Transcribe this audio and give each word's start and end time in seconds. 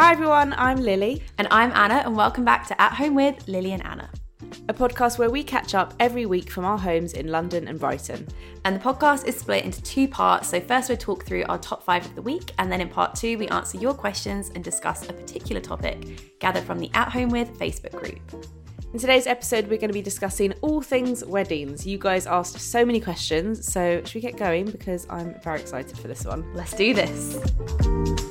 Hi 0.00 0.12
everyone, 0.12 0.54
I'm 0.56 0.78
Lily, 0.80 1.24
And 1.38 1.48
I'm 1.50 1.72
Anna, 1.72 2.02
and 2.06 2.14
welcome 2.14 2.44
back 2.44 2.68
to 2.68 2.80
At 2.80 2.92
Home 2.92 3.16
with 3.16 3.48
Lily 3.48 3.72
and 3.72 3.84
Anna. 3.84 4.08
a 4.68 4.72
podcast 4.72 5.18
where 5.18 5.28
we 5.28 5.42
catch 5.42 5.74
up 5.74 5.92
every 5.98 6.24
week 6.24 6.52
from 6.52 6.64
our 6.64 6.78
homes 6.78 7.14
in 7.14 7.26
London 7.26 7.66
and 7.66 7.80
Brighton. 7.80 8.24
And 8.64 8.76
the 8.76 8.80
podcast 8.80 9.26
is 9.26 9.36
split 9.36 9.64
into 9.64 9.82
two 9.82 10.06
parts. 10.06 10.50
So, 10.50 10.60
first, 10.60 10.88
we'll 10.88 10.98
talk 10.98 11.24
through 11.24 11.46
our 11.48 11.58
top 11.58 11.82
five 11.82 12.06
of 12.06 12.14
the 12.14 12.22
week, 12.22 12.52
and 12.58 12.70
then 12.70 12.80
in 12.80 12.88
part 12.88 13.16
two, 13.16 13.38
we 13.38 13.48
answer 13.48 13.76
your 13.76 13.92
questions 13.92 14.52
and 14.54 14.62
discuss 14.62 15.02
a 15.08 15.12
particular 15.12 15.60
topic 15.60 16.38
gathered 16.38 16.62
from 16.62 16.78
the 16.78 16.92
At 16.94 17.08
Home 17.08 17.30
with 17.30 17.58
Facebook 17.58 17.90
group. 17.90 18.46
In 18.92 19.00
today's 19.00 19.26
episode, 19.26 19.64
we're 19.64 19.78
going 19.78 19.90
to 19.90 19.94
be 19.94 20.00
discussing 20.00 20.52
all 20.60 20.80
things 20.80 21.24
weddings. 21.24 21.84
You 21.84 21.98
guys 21.98 22.28
asked 22.28 22.60
so 22.60 22.84
many 22.86 23.00
questions, 23.00 23.66
so 23.66 24.00
should 24.04 24.14
we 24.14 24.20
get 24.20 24.36
going? 24.36 24.70
Because 24.70 25.08
I'm 25.10 25.34
very 25.42 25.60
excited 25.60 25.98
for 25.98 26.06
this 26.06 26.24
one. 26.24 26.48
Let's 26.54 26.74
do 26.74 26.94
this. 26.94 28.27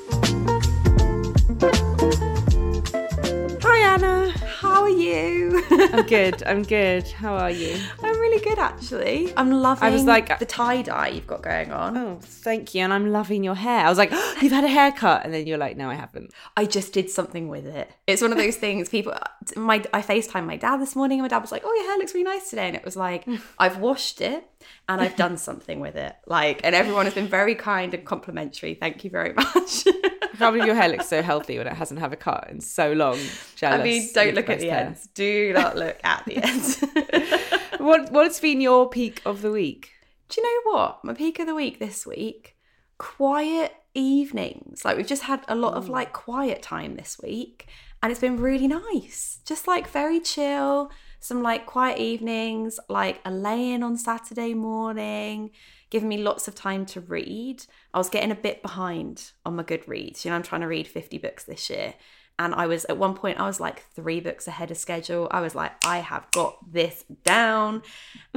Hi 3.61 3.79
Anna, 3.79 4.29
How 4.59 4.81
are 4.83 4.89
you? 4.89 5.63
I'm 5.71 6.05
good. 6.07 6.43
I'm 6.43 6.61
good. 6.63 7.07
How 7.07 7.33
are 7.35 7.49
you? 7.51 7.79
I'm 8.03 8.19
really 8.19 8.43
good, 8.43 8.59
actually. 8.59 9.33
I'm 9.35 9.51
loving 9.51 9.83
I 9.83 9.89
was 9.89 10.03
like- 10.03 10.29
uh, 10.29 10.37
the 10.37 10.45
tie 10.45 10.81
dye 10.83 11.07
you've 11.09 11.25
got 11.27 11.41
going 11.41 11.71
on. 11.71 11.97
Oh, 11.97 12.19
thank 12.21 12.75
you. 12.75 12.81
And 12.83 12.93
I'm 12.93 13.11
loving 13.11 13.43
your 13.43 13.55
hair. 13.55 13.85
I 13.85 13.89
was 13.89 13.97
like, 13.97 14.09
oh, 14.11 14.35
you've 14.41 14.51
had 14.51 14.63
a 14.65 14.67
haircut, 14.69 15.25
and 15.25 15.33
then 15.33 15.47
you're 15.47 15.57
like, 15.57 15.77
no, 15.77 15.89
I 15.89 15.95
haven't. 15.95 16.31
I 16.55 16.65
just 16.65 16.93
did 16.93 17.09
something 17.09 17.47
with 17.47 17.65
it. 17.65 17.89
It's 18.05 18.21
one 18.21 18.31
of 18.31 18.37
those 18.37 18.55
things. 18.57 18.89
People, 18.89 19.13
my 19.55 19.83
I 19.93 20.01
Facetime 20.01 20.45
my 20.45 20.57
dad 20.57 20.77
this 20.79 20.95
morning, 20.95 21.19
and 21.19 21.23
my 21.23 21.29
dad 21.29 21.39
was 21.39 21.51
like, 21.51 21.63
"Oh, 21.65 21.73
your 21.73 21.85
hair 21.89 21.97
looks 21.97 22.13
really 22.13 22.23
nice 22.23 22.49
today," 22.49 22.67
and 22.67 22.75
it 22.75 22.85
was 22.85 22.95
like, 22.95 23.27
I've 23.59 23.77
washed 23.77 24.21
it 24.21 24.47
and 24.89 25.01
I've 25.01 25.15
done 25.15 25.37
something 25.37 25.79
with 25.79 25.95
it. 25.95 26.15
Like, 26.25 26.61
and 26.63 26.73
everyone 26.75 27.05
has 27.05 27.13
been 27.13 27.27
very 27.27 27.55
kind 27.55 27.93
and 27.93 28.05
complimentary. 28.05 28.73
Thank 28.75 29.03
you 29.03 29.09
very 29.09 29.33
much. 29.35 29.87
I 29.87 30.37
can't 30.37 30.53
believe 30.53 30.65
your 30.65 30.75
hair 30.75 30.89
looks 30.89 31.07
so 31.07 31.21
healthy 31.21 31.57
when 31.57 31.67
it 31.67 31.73
hasn't 31.73 31.99
had 31.99 32.13
a 32.13 32.15
cut 32.15 32.47
in 32.49 32.61
so 32.61 32.93
long. 32.93 33.17
Jealous. 33.55 33.79
I 33.79 33.83
mean, 33.83 34.09
don't 34.13 34.35
look 34.35 34.49
at 34.49 34.59
the 34.59 34.69
hair. 34.69 34.85
ends. 34.87 35.07
Do 35.13 35.53
not 35.53 35.75
look 35.75 35.99
at 36.03 36.25
the 36.25 36.37
ends. 36.37 36.83
What 37.79 38.11
What's 38.11 38.39
been 38.39 38.59
your 38.59 38.89
peak 38.89 39.21
of 39.25 39.41
the 39.41 39.51
week? 39.51 39.91
Do 40.29 40.41
you 40.41 40.47
know 40.65 40.71
what? 40.73 41.03
My 41.05 41.13
peak 41.13 41.39
of 41.39 41.45
the 41.47 41.55
week 41.55 41.79
this 41.79 42.05
week, 42.07 42.55
quiet 42.97 43.73
evenings. 43.93 44.83
Like 44.83 44.97
we've 44.97 45.07
just 45.07 45.23
had 45.23 45.43
a 45.47 45.55
lot 45.55 45.75
of 45.75 45.87
like 45.87 46.11
quiet 46.11 46.61
time 46.61 46.95
this 46.95 47.17
week 47.21 47.67
and 48.01 48.11
it's 48.11 48.21
been 48.21 48.37
really 48.37 48.67
nice. 48.67 49.39
Just 49.45 49.67
like 49.67 49.87
very 49.89 50.19
chill, 50.19 50.91
some 51.19 51.41
like 51.41 51.65
quiet 51.65 51.99
evenings, 51.99 52.79
like 52.89 53.19
a 53.25 53.31
lay-in 53.31 53.83
on 53.83 53.97
Saturday 53.97 54.53
morning, 54.53 55.51
giving 55.89 56.09
me 56.09 56.17
lots 56.17 56.47
of 56.47 56.55
time 56.55 56.85
to 56.87 57.01
read. 57.01 57.63
I 57.93 57.97
was 57.97 58.09
getting 58.09 58.31
a 58.31 58.35
bit 58.35 58.61
behind 58.61 59.31
on 59.45 59.55
my 59.55 59.63
Goodreads. 59.63 60.23
You 60.23 60.31
know, 60.31 60.35
I'm 60.35 60.43
trying 60.43 60.61
to 60.61 60.67
read 60.67 60.87
50 60.87 61.17
books 61.17 61.43
this 61.43 61.69
year. 61.69 61.95
And 62.39 62.53
I 62.53 62.67
was 62.67 62.85
at 62.85 62.97
one 62.97 63.15
point, 63.15 63.39
I 63.39 63.47
was 63.47 63.59
like 63.59 63.85
three 63.95 64.19
books 64.19 64.47
ahead 64.47 64.69
of 64.69 64.77
schedule. 64.77 65.27
I 65.31 65.41
was 65.41 65.55
like, 65.55 65.71
I 65.85 65.99
have 65.99 66.29
got 66.31 66.71
this 66.71 67.03
down. 67.23 67.81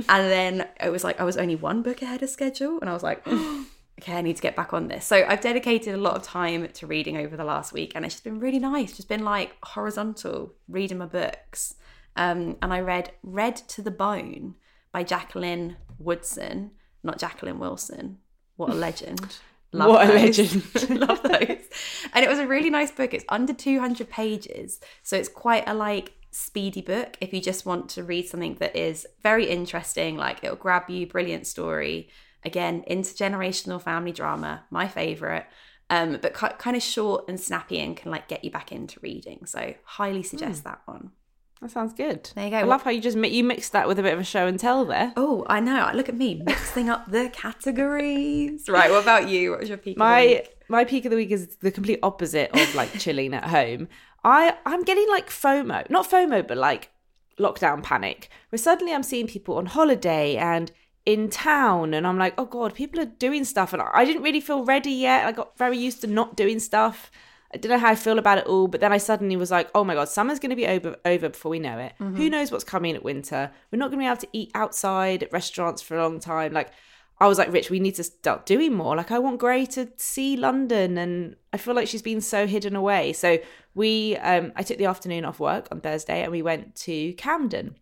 And 0.08 0.30
then 0.30 0.68
it 0.82 0.88
was 0.88 1.04
like, 1.04 1.20
I 1.20 1.24
was 1.24 1.36
only 1.36 1.56
one 1.56 1.82
book 1.82 2.00
ahead 2.00 2.22
of 2.22 2.30
schedule. 2.30 2.78
And 2.80 2.88
I 2.88 2.94
was 2.94 3.02
like, 3.02 3.26
okay, 3.28 4.14
I 4.14 4.22
need 4.22 4.36
to 4.36 4.42
get 4.42 4.56
back 4.56 4.72
on 4.72 4.88
this. 4.88 5.04
So 5.04 5.24
I've 5.28 5.42
dedicated 5.42 5.94
a 5.94 5.98
lot 5.98 6.16
of 6.16 6.22
time 6.22 6.66
to 6.66 6.86
reading 6.86 7.18
over 7.18 7.36
the 7.36 7.44
last 7.44 7.74
week. 7.74 7.92
And 7.94 8.06
it's 8.06 8.14
just 8.14 8.24
been 8.24 8.40
really 8.40 8.58
nice. 8.58 8.96
Just 8.96 9.08
been 9.08 9.24
like 9.24 9.54
horizontal, 9.62 10.54
reading 10.68 10.98
my 10.98 11.06
books. 11.06 11.74
Um, 12.16 12.56
and 12.62 12.72
I 12.72 12.80
read 12.80 13.12
Red 13.22 13.62
at 13.66 13.82
the 13.82 13.90
Bone 13.90 14.56
by 14.92 15.02
Jacqueline 15.04 15.76
Woodson, 15.98 16.72
not 17.02 17.18
Jacqueline 17.18 17.58
Wilson. 17.58 18.18
What 18.56 18.70
a 18.70 18.74
legend. 18.74 19.36
Love 19.72 19.90
What 19.90 20.04
a 20.04 20.12
those. 20.12 20.54
legend. 20.74 21.00
Love 21.00 21.22
those. 21.22 21.64
And 22.12 22.24
it 22.24 22.28
was 22.28 22.40
a 22.40 22.46
really 22.46 22.70
nice 22.70 22.90
book. 22.90 23.14
It's 23.14 23.24
under 23.28 23.52
200 23.52 24.10
pages. 24.10 24.80
So 25.02 25.16
it's 25.16 25.28
quite 25.28 25.68
a 25.68 25.74
like 25.74 26.12
speedy 26.32 26.80
book 26.80 27.16
if 27.20 27.32
you 27.32 27.40
just 27.40 27.66
want 27.66 27.88
to 27.90 28.04
read 28.04 28.28
something 28.28 28.54
that 28.56 28.76
is 28.76 29.06
very 29.22 29.46
interesting, 29.46 30.16
like 30.16 30.42
it'll 30.42 30.56
grab 30.56 30.90
you, 30.90 31.06
brilliant 31.06 31.46
story. 31.46 32.08
Again, 32.44 32.84
intergenerational 32.90 33.80
family 33.80 34.12
drama, 34.12 34.64
my 34.70 34.88
favorite. 34.88 35.46
Um, 35.88 36.18
but 36.22 36.34
kind 36.34 36.76
of 36.76 36.82
short 36.82 37.24
and 37.28 37.38
snappy 37.38 37.80
and 37.80 37.96
can 37.96 38.10
like 38.12 38.28
get 38.28 38.44
you 38.44 38.50
back 38.50 38.70
into 38.70 39.00
reading. 39.02 39.44
So 39.46 39.74
highly 39.84 40.22
suggest 40.22 40.62
that 40.64 40.82
one. 40.84 41.10
That 41.60 41.70
sounds 41.70 41.92
good. 41.92 42.30
There 42.34 42.44
you 42.44 42.50
go. 42.50 42.56
I 42.56 42.62
love 42.62 42.82
how 42.82 42.90
you 42.90 43.02
just 43.02 43.16
mi- 43.18 43.28
you 43.28 43.44
mixed 43.44 43.72
that 43.72 43.86
with 43.86 43.98
a 43.98 44.02
bit 44.02 44.14
of 44.14 44.18
a 44.20 44.24
show 44.24 44.46
and 44.46 44.58
tell 44.58 44.84
there. 44.86 45.12
Oh, 45.16 45.44
I 45.46 45.60
know. 45.60 45.90
Look 45.94 46.08
at 46.08 46.16
me 46.16 46.40
mixing 46.44 46.88
up 46.88 47.10
the 47.10 47.28
categories. 47.30 48.64
Right. 48.68 48.90
What 48.90 49.02
about 49.02 49.28
you? 49.28 49.50
What 49.50 49.60
was 49.60 49.68
your 49.68 49.78
peak? 49.78 49.96
of 49.96 49.98
the 49.98 50.04
My 50.04 50.26
week? 50.26 50.56
my 50.68 50.84
peak 50.84 51.04
of 51.04 51.10
the 51.10 51.16
week 51.16 51.30
is 51.30 51.56
the 51.56 51.70
complete 51.70 51.98
opposite 52.02 52.50
of 52.58 52.74
like 52.74 52.92
chilling 52.98 53.34
at 53.34 53.44
home. 53.44 53.88
I 54.24 54.56
I'm 54.64 54.82
getting 54.84 55.08
like 55.08 55.28
FOMO, 55.28 55.88
not 55.90 56.08
FOMO, 56.10 56.46
but 56.46 56.56
like 56.56 56.90
lockdown 57.38 57.82
panic. 57.82 58.28
Where 58.50 58.58
suddenly 58.58 58.94
I'm 58.94 59.02
seeing 59.02 59.26
people 59.26 59.56
on 59.56 59.66
holiday 59.66 60.36
and 60.36 60.70
in 61.06 61.30
town, 61.30 61.94
and 61.94 62.06
I'm 62.06 62.18
like, 62.18 62.34
oh 62.38 62.44
god, 62.44 62.74
people 62.74 63.00
are 63.00 63.06
doing 63.06 63.44
stuff, 63.44 63.72
and 63.72 63.82
I 63.82 64.04
didn't 64.04 64.22
really 64.22 64.40
feel 64.40 64.64
ready 64.64 64.92
yet. 64.92 65.26
I 65.26 65.32
got 65.32 65.56
very 65.58 65.76
used 65.78 66.00
to 66.02 66.06
not 66.06 66.36
doing 66.36 66.58
stuff. 66.60 67.10
I 67.52 67.58
don't 67.58 67.70
know 67.70 67.78
how 67.78 67.88
I 67.88 67.96
feel 67.96 68.18
about 68.18 68.38
it 68.38 68.46
all, 68.46 68.68
but 68.68 68.80
then 68.80 68.92
I 68.92 68.98
suddenly 68.98 69.36
was 69.36 69.50
like, 69.50 69.68
oh 69.74 69.82
my 69.82 69.94
god, 69.94 70.08
summer's 70.08 70.38
going 70.38 70.50
to 70.50 70.56
be 70.56 70.68
over 70.68 70.96
over 71.04 71.28
before 71.28 71.50
we 71.50 71.58
know 71.58 71.78
it. 71.78 71.94
Who 71.98 72.30
knows 72.30 72.52
what's 72.52 72.64
coming 72.64 72.94
at 72.94 73.02
winter? 73.02 73.50
We're 73.70 73.78
not 73.78 73.90
going 73.90 73.98
to 73.98 74.04
be 74.04 74.06
able 74.06 74.16
to 74.18 74.28
eat 74.32 74.50
outside 74.54 75.24
at 75.24 75.32
restaurants 75.32 75.82
for 75.82 75.96
a 75.96 76.02
long 76.02 76.20
time. 76.20 76.52
Like, 76.52 76.70
I 77.18 77.26
was 77.26 77.38
like, 77.38 77.52
Rich, 77.52 77.68
we 77.68 77.80
need 77.80 77.96
to 77.96 78.04
start 78.04 78.46
doing 78.46 78.72
more. 78.72 78.96
Like, 78.96 79.10
I 79.10 79.18
want 79.18 79.40
Gray 79.40 79.66
to 79.66 79.88
see 79.96 80.36
London, 80.36 80.96
and 80.96 81.36
I 81.52 81.56
feel 81.56 81.74
like 81.74 81.88
she's 81.88 82.02
been 82.02 82.20
so 82.20 82.46
hidden 82.46 82.76
away. 82.76 83.12
So 83.12 83.38
we, 83.74 84.16
um, 84.18 84.52
I 84.56 84.62
took 84.62 84.78
the 84.78 84.86
afternoon 84.86 85.24
off 85.24 85.40
work 85.40 85.68
on 85.72 85.80
Thursday, 85.80 86.22
and 86.22 86.30
we 86.30 86.42
went 86.42 86.76
to 86.76 87.12
Camden. 87.14 87.76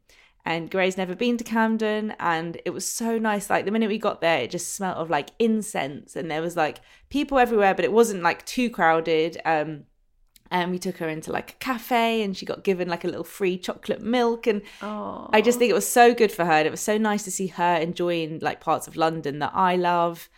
And 0.49 0.71
Gray's 0.71 0.97
never 0.97 1.15
been 1.15 1.37
to 1.37 1.45
Camden, 1.45 2.15
and 2.19 2.59
it 2.65 2.71
was 2.71 2.91
so 2.91 3.19
nice. 3.19 3.51
Like 3.51 3.67
the 3.67 3.71
minute 3.71 3.91
we 3.91 3.99
got 3.99 4.23
there, 4.23 4.39
it 4.39 4.51
just 4.51 4.75
smelled 4.75 4.97
of 4.97 5.11
like 5.11 5.29
incense, 5.39 6.17
and 6.17 6.31
there 6.31 6.41
was 6.41 6.57
like 6.57 6.81
people 7.11 7.39
everywhere, 7.39 7.75
but 7.75 7.85
it 7.85 7.93
wasn't 7.93 8.23
like 8.23 8.47
too 8.47 8.71
crowded. 8.71 9.39
Um, 9.45 9.85
and 10.51 10.71
we 10.71 10.79
took 10.79 10.97
her 10.97 11.09
into 11.11 11.31
like 11.31 11.51
a 11.51 11.57
cafe, 11.57 12.23
and 12.23 12.35
she 12.35 12.47
got 12.47 12.65
given 12.65 12.89
like 12.89 13.05
a 13.05 13.09
little 13.09 13.25
free 13.25 13.59
chocolate 13.59 14.01
milk, 14.01 14.47
and 14.47 14.63
Oh, 14.81 15.29
I 15.35 15.43
just 15.43 15.59
think 15.59 15.69
it 15.69 15.75
was 15.75 15.87
so 15.87 16.15
good 16.15 16.33
for 16.33 16.47
her. 16.47 16.53
And 16.53 16.67
it 16.67 16.71
was 16.71 16.81
so 16.81 16.97
nice 16.97 17.25
to 17.25 17.31
see 17.31 17.49
her 17.49 17.77
enjoying 17.77 18.39
like 18.39 18.63
parts 18.63 18.89
of 18.89 18.97
London 18.97 19.41
that 19.41 19.53
I 19.55 19.77
love. 19.77 20.31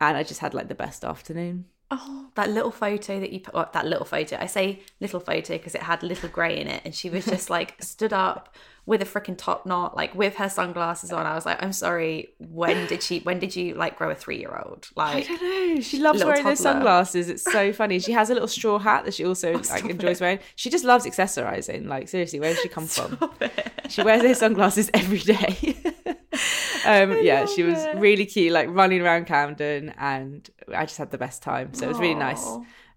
And 0.00 0.16
I 0.16 0.22
just 0.22 0.38
had 0.38 0.54
like 0.54 0.68
the 0.68 0.76
best 0.76 1.04
afternoon. 1.04 1.64
Oh, 1.90 2.28
that 2.36 2.50
little 2.50 2.70
photo 2.70 3.18
that 3.18 3.32
you 3.32 3.40
put, 3.40 3.54
well, 3.54 3.68
that 3.72 3.86
little 3.86 4.04
photo. 4.04 4.36
I 4.38 4.46
say 4.46 4.82
little 5.00 5.20
photo 5.20 5.54
because 5.54 5.74
it 5.74 5.82
had 5.82 6.04
little 6.04 6.28
grey 6.28 6.60
in 6.60 6.68
it, 6.68 6.82
and 6.84 6.94
she 6.94 7.10
was 7.10 7.24
just 7.24 7.50
like 7.50 7.82
stood 7.82 8.12
up 8.12 8.54
with 8.86 9.02
a 9.02 9.04
freaking 9.04 9.36
top 9.36 9.66
knot, 9.66 9.96
like 9.96 10.14
with 10.14 10.36
her 10.36 10.48
sunglasses 10.48 11.12
on. 11.12 11.26
I 11.26 11.34
was 11.34 11.44
like, 11.44 11.60
I'm 11.62 11.72
sorry. 11.72 12.28
When 12.38 12.86
did 12.86 13.02
she? 13.02 13.18
When 13.20 13.38
did 13.40 13.54
you 13.56 13.74
like 13.74 13.96
grow 13.98 14.10
a 14.10 14.14
three 14.14 14.38
year 14.38 14.62
old? 14.64 14.88
Like 14.94 15.28
I 15.28 15.36
don't 15.36 15.74
know. 15.76 15.80
She 15.80 15.98
loves 15.98 16.24
wearing 16.24 16.44
those 16.44 16.60
sunglasses. 16.60 17.28
It's 17.28 17.42
so 17.42 17.72
funny. 17.80 17.98
She 17.98 18.12
has 18.12 18.30
a 18.30 18.32
little 18.34 18.48
straw 18.48 18.78
hat 18.78 19.04
that 19.04 19.14
she 19.14 19.24
also 19.26 19.54
like 19.54 19.84
enjoys 19.84 20.20
it. 20.20 20.24
wearing. 20.24 20.38
She 20.54 20.70
just 20.70 20.84
loves 20.84 21.04
accessorizing. 21.04 21.86
Like 21.88 22.08
seriously, 22.08 22.38
where 22.40 22.52
does 22.54 22.62
she 22.62 22.68
come 22.68 22.86
from? 22.86 23.18
It. 23.40 23.72
She 23.88 24.02
wears 24.02 24.22
those 24.22 24.38
sunglasses 24.38 24.90
every 24.94 25.18
day. 25.18 25.76
um, 26.86 27.18
yeah, 27.22 27.46
she 27.46 27.62
was 27.62 27.78
it. 27.84 27.96
really 27.96 28.26
cute, 28.26 28.52
like 28.52 28.68
running 28.70 29.00
around 29.02 29.26
Camden, 29.26 29.92
and 29.98 30.48
I 30.74 30.84
just 30.84 30.98
had 30.98 31.10
the 31.10 31.18
best 31.18 31.42
time. 31.42 31.74
So 31.74 31.86
it 31.86 31.88
was 31.88 31.98
really 31.98 32.14
nice. 32.14 32.46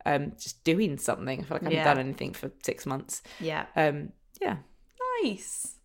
Um, 0.06 0.34
just 0.40 0.64
doing 0.64 0.98
something. 0.98 1.40
I 1.40 1.44
feel 1.44 1.56
like 1.56 1.62
I 1.64 1.66
haven't 1.66 1.78
Yeah. 1.78 1.84
done 1.84 2.00
anything 2.00 2.34
for 2.34 2.52
six 2.64 2.86
months. 2.86 3.22
Yeah, 3.40 3.66
Um, 3.76 4.14
yeah. 4.42 4.58
nice. 5.24 5.76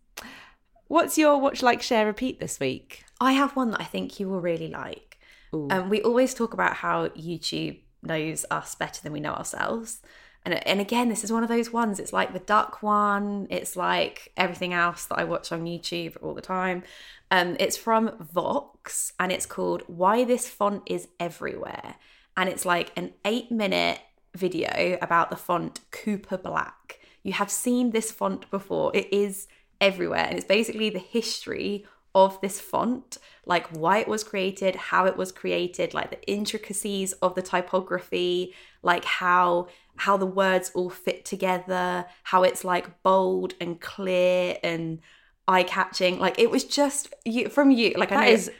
What's 0.87 1.17
your 1.17 1.39
watch, 1.39 1.63
like, 1.63 1.81
share, 1.81 2.05
repeat 2.05 2.39
this 2.39 2.59
week? 2.59 3.05
I 3.19 3.33
have 3.33 3.55
one 3.55 3.71
that 3.71 3.81
I 3.81 3.85
think 3.85 4.19
you 4.19 4.29
will 4.29 4.41
really 4.41 4.67
like. 4.67 5.17
Ooh. 5.53 5.67
Um, 5.71 5.89
we 5.89 6.01
always 6.01 6.33
talk 6.33 6.53
about 6.53 6.75
how 6.75 7.07
YouTube 7.09 7.79
knows 8.03 8.45
us 8.51 8.75
better 8.75 9.01
than 9.01 9.11
we 9.11 9.19
know 9.19 9.33
ourselves. 9.33 10.01
And, 10.45 10.65
and 10.67 10.79
again, 10.79 11.09
this 11.09 11.23
is 11.23 11.31
one 11.31 11.41
of 11.41 11.49
those 11.49 11.73
ones. 11.73 11.99
It's 11.99 12.13
like 12.13 12.33
the 12.33 12.39
duck 12.39 12.83
one. 12.83 13.47
It's 13.49 13.75
like 13.75 14.31
everything 14.37 14.73
else 14.73 15.05
that 15.05 15.17
I 15.17 15.23
watch 15.23 15.51
on 15.51 15.65
YouTube 15.65 16.17
all 16.21 16.35
the 16.35 16.41
time. 16.41 16.83
Um, 17.31 17.57
it's 17.59 17.77
from 17.77 18.15
Vox 18.19 19.11
and 19.19 19.31
it's 19.31 19.47
called 19.47 19.83
Why 19.87 20.23
This 20.23 20.47
Font 20.47 20.83
Is 20.85 21.07
Everywhere. 21.19 21.95
And 22.37 22.47
it's 22.47 22.65
like 22.65 22.91
an 22.95 23.13
eight 23.23 23.51
minute 23.51 23.99
video 24.35 24.99
about 25.01 25.31
the 25.31 25.35
font 25.35 25.79
Cooper 25.91 26.37
Black. 26.37 26.99
You 27.23 27.33
have 27.33 27.49
seen 27.49 27.89
this 27.89 28.11
font 28.11 28.49
before. 28.51 28.91
It 28.95 29.11
is 29.11 29.47
everywhere. 29.81 30.25
And 30.27 30.37
it's 30.37 30.47
basically 30.47 30.89
the 30.89 30.99
history 30.99 31.85
of 32.13 32.39
this 32.39 32.61
font, 32.61 33.17
like 33.45 33.67
why 33.67 33.97
it 33.99 34.07
was 34.07 34.23
created, 34.23 34.75
how 34.75 35.05
it 35.05 35.17
was 35.17 35.31
created, 35.31 35.93
like 35.93 36.11
the 36.11 36.31
intricacies 36.31 37.11
of 37.13 37.35
the 37.35 37.41
typography, 37.41 38.53
like 38.81 39.05
how 39.05 39.67
how 39.97 40.17
the 40.17 40.25
words 40.25 40.71
all 40.73 40.89
fit 40.89 41.23
together, 41.25 42.05
how 42.23 42.43
it's 42.43 42.63
like 42.63 43.01
bold 43.03 43.53
and 43.61 43.79
clear 43.79 44.57
and 44.63 44.99
eye 45.47 45.63
catching. 45.63 46.19
Like 46.19 46.39
it 46.39 46.49
was 46.49 46.63
just 46.63 47.13
you 47.23 47.49
from 47.49 47.71
you. 47.71 47.93
Like 47.97 48.11
I 48.11 48.15
That 48.15 48.25
know 48.25 48.31
is 48.31 48.51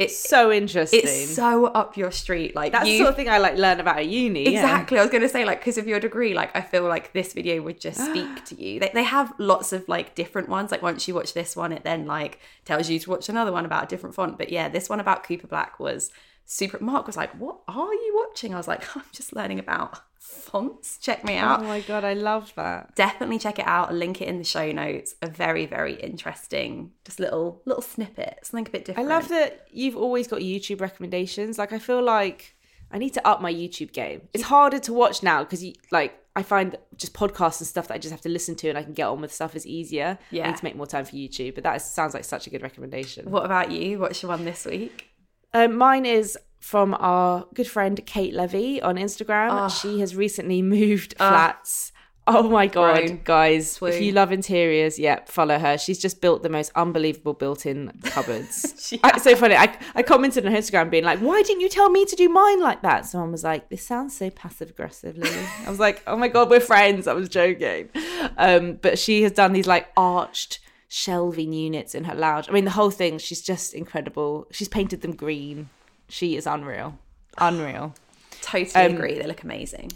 It's 0.00 0.18
So 0.18 0.50
interesting. 0.50 1.00
it's 1.04 1.34
so 1.34 1.66
up 1.66 1.96
your 1.96 2.10
street. 2.10 2.54
Like 2.56 2.72
That's 2.72 2.84
the 2.86 2.98
sort 2.98 3.10
of 3.10 3.16
thing 3.16 3.28
I 3.28 3.38
like 3.38 3.56
learn 3.56 3.80
about 3.80 3.98
at 3.98 4.06
uni. 4.08 4.44
yeah. 4.44 4.50
Exactly. 4.60 4.98
I 4.98 5.02
was 5.02 5.10
going 5.10 5.22
to 5.22 5.28
say, 5.28 5.44
like, 5.44 5.60
because 5.60 5.78
of 5.78 5.86
your 5.86 6.00
degree, 6.00 6.32
like, 6.34 6.54
I 6.56 6.62
feel 6.62 6.84
like 6.84 7.12
this 7.12 7.32
video 7.34 7.60
would 7.62 7.78
just 7.80 8.00
speak 8.10 8.44
to 8.46 8.54
you. 8.62 8.80
They, 8.80 8.90
they 8.94 9.02
have 9.04 9.32
lots 9.38 9.72
of, 9.72 9.88
like, 9.88 10.14
different 10.14 10.48
ones. 10.48 10.70
Like, 10.70 10.82
once 10.82 11.06
you 11.06 11.14
watch 11.14 11.34
this 11.34 11.54
one, 11.54 11.70
it 11.72 11.84
then, 11.84 12.06
like, 12.06 12.38
tells 12.64 12.88
you 12.88 12.98
to 12.98 13.10
watch 13.10 13.28
another 13.28 13.52
one 13.52 13.64
about 13.66 13.84
a 13.84 13.86
different 13.88 14.14
font. 14.14 14.38
But 14.38 14.50
yeah, 14.50 14.68
this 14.70 14.88
one 14.88 15.00
about 15.00 15.22
Cooper 15.24 15.46
Black 15.46 15.78
was 15.78 16.10
super. 16.50 16.78
Mark 16.80 17.06
was 17.06 17.16
like, 17.16 17.30
What 17.38 17.60
are 17.68 17.94
you 17.94 18.12
watching? 18.26 18.52
I 18.54 18.56
was 18.56 18.68
like, 18.68 18.96
I'm 18.96 19.04
just 19.12 19.34
learning 19.34 19.58
about 19.58 19.98
fonts. 20.18 20.98
Check 20.98 21.24
me 21.24 21.36
out. 21.36 21.60
Oh 21.60 21.64
my 21.64 21.80
god, 21.80 22.04
I 22.04 22.14
love 22.14 22.52
that. 22.56 22.94
Definitely 22.96 23.38
check 23.38 23.58
it 23.58 23.66
out. 23.66 23.90
I'll 23.90 23.96
link 23.96 24.20
it 24.20 24.28
in 24.28 24.38
the 24.38 24.44
show 24.44 24.70
notes. 24.72 25.14
A 25.22 25.28
very, 25.28 25.64
very 25.66 25.94
interesting, 25.94 26.92
just 27.04 27.20
little, 27.20 27.62
little 27.64 27.82
snippet. 27.82 28.40
Something 28.42 28.66
a 28.66 28.70
bit 28.70 28.84
different. 28.84 29.08
I 29.10 29.14
love 29.14 29.28
that 29.28 29.66
you've 29.70 29.96
always 29.96 30.26
got 30.26 30.40
YouTube 30.40 30.80
recommendations. 30.80 31.58
Like 31.58 31.72
I 31.72 31.78
feel 31.78 32.02
like 32.02 32.54
I 32.90 32.98
need 32.98 33.14
to 33.14 33.26
up 33.26 33.40
my 33.40 33.52
YouTube 33.52 33.92
game. 33.92 34.22
It's 34.34 34.44
harder 34.44 34.78
to 34.80 34.92
watch 34.92 35.22
now 35.22 35.44
because 35.44 35.62
you 35.64 35.74
like 35.90 36.16
I 36.36 36.42
find 36.42 36.76
just 36.96 37.12
podcasts 37.12 37.60
and 37.60 37.66
stuff 37.66 37.88
that 37.88 37.94
I 37.94 37.98
just 37.98 38.12
have 38.12 38.20
to 38.22 38.28
listen 38.28 38.54
to 38.56 38.68
and 38.68 38.78
I 38.78 38.82
can 38.84 38.92
get 38.94 39.08
on 39.08 39.20
with 39.20 39.32
stuff 39.32 39.56
is 39.56 39.66
easier. 39.66 40.16
I 40.20 40.34
Yeah. 40.36 40.46
need 40.48 40.56
to 40.58 40.64
make 40.64 40.76
more 40.76 40.86
time 40.86 41.04
for 41.04 41.16
YouTube, 41.16 41.54
but 41.56 41.64
that 41.64 41.76
is, 41.76 41.84
sounds 41.84 42.14
like 42.14 42.24
such 42.24 42.46
a 42.46 42.50
good 42.50 42.62
recommendation. 42.62 43.30
What 43.30 43.44
about 43.44 43.70
you? 43.72 43.98
What's 43.98 44.22
your 44.22 44.30
one 44.30 44.44
this 44.44 44.64
week? 44.64 45.09
Um, 45.52 45.76
mine 45.76 46.06
is 46.06 46.38
from 46.60 46.94
our 46.94 47.46
good 47.54 47.66
friend 47.66 48.00
Kate 48.06 48.34
La 48.34 48.46
Vie 48.46 48.80
on 48.80 48.96
Instagram. 48.96 49.48
Oh. 49.50 49.68
She 49.68 50.00
has 50.00 50.14
recently 50.14 50.62
moved 50.78 51.14
flats. 51.16 51.92
Oh 52.26 52.48
my 52.48 52.68
god, 52.68 53.24
guys! 53.24 53.72
Swoon. 53.72 53.92
If 53.92 54.00
you 54.00 54.12
love 54.12 54.30
interiors, 54.30 55.00
yeah, 55.00 55.20
follow 55.26 55.58
her. 55.58 55.76
She's 55.76 55.98
just 55.98 56.20
built 56.20 56.44
the 56.44 56.48
most 56.48 56.70
unbelievable 56.76 57.32
built-in 57.32 57.92
cupboards. 58.04 58.74
She 58.80 59.00
I, 59.02 59.10
it's 59.10 59.24
so 59.24 59.34
funny. 59.34 59.56
I, 59.56 59.76
I 59.94 60.02
commented 60.02 60.46
on 60.46 60.52
her 60.52 60.58
Instagram 60.58 60.90
being 60.90 61.02
like, 61.02 61.18
"Why 61.18 61.42
didn't 61.42 61.60
you 61.60 61.68
tell 61.68 61.90
me 61.90 62.04
to 62.04 62.14
do 62.14 62.28
mine 62.28 62.60
like 62.60 62.82
that?" 62.82 63.06
Someone 63.06 63.32
was 63.32 63.42
like, 63.42 63.68
"This 63.68 63.82
sounds 63.82 64.16
so 64.16 64.30
passive 64.30 64.70
aggressive." 64.70 65.16
Lily." 65.16 65.44
I 65.66 65.70
was 65.70 65.80
like, 65.80 66.02
"Oh 66.06 66.16
my 66.16 66.28
god, 66.28 66.50
we're 66.50 66.60
friends." 66.60 67.08
I 67.08 67.14
was 67.14 67.28
joking, 67.28 67.88
um, 68.36 68.74
but 68.74 68.98
she 68.98 69.22
has 69.22 69.32
done 69.32 69.52
these 69.52 69.66
like 69.66 69.88
arched 69.96 70.60
shelving 70.92 71.52
units 71.52 71.94
in 71.94 72.02
her 72.04 72.14
lounge. 72.16 72.48
I 72.48 72.52
mean, 72.52 72.64
the 72.64 72.72
whole 72.72 72.90
thing. 72.90 73.18
She's 73.18 73.40
just 73.40 73.72
incredible. 73.72 74.48
She's 74.50 74.68
painted 74.68 75.00
them 75.02 75.14
green. 75.14 75.70
She 76.08 76.36
is 76.36 76.46
unreal, 76.46 76.98
unreal. 77.38 77.94
Totally 78.42 78.84
Um, 78.86 78.94
agree. 78.96 79.14
They 79.18 79.26
look 79.26 79.42
amazing. 79.44 79.92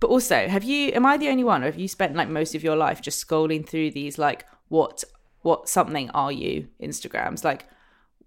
But 0.00 0.10
also, 0.10 0.46
have 0.46 0.62
you? 0.62 0.92
Am 0.92 1.04
I 1.04 1.16
the 1.16 1.28
only 1.28 1.42
one, 1.44 1.62
or 1.62 1.66
have 1.66 1.78
you 1.78 1.88
spent 1.88 2.14
like 2.14 2.28
most 2.28 2.54
of 2.54 2.62
your 2.62 2.76
life 2.76 3.02
just 3.02 3.26
scrolling 3.26 3.68
through 3.68 3.90
these 3.90 4.16
like 4.16 4.46
what 4.68 5.02
what 5.42 5.68
something 5.68 6.08
are 6.10 6.30
you 6.32 6.68
Instagrams 6.80 7.42
like? 7.44 7.66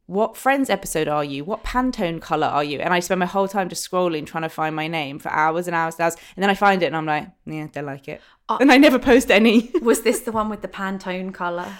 What 0.07 0.35
Friends 0.35 0.69
episode 0.69 1.07
are 1.07 1.23
you? 1.23 1.45
What 1.45 1.63
Pantone 1.63 2.21
color 2.21 2.47
are 2.47 2.65
you? 2.65 2.79
And 2.79 2.93
I 2.93 2.99
spend 2.99 3.19
my 3.19 3.25
whole 3.25 3.47
time 3.47 3.69
just 3.69 3.89
scrolling, 3.89 4.25
trying 4.25 4.43
to 4.43 4.49
find 4.49 4.75
my 4.75 4.87
name 4.89 5.19
for 5.19 5.29
hours 5.31 5.67
and 5.67 5.75
hours 5.75 5.93
and 5.95 6.01
hours. 6.01 6.17
And 6.35 6.43
then 6.43 6.49
I 6.49 6.53
find 6.55 6.83
it, 6.83 6.87
and 6.87 6.97
I'm 6.97 7.05
like, 7.05 7.29
yeah, 7.45 7.67
don't 7.71 7.85
like 7.85 8.09
it. 8.09 8.19
and 8.49 8.69
I 8.73 8.77
never 8.77 8.99
post 8.99 9.31
any 9.31 9.71
Was 9.81 10.01
this 10.01 10.19
the 10.21 10.31
one 10.39 10.49
with 10.49 10.61
the 10.61 10.67
Pantone 10.67 11.33
color? 11.33 11.71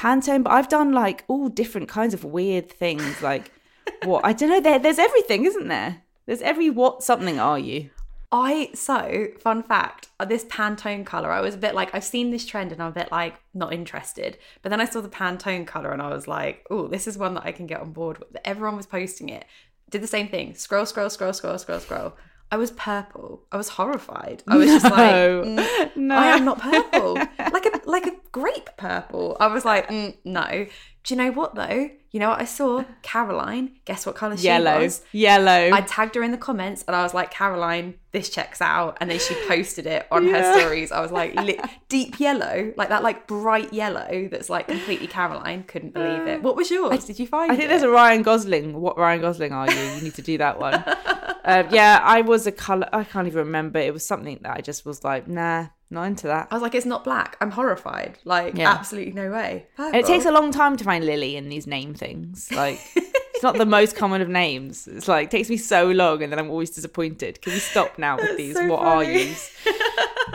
Pantone. 0.00 0.42
But 0.44 0.52
I've 0.52 0.68
done 0.68 0.92
like 0.92 1.24
all 1.28 1.48
different 1.48 1.88
kinds 1.88 2.14
of 2.14 2.24
weird 2.24 2.70
things. 2.70 3.22
Like 3.22 3.52
what? 4.04 4.24
I 4.24 4.32
don't 4.32 4.48
know. 4.48 4.60
There, 4.60 4.78
there's 4.78 4.98
everything, 4.98 5.44
isn't 5.44 5.68
there? 5.68 6.02
There's 6.26 6.42
every 6.42 6.70
what 6.70 7.02
something 7.02 7.38
are 7.38 7.58
you? 7.58 7.90
I 8.32 8.70
so 8.74 9.26
fun 9.40 9.62
fact 9.64 10.08
uh, 10.20 10.24
this 10.24 10.44
Pantone 10.44 11.04
color. 11.04 11.30
I 11.32 11.40
was 11.40 11.56
a 11.56 11.58
bit 11.58 11.74
like 11.74 11.92
I've 11.94 12.04
seen 12.04 12.30
this 12.30 12.46
trend 12.46 12.70
and 12.70 12.80
I'm 12.80 12.90
a 12.90 12.94
bit 12.94 13.10
like 13.10 13.34
not 13.54 13.72
interested. 13.72 14.38
But 14.62 14.70
then 14.70 14.80
I 14.80 14.84
saw 14.84 15.00
the 15.00 15.08
Pantone 15.08 15.66
color 15.66 15.90
and 15.90 16.00
I 16.00 16.10
was 16.10 16.28
like, 16.28 16.64
oh, 16.70 16.86
this 16.86 17.08
is 17.08 17.18
one 17.18 17.34
that 17.34 17.44
I 17.44 17.52
can 17.52 17.66
get 17.66 17.80
on 17.80 17.92
board 17.92 18.18
with. 18.18 18.36
Everyone 18.44 18.76
was 18.76 18.86
posting 18.86 19.28
it. 19.28 19.44
Did 19.90 20.02
the 20.02 20.06
same 20.06 20.28
thing. 20.28 20.54
Scroll, 20.54 20.86
scroll, 20.86 21.10
scroll, 21.10 21.32
scroll, 21.32 21.58
scroll, 21.58 21.80
scroll. 21.80 22.12
I 22.52 22.56
was 22.56 22.70
purple. 22.72 23.42
I 23.50 23.56
was 23.56 23.70
horrified. 23.70 24.42
I 24.46 24.56
was 24.56 24.68
just 24.68 24.84
like, 24.90 24.94
mm, 24.94 25.90
No. 25.96 26.14
I 26.16 26.26
am 26.28 26.44
not 26.44 26.60
purple. 26.60 27.14
like 27.14 27.66
a 27.66 27.70
grape 28.32 28.70
purple. 28.76 29.36
I 29.40 29.46
was 29.48 29.64
like, 29.64 29.88
mm, 29.88 30.16
no. 30.24 30.66
Do 31.02 31.14
you 31.14 31.16
know 31.16 31.30
what 31.32 31.54
though? 31.54 31.90
You 32.10 32.18
know 32.20 32.28
what 32.30 32.40
I 32.40 32.44
saw? 32.44 32.84
Caroline. 33.02 33.76
Guess 33.84 34.04
what 34.04 34.16
color 34.16 34.36
she 34.36 34.44
Yellow, 34.44 34.80
was? 34.80 35.00
yellow. 35.12 35.70
I 35.72 35.80
tagged 35.80 36.16
her 36.16 36.22
in 36.24 36.32
the 36.32 36.36
comments 36.36 36.84
and 36.86 36.94
I 36.96 37.02
was 37.04 37.14
like, 37.14 37.30
Caroline, 37.30 37.94
this 38.12 38.28
checks 38.28 38.60
out. 38.60 38.98
And 39.00 39.08
then 39.10 39.18
she 39.20 39.34
posted 39.48 39.86
it 39.86 40.06
on 40.10 40.26
Yeah. 40.26 40.42
her 40.52 40.58
stories. 40.60 40.90
I 40.92 41.00
was 41.00 41.12
like, 41.12 41.34
li- 41.36 41.58
deep 41.88 42.18
yellow, 42.20 42.72
like 42.76 42.88
that, 42.90 43.02
like 43.04 43.26
bright 43.28 43.72
yellow 43.72 44.28
that's 44.30 44.50
like 44.50 44.66
completely 44.68 45.06
Caroline. 45.06 45.62
Couldn't 45.62 45.94
believe 45.94 46.26
it. 46.26 46.42
What 46.42 46.56
was 46.56 46.68
yours? 46.70 47.04
Did 47.04 47.18
you 47.20 47.26
find 47.28 47.52
I 47.52 47.54
think 47.56 47.66
it? 47.66 47.68
there's 47.68 47.82
a 47.84 47.88
Ryan 47.90 48.22
Gosling. 48.22 48.78
What 48.80 48.98
Ryan 48.98 49.20
Gosling 49.20 49.52
are 49.52 49.70
you? 49.70 49.80
You 49.96 50.02
need 50.02 50.14
to 50.16 50.22
do 50.22 50.36
that 50.38 50.58
one. 50.58 50.74
um, 51.44 51.66
yeah, 51.70 52.00
I 52.02 52.22
was 52.22 52.46
a 52.46 52.52
color. 52.52 52.88
I 52.92 53.04
can't 53.04 53.28
even 53.28 53.46
remember. 53.46 53.78
It 53.78 53.92
was 53.94 54.04
something 54.04 54.40
that 54.42 54.56
I 54.56 54.60
just 54.60 54.84
was 54.84 55.04
like, 55.04 55.28
nah, 55.28 55.68
not 55.90 56.04
into 56.04 56.26
that. 56.28 56.48
I 56.50 56.54
was 56.54 56.62
like, 56.62 56.74
it's 56.74 56.86
not 56.86 57.02
black. 57.04 57.36
I'm 57.40 57.50
horrified. 57.50 58.18
Like, 58.24 58.56
Yeah. 58.56 58.70
absolutely 58.70 59.12
no 59.12 59.30
way. 59.30 59.66
And 59.78 59.94
it 59.96 60.06
takes 60.06 60.24
a 60.24 60.30
long 60.30 60.52
time 60.52 60.76
to 60.76 60.84
find 60.84 61.04
Lily 61.04 61.36
in 61.36 61.48
these 61.48 61.66
name 61.66 61.94
things. 61.94 62.50
Like, 62.52 62.80
it's 62.96 63.42
not 63.42 63.56
the 63.58 63.66
most 63.66 63.96
common 63.96 64.20
of 64.20 64.28
names. 64.28 64.86
It's 64.86 65.08
like 65.08 65.26
it 65.26 65.30
takes 65.30 65.48
me 65.50 65.56
so 65.56 65.90
long, 65.90 66.22
and 66.22 66.30
then 66.32 66.38
I'm 66.38 66.50
always 66.50 66.70
disappointed. 66.70 67.40
Can 67.42 67.52
we 67.54 67.58
stop 67.58 67.98
now 67.98 68.16
with 68.16 68.36
these? 68.36 68.54
so 68.56 68.66
what 68.66 68.80
are 68.80 69.02
funny. 69.04 69.24
yous? 69.24 69.50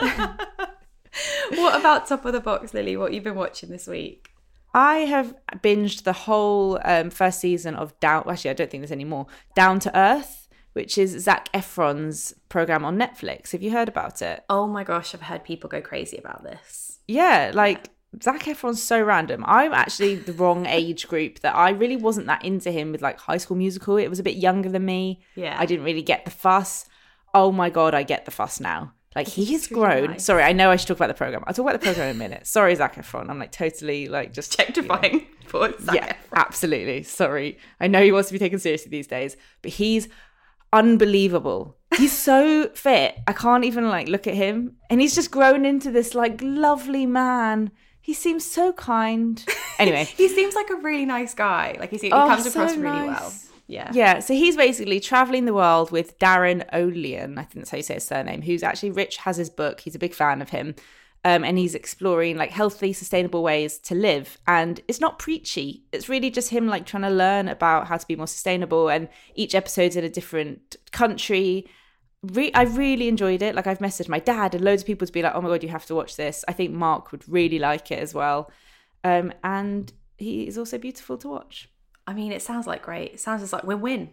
what 1.54 1.78
about 1.80 2.06
top 2.06 2.24
of 2.24 2.32
the 2.32 2.40
box, 2.40 2.74
Lily? 2.74 2.96
What 2.96 3.12
you've 3.12 3.24
been 3.24 3.34
watching 3.34 3.70
this 3.70 3.86
week? 3.86 4.30
I 4.74 4.98
have 4.98 5.34
binged 5.62 6.02
the 6.02 6.12
whole 6.12 6.78
um, 6.84 7.08
first 7.10 7.40
season 7.40 7.74
of 7.74 7.98
Down. 8.00 8.24
Actually, 8.28 8.50
I 8.50 8.54
don't 8.54 8.70
think 8.70 8.82
there's 8.82 8.92
any 8.92 9.04
more. 9.04 9.26
Down 9.54 9.78
to 9.80 9.98
Earth, 9.98 10.45
which 10.76 10.98
is 10.98 11.12
Zac 11.24 11.50
Efron's 11.52 12.34
program 12.50 12.84
on 12.84 12.98
Netflix. 12.98 13.52
Have 13.52 13.62
you 13.62 13.70
heard 13.70 13.88
about 13.88 14.20
it? 14.20 14.44
Oh 14.50 14.66
my 14.66 14.84
gosh, 14.84 15.14
I've 15.14 15.22
heard 15.22 15.42
people 15.42 15.70
go 15.70 15.80
crazy 15.80 16.18
about 16.18 16.44
this. 16.44 16.98
Yeah, 17.08 17.50
like 17.54 17.88
Zac 18.22 18.42
Efron's 18.42 18.82
so 18.82 19.00
random. 19.00 19.42
I'm 19.46 19.72
actually 19.72 20.16
the 20.16 20.34
wrong 20.34 20.66
age 20.66 21.08
group 21.08 21.40
that 21.40 21.56
I 21.56 21.70
really 21.70 21.96
wasn't 21.96 22.26
that 22.26 22.44
into 22.44 22.70
him 22.70 22.92
with 22.92 23.00
like 23.00 23.18
High 23.18 23.38
School 23.38 23.56
Musical. 23.56 23.96
It 23.96 24.08
was 24.08 24.18
a 24.18 24.22
bit 24.22 24.36
younger 24.36 24.68
than 24.68 24.84
me. 24.84 25.22
Yeah. 25.34 25.56
I 25.58 25.64
didn't 25.64 25.86
really 25.86 26.02
get 26.02 26.26
the 26.26 26.30
fuss. 26.30 26.84
Oh 27.32 27.50
my 27.50 27.70
god, 27.70 27.94
I 27.94 28.02
get 28.02 28.26
the 28.26 28.30
fuss 28.30 28.60
now. 28.60 28.92
Like 29.16 29.28
he 29.28 29.46
has 29.54 29.66
grown. 29.66 30.10
nice. 30.10 30.24
Sorry, 30.26 30.42
I 30.42 30.52
know 30.52 30.70
I 30.70 30.76
should 30.76 30.88
talk 30.88 30.98
about 30.98 31.06
the 31.08 31.14
program. 31.14 31.42
I'll 31.46 31.54
talk 31.54 31.64
about 31.66 31.80
the 31.80 31.84
program 31.86 32.10
in 32.10 32.16
a 32.16 32.18
minute. 32.18 32.46
Sorry, 32.46 32.74
Zac 32.74 32.96
Efron. 32.96 33.30
I'm 33.30 33.38
like 33.38 33.50
totally 33.50 34.08
like 34.08 34.34
just 34.34 34.52
Objectifying 34.52 35.26
for 35.46 35.72
Zac 35.80 35.94
yeah, 35.94 36.12
Efron. 36.12 36.16
absolutely. 36.34 37.02
Sorry. 37.02 37.56
I 37.80 37.86
know 37.86 38.02
he 38.02 38.12
wants 38.12 38.28
to 38.28 38.34
be 38.34 38.38
taken 38.38 38.58
seriously 38.58 38.90
these 38.90 39.06
days, 39.06 39.38
but 39.62 39.70
he's 39.70 40.10
unbelievable. 40.76 41.76
He's 41.96 42.12
so 42.12 42.68
fit. 42.74 43.16
I 43.26 43.32
can't 43.32 43.64
even 43.64 43.88
like 43.88 44.08
look 44.08 44.26
at 44.26 44.34
him. 44.34 44.76
And 44.90 45.00
he's 45.00 45.14
just 45.14 45.30
grown 45.30 45.64
into 45.64 45.90
this 45.90 46.14
like 46.14 46.40
lovely 46.42 47.06
man. 47.06 47.70
He 48.00 48.12
seems 48.14 48.44
so 48.44 48.72
kind. 48.72 49.44
Anyway, 49.78 50.04
He 50.04 50.26
seems 50.30 50.54
like 50.54 50.70
a 50.70 50.76
really 50.76 51.04
nice 51.04 51.34
guy. 51.34 51.76
Like 51.78 51.90
he, 51.90 51.98
seems, 51.98 52.14
he 52.14 52.18
Oh, 52.18 52.26
comes 52.28 52.44
so 52.44 52.48
across 52.48 52.74
really 52.76 53.08
well. 53.08 53.30
Yeah. 53.66 53.90
yeah, 53.92 54.20
so 54.20 54.32
he's 54.32 54.56
basically 54.56 55.00
traveling 55.00 55.44
the 55.44 55.52
world 55.52 55.90
with 55.90 56.18
Darin 56.18 56.64
Olien, 56.72 57.36
I 57.36 57.42
think 57.42 57.56
that's 57.56 57.70
how 57.70 57.76
you 57.76 57.82
say 57.82 57.94
his 57.94 58.06
surname, 58.06 58.40
who's 58.40 58.62
actually 58.62 58.92
Rich 58.92 59.18
has 59.18 59.36
his 59.36 59.50
book. 59.50 59.80
He's 59.80 59.94
a 59.94 59.98
big 59.98 60.14
fan 60.14 60.40
of 60.40 60.48
him. 60.48 60.76
Um, 61.26 61.42
and 61.42 61.58
he's 61.58 61.74
exploring 61.74 62.36
like 62.36 62.52
healthy, 62.52 62.92
sustainable 62.92 63.42
ways 63.42 63.78
to 63.78 63.96
live. 63.96 64.38
And 64.46 64.80
it's 64.86 65.00
not 65.00 65.18
preachy. 65.18 65.82
It's 65.90 66.08
really 66.08 66.30
just 66.30 66.50
him 66.50 66.68
like 66.68 66.86
trying 66.86 67.02
to 67.02 67.10
learn 67.10 67.48
about 67.48 67.88
how 67.88 67.96
to 67.96 68.06
be 68.06 68.14
more 68.14 68.28
sustainable. 68.28 68.88
And 68.88 69.08
each 69.34 69.52
episode's 69.52 69.96
in 69.96 70.04
a 70.04 70.08
different 70.08 70.76
country. 70.92 71.66
Re- 72.22 72.52
I 72.54 72.62
really 72.62 73.08
enjoyed 73.08 73.42
it. 73.42 73.56
Like 73.56 73.66
I've 73.66 73.80
messaged 73.80 74.08
my 74.08 74.20
dad 74.20 74.54
and 74.54 74.64
loads 74.64 74.82
of 74.82 74.86
people 74.86 75.04
to 75.04 75.12
be 75.12 75.20
like, 75.20 75.32
"Oh 75.34 75.40
my 75.40 75.48
god, 75.48 75.64
you 75.64 75.68
have 75.70 75.86
to 75.86 75.96
watch 75.96 76.14
this." 76.14 76.44
I 76.46 76.52
think 76.52 76.72
Mark 76.72 77.10
would 77.10 77.28
really 77.28 77.58
like 77.58 77.90
it 77.90 77.98
as 77.98 78.14
well. 78.14 78.48
Um, 79.02 79.32
and 79.42 79.92
he 80.18 80.46
is 80.46 80.56
also 80.56 80.78
beautiful 80.78 81.18
to 81.18 81.28
watch. 81.28 81.68
I 82.06 82.14
mean, 82.14 82.30
it 82.30 82.40
sounds 82.40 82.68
like 82.68 82.82
great. 82.82 83.14
It 83.14 83.20
sounds 83.20 83.42
just 83.42 83.52
like 83.52 83.64
win 83.64 83.80
win. 83.80 84.10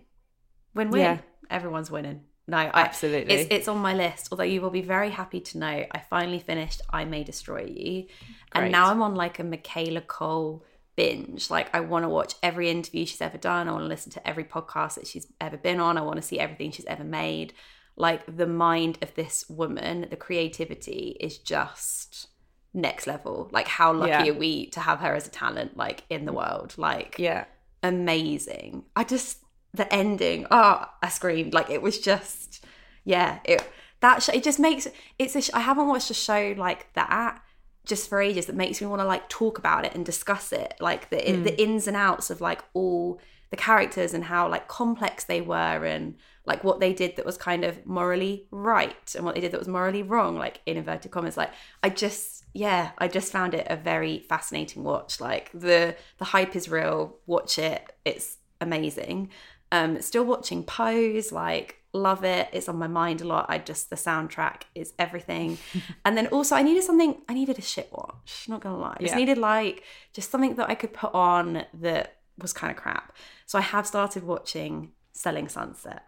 Win 0.73 0.89
win. 0.89 1.01
Yeah. 1.01 1.17
Everyone's 1.51 1.91
winning. 1.91 2.21
No, 2.47 2.57
I, 2.57 2.71
Absolutely. 2.73 3.33
It's, 3.33 3.47
it's 3.51 3.67
on 3.69 3.77
my 3.77 3.93
list, 3.93 4.27
although 4.31 4.43
you 4.43 4.61
will 4.61 4.69
be 4.69 4.81
very 4.81 5.09
happy 5.09 5.39
to 5.39 5.57
know 5.57 5.85
I 5.91 5.99
finally 6.09 6.39
finished 6.39 6.81
I 6.89 7.05
May 7.05 7.23
Destroy 7.23 7.63
You. 7.65 8.07
And 8.53 8.71
now 8.71 8.89
I'm 8.91 9.01
on 9.01 9.15
like 9.15 9.39
a 9.39 9.43
Michaela 9.45 10.01
Coel 10.01 10.63
binge. 10.97 11.49
Like, 11.49 11.73
I 11.73 11.79
want 11.79 12.03
to 12.03 12.09
watch 12.09 12.35
every 12.43 12.69
interview 12.69 13.05
she's 13.05 13.21
ever 13.21 13.37
done. 13.37 13.67
I 13.69 13.71
want 13.71 13.83
to 13.83 13.87
listen 13.87 14.11
to 14.13 14.27
every 14.27 14.43
podcast 14.43 14.95
that 14.95 15.07
she's 15.07 15.27
ever 15.39 15.55
been 15.57 15.79
on. 15.79 15.97
I 15.97 16.01
want 16.01 16.17
to 16.17 16.21
see 16.21 16.37
everything 16.39 16.71
she's 16.71 16.85
ever 16.85 17.03
made. 17.05 17.53
Like, 17.95 18.23
the 18.37 18.47
mind 18.47 18.97
of 19.01 19.13
this 19.15 19.45
woman, 19.49 20.07
the 20.09 20.15
creativity 20.17 21.15
is 21.19 21.37
just 21.37 22.27
next 22.73 23.07
level. 23.07 23.49
Like, 23.51 23.67
how 23.67 23.93
lucky 23.93 24.09
Yeah. 24.27 24.29
are 24.29 24.37
we 24.37 24.65
to 24.71 24.79
have 24.81 24.99
her 24.99 25.15
as 25.15 25.27
a 25.27 25.31
talent, 25.31 25.77
like, 25.77 26.03
in 26.09 26.25
the 26.25 26.33
world? 26.33 26.73
Like, 26.77 27.15
Yeah. 27.17 27.45
amazing. 27.81 28.83
I 28.95 29.03
just 29.03 29.39
the 29.73 29.91
ending. 29.93 30.45
Oh, 30.51 30.85
I 31.01 31.09
screamed. 31.09 31.53
Like 31.53 31.69
it 31.69 31.81
was 31.81 31.99
just 31.99 32.65
yeah. 33.03 33.39
It 33.43 33.67
that 34.01 34.23
sh- 34.23 34.29
it 34.33 34.43
just 34.43 34.59
makes 34.59 34.87
it's 35.17 35.35
a 35.35 35.41
sh- 35.41 35.49
I 35.53 35.61
haven't 35.61 35.87
watched 35.87 36.09
a 36.09 36.13
show 36.13 36.53
like 36.57 36.91
that 36.93 37.41
just 37.85 38.09
for 38.09 38.21
ages 38.21 38.45
that 38.45 38.55
makes 38.55 38.79
me 38.81 38.87
want 38.87 39.01
to 39.01 39.07
like 39.07 39.27
talk 39.29 39.57
about 39.57 39.85
it 39.85 39.93
and 39.93 40.05
discuss 40.05 40.53
it 40.53 40.73
like 40.79 41.09
the 41.09 41.17
the 41.17 41.51
mm. 41.51 41.59
ins 41.59 41.87
and 41.87 41.97
outs 41.97 42.29
of 42.29 42.39
like 42.39 42.63
all 42.73 43.19
the 43.49 43.57
characters 43.57 44.13
and 44.13 44.23
how 44.23 44.49
like 44.49 44.67
complex 44.67 45.25
they 45.25 45.39
were 45.39 45.85
and 45.85 46.15
like 46.45 46.63
what 46.63 46.79
they 46.79 46.93
did 46.93 47.15
that 47.15 47.25
was 47.25 47.37
kind 47.37 47.63
of 47.63 47.85
morally 47.85 48.47
right 48.51 49.15
and 49.15 49.23
what 49.23 49.35
they 49.35 49.41
did 49.41 49.51
that 49.51 49.59
was 49.59 49.67
morally 49.67 50.03
wrong, 50.03 50.37
like 50.37 50.59
in 50.65 50.77
inverted 50.77 51.11
commas. 51.11 51.37
Like 51.37 51.51
I 51.81 51.89
just 51.89 52.43
yeah, 52.53 52.91
I 52.97 53.07
just 53.07 53.31
found 53.31 53.53
it 53.53 53.65
a 53.69 53.75
very 53.75 54.25
fascinating 54.27 54.83
watch. 54.83 55.21
Like 55.21 55.51
the 55.53 55.95
the 56.17 56.25
hype 56.25 56.55
is 56.55 56.67
real. 56.69 57.17
Watch 57.25 57.57
it. 57.57 57.93
It's 58.03 58.37
amazing. 58.59 59.29
Um, 59.73 60.01
still 60.01 60.23
watching 60.23 60.63
Pose, 60.63 61.31
like 61.31 61.79
love 61.93 62.23
it. 62.23 62.47
It's 62.53 62.69
on 62.69 62.77
my 62.77 62.87
mind 62.87 63.21
a 63.21 63.27
lot. 63.33 63.47
I 63.49 63.57
just 63.57 63.89
the 63.89 63.95
soundtrack 63.95 64.63
is 64.75 64.93
everything. 64.99 65.57
and 66.05 66.15
then 66.17 66.27
also 66.27 66.55
I 66.55 66.61
needed 66.61 66.83
something. 66.83 67.11
I 67.27 67.33
needed 67.33 67.57
a 67.57 67.61
shit 67.73 67.89
watch. 67.91 68.45
Not 68.47 68.61
gonna 68.61 68.77
lie, 68.77 68.97
I 68.99 69.01
just 69.03 69.13
Yeah. 69.13 69.19
needed 69.19 69.37
like 69.39 69.83
just 70.13 70.29
something 70.31 70.55
that 70.55 70.69
I 70.69 70.75
could 70.75 70.93
put 70.93 71.13
on 71.13 71.65
that 71.85 72.17
was 72.43 72.53
kind 72.53 72.71
of 72.71 72.77
crap. 72.77 73.15
So 73.47 73.57
I 73.57 73.61
have 73.61 73.85
started 73.87 74.23
watching 74.23 74.91
Selling 75.11 75.49
Sunset. 75.49 76.03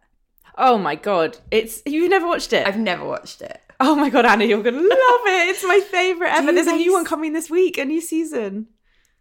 Oh 0.57 0.77
my 0.77 0.95
god, 0.95 1.37
it's 1.51 1.81
you've 1.85 2.09
never 2.09 2.27
watched 2.27 2.53
it. 2.53 2.65
I've 2.67 2.77
never 2.91 3.03
watched 3.05 3.41
it. 3.41 3.59
Oh 3.79 3.95
my 3.95 4.09
god, 4.09 4.25
Anna, 4.25 4.45
you're 4.45 4.63
gonna 4.63 4.77
love 4.77 5.25
it. 5.37 5.49
It's 5.49 5.63
my 5.63 5.79
favorite 5.97 6.29
ever. 6.37 6.51
There's 6.53 6.67
a 6.67 6.75
new 6.75 6.93
one 6.93 7.03
coming 7.05 7.33
this 7.33 7.49
week, 7.49 7.77
a 7.77 7.85
new 7.85 7.99
season. 8.01 8.67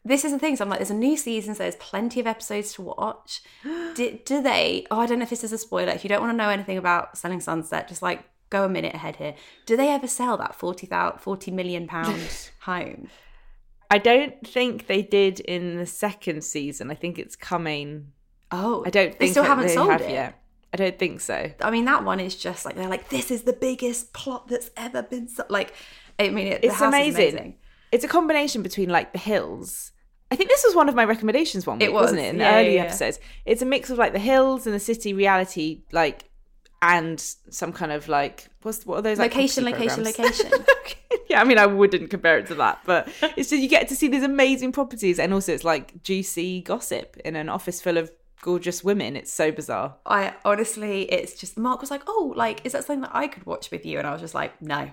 This 0.05 0.25
is 0.25 0.33
the 0.33 0.39
thing. 0.39 0.57
So 0.57 0.65
I'm 0.65 0.71
like, 0.71 0.81
there's 0.81 0.91
a 0.91 0.95
new 0.95 1.17
season, 1.17 1.55
so 1.55 1.63
there's 1.63 1.77
plenty 1.77 2.21
of 2.21 2.27
episodes 2.27 2.75
to 2.75 2.83
watch. 2.83 3.43
Do, 3.95 4.19
do 4.25 4.43
they? 4.43 4.87
Oh, 4.91 5.01
I 5.01 5.07
don't 5.07 5.19
know 5.19 5.23
if 5.23 5.31
this 5.31 5.45
is 5.45 5.53
a 5.53 5.59
spoiler. 5.59 5.93
If 5.93 6.05
you 6.05 6.09
don't 6.09 6.21
want 6.21 6.33
to 6.33 6.37
know 6.37 6.51
anything 6.51 6.77
about 6.77 7.17
Selling 7.17 7.41
Sunset, 7.41 7.89
just 7.89 8.03
like 8.03 8.25
go 8.51 8.65
a 8.65 8.69
minute 8.69 8.95
ahead 8.95 9.17
here. 9.17 9.35
Do 9.67 9.77
they 9.77 9.89
ever 9.89 10.07
sell 10.07 10.37
that 10.37 10.55
40, 10.55 10.89
40 11.19 11.51
million 11.51 11.87
pound 11.87 12.21
home? 12.61 13.09
I 13.91 13.99
don't 13.99 14.47
think 14.47 14.87
they 14.87 15.03
did 15.03 15.41
in 15.41 15.77
the 15.77 15.87
second 15.87 16.43
season. 16.45 16.91
I 16.91 16.95
think 16.95 17.19
it's 17.19 17.37
coming. 17.37 18.13
Oh, 18.51 18.83
I 18.87 18.91
don't 18.91 19.09
think 19.09 19.19
they 19.19 19.31
still 19.31 19.45
haven't 19.45 19.69
they 19.69 19.75
sold 19.75 19.91
have 19.91 20.01
it 20.03 20.11
yet. 20.11 20.41
I 20.73 20.77
don't 20.77 20.99
think 20.99 21.21
so. 21.21 21.53
I 21.61 21.71
mean, 21.71 21.85
that 21.85 22.05
one 22.05 22.19
is 22.19 22.35
just 22.35 22.65
like 22.65 22.75
they're 22.75 22.89
like, 22.89 23.09
this 23.09 23.31
is 23.31 23.43
the 23.43 23.53
biggest 23.53 24.13
plot 24.13 24.49
that's 24.49 24.71
ever 24.77 25.03
been. 25.03 25.29
So-. 25.29 25.47
Like, 25.49 25.73
I 26.19 26.31
mean, 26.31 26.49
it, 26.49 26.65
It's 26.65 26.75
is 26.75 26.81
amazing. 26.81 27.57
It's 27.93 28.05
a 28.05 28.09
combination 28.09 28.63
between 28.63 28.89
like 28.89 29.13
The 29.13 29.21
Hills. 29.21 29.93
I 30.35 30.37
think 30.37 30.51
this 30.51 30.65
was 30.65 30.75
one 30.75 30.89
of 30.89 30.97
my 30.97 31.05
recommendations 31.05 31.65
one 31.65 31.79
week, 31.79 31.87
It 31.87 31.93
was, 31.93 32.03
wasn't 32.07 32.23
it? 32.23 32.31
In 32.31 32.39
the 32.39 32.45
yeah, 32.45 32.57
early 32.57 32.75
yeah, 32.75 32.83
episodes. 32.83 33.21
It's 33.45 33.63
a 33.63 33.65
mix 33.65 33.89
of 33.89 33.99
like 33.99 34.13
The 34.13 34.19
Hills 34.19 34.67
and 34.67 34.75
the 34.75 34.81
city 34.81 35.15
reality, 35.15 35.83
like, 35.93 36.25
and 36.83 37.21
some 37.51 37.73
kind 37.73 37.93
of 37.93 38.09
like 38.09 38.49
what's 38.63 38.85
what 38.85 38.99
are 38.99 39.03
those 39.03 39.21
like, 39.21 39.33
Location, 39.33 39.65
location, 39.65 40.03
programs? 40.03 40.19
location. 40.19 40.51
yeah, 41.31 41.41
I 41.41 41.45
mean, 41.45 41.57
I 41.59 41.67
wouldn't 41.67 42.11
compare 42.11 42.37
it 42.39 42.49
to 42.49 42.57
that, 42.57 42.81
but 42.85 43.09
it's 43.37 43.49
just 43.49 43.63
you 43.63 43.69
get 43.69 43.87
to 43.91 43.95
see 43.95 44.09
these 44.09 44.25
amazing 44.25 44.73
properties, 44.73 45.21
and 45.21 45.33
also 45.33 45.53
it's 45.55 45.63
like 45.63 46.03
juicy 46.03 46.63
gossip 46.63 47.17
in 47.25 47.37
an 47.37 47.49
office 47.49 47.81
full 47.81 47.97
of 47.97 48.11
gorgeous 48.43 48.83
women. 48.83 49.15
It's 49.15 49.33
so 49.33 49.53
bizarre. 49.53 49.95
I 50.05 50.35
honestly, 50.45 51.03
it's 51.13 51.35
just 51.35 51.57
Mark 51.57 51.81
was 51.81 51.93
like, 51.93 52.03
"Oh, 52.09 52.33
like 52.35 52.61
is 52.65 52.73
that 52.73 52.85
something 52.85 53.03
that 53.03 53.15
I 53.15 53.29
could 53.29 53.47
watch 53.47 53.71
with 53.71 53.87
you?" 53.87 53.99
And 53.99 54.07
I 54.09 54.11
was 54.11 54.21
just 54.21 54.35
like, 54.35 54.61
"No, 54.61 54.91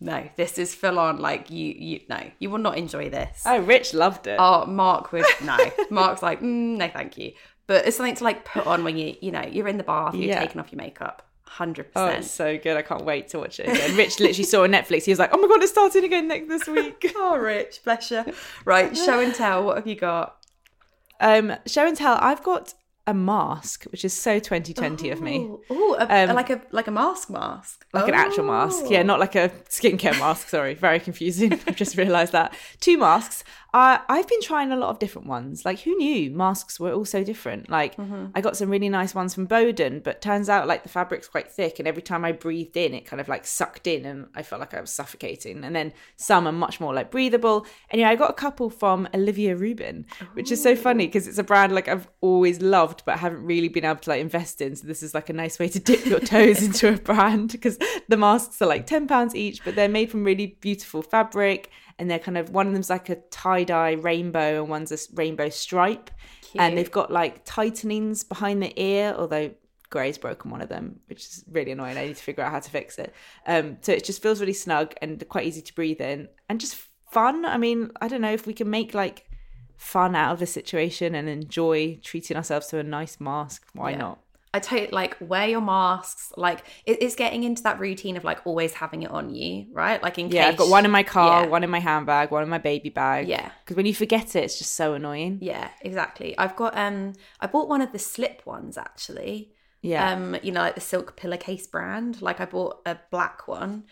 no, 0.00 0.28
this 0.36 0.58
is 0.58 0.74
full 0.74 0.98
on. 0.98 1.18
Like 1.18 1.50
you, 1.50 1.74
you, 1.76 2.00
no, 2.08 2.20
you 2.38 2.50
will 2.50 2.58
not 2.58 2.76
enjoy 2.78 3.10
this." 3.10 3.42
Oh, 3.46 3.58
Rich 3.60 3.94
loved 3.94 4.26
it. 4.26 4.36
Oh, 4.38 4.64
Mark 4.66 5.12
would 5.12 5.24
no. 5.44 5.56
Mark's 5.90 6.22
like, 6.22 6.40
mm, 6.40 6.76
"No, 6.76 6.88
thank 6.88 7.18
you." 7.18 7.32
But 7.66 7.86
it's 7.86 7.96
something 7.98 8.14
to 8.16 8.24
like 8.24 8.44
put 8.44 8.66
on 8.66 8.82
when 8.84 8.96
you, 8.96 9.14
you 9.20 9.30
know, 9.30 9.44
you're 9.50 9.68
in 9.68 9.76
the 9.76 9.84
bath, 9.84 10.14
you're 10.14 10.28
Yeah. 10.28 10.40
taking 10.40 10.58
off 10.60 10.72
your 10.72 10.78
makeup, 10.78 11.22
Hundred 11.46 11.92
percent. 11.92 12.14
Oh, 12.14 12.18
it's 12.18 12.30
so 12.30 12.56
good. 12.58 12.76
I 12.76 12.82
can't 12.82 13.04
wait 13.04 13.28
to 13.28 13.38
watch 13.38 13.58
it 13.60 13.68
again. 13.68 13.96
Rich 13.96 14.20
literally 14.20 14.44
saw 14.44 14.64
on 14.64 14.70
Netflix. 14.70 15.04
He 15.04 15.10
was 15.12 15.18
like, 15.18 15.30
oh 15.32 15.38
my 15.38 15.48
God, 15.48 15.62
it's 15.62 15.72
starting 15.72 16.04
again 16.04 16.28
next 16.28 16.48
this 16.48 16.66
week. 16.66 17.12
Oh, 17.16 17.36
Rich, 17.36 17.80
bless 17.84 18.10
you. 18.10 18.24
Right, 18.64 18.96
show 18.96 19.20
and 19.20 19.34
tell. 19.34 19.64
What 19.64 19.76
have 19.76 19.86
you 19.86 19.96
got? 19.96 20.36
Um, 21.20 21.54
show 21.66 21.86
and 21.86 21.96
tell. 21.96 22.16
I've 22.20 22.42
got 22.42 22.74
a 23.08 23.14
mask, 23.14 23.84
which 23.84 24.04
is 24.04 24.12
so 24.12 24.38
2020 24.38 25.08
of 25.10 25.20
me. 25.22 25.48
Oh, 25.70 25.96
Um, 25.98 26.34
like 26.36 26.50
a 26.50 26.60
like 26.72 26.86
a 26.88 26.90
mask 26.90 27.30
mask, 27.30 27.86
Like 27.94 28.06
an 28.06 28.14
actual 28.14 28.44
mask. 28.44 28.84
Yeah, 28.90 29.02
not 29.02 29.18
like 29.18 29.34
a 29.34 29.48
skincare 29.70 30.16
mask. 30.20 30.48
Sorry, 30.50 30.74
very 30.74 31.00
confusing. 31.00 31.52
I've 31.66 31.74
just 31.74 31.96
realised 31.96 32.32
that. 32.32 32.54
Two 32.80 32.98
masks. 32.98 33.44
Uh, 33.74 33.98
I've 34.08 34.26
been 34.26 34.40
trying 34.40 34.72
a 34.72 34.76
lot 34.76 34.88
of 34.88 34.98
different 34.98 35.28
ones. 35.28 35.66
Like, 35.66 35.80
who 35.80 35.94
knew 35.96 36.30
masks 36.30 36.80
were 36.80 36.92
all 36.92 37.04
so 37.04 37.22
different? 37.22 37.68
Like, 37.68 37.96
I 38.34 38.40
got 38.40 38.56
some 38.56 38.70
really 38.70 38.88
nice 38.88 39.14
ones 39.14 39.34
from 39.34 39.44
Boden, 39.44 40.00
but 40.00 40.22
turns 40.22 40.48
out 40.48 40.66
like 40.66 40.84
the 40.84 40.88
fabric's 40.88 41.28
quite 41.28 41.52
thick, 41.52 41.78
and 41.78 41.86
every 41.86 42.00
time 42.00 42.24
I 42.24 42.32
breathed 42.32 42.78
in, 42.78 42.94
it 42.94 43.04
kind 43.04 43.20
of 43.20 43.28
like 43.28 43.44
sucked 43.44 43.86
in, 43.86 44.06
and 44.06 44.26
I 44.34 44.42
felt 44.42 44.60
like 44.60 44.72
I 44.72 44.80
was 44.80 44.90
suffocating. 44.90 45.64
And 45.64 45.76
then 45.76 45.92
some 46.16 46.46
are 46.48 46.52
much 46.52 46.80
more 46.80 46.94
like 46.94 47.10
breathable. 47.10 47.66
And 47.90 48.00
yeah, 48.00 48.08
I 48.08 48.16
got 48.16 48.30
a 48.30 48.34
couple 48.34 48.70
from 48.70 49.06
Olivia 49.14 49.54
Rubin, 49.54 50.06
which 50.32 50.50
is 50.50 50.62
so 50.62 50.74
funny 50.74 51.06
because 51.06 51.28
it's 51.28 51.38
a 51.38 51.44
brand 51.44 51.74
like 51.74 51.88
I've 51.88 52.08
always 52.22 52.62
loved, 52.62 53.02
but 53.04 53.18
haven't 53.18 53.44
really 53.44 53.68
been 53.68 53.84
able 53.84 54.00
to 54.00 54.10
like 54.10 54.22
invest 54.22 54.62
in. 54.62 54.76
So 54.76 54.86
this 54.86 55.02
is 55.02 55.12
like 55.12 55.28
a 55.28 55.34
nice 55.34 55.58
way 55.58 55.68
to 55.68 55.78
dip 55.78 56.06
your 56.06 56.20
toes 56.20 56.62
into 56.62 56.88
a 56.88 56.96
brand 56.96 57.52
because 57.52 57.78
the 58.08 58.16
masks 58.16 58.62
are 58.62 58.66
like 58.66 58.86
ten 58.86 59.06
pounds 59.06 59.34
each, 59.34 59.62
but 59.62 59.74
they're 59.74 59.88
made 59.88 60.10
from 60.10 60.24
really 60.24 60.56
beautiful 60.60 61.02
fabric, 61.02 61.70
and 61.98 62.10
they're 62.10 62.18
kind 62.18 62.38
of 62.38 62.50
one 62.50 62.66
of 62.66 62.72
them's 62.72 62.90
like 62.90 63.08
a 63.08 63.16
tie 63.30 63.64
dye 63.64 63.92
rainbow, 63.92 64.60
and 64.62 64.68
one's 64.68 64.92
a 64.92 64.98
rainbow 65.14 65.48
stripe, 65.48 66.10
and 66.54 66.76
they've 66.78 66.90
got 66.90 67.10
like 67.10 67.44
tightenings 67.44 68.24
behind 68.24 68.62
the 68.62 68.72
ear, 68.80 69.14
although. 69.16 69.50
Gray's 69.90 70.18
broken 70.18 70.50
one 70.50 70.60
of 70.60 70.68
them, 70.68 71.00
which 71.06 71.24
is 71.24 71.44
really 71.50 71.72
annoying. 71.72 71.96
I 71.96 72.08
need 72.08 72.16
to 72.16 72.22
figure 72.22 72.44
out 72.44 72.52
how 72.52 72.60
to 72.60 72.70
fix 72.70 72.98
it. 72.98 73.14
Um, 73.46 73.78
so 73.80 73.90
it 73.92 74.04
just 74.04 74.20
feels 74.20 74.38
really 74.38 74.52
snug 74.52 74.92
and 75.00 75.26
quite 75.30 75.46
easy 75.46 75.62
to 75.62 75.74
breathe 75.74 76.02
in, 76.02 76.28
and 76.50 76.60
just 76.60 76.76
fun. 77.10 77.46
I 77.46 77.56
mean, 77.56 77.90
I 78.02 78.06
don't 78.06 78.20
know 78.20 78.30
if 78.34 78.46
we 78.46 78.52
can 78.52 78.68
make 78.68 78.92
like 78.92 79.24
fun 79.78 80.14
out 80.14 80.34
of 80.34 80.40
the 80.40 80.46
situation 80.46 81.14
and 81.14 81.26
enjoy 81.26 81.98
treating 82.04 82.36
ourselves 82.36 82.66
to 82.66 82.78
a 82.78 82.82
nice 82.82 83.18
mask. 83.18 83.64
Why 83.72 83.92
Yeah. 83.92 83.96
not? 83.96 84.18
I 84.54 84.60
totally 84.60 84.90
like 84.92 85.16
wear 85.20 85.46
your 85.48 85.60
masks. 85.60 86.32
Like 86.36 86.60
it, 86.86 87.02
it's 87.02 87.14
getting 87.14 87.44
into 87.44 87.62
that 87.64 87.78
routine 87.80 88.16
of 88.16 88.24
like 88.24 88.46
always 88.46 88.74
having 88.74 89.02
it 89.02 89.10
on 89.10 89.34
you, 89.34 89.66
right? 89.72 90.02
Like 90.02 90.18
in 90.18 90.28
Yeah, 90.28 90.30
case 90.30 90.48
I've 90.48 90.56
got 90.56 90.68
one 90.68 90.84
in 90.84 90.90
my 90.90 91.02
car, 91.02 91.44
Yeah. 91.44 91.48
one 91.48 91.64
in 91.64 91.70
my 91.70 91.78
handbag, 91.80 92.30
one 92.30 92.42
in 92.42 92.48
my 92.48 92.58
baby 92.58 92.90
bag. 92.90 93.28
Yeah. 93.28 93.52
Because 93.64 93.76
when 93.76 93.86
you 93.86 93.94
forget 93.94 94.36
it, 94.36 94.44
it's 94.44 94.58
just 94.58 94.74
so 94.74 94.94
annoying. 94.94 95.38
Yeah, 95.40 95.70
exactly. 95.82 96.36
I've 96.38 96.56
got 96.56 96.76
um 96.76 97.12
I 97.40 97.46
bought 97.46 97.68
one 97.68 97.80
of 97.80 97.92
the 97.92 97.98
slip 97.98 98.44
ones 98.46 98.76
actually. 98.76 99.52
Yeah. 99.82 100.12
Um, 100.12 100.36
you 100.42 100.52
know, 100.52 100.60
like 100.60 100.74
the 100.76 100.80
silk 100.80 101.16
pillowcase 101.16 101.66
brand. 101.66 102.22
Like 102.22 102.40
I 102.40 102.44
bought 102.44 102.82
a 102.86 102.98
black 103.10 103.48
one. 103.48 103.84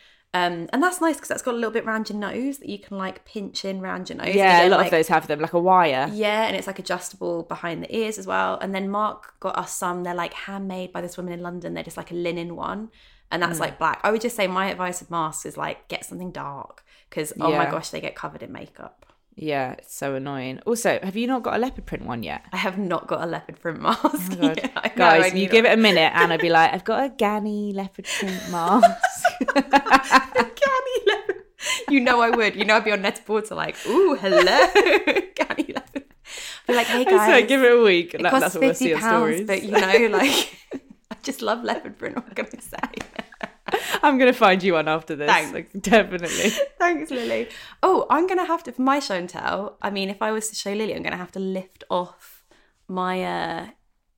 Um, 0.45 0.69
and 0.73 0.83
that's 0.83 1.01
nice 1.01 1.17
because 1.17 1.29
that's 1.29 1.43
got 1.43 1.53
a 1.55 1.57
little 1.57 1.71
bit 1.71 1.85
round 1.87 2.09
your 2.11 2.19
nose 2.19 2.59
that 2.59 2.69
you 2.69 2.79
can 2.79 2.99
like 2.99 3.25
pinch 3.25 3.65
in 3.65 3.81
round 3.81 4.09
your 4.09 4.19
nose. 4.19 4.35
yeah, 4.35 4.67
a 4.67 4.69
lot 4.69 4.79
like- 4.79 4.87
of 4.87 4.91
those 4.93 5.09
have 5.09 5.27
them, 5.27 5.41
like 5.41 5.53
a 5.53 5.59
wire. 5.61 6.09
Yeah, 6.13 6.47
and 6.47 6.57
it's 6.57 6.67
like 6.67 6.79
adjustable 6.79 7.43
behind 7.45 7.83
the 7.83 7.97
ears 7.97 8.19
as 8.19 8.27
well. 8.27 8.59
And 8.61 8.75
then 8.75 8.89
Mark 8.91 9.35
got 9.41 9.57
us 9.57 9.73
some. 9.73 10.03
They're 10.05 10.15
like 10.15 10.35
handmade 10.35 10.93
by 10.93 11.01
this 11.01 11.17
woman 11.17 11.33
in 11.33 11.41
London. 11.41 11.75
They're 11.75 11.85
just 11.85 11.97
like 11.97 12.11
a 12.11 12.15
linen 12.15 12.57
one, 12.57 12.91
and 13.31 13.43
Mm. 13.43 13.47
that's 13.47 13.61
like 13.61 13.79
black. 13.79 14.01
I 14.05 14.11
would 14.13 14.21
just 14.21 14.37
say 14.37 14.47
my 14.47 14.67
advice 14.71 15.01
with 15.01 15.11
masks 15.11 15.47
is 15.47 15.57
like 15.57 15.89
get 15.89 16.05
something 16.05 16.31
dark 16.33 16.85
because 17.09 17.33
oh 17.41 17.51
my 17.57 17.67
gosh, 17.71 17.91
they 17.91 18.01
get 18.01 18.15
covered 18.15 18.43
in 18.43 18.53
makeup. 18.53 19.07
Yeah, 19.39 19.73
it's 19.73 19.95
so 19.95 20.15
annoying. 20.15 20.61
Also, 20.65 20.99
have 21.03 21.15
you 21.15 21.27
not 21.27 21.43
got 21.43 21.57
a 21.57 21.59
leopard 21.59 21.85
print 21.85 22.07
one 22.07 22.23
yet? 22.23 22.43
I 22.55 22.57
have 22.57 22.79
not 22.79 23.07
got 23.07 23.23
a 23.23 23.27
leopard 23.27 23.61
print 23.61 23.83
mask. 23.83 24.03
Oh 24.33 24.37
God. 24.41 24.61
Yeah, 24.63 24.71
I 24.77 24.89
Guys, 24.89 25.33
I 25.33 25.37
you 25.37 25.47
give 25.49 25.67
it 25.67 25.73
a 25.73 25.77
minute 25.77 26.11
and 26.15 26.33
I'd 26.33 26.41
be 26.41 26.49
like, 26.49 26.73
I've 26.73 26.85
got 26.85 27.05
a 27.05 27.11
Ganni 27.11 27.75
leopard 27.75 28.07
print 28.19 28.41
mask. 28.51 28.89
Ganni 29.43 31.07
leopard. 31.07 31.37
You 31.91 32.01
know 32.01 32.21
I 32.23 32.31
would. 32.31 32.57
You 32.57 32.65
know 32.65 32.77
I'd 32.77 32.85
be 32.85 32.93
on 32.93 33.03
Net-a-Porter 33.03 33.55
like, 33.55 33.77
ooh, 33.87 34.15
hello, 34.15 34.43
Ganni 34.43 35.75
leopard. 35.75 36.05
Be 36.67 36.75
like, 36.75 36.87
hey 36.87 37.05
guys, 37.05 37.27
swear, 37.29 37.43
give 37.47 37.63
it 37.63 37.73
a 37.79 37.83
week. 37.83 38.15
it 38.15 38.23
That- 38.23 38.31
costs 38.31 38.43
that's 38.43 38.55
what 38.55 38.63
we'll 38.65 38.75
see 38.75 38.95
pounds, 38.95 39.05
stories. 39.05 39.47
but 39.47 39.63
you 39.63 39.71
know, 39.73 40.17
like, 40.19 40.57
I 41.11 41.17
just 41.23 41.43
love 41.43 41.63
leopard 41.63 41.99
print. 41.99 42.17
What 42.17 42.35
can 42.35 42.47
I 42.47 42.59
say? 42.61 43.23
I'm 44.03 44.19
going 44.19 44.33
to 44.33 44.39
find 44.39 44.63
you 44.63 44.75
one 44.75 44.89
after 44.89 45.17
this. 45.17 45.29
Thanks. 45.29 45.53
Like, 45.53 45.71
definitely. 45.83 46.51
Thanks, 46.79 47.11
Lily. 47.11 47.49
Oh, 47.83 48.07
I'm 48.11 48.27
gonna 48.27 48.45
have 48.47 48.63
to 48.65 48.73
for 48.73 48.83
my 48.83 48.99
show 49.01 49.15
and 49.17 49.29
tell. 49.29 49.77
I 49.83 49.91
mean, 49.91 50.09
if 50.11 50.21
I 50.23 50.31
was 50.33 50.49
to 50.51 50.55
show 50.55 50.73
Lily, 50.73 50.95
I'm 50.95 51.03
gonna 51.03 51.17
have 51.17 51.33
to 51.33 51.41
lift 51.41 51.83
off 51.91 52.45
my 52.89 53.23
uh, 53.25 53.67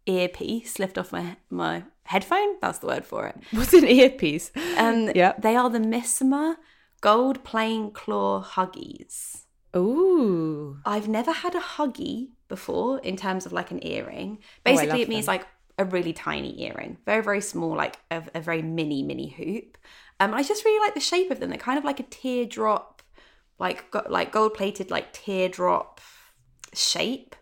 earpiece, 0.06 0.78
lift 0.78 0.98
off 0.98 1.12
my 1.12 1.36
my 1.50 1.84
headphone. 2.04 2.56
That's 2.60 2.78
the 2.78 2.86
word 2.88 3.04
for 3.04 3.26
it. 3.26 3.36
What's 3.52 3.72
an 3.72 3.84
earpiece? 3.86 4.50
Um, 4.76 5.10
Yeah. 5.14 5.32
they 5.38 5.56
are 5.56 5.70
the 5.70 5.78
Missoma 5.78 6.56
Gold 7.00 7.44
Plain 7.44 7.92
Claw 7.92 8.42
Huggies. 8.42 9.44
Ooh. 9.76 10.78
I've 10.84 11.08
never 11.08 11.32
had 11.32 11.54
a 11.54 11.60
huggy 11.60 12.28
before 12.48 12.98
in 13.00 13.16
terms 13.16 13.44
of 13.46 13.52
like 13.52 13.70
an 13.70 13.84
earring. 13.86 14.38
Oh, 14.40 14.44
Basically, 14.64 14.88
love 14.88 15.00
it 15.00 15.08
means 15.08 15.26
them. 15.26 15.34
like 15.36 15.46
a 15.78 15.84
really 15.84 16.12
tiny 16.12 16.62
earring, 16.64 16.98
very 17.06 17.22
very 17.22 17.40
small, 17.40 17.76
like 17.76 17.98
a, 18.10 18.22
a 18.34 18.40
very 18.40 18.62
mini 18.62 19.02
mini 19.02 19.28
hoop. 19.28 19.78
Um, 20.20 20.34
I 20.34 20.42
just 20.42 20.64
really 20.64 20.84
like 20.84 20.94
the 20.94 21.00
shape 21.00 21.30
of 21.30 21.40
them. 21.40 21.50
They're 21.50 21.58
kind 21.58 21.78
of 21.78 21.84
like 21.84 22.00
a 22.00 22.04
teardrop, 22.04 23.02
like 23.58 23.90
got 23.90 24.10
like 24.10 24.32
gold 24.32 24.54
plated 24.54 24.90
like 24.90 25.12
teardrop 25.12 26.00
shape. 26.74 27.36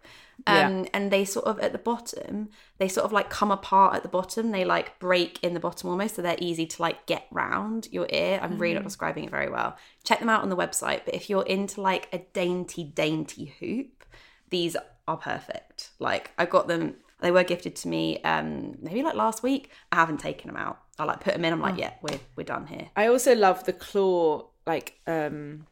Um, 0.47 0.87
and 0.93 1.11
they 1.11 1.25
sort 1.25 1.47
of 1.47 1.59
at 1.61 1.73
the 1.73 1.79
bottom, 1.79 2.51
they 2.79 2.89
sort 2.89 3.05
of 3.07 3.13
like 3.13 3.31
come 3.31 3.51
apart 3.51 3.97
at 3.97 4.03
the 4.03 4.09
bottom. 4.09 4.51
They 4.51 4.65
like 4.65 4.99
break 5.01 5.43
in 5.43 5.55
the 5.55 5.61
bottom 5.61 5.89
almost, 5.89 6.15
so 6.15 6.23
they're 6.23 6.37
easy 6.39 6.67
to 6.67 6.83
like 6.83 7.07
get 7.07 7.27
round 7.33 7.89
your 7.91 8.07
ear. 8.11 8.39
I'm 8.41 8.59
really 8.59 8.75
not 8.75 8.85
describing 8.85 9.25
it 9.25 9.31
very 9.31 9.51
well. 9.51 9.77
Check 10.05 10.21
them 10.21 10.29
out 10.29 10.43
on 10.43 10.51
the 10.51 10.57
website. 10.57 11.01
But 11.05 11.15
if 11.15 11.31
you're 11.31 11.47
into 11.47 11.81
like 11.81 12.09
a 12.13 12.19
dainty, 12.33 12.85
dainty 12.85 13.55
hoop, 13.59 14.05
these 14.51 14.77
are 15.09 15.17
perfect. 15.17 15.91
Like 15.99 16.31
I 16.39 16.45
got 16.45 16.69
them 16.69 16.97
They 17.21 17.31
were 17.31 17.45
gifted 17.45 17.77
to 17.77 17.89
me 17.89 18.21
um 18.23 18.77
maybe 18.81 19.03
like 19.03 19.15
last 19.15 19.43
week. 19.43 19.71
I 19.93 19.97
haven't 19.97 20.19
taken 20.21 20.49
them 20.49 20.57
out. 20.57 20.79
I 20.99 21.05
like 21.05 21.21
put 21.21 21.35
them 21.35 21.45
in. 21.45 21.53
I'm 21.53 21.61
like, 21.61 21.79
yeah, 21.79 21.93
we're 22.03 22.21
we're 22.37 22.45
done 22.45 22.67
here. 22.67 22.89
I 22.97 23.07
also 23.09 23.35
love 23.35 23.65
the 23.65 23.73
claw, 23.73 24.49
like, 24.67 24.99
um, 25.07 25.67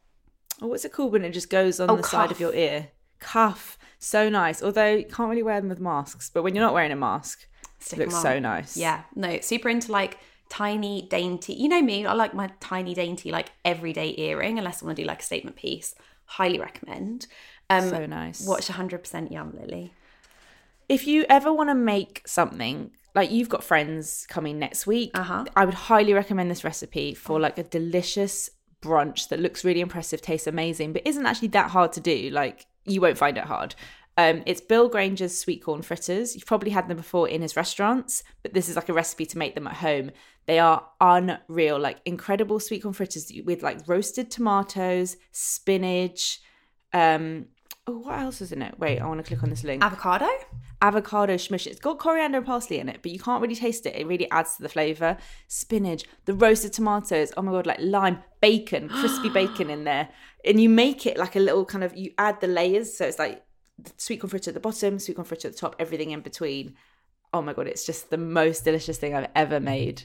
oh, 0.61 0.67
what's 0.67 0.85
it 0.85 0.91
called 0.93 1.11
when 1.13 1.23
it 1.25 1.31
just 1.31 1.49
goes 1.49 1.79
on 1.79 1.89
Oh, 1.89 1.97
the 1.97 2.03
side 2.03 2.31
of 2.31 2.39
your 2.39 2.53
ear? 2.53 2.89
Cuff. 3.19 3.77
So 3.99 4.29
nice. 4.29 4.61
Although 4.61 4.95
you 4.95 5.05
can't 5.05 5.29
really 5.29 5.41
wear 5.43 5.59
them 5.59 5.69
with 5.69 5.79
masks, 5.79 6.29
but 6.33 6.43
when 6.43 6.53
you're 6.53 6.63
not 6.63 6.73
wearing 6.73 6.91
a 6.91 6.95
mask, 6.95 7.47
Stick 7.79 7.99
it 7.99 8.01
looks 8.09 8.21
so 8.21 8.39
nice. 8.39 8.77
Yeah, 8.77 9.03
no, 9.15 9.39
super 9.39 9.69
into 9.69 9.91
like 9.91 10.19
tiny, 10.49 11.07
dainty. 11.09 11.53
You 11.53 11.69
know 11.69 11.81
me, 11.81 12.05
I 12.05 12.13
like 12.13 12.33
my 12.35 12.51
tiny, 12.59 12.93
dainty, 12.93 13.31
like 13.31 13.51
everyday 13.63 14.13
earring, 14.17 14.57
unless 14.59 14.81
I 14.81 14.85
want 14.85 14.97
to 14.97 15.03
do 15.03 15.07
like 15.07 15.21
a 15.21 15.25
statement 15.25 15.55
piece. 15.55 15.95
Highly 16.25 16.59
recommend. 16.59 17.27
Um, 17.69 17.89
So 17.89 18.05
nice. 18.05 18.45
Watch 18.47 18.67
100% 18.67 19.31
Yum 19.31 19.57
Lily. 19.59 19.93
If 20.89 21.07
you 21.07 21.25
ever 21.29 21.51
want 21.53 21.69
to 21.69 21.75
make 21.75 22.21
something 22.25 22.91
like 23.13 23.31
you've 23.31 23.49
got 23.49 23.63
friends 23.63 24.25
coming 24.29 24.59
next 24.59 24.85
week 24.85 25.11
Uh-huh. 25.13 25.45
i 25.55 25.65
would 25.65 25.73
highly 25.73 26.13
recommend 26.13 26.49
this 26.51 26.63
recipe 26.63 27.13
for 27.13 27.39
like 27.39 27.57
a 27.57 27.63
delicious 27.63 28.49
brunch 28.81 29.29
that 29.29 29.39
looks 29.39 29.63
really 29.65 29.81
impressive 29.81 30.21
tastes 30.21 30.47
amazing 30.47 30.93
but 30.93 31.01
isn't 31.05 31.25
actually 31.25 31.47
that 31.49 31.71
hard 31.71 31.91
to 31.93 31.99
do 31.99 32.29
like 32.31 32.65
you 32.87 33.01
won't 33.01 33.17
find 33.17 33.35
it 33.37 33.45
hard. 33.45 33.73
Um, 34.17 34.43
it's 34.45 34.61
bill 34.61 34.87
granger's 34.89 35.35
sweet 35.35 35.63
corn 35.63 35.81
fritters. 35.81 36.35
You've 36.35 36.45
probably 36.45 36.69
had 36.69 36.87
them 36.87 36.97
before 36.97 37.27
in 37.27 37.41
his 37.41 37.55
restaurants 37.57 38.23
but 38.43 38.53
this 38.53 38.69
is 38.69 38.75
like 38.75 38.89
a 38.89 38.93
recipe 38.93 39.25
to 39.25 39.37
make 39.39 39.55
them 39.55 39.65
at 39.65 39.73
home. 39.77 40.11
They 40.45 40.59
are 40.59 40.85
unreal 41.01 41.79
like 41.79 41.97
incredible 42.05 42.59
sweet 42.59 42.83
corn 42.83 42.93
fritters 42.93 43.31
with 43.43 43.63
like 43.63 43.79
roasted 43.87 44.29
tomatoes 44.29 45.17
spinach 45.31 46.39
um 46.93 47.47
oh 47.87 47.99
what 47.99 48.19
else 48.19 48.41
is 48.41 48.51
in 48.51 48.61
it 48.61 48.77
wait 48.79 48.99
i 48.99 49.05
want 49.05 49.19
to 49.19 49.27
click 49.27 49.43
on 49.43 49.49
this 49.49 49.63
link 49.63 49.83
Avocado? 49.83 50.27
avocado 50.85 51.37
smush. 51.37 51.67
It's 51.67 51.79
got 51.79 51.99
coriander 51.99 52.37
and 52.37 52.45
parsley 52.45 52.79
in 52.79 52.89
it, 52.89 52.99
but 53.01 53.11
you 53.11 53.19
can't 53.19 53.41
really 53.41 53.55
taste 53.55 53.85
it. 53.85 53.95
It 53.95 54.07
really 54.07 54.29
adds 54.31 54.55
to 54.57 54.63
the 54.63 54.69
flavor. 54.69 55.17
Spinach, 55.47 56.03
the 56.25 56.33
roasted 56.33 56.73
tomatoes. 56.73 57.31
Oh 57.35 57.41
my 57.41 57.51
god, 57.51 57.65
like 57.65 57.79
lime, 57.81 58.19
bacon, 58.41 58.89
crispy 58.89 59.29
bacon 59.33 59.69
in 59.69 59.83
there, 59.83 60.09
and 60.43 60.61
you 60.61 60.69
make 60.69 61.05
it 61.05 61.17
like 61.17 61.35
a 61.35 61.39
little 61.39 61.65
kind 61.65 61.83
of. 61.83 61.95
You 61.95 62.11
add 62.17 62.41
the 62.41 62.47
layers, 62.47 62.95
so 62.95 63.05
it's 63.05 63.19
like 63.19 63.43
the 63.79 63.91
sweet 63.97 64.21
corn 64.21 64.29
fritter 64.29 64.51
at 64.51 64.53
the 64.53 64.59
bottom, 64.59 64.99
sweet 64.99 65.15
corn 65.15 65.25
fritter 65.25 65.47
at 65.47 65.53
the 65.53 65.59
top, 65.59 65.75
everything 65.79 66.11
in 66.11 66.21
between. 66.21 66.75
Oh 67.33 67.41
my 67.41 67.53
god, 67.53 67.67
it's 67.67 67.85
just 67.85 68.09
the 68.09 68.17
most 68.17 68.63
delicious 68.63 68.97
thing 68.97 69.15
I've 69.15 69.29
ever 69.35 69.59
made. 69.59 70.03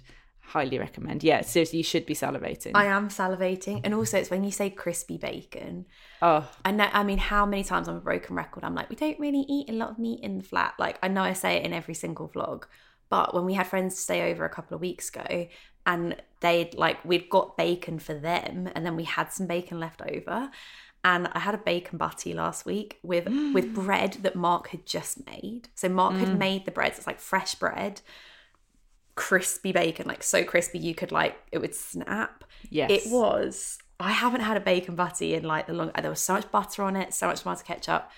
Highly 0.50 0.80
recommend. 0.80 1.23
Yeah, 1.23 1.42
seriously, 1.42 1.76
you 1.76 1.85
should 1.85 2.07
be 2.07 2.14
salivating. 2.14 2.73
I 2.75 2.87
am 2.87 3.09
salivating. 3.09 3.83
And 3.85 3.95
also, 3.95 4.19
it's 4.19 4.30
when 4.30 4.42
you 4.42 4.50
say 4.50 4.69
crispy 4.69 5.16
bacon. 5.16 5.87
oh, 6.23 6.50
I 6.64 6.73
know, 6.73 6.88
I 6.92 7.04
mean, 7.04 7.19
how 7.19 7.47
many 7.47 7.62
times 7.62 7.87
on 7.87 7.97
a 7.97 8.00
broken 8.00 8.35
record 8.35 8.64
I'm 8.64 8.75
like, 8.75 8.90
we 8.90 8.97
don't 8.97 9.19
really 9.21 9.45
eat 9.49 9.71
a 9.71 9.73
lot 9.73 9.90
of 9.90 10.00
meat 10.00 10.19
in 10.25 10.38
the 10.38 10.42
flat. 10.42 10.75
Like, 10.76 10.99
I 11.04 11.07
know 11.09 11.23
I 11.23 11.35
say 11.35 11.59
it 11.59 11.64
in 11.64 11.73
every 11.73 11.95
single 11.95 12.28
vlog, 12.28 12.64
but 13.11 13.33
when 13.33 13.45
we 13.45 13.54
had 13.54 13.69
friends 13.69 13.97
stay 13.97 14.33
over 14.33 14.45
a 14.45 14.49
couple 14.49 14.75
of 14.75 14.80
weeks 14.80 15.09
ago 15.09 15.47
and 15.87 16.16
they'd 16.40 16.75
like, 16.75 17.04
we'd 17.04 17.30
got 17.30 17.57
bacon 17.57 18.00
for 18.00 18.14
them 18.14 18.69
and 18.75 18.85
then 18.85 18.97
we 18.97 19.04
had 19.04 19.33
some 19.33 19.47
bacon 19.47 19.78
left 19.78 20.02
over. 20.02 20.50
And 21.04 21.28
I 21.33 21.38
had 21.38 21.54
a 21.54 21.59
bacon 21.59 21.97
butty 21.97 22.35
last 22.35 22.66
week 22.66 22.99
with 23.04 23.26
with 23.54 23.73
bread 23.75 24.14
that 24.23 24.35
Mark 24.35 24.71
had 24.71 24.85
just 24.85 25.25
made. 25.26 25.69
So 25.76 25.88
Mark 25.88 26.14
had 26.16 26.30
mm. 26.30 26.38
made 26.38 26.64
the 26.64 26.73
bread. 26.73 26.95
So 26.95 26.99
it's 26.99 27.07
like 27.07 27.21
fresh 27.21 27.54
bread, 27.54 28.00
crispy 29.14 29.73
bacon, 29.73 30.07
like 30.07 30.23
so 30.23 30.45
crispy 30.45 30.79
you 30.79 30.95
could 30.95 31.12
like 31.12 31.37
it 31.52 31.59
would 31.59 31.75
snap. 31.75 32.45
yes. 32.71 32.90
It 32.90 33.11
was. 33.11 33.79
I 33.99 34.12
haven't 34.12 34.40
had 34.40 34.57
a 34.57 34.61
bacon 34.61 34.95
butty 34.95 35.35
in 35.35 35.45
like 35.45 35.67
the 35.67 35.75
long. 35.75 35.90
There 36.00 36.11
was 36.11 36.21
so 36.21 36.33
much 36.35 36.50
butter 36.50 36.83
on 36.83 36.97
it, 36.97 37.12
so 37.12 37.26
much 37.26 37.40
tomato 37.43 37.62
ketchup. 37.64 38.09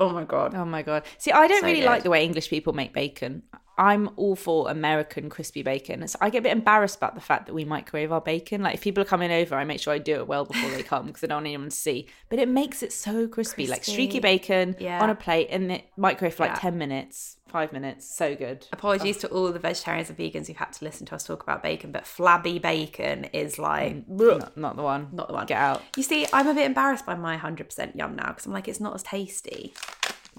Oh 0.00 0.10
my 0.10 0.22
god! 0.24 0.54
Oh 0.54 0.64
my 0.64 0.82
god. 0.82 1.02
See, 1.18 1.32
I 1.32 1.48
don't 1.48 1.60
So 1.60 1.66
really 1.66 1.80
good. 1.80 1.86
like 1.86 2.02
the 2.04 2.10
way 2.10 2.24
English 2.24 2.48
people 2.50 2.72
make 2.72 2.92
bacon. 2.92 3.42
I'm 3.78 4.10
all 4.16 4.34
for 4.34 4.68
American 4.68 5.30
crispy 5.30 5.62
bacon. 5.62 6.06
So 6.08 6.18
I 6.20 6.30
get 6.30 6.40
a 6.40 6.42
bit 6.42 6.52
embarrassed 6.52 6.96
about 6.96 7.14
the 7.14 7.20
fact 7.20 7.46
that 7.46 7.54
we 7.54 7.64
microwave 7.64 8.10
our 8.10 8.20
bacon. 8.20 8.60
Like 8.62 8.74
if 8.74 8.80
people 8.80 9.00
are 9.02 9.06
coming 9.06 9.30
over, 9.30 9.54
I 9.54 9.64
make 9.64 9.80
sure 9.80 9.92
I 9.94 9.98
do 9.98 10.16
it 10.16 10.26
well 10.26 10.44
before 10.44 10.68
they 10.70 10.82
come 10.82 11.06
because 11.06 11.22
I 11.22 11.28
don't 11.28 11.36
want 11.36 11.46
anyone 11.46 11.68
to 11.70 11.76
see. 11.76 12.08
But 12.28 12.40
it 12.40 12.48
makes 12.48 12.82
it 12.82 12.92
so 12.92 13.28
crispy, 13.28 13.68
like 13.68 13.84
streaky 13.84 14.18
bacon 14.18 14.74
Yeah. 14.80 15.00
on 15.00 15.10
a 15.10 15.14
plate 15.14 15.46
and 15.50 15.70
it 15.70 15.84
microwave 15.96 16.34
for 16.34 16.42
like 16.42 16.56
Yeah. 16.56 16.70
10 16.70 16.76
minutes, 16.78 17.36
5 17.46 17.72
minutes. 17.72 18.12
So 18.12 18.34
good. 18.34 18.66
Apologies 18.72 19.18
to 19.18 19.28
all 19.28 19.52
the 19.52 19.60
vegetarians 19.60 20.10
and 20.10 20.18
vegans 20.18 20.48
who've 20.48 20.56
had 20.56 20.72
to 20.72 20.84
listen 20.84 21.06
to 21.06 21.14
us 21.14 21.22
talk 21.24 21.44
about 21.44 21.62
bacon, 21.62 21.92
but 21.92 22.04
flabby 22.04 22.58
bacon 22.58 23.24
is 23.32 23.60
like 23.60 23.94
mm, 24.08 24.38
Not, 24.40 24.56
not 24.56 24.76
the 24.76 24.82
one. 24.82 25.08
not 25.12 25.28
the 25.28 25.34
one. 25.34 25.46
Get 25.46 25.58
out. 25.58 25.82
You 25.96 26.02
see, 26.02 26.26
I'm 26.32 26.48
a 26.48 26.54
bit 26.54 26.66
embarrassed 26.66 27.06
by 27.06 27.14
my 27.14 27.36
100% 27.36 27.94
yum 27.94 28.16
now 28.16 28.28
because 28.28 28.44
I'm 28.46 28.52
like, 28.52 28.66
it's 28.66 28.80
not 28.80 28.94
as 28.96 29.04
tasty. 29.04 29.72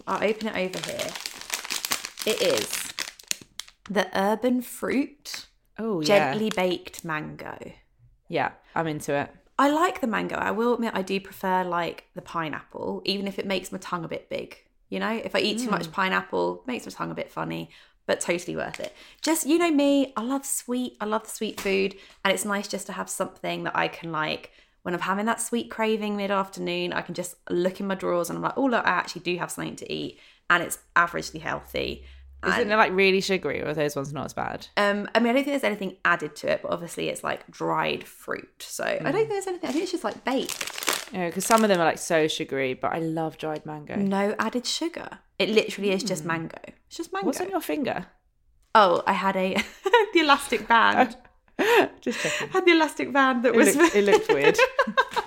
I'll 0.05 0.21
open 0.23 0.47
it 0.49 0.55
over 0.75 0.91
here. 0.91 1.11
It 2.25 2.41
is 2.41 2.88
the 3.89 4.07
urban 4.17 4.61
fruit 4.61 5.47
Oh, 5.77 6.01
yeah. 6.01 6.31
gently 6.31 6.49
baked 6.49 7.03
mango. 7.05 7.57
Yeah, 8.27 8.51
I'm 8.75 8.87
into 8.87 9.13
it. 9.13 9.29
I 9.57 9.69
like 9.69 10.01
the 10.01 10.07
mango. 10.07 10.35
I 10.35 10.51
will 10.51 10.73
admit 10.75 10.91
I 10.93 11.01
do 11.01 11.19
prefer 11.19 11.63
like 11.63 12.05
the 12.15 12.21
pineapple, 12.21 13.01
even 13.05 13.27
if 13.27 13.39
it 13.39 13.45
makes 13.45 13.71
my 13.71 13.77
tongue 13.79 14.05
a 14.05 14.07
bit 14.07 14.29
big. 14.29 14.57
You 14.89 14.99
know, 14.99 15.09
if 15.11 15.35
I 15.35 15.39
eat 15.39 15.59
too 15.59 15.67
Mm. 15.67 15.71
much 15.71 15.91
pineapple, 15.91 16.61
it 16.61 16.67
makes 16.67 16.85
my 16.85 16.91
tongue 16.91 17.11
a 17.11 17.15
bit 17.15 17.29
funny, 17.31 17.69
but 18.05 18.19
totally 18.21 18.55
worth 18.55 18.79
it. 18.79 18.93
Just 19.21 19.45
you 19.45 19.57
know 19.57 19.71
me, 19.71 20.13
I 20.17 20.21
love 20.21 20.45
sweet. 20.45 20.97
I 21.01 21.05
love 21.05 21.27
sweet 21.27 21.59
food, 21.59 21.95
and 22.23 22.33
it's 22.33 22.45
nice 22.45 22.67
just 22.67 22.87
to 22.87 22.93
have 22.93 23.09
something 23.09 23.63
that 23.63 23.75
I 23.75 23.87
can 23.87 24.11
like 24.11 24.51
when 24.83 24.93
I'm 24.93 25.01
having 25.01 25.25
that 25.25 25.41
sweet 25.41 25.69
craving 25.69 26.15
mid 26.17 26.31
afternoon. 26.31 26.93
I 26.93 27.01
can 27.01 27.13
just 27.15 27.35
look 27.49 27.79
in 27.79 27.87
my 27.87 27.95
drawers 27.95 28.29
and 28.29 28.37
I'm 28.37 28.43
like, 28.43 28.57
oh 28.57 28.65
look, 28.65 28.85
I 28.85 28.89
actually 28.91 29.21
do 29.21 29.37
have 29.37 29.51
something 29.51 29.75
to 29.77 29.91
eat, 29.93 30.19
and 30.49 30.63
it's 30.63 30.79
averagely 30.95 31.41
healthy. 31.41 32.05
Isn't 32.47 32.71
it 32.71 32.75
like 32.77 32.93
really 32.93 33.19
sugary 33.21 33.61
or 33.61 33.67
are 33.69 33.73
those 33.73 33.95
ones 33.95 34.13
not 34.13 34.25
as 34.25 34.33
bad? 34.33 34.67
Um, 34.77 35.09
I 35.13 35.19
mean, 35.19 35.29
I 35.31 35.33
don't 35.33 35.43
think 35.43 35.47
there's 35.47 35.63
anything 35.63 35.97
added 36.05 36.35
to 36.37 36.49
it, 36.51 36.61
but 36.61 36.71
obviously 36.71 37.09
it's 37.09 37.23
like 37.23 37.45
dried 37.51 38.05
fruit. 38.05 38.47
So 38.59 38.85
I 38.85 38.97
Mm. 38.99 39.03
don't 39.03 39.13
think 39.13 39.29
there's 39.29 39.47
anything. 39.47 39.69
I 39.69 39.73
think 39.73 39.83
it's 39.83 39.91
just 39.91 40.03
like 40.05 40.23
baked. 40.23 41.09
Yeah, 41.11 41.27
because 41.27 41.45
some 41.45 41.63
of 41.63 41.69
them 41.69 41.81
are 41.81 41.85
like 41.85 41.97
so 41.97 42.27
sugary, 42.27 42.75
but 42.75 42.93
I 42.93 42.99
love 42.99 43.37
dried 43.37 43.65
mango. 43.65 43.95
No 43.97 44.35
added 44.39 44.65
sugar. 44.65 45.09
It 45.37 45.49
literally 45.49 45.91
is 45.91 46.03
just 46.03 46.23
mango. 46.23 46.57
It's 46.87 46.95
just 46.97 47.11
mango. 47.11 47.23
Hmm. 47.23 47.27
What's 47.27 47.41
on 47.41 47.49
your 47.49 47.61
finger? 47.61 48.05
Oh, 48.75 49.03
I 49.07 49.13
had 49.13 49.35
a 49.35 49.55
the 50.13 50.19
elastic 50.19 50.67
band. 50.67 51.17
Just 51.99 52.19
checking. 52.21 52.47
had 52.49 52.65
the 52.65 52.71
elastic 52.71 53.11
band 53.11 53.43
that 53.43 53.53
It 53.53 53.57
was 53.57 53.75
looked, 53.75 53.93
it 53.95 54.05
looked 54.05 54.29
weird. 54.33 54.57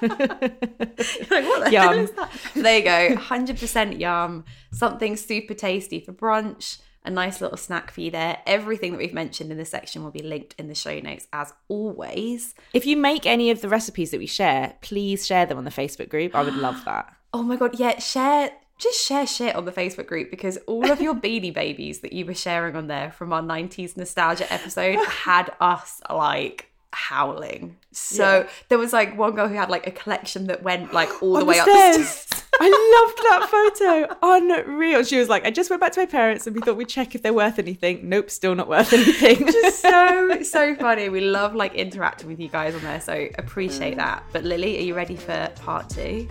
like 0.01 1.45
what 1.45 1.65
the 1.65 1.71
Yum. 1.71 1.83
hell 1.83 1.99
is 1.99 2.11
that? 2.13 2.31
There 2.55 2.79
you 2.79 2.85
go, 2.85 3.17
hundred 3.21 3.59
percent 3.59 3.99
yum. 3.99 4.45
Something 4.73 5.17
super 5.17 5.55
tasty 5.55 6.01
for 6.01 6.13
brunch. 6.13 6.79
A 7.05 7.11
nice 7.11 7.41
little 7.41 7.57
snack 7.57 7.91
for 7.91 8.01
you 8.01 8.11
there. 8.11 8.39
Everything 8.47 8.93
that 8.93 8.99
we've 8.99 9.13
mentioned 9.13 9.51
in 9.51 9.59
this 9.59 9.71
section 9.71 10.05
will 10.05 10.11
be 10.11 10.23
linked 10.23 10.55
in 10.59 10.69
the 10.69 10.75
show 10.75 11.01
notes 11.01 11.27
as 11.33 11.53
always. 11.69 12.55
if 12.73 12.87
you 12.87 12.97
make 12.97 13.27
any 13.27 13.51
of 13.51 13.61
the 13.61 13.69
recipes 13.69 14.11
that 14.13 14.19
we 14.19 14.27
share, 14.27 14.75
please 14.83 15.27
share 15.27 15.47
them 15.47 15.59
on 15.59 15.65
the 15.65 15.71
Facebook 15.71 16.09
group. 16.09 16.35
I 16.35 16.43
would 16.43 16.57
love 16.57 16.83
that. 16.85 17.15
Oh 17.35 17.43
my 17.43 17.57
god, 17.57 17.79
yeah, 17.79 17.99
share 17.99 18.53
just 18.79 19.07
share 19.07 19.27
shit 19.27 19.55
on 19.55 19.65
the 19.65 19.73
Facebook 19.73 20.07
group 20.07 20.31
because 20.31 20.57
all 20.67 20.91
of 20.91 21.01
your 21.01 21.15
beanie 21.23 21.55
babies 21.55 22.01
that 22.01 22.13
you 22.13 22.27
were 22.27 22.35
sharing 22.35 22.75
on 22.75 22.89
there 22.89 23.13
from 23.13 23.33
our 23.33 23.43
90s 23.43 23.97
nostalgia 23.97 24.53
episode 24.53 24.99
had 25.07 25.55
us 25.61 26.01
like 26.11 26.72
howling. 26.93 27.77
So 27.93 28.47
there 28.69 28.79
was 28.79 28.93
like 28.93 29.17
one 29.19 29.35
girl 29.35 29.49
who 29.49 29.55
had 29.55 29.71
like 29.71 29.87
a 29.87 29.91
collection 29.91 30.47
that 30.47 30.63
went 30.63 30.93
like 30.93 31.23
all 31.23 31.39
the 31.39 31.45
way 31.45 31.57
the 31.57 31.61
up 31.61 31.67
the 31.67 31.73
stairs. 31.73 32.09
stairs. 32.09 32.43
I 32.61 32.69
loved 32.69 33.19
that 33.31 33.49
photo. 33.51 34.17
Unreal. 34.23 35.05
She 35.05 35.19
was 35.19 35.29
like, 35.29 35.45
I 35.47 35.51
just 35.51 35.71
went 35.71 35.81
back 35.81 35.93
to 35.93 36.01
my 36.01 36.07
parents 36.07 36.47
and 36.47 36.55
we 36.55 36.63
thought 36.63 36.77
we'd 36.77 36.89
check 36.89 37.15
if 37.15 37.23
they're 37.23 37.33
worth 37.33 37.59
anything. 37.59 38.09
Nope, 38.09 38.31
still 38.31 38.55
not 38.55 38.69
worth 38.69 38.93
anything. 38.93 39.47
Just 39.47 39.81
so 39.81 40.39
so 40.43 40.75
funny. 40.77 41.09
We 41.09 41.21
love 41.21 41.55
like 41.55 41.75
interacting 41.75 42.29
with 42.29 42.41
you 42.41 42.49
guys 42.49 42.75
on 42.75 42.83
there, 42.83 43.01
so 43.01 43.29
appreciate 43.39 43.95
mm. 43.95 43.99
that. 43.99 44.25
But 44.33 44.45
Lily, 44.45 44.79
are 44.79 44.83
you 44.83 44.95
ready 44.95 45.17
for 45.17 45.51
part 45.57 45.91
two? 45.91 46.29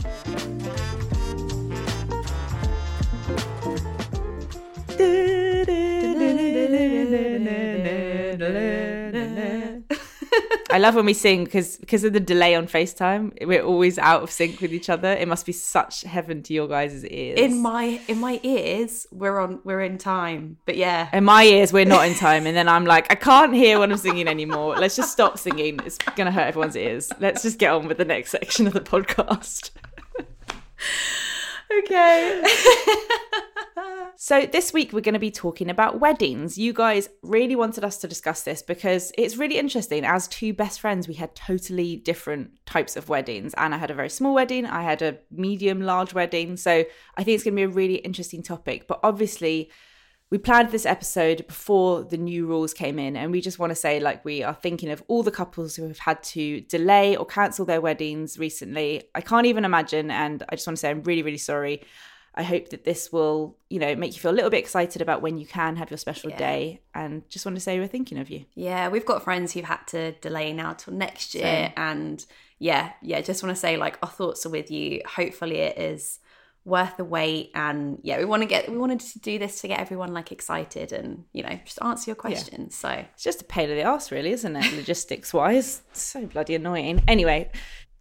I 10.72 10.78
love 10.78 10.96
when 10.96 11.06
we 11.06 11.14
sing 11.14 11.44
because 11.44 11.78
because 11.78 12.04
of 12.04 12.14
the 12.14 12.20
delay 12.20 12.56
on 12.56 12.68
FaceTime, 12.68 13.46
we're 13.46 13.64
always 13.64 13.98
out 13.98 14.24
of 14.24 14.32
sync 14.32 14.62
with 14.62 14.74
each 14.74 14.90
other. 14.90 15.12
It 15.12 15.28
must 15.28 15.46
be 15.46 15.52
such 15.52 16.02
heaven 16.02 16.44
to 16.44 16.54
your 16.54 16.68
guys' 16.68 17.06
ears. 17.06 17.40
In 17.40 17.62
my 17.62 18.00
in 18.08 18.20
my 18.20 18.40
ears, 18.44 19.08
we're 19.12 19.40
on 19.40 19.60
we're 19.64 19.82
in 19.82 19.98
time. 19.98 20.58
But 20.66 20.78
yeah, 20.78 21.10
in 21.14 21.24
my 21.26 21.44
ears, 21.44 21.74
we're 21.74 21.86
not 21.86 22.08
in 22.08 22.16
time, 22.16 22.46
and 22.48 22.56
then 22.56 22.68
I'm 22.68 22.86
like, 22.86 23.12
I 23.12 23.16
can't 23.16 23.54
hear 23.54 23.80
what 23.80 23.92
I'm 23.92 23.98
singing 23.98 24.28
anymore. 24.28 24.78
Let's 24.78 24.96
just 24.96 25.12
stop 25.12 25.38
singing. 25.38 25.80
It's 25.86 25.98
gonna 26.16 26.32
hurt 26.32 26.48
everyone's 26.48 26.76
ears. 26.76 27.12
Let's 27.20 27.42
just 27.42 27.60
get 27.60 27.72
on 27.72 27.88
with 27.88 27.98
the 27.98 28.06
next 28.06 28.32
section 28.32 28.68
of 28.68 28.74
the 28.74 28.82
podcast. 28.82 29.72
okay. 31.80 32.44
So, 34.24 34.46
this 34.46 34.72
week 34.72 34.94
we're 34.94 35.02
going 35.02 35.16
to 35.16 35.20
be 35.20 35.32
talking 35.32 35.68
about 35.68 36.00
weddings. 36.00 36.56
You 36.56 36.74
guys 36.74 37.10
really 37.24 37.56
wanted 37.56 37.84
us 37.84 37.98
to 37.98 38.08
discuss 38.08 38.44
this 38.44 38.62
because 38.62 39.12
it's 39.18 39.36
really 39.36 39.58
interesting. 39.58 40.06
As 40.06 40.28
two 40.28 40.54
best 40.54 40.80
friends, 40.80 41.08
we 41.08 41.16
had 41.16 41.34
totally 41.34 41.96
different 41.96 42.52
types 42.68 42.96
of 42.96 43.10
weddings. 43.10 43.56
Anna 43.56 43.80
had 43.80 43.90
a 43.90 43.96
very 43.96 44.10
small 44.10 44.36
wedding, 44.36 44.68
I 44.68 44.84
had 44.84 45.02
a 45.02 45.18
medium, 45.32 45.82
large 45.82 46.14
wedding. 46.14 46.56
So, 46.56 46.84
I 47.18 47.24
think 47.24 47.34
it's 47.34 47.44
going 47.44 47.56
to 47.56 47.62
be 47.62 47.64
a 47.64 47.68
really 47.68 47.96
interesting 47.96 48.44
topic. 48.44 48.88
But 48.88 49.00
obviously, 49.02 49.72
we 50.32 50.38
planned 50.38 50.72
this 50.72 50.86
episode 50.86 51.46
before 51.46 52.04
the 52.04 52.18
new 52.18 52.48
rules 52.48 52.74
came 52.74 52.98
in, 52.98 53.18
and 53.18 53.32
we 53.32 53.42
just 53.42 53.60
want 53.60 53.70
to 53.72 53.76
say, 53.76 54.00
like, 54.00 54.24
we 54.24 54.42
are 54.42 54.54
thinking 54.54 54.90
of 54.90 55.04
all 55.10 55.24
the 55.24 55.32
couples 55.32 55.76
who 55.76 55.86
have 55.88 56.00
had 56.00 56.24
to 56.24 56.62
delay 56.62 57.18
or 57.18 57.26
cancel 57.26 57.66
their 57.66 57.82
weddings 57.82 58.40
recently. 58.40 59.04
I 59.14 59.20
can't 59.20 59.46
even 59.46 59.66
imagine, 59.66 60.10
and 60.10 60.42
I 60.48 60.56
just 60.56 60.66
want 60.66 60.78
to 60.78 60.80
say 60.80 60.90
I'm 60.90 61.04
really, 61.04 61.22
really 61.22 61.38
sorry. 61.38 61.84
I 62.34 62.44
hope 62.44 62.70
that 62.70 62.86
this 62.86 63.12
will, 63.12 63.58
you 63.70 63.78
know, 63.78 63.94
make 63.94 64.14
you 64.16 64.22
feel 64.22 64.32
a 64.32 64.40
little 64.40 64.50
bit 64.50 64.60
excited 64.60 65.02
about 65.02 65.22
when 65.22 65.38
you 65.38 65.46
can 65.46 65.76
have 65.76 65.92
your 65.92 65.98
special 65.98 66.30
Yeah. 66.30 66.38
day. 66.38 66.82
And 66.96 67.30
just 67.30 67.46
want 67.46 67.58
to 67.58 67.62
say 67.62 67.78
we're 67.78 67.88
thinking 67.88 68.18
of 68.18 68.30
you. 68.30 68.46
Yeah, 68.56 68.88
we've 68.88 69.06
got 69.06 69.22
friends 69.22 69.52
who've 69.52 69.66
had 69.66 69.86
to 69.88 70.14
delay 70.14 70.54
now 70.54 70.72
till 70.72 70.94
next 70.94 71.36
year. 71.36 71.74
And 71.76 72.26
yeah, 72.58 72.94
yeah, 73.02 73.20
just 73.20 73.44
want 73.44 73.54
to 73.54 73.60
say 73.60 73.76
like 73.76 73.98
our 74.02 74.08
thoughts 74.08 74.46
are 74.46 74.50
with 74.50 74.72
you. 74.72 75.02
Hopefully 75.06 75.58
it 75.58 75.78
is 75.78 76.20
worth 76.64 76.98
the 76.98 77.04
wait. 77.04 77.52
And 77.56 78.00
yeah, 78.04 78.20
we 78.20 78.26
want 78.26 78.44
to 78.44 78.48
get, 78.48 78.70
we 78.70 78.78
wanted 78.78 79.00
to 79.00 79.20
do 79.20 79.40
this 79.40 79.62
to 79.62 79.68
get 79.68 79.80
everyone 79.80 80.14
like 80.14 80.32
excited 80.32 80.94
and, 80.94 81.26
you 81.34 81.44
know, 81.44 81.60
just 81.66 81.80
answer 81.82 82.10
your 82.12 82.16
questions. 82.16 82.76
So 82.76 82.90
It's 82.90 83.24
just 83.24 83.42
a 83.42 83.46
pain 83.46 83.70
in 83.70 83.78
the 83.78 83.84
ass, 83.84 84.12
really, 84.12 84.32
isn't 84.32 84.56
it? 84.56 84.76
Logistics 84.76 85.34
wise. 85.34 85.82
So 85.94 86.26
bloody 86.26 86.56
annoying. 86.56 87.04
Anyway, 87.08 87.52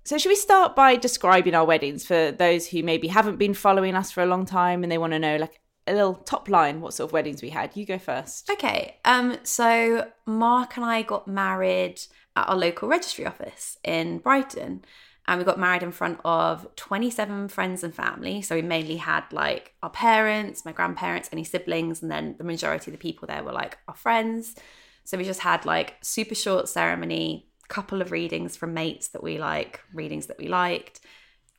so 0.05 0.19
should 0.19 0.31
we 0.31 0.37
start 0.37 0.75
by 0.75 0.97
describing 0.97 1.55
our 1.55 1.65
weddings 1.65 2.05
for 2.05 2.33
those 2.33 2.67
who 2.69 2.83
maybe 2.83 3.09
haven't 3.09 3.37
been 3.37 3.55
following 3.55 3.95
us 3.95 4.11
for 4.11 4.23
a 4.23 4.27
long 4.27 4.47
time 4.47 4.83
and 4.83 4.91
they 4.91 4.99
want 4.99 5.13
to 5.13 5.19
know 5.19 5.37
like 5.37 5.61
a 5.87 5.93
little 5.93 6.15
top 6.15 6.49
line 6.49 6.81
what 6.81 6.95
sort 6.95 7.09
of 7.09 7.13
weddings 7.13 7.43
we 7.43 7.51
had? 7.51 7.77
You 7.77 7.85
go 7.87 7.99
first. 7.99 8.51
Okay. 8.51 8.97
Um. 9.05 9.39
So 9.43 10.09
Mark 10.27 10.77
and 10.77 10.85
I 10.85 11.03
got 11.03 11.27
married 11.29 12.01
at 12.37 12.49
our 12.49 12.57
local 12.57 12.89
registry 12.89 13.27
office 13.27 13.77
in 13.85 14.19
Brighton, 14.19 14.85
and 15.31 15.39
we 15.39 15.45
got 15.45 15.61
married 15.61 15.85
in 15.85 15.93
front 15.93 16.19
of 16.25 16.67
twenty-seven 16.75 17.49
friends 17.49 17.85
and 17.85 17.95
family. 17.95 18.43
So 18.43 18.57
we 18.57 18.63
mainly 18.63 18.97
had 18.97 19.25
like 19.33 19.75
our 19.81 19.89
parents, 19.89 20.65
my 20.65 20.73
grandparents, 20.73 21.31
any 21.33 21.45
siblings, 21.45 22.03
and 22.03 22.11
then 22.11 22.35
the 22.37 22.45
majority 22.45 22.91
of 22.91 22.99
the 22.99 22.99
people 22.99 23.29
there 23.29 23.45
were 23.45 23.53
like 23.53 23.79
our 23.87 23.95
friends. 23.95 24.57
So 25.05 25.17
we 25.17 25.25
just 25.25 25.41
had 25.41 25.65
like 25.65 25.95
super 26.03 26.35
short 26.35 26.69
ceremony, 26.69 27.49
couple 27.69 28.03
of 28.03 28.11
readings 28.11 28.57
from 28.57 28.75
mates 28.75 29.09
that 29.09 29.23
we 29.23 29.39
like, 29.39 29.81
readings 29.95 30.27
that 30.27 30.39
we 30.39 30.49
liked 30.49 31.01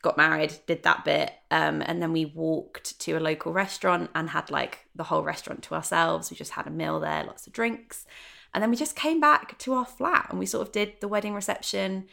got 0.01 0.17
married, 0.17 0.51
did 0.65 0.81
that 0.81 1.05
bit, 1.05 1.31
um, 1.51 1.81
and 1.85 2.01
then 2.01 2.11
we 2.11 2.25
walked 2.25 2.99
to 2.99 3.13
a 3.13 3.19
local 3.19 3.53
restaurant 3.53 4.09
and 4.15 4.31
had 4.31 4.49
like 4.49 4.79
the 4.95 5.03
whole 5.03 5.21
restaurant 5.21 5.61
to 5.61 5.75
ourselves. 5.75 6.31
We 6.31 6.35
just 6.35 6.53
had 6.53 6.65
a 6.65 6.71
meal 6.71 6.99
there, 6.99 7.23
lots 7.23 7.45
of 7.45 7.53
drinks, 7.53 8.05
and 8.51 8.61
then 8.61 8.71
we 8.71 8.75
just 8.75 8.95
came 8.95 9.19
back 9.19 9.57
to 9.59 9.73
our 9.75 9.85
flat 9.85 10.25
and 10.29 10.39
we 10.39 10.47
sort 10.47 10.67
of 10.67 10.73
did 10.73 10.93
the 10.99 11.07
wedding 11.07 11.35
reception 11.35 12.07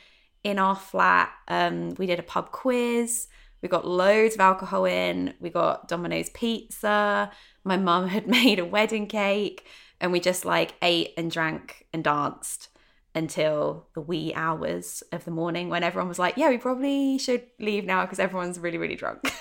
in 0.44 0.58
our 0.58 0.76
flat. 0.76 1.30
Um, 1.48 1.94
we 1.98 2.06
did 2.06 2.18
a 2.18 2.22
pub 2.22 2.50
quiz. 2.50 3.28
We 3.62 3.68
got 3.68 3.86
loads 3.86 4.34
of 4.34 4.40
alcohol 4.40 4.84
in. 4.84 5.34
We 5.40 5.50
got 5.50 5.88
Domino's 5.88 6.30
pizza. 6.30 7.30
My 7.64 7.76
mum 7.76 8.08
had 8.08 8.26
made 8.38 8.58
a 8.58 8.64
wedding 8.64 9.06
cake, 9.06 9.66
and 10.00 10.12
we 10.12 10.20
just 10.20 10.44
like 10.44 10.74
ate 10.82 11.14
and 11.16 11.30
drank 11.30 11.86
and 11.92 12.04
danced 12.04 12.68
until 13.14 13.86
the 13.94 14.00
wee 14.00 14.32
hours 14.34 15.02
of 15.12 15.24
the 15.24 15.30
morning 15.30 15.68
when 15.68 15.82
everyone 15.82 16.08
was 16.08 16.18
like, 16.18 16.36
yeah, 16.36 16.48
we 16.48 16.58
probably 16.58 17.18
should 17.18 17.42
leave 17.58 17.84
now 17.84 18.02
because 18.02 18.20
everyone's 18.20 18.58
really, 18.58 18.78
really 18.78 18.94
drunk. 18.94 19.20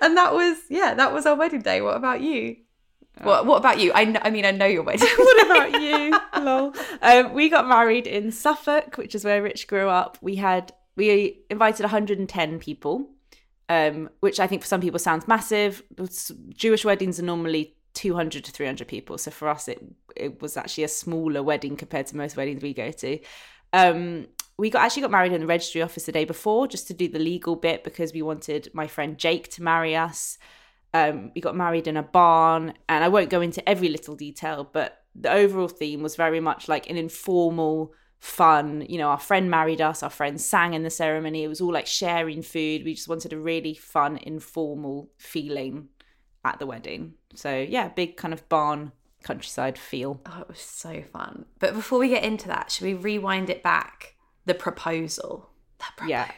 and 0.00 0.16
that 0.16 0.32
was, 0.32 0.56
yeah, 0.70 0.94
that 0.94 1.12
was 1.12 1.26
our 1.26 1.36
wedding 1.36 1.60
day. 1.60 1.80
What 1.82 1.96
about 1.96 2.22
you? 2.22 2.56
What, 3.20 3.46
what 3.46 3.58
about 3.58 3.78
you? 3.78 3.92
I, 3.94 4.04
kn- 4.04 4.20
I 4.22 4.30
mean, 4.30 4.44
I 4.44 4.50
know 4.50 4.66
your 4.66 4.82
wedding. 4.82 5.08
what 5.16 5.46
about 5.46 5.80
you? 5.80 6.18
Lol. 6.42 6.74
Um, 7.02 7.34
we 7.34 7.48
got 7.48 7.68
married 7.68 8.06
in 8.06 8.32
Suffolk, 8.32 8.96
which 8.96 9.14
is 9.14 9.24
where 9.24 9.42
Rich 9.42 9.66
grew 9.66 9.88
up. 9.88 10.18
We 10.20 10.36
had 10.36 10.72
we 10.96 11.42
invited 11.48 11.84
110 11.84 12.58
people, 12.58 13.10
um, 13.68 14.10
which 14.20 14.40
I 14.40 14.46
think 14.46 14.62
for 14.62 14.68
some 14.68 14.80
people 14.80 14.98
sounds 14.98 15.28
massive. 15.28 15.82
Jewish 16.54 16.84
weddings 16.84 17.20
are 17.20 17.24
normally 17.24 17.76
200 17.94 18.44
to 18.44 18.50
300 18.50 18.88
people, 18.88 19.18
so 19.18 19.30
for 19.30 19.48
us 19.48 19.68
it 19.68 19.82
it 20.16 20.42
was 20.42 20.56
actually 20.56 20.84
a 20.84 20.88
smaller 20.88 21.42
wedding 21.42 21.76
compared 21.76 22.06
to 22.08 22.16
most 22.16 22.36
weddings 22.36 22.62
we 22.62 22.74
go 22.74 22.90
to. 22.90 23.18
Um, 23.72 24.26
we 24.58 24.70
got 24.70 24.84
actually 24.84 25.02
got 25.02 25.10
married 25.10 25.32
in 25.32 25.40
the 25.40 25.46
registry 25.46 25.82
office 25.82 26.04
the 26.04 26.12
day 26.12 26.24
before 26.24 26.66
just 26.66 26.86
to 26.88 26.94
do 26.94 27.08
the 27.08 27.18
legal 27.18 27.56
bit 27.56 27.84
because 27.84 28.12
we 28.12 28.22
wanted 28.22 28.68
my 28.74 28.86
friend 28.86 29.18
Jake 29.18 29.50
to 29.52 29.62
marry 29.62 29.96
us. 29.96 30.38
Um, 30.94 31.32
we 31.34 31.40
got 31.40 31.56
married 31.56 31.86
in 31.86 31.96
a 31.96 32.02
barn, 32.02 32.74
and 32.88 33.02
I 33.02 33.08
won't 33.08 33.30
go 33.30 33.40
into 33.40 33.66
every 33.68 33.88
little 33.88 34.14
detail, 34.14 34.68
but 34.70 34.98
the 35.14 35.32
overall 35.32 35.68
theme 35.68 36.02
was 36.02 36.16
very 36.16 36.40
much 36.40 36.68
like 36.68 36.88
an 36.88 36.96
informal, 36.96 37.92
fun. 38.18 38.84
You 38.88 38.98
know, 38.98 39.08
our 39.08 39.18
friend 39.18 39.50
married 39.50 39.80
us, 39.80 40.02
our 40.02 40.10
friend 40.10 40.40
sang 40.40 40.74
in 40.74 40.82
the 40.82 40.90
ceremony. 40.90 41.44
It 41.44 41.48
was 41.48 41.60
all 41.60 41.72
like 41.72 41.86
sharing 41.86 42.42
food. 42.42 42.84
We 42.84 42.94
just 42.94 43.08
wanted 43.08 43.32
a 43.32 43.38
really 43.38 43.74
fun, 43.74 44.18
informal 44.18 45.10
feeling 45.18 45.88
at 46.44 46.58
the 46.58 46.66
wedding. 46.66 47.14
So, 47.34 47.56
yeah, 47.56 47.88
big 47.88 48.16
kind 48.16 48.34
of 48.34 48.48
barn 48.48 48.92
countryside 49.22 49.78
feel. 49.78 50.20
Oh, 50.26 50.40
it 50.40 50.48
was 50.48 50.60
so 50.60 51.02
fun. 51.12 51.46
But 51.58 51.74
before 51.74 51.98
we 51.98 52.08
get 52.08 52.24
into 52.24 52.48
that, 52.48 52.70
should 52.70 52.86
we 52.86 52.94
rewind 52.94 53.50
it 53.50 53.62
back? 53.62 54.16
The 54.44 54.54
proposal. 54.54 55.50
The 55.78 55.84
proposal. 55.96 56.10
Yeah. 56.10 56.30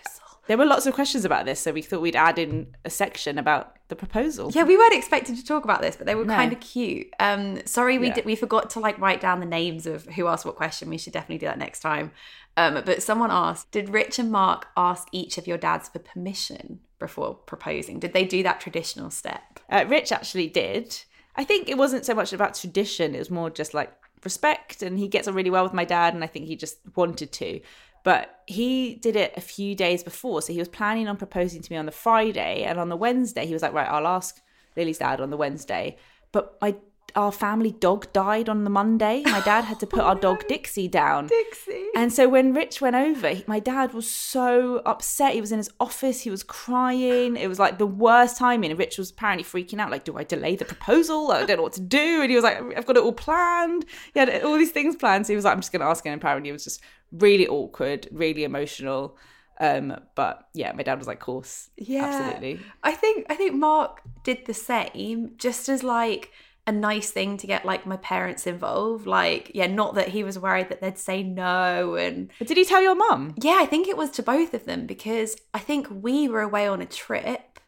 There 0.46 0.59
were 0.59 0.66
lots 0.66 0.85
of 0.87 0.92
questions 0.94 1.24
about 1.24 1.46
this, 1.46 1.61
so 1.61 1.72
we 1.72 1.80
thought 1.80 2.00
we'd 2.02 2.16
add 2.16 2.38
in 2.38 2.76
a 2.85 2.90
section 2.90 3.38
about 3.38 3.76
the 3.88 3.96
proposal. 3.96 4.50
Yeah, 4.52 4.64
we 4.64 4.76
weren't 4.76 4.92
expecting 4.94 5.37
to 5.37 5.44
talk 5.44 5.64
about 5.64 5.80
this, 5.80 5.96
but 5.96 6.07
they 6.07 6.14
were 6.14 6.24
No. 6.24 6.35
kind 6.35 6.52
of 6.52 6.61
cute. 6.61 7.09
Um, 7.18 7.64
sorry, 7.66 7.96
we 7.98 8.09
Yeah. 8.09 8.14
did, 8.14 8.24
we 8.26 8.37
forgot 8.37 8.68
to 8.70 8.80
like 8.80 8.98
write 8.98 9.20
down 9.20 9.40
the 9.40 9.46
names 9.46 9.87
of 9.87 10.04
who 10.07 10.26
asked 10.26 10.44
what 10.44 10.57
question. 10.57 10.90
We 10.90 10.98
should 10.98 11.12
definitely 11.14 11.38
do 11.38 11.46
that 11.46 11.59
next 11.59 11.80
time. 11.80 12.12
Um, 12.57 12.83
but 12.85 13.02
someone 13.02 13.30
asked, 13.30 13.70
did 13.70 13.88
Rich 13.88 14.18
and 14.18 14.30
Mark 14.30 14.68
ask 14.76 15.09
each 15.12 15.38
of 15.38 15.46
your 15.46 15.57
dads 15.59 15.88
for 15.88 15.98
permission 15.98 16.80
before 16.98 17.35
proposing? 17.35 17.98
Did 17.98 18.12
they 18.12 18.24
do 18.24 18.42
that 18.42 18.61
traditional 18.61 19.11
step? 19.11 19.61
Uh, 19.70 19.85
Rich 19.88 20.12
actually 20.12 20.46
did. 20.48 21.02
I 21.37 21.44
think 21.44 21.68
it 21.68 21.76
wasn't 21.78 22.04
so 22.04 22.14
much 22.14 22.33
about 22.33 22.54
tradition, 22.54 23.14
it 23.14 23.18
was 23.18 23.30
more 23.30 23.50
just 23.50 23.74
like 23.74 23.92
respect. 24.22 24.83
And 24.83 24.98
he 24.98 25.09
gets 25.09 25.26
on 25.26 25.35
really 25.35 25.50
well 25.50 25.64
with 25.64 25.72
my 25.74 25.85
dad, 25.85 26.14
and 26.14 26.22
I 26.22 26.26
think 26.26 26.46
he 26.46 26.54
just 26.57 26.78
wanted 26.96 27.33
to. 27.33 27.61
But 28.04 28.42
he 28.46 28.94
did 28.94 29.16
it 29.16 29.32
a 29.36 29.40
few 29.40 29.74
days 29.74 30.04
before. 30.04 30.42
So 30.42 30.52
he 30.52 30.58
was 30.58 30.68
planning 30.68 31.08
on 31.08 31.16
proposing 31.16 31.62
to 31.62 31.72
me 31.72 31.78
on 31.78 31.86
the 31.86 31.92
Friday. 31.92 32.62
And 32.62 32.78
on 32.78 32.90
the 32.90 32.96
Wednesday, 32.96 33.46
he 33.46 33.52
was 33.52 33.62
like, 33.62 33.72
right, 33.72 33.88
I'll 33.88 34.06
ask 34.06 34.40
Lily's 34.76 34.98
dad 34.98 35.20
on 35.20 35.30
the 35.30 35.36
Wednesday. 35.36 35.96
But 36.30 36.56
my 36.60 36.76
our 37.16 37.31
family 37.31 37.70
dog 37.70 38.12
died 38.12 38.48
on 38.48 38.64
the 38.64 38.70
Monday. 38.70 39.22
My 39.24 39.40
dad 39.40 39.64
had 39.64 39.79
to 39.81 39.87
put 39.87 40.00
our 40.00 40.14
dog 40.16 40.44
Dixie 40.48 40.88
down. 40.88 41.29
Dixie. 41.29 41.87
And 41.94 42.12
so 42.12 42.29
when 42.29 42.53
Rich 42.53 42.81
went 42.81 42.96
over, 42.96 43.29
he- 43.31 43.44
my 43.46 43.61
dad 43.61 43.94
was 43.94 44.11
so 44.11 44.83
upset. 44.85 45.35
He 45.35 45.40
was 45.40 45.53
in 45.53 45.59
his 45.59 45.70
office, 45.79 46.22
he 46.22 46.31
was 46.31 46.42
crying. 46.42 47.37
It 47.37 47.48
was 47.48 47.59
like 47.59 47.79
the 47.79 47.87
worst 47.87 48.37
timing. 48.37 48.70
And 48.70 48.79
Rich 48.79 48.98
was 48.98 49.11
apparently 49.11 49.44
freaking 49.44 49.79
out, 49.79 49.90
like, 49.90 50.05
do 50.05 50.16
I 50.16 50.24
delay 50.24 50.57
the 50.57 50.64
proposal? 50.64 51.31
I 51.31 51.44
don't 51.44 51.57
know 51.59 51.62
what 51.62 51.72
to 51.74 51.81
do. 51.81 52.20
And 52.22 52.31
he 52.31 52.35
was 52.37 52.44
like, 52.44 52.59
I've 52.77 52.87
got 52.87 52.96
it 52.96 53.03
all 53.03 53.12
planned. 53.12 53.85
He 54.12 54.18
had 54.20 54.42
all 54.42 54.57
these 54.59 54.72
things 54.72 54.96
planned. 54.96 55.27
So 55.27 55.33
he 55.33 55.37
was 55.37 55.44
like, 55.44 55.53
I'm 55.55 55.61
just 55.61 55.72
going 55.72 55.81
to 55.81 55.87
ask 55.87 56.05
him. 56.05 56.12
And 56.12 56.20
apparently 56.20 56.50
it 56.50 56.53
was 56.53 56.64
just 56.64 56.81
really 57.12 57.46
awkward, 57.46 58.09
really 58.11 58.44
emotional. 58.44 59.16
Um, 59.61 59.96
but 60.16 60.48
yeah, 60.53 60.72
my 60.72 60.83
dad 60.83 60.98
was 60.98 61.07
like, 61.07 61.20
course. 61.20 61.70
Yeah. 61.77 62.05
Absolutely. 62.07 62.61
I 62.83 62.92
think 62.92 63.27
I 63.31 63.37
think 63.37 63.55
Mark 63.55 64.00
did 64.24 64.46
the 64.46 64.55
same, 64.55 65.35
just 65.38 65.68
as 65.68 65.85
like 65.85 66.33
a 66.66 66.72
nice 66.72 67.11
thing 67.11 67.37
to 67.37 67.46
get 67.46 67.64
like 67.64 67.87
my 67.87 67.96
parents 67.96 68.46
involved. 68.46 69.07
Like, 69.07 69.50
yeah, 69.55 69.66
not 69.66 69.94
that 69.96 70.09
he 70.09 70.24
was 70.24 70.38
worried 70.38 70.70
that 70.70 70.81
they'd 70.81 70.98
say 70.98 71.22
no 71.22 71.94
and 71.94 72.31
But 72.38 72.48
did 72.48 72.57
he 72.57 72.64
tell 72.64 72.83
your 72.83 72.94
mum? 72.94 73.35
Yeah, 73.40 73.59
I 73.61 73.66
think 73.66 73.87
it 73.87 73.96
was 73.96 74.11
to 74.12 74.22
both 74.22 74.55
of 74.55 74.64
them 74.64 74.87
because 74.87 75.37
I 75.53 75.59
think 75.59 75.87
we 75.90 76.29
were 76.29 76.40
away 76.40 76.66
on 76.66 76.81
a 76.81 76.87
trip. 76.87 77.61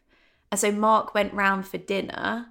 And 0.51 0.59
so 0.59 0.71
Mark 0.71 1.13
went 1.13 1.33
round 1.33 1.67
for 1.67 1.77
dinner. 1.77 2.47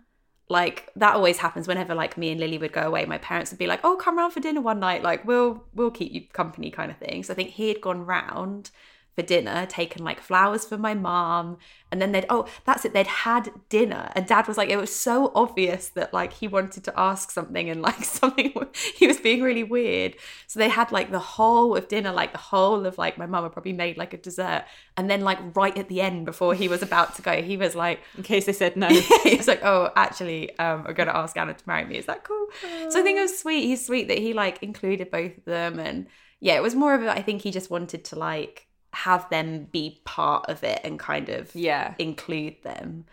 Like 0.49 0.91
that 0.95 1.15
always 1.15 1.39
happens 1.39 1.67
whenever 1.67 1.95
like 1.95 2.17
me 2.17 2.31
and 2.31 2.39
Lily 2.39 2.59
would 2.59 2.73
go 2.73 2.83
away. 2.83 3.05
My 3.05 3.19
parents 3.19 3.51
would 3.51 3.59
be 3.59 3.67
like, 3.67 3.81
"Oh, 3.83 3.97
come 3.97 4.17
round 4.17 4.33
for 4.33 4.39
dinner 4.39 4.61
one 4.61 4.79
night. 4.79 5.03
Like 5.03 5.25
we'll 5.27 5.65
we'll 5.75 5.91
keep 5.91 6.13
you 6.13 6.23
company 6.33 6.71
kind 6.71 6.93
of 6.93 6.99
thing." 6.99 7.25
So 7.25 7.33
I 7.33 7.37
think 7.37 7.51
he 7.51 7.67
had 7.67 7.81
gone 7.81 8.07
round 8.07 8.71
for 9.17 9.23
dinner, 9.23 9.65
taken 9.67 10.05
like 10.05 10.21
flowers 10.21 10.67
for 10.67 10.77
my 10.77 10.93
mom, 10.93 11.57
and 11.91 12.03
then 12.03 12.13
they'd 12.13 12.27
oh, 12.29 12.47
that's 12.67 12.85
it, 12.85 12.93
they'd 12.93 13.07
had 13.07 13.51
dinner. 13.71 14.13
And 14.15 14.27
dad 14.27 14.47
was 14.47 14.59
like, 14.59 14.69
it 14.69 14.77
was 14.77 14.95
so 14.95 15.33
obvious 15.35 15.89
that 15.91 16.13
like 16.13 16.35
he 16.35 16.47
wanted 16.47 16.85
to 16.85 17.01
ask 17.01 17.31
something 17.31 17.71
and 17.71 17.81
like 17.81 18.05
something 18.05 18.53
he 18.95 19.07
was 19.07 19.19
being 19.19 19.41
really 19.41 19.65
weird. 19.65 20.17
So 20.47 20.59
they 20.61 20.69
had 20.69 20.93
like 20.93 21.11
the 21.11 21.19
whole 21.19 21.75
of 21.75 21.89
dinner, 21.89 22.13
like 22.13 22.33
the 22.33 22.39
whole 22.39 22.85
of 22.85 22.99
like 22.99 23.17
my 23.17 23.25
mum 23.25 23.45
had 23.45 23.53
probably 23.53 23.73
made 23.73 23.97
like 23.97 24.13
a 24.13 24.19
dessert. 24.19 24.67
And 24.99 25.09
then 25.09 25.23
like 25.23 25.39
right 25.57 25.77
at 25.79 25.89
the 25.89 26.03
end 26.03 26.27
before 26.27 26.55
he 26.55 26.69
was 26.69 26.83
about 26.83 27.15
to 27.17 27.23
go, 27.23 27.41
he 27.41 27.57
was 27.57 27.75
like 27.75 28.01
In 28.19 28.23
case 28.23 28.45
they 28.45 28.53
said 28.53 28.77
no. 28.77 28.89
he 29.25 29.37
was 29.37 29.49
like, 29.49 29.65
"Oh, 29.65 29.91
actually, 29.97 30.57
um, 30.59 30.85
I'm 30.87 30.95
gonna 30.95 31.13
ask 31.13 31.35
Anna 31.39 31.55
to 31.55 31.65
marry 31.67 31.87
me. 31.87 31.97
Is 31.97 32.07
that 32.07 32.23
cool?" 32.25 32.49
So 32.91 33.01
I 33.01 33.03
think 33.03 33.19
it 33.19 33.23
was 33.23 33.39
sweet. 33.39 33.65
He's 33.65 33.87
sweet 33.87 34.09
that 34.09 34.19
he 34.19 34.35
like 34.35 34.63
included 34.63 35.11
both 35.11 35.39
of 35.39 35.45
them, 35.45 35.79
and 35.79 36.07
yeah, 36.41 36.55
it 36.57 36.63
was 36.63 36.75
more 36.75 36.95
of 36.95 37.03
a. 37.03 37.11
I 37.11 37.23
think 37.23 37.43
he 37.43 37.51
just 37.51 37.71
wanted 37.71 38.05
to 38.07 38.19
like 38.19 38.66
have 39.05 39.29
them 39.31 39.69
be 39.71 40.01
part 40.05 40.47
of 40.49 40.63
it 40.65 40.81
and 40.85 40.99
kind 40.99 41.29
of 41.29 41.55
Yeah. 41.55 41.95
include 41.99 42.57
them. 42.63 43.05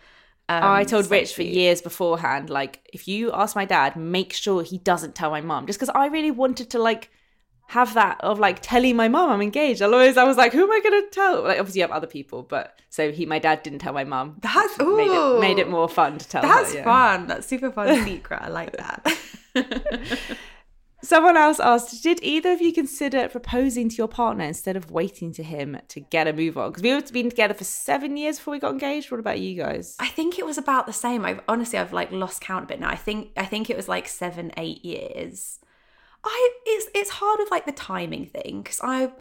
Oh, 0.48 0.54
I 0.54 0.80
Um, 0.82 0.86
told 0.86 1.04
so 1.06 1.10
Rich 1.10 1.34
for 1.34 1.42
cute. 1.42 1.54
years 1.54 1.80
beforehand, 1.82 2.50
like, 2.50 2.88
if 2.92 3.06
you 3.08 3.32
ask 3.32 3.54
my 3.56 3.64
dad, 3.64 3.96
make 3.96 4.32
sure 4.32 4.62
he 4.62 4.78
doesn't 4.78 5.14
tell 5.14 5.30
my 5.30 5.40
mum. 5.40 5.66
Just 5.66 5.78
because 5.78 5.92
I 5.94 6.06
really 6.06 6.30
wanted 6.30 6.68
to, 6.70 6.78
like, 6.78 7.10
have 7.68 7.94
that 7.94 8.20
of 8.20 8.38
like 8.38 8.58
telling 8.60 8.94
my 8.94 9.08
mom 9.08 9.30
I'm 9.30 9.40
engaged. 9.40 9.80
Always 9.80 10.18
I 10.18 10.24
was 10.24 10.36
like, 10.36 10.52
who 10.52 10.64
am 10.64 10.70
I 10.70 10.80
gonna 10.84 11.06
tell? 11.10 11.42
Like 11.44 11.58
obviously 11.58 11.78
you 11.80 11.84
have 11.84 11.96
other 11.96 12.06
people, 12.06 12.42
but 12.42 12.78
so 12.90 13.10
he 13.10 13.24
my 13.24 13.38
dad 13.38 13.62
didn't 13.62 13.78
tell 13.78 13.94
my 13.94 14.04
mum. 14.04 14.36
That's 14.42 14.78
made 14.78 15.10
it 15.10 15.40
made 15.40 15.58
it 15.58 15.70
more 15.70 15.88
fun 15.88 16.18
to 16.18 16.28
tell 16.28 16.42
That's 16.42 16.72
her. 16.72 16.78
yeah. 16.80 16.84
fun. 16.84 17.26
That's 17.26 17.46
super 17.46 17.70
fun 17.72 18.04
secret. 18.10 18.40
I 18.42 18.48
like 18.48 18.76
that. 18.76 19.00
Someone 21.04 21.36
else 21.36 21.60
asked, 21.60 22.02
did 22.02 22.18
either 22.22 22.52
of 22.52 22.62
you 22.62 22.72
consider 22.72 23.28
proposing 23.28 23.90
to 23.90 23.96
your 23.96 24.08
partner 24.08 24.44
instead 24.44 24.74
of 24.74 24.90
waiting 24.90 25.34
to 25.34 25.42
him 25.42 25.78
to 25.88 26.00
get 26.00 26.26
a 26.26 26.32
move 26.32 26.56
on? 26.56 26.70
Because 26.70 26.82
we've 26.82 27.12
been 27.12 27.28
together 27.28 27.52
for 27.52 27.64
seven 27.64 28.16
years 28.16 28.38
before 28.38 28.52
we 28.52 28.58
got 28.58 28.72
engaged. 28.72 29.10
What 29.10 29.20
about 29.20 29.38
you 29.38 29.54
guys? 29.54 29.96
I 30.00 30.08
think 30.08 30.38
it 30.38 30.46
was 30.46 30.56
about 30.56 30.86
the 30.86 30.94
same. 30.94 31.26
I've 31.26 31.42
honestly 31.46 31.78
I've 31.78 31.92
like 31.92 32.10
lost 32.10 32.40
count 32.40 32.64
a 32.64 32.68
bit 32.68 32.80
now. 32.80 32.88
I 32.88 32.96
think 32.96 33.32
I 33.36 33.44
think 33.44 33.68
it 33.68 33.76
was 33.76 33.86
like 33.86 34.08
seven, 34.08 34.50
eight 34.56 34.82
years. 34.82 35.58
I 36.24 36.50
it's 36.64 36.86
it's 36.94 37.10
hard 37.10 37.38
with 37.38 37.50
like 37.50 37.66
the 37.66 37.72
timing 37.72 38.24
thing 38.24 38.62
because 38.62 38.80
I 38.82 39.12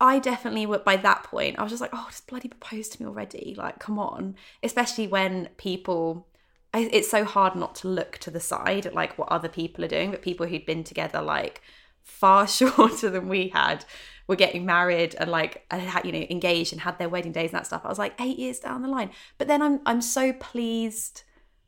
I 0.00 0.20
definitely 0.20 0.64
would 0.66 0.84
by 0.84 0.96
that 0.96 1.24
point 1.24 1.58
I 1.58 1.64
was 1.64 1.72
just 1.72 1.80
like 1.80 1.90
oh 1.92 2.06
just 2.08 2.28
bloody 2.28 2.48
propose 2.48 2.88
to 2.90 3.02
me 3.02 3.08
already 3.08 3.54
like 3.58 3.80
come 3.80 3.98
on 3.98 4.36
especially 4.62 5.08
when 5.08 5.48
people 5.56 6.28
I, 6.74 6.88
it's 6.92 7.10
so 7.10 7.24
hard 7.24 7.54
not 7.54 7.74
to 7.76 7.88
look 7.88 8.18
to 8.18 8.30
the 8.30 8.40
side 8.40 8.86
at 8.86 8.94
like 8.94 9.18
what 9.18 9.28
other 9.28 9.48
people 9.48 9.84
are 9.84 9.88
doing 9.88 10.10
but 10.10 10.22
people 10.22 10.46
who'd 10.46 10.66
been 10.66 10.84
together 10.84 11.22
like 11.22 11.62
far 12.02 12.46
shorter 12.48 13.10
than 13.10 13.28
we 13.28 13.48
had 13.48 13.84
were 14.28 14.36
getting 14.36 14.66
married 14.66 15.14
and 15.18 15.30
like 15.30 15.64
you 16.04 16.12
know 16.12 16.26
engaged 16.30 16.72
and 16.72 16.82
had 16.82 16.98
their 16.98 17.08
wedding 17.08 17.32
days 17.32 17.50
and 17.50 17.58
that 17.58 17.66
stuff 17.66 17.82
I 17.84 17.88
was 17.88 17.98
like 17.98 18.20
eight 18.20 18.38
years 18.38 18.58
down 18.58 18.82
the 18.82 18.88
line 18.88 19.10
but 19.38 19.48
then 19.48 19.62
I'm 19.62 19.80
I'm 19.86 20.00
so 20.00 20.32
pleased 20.32 21.22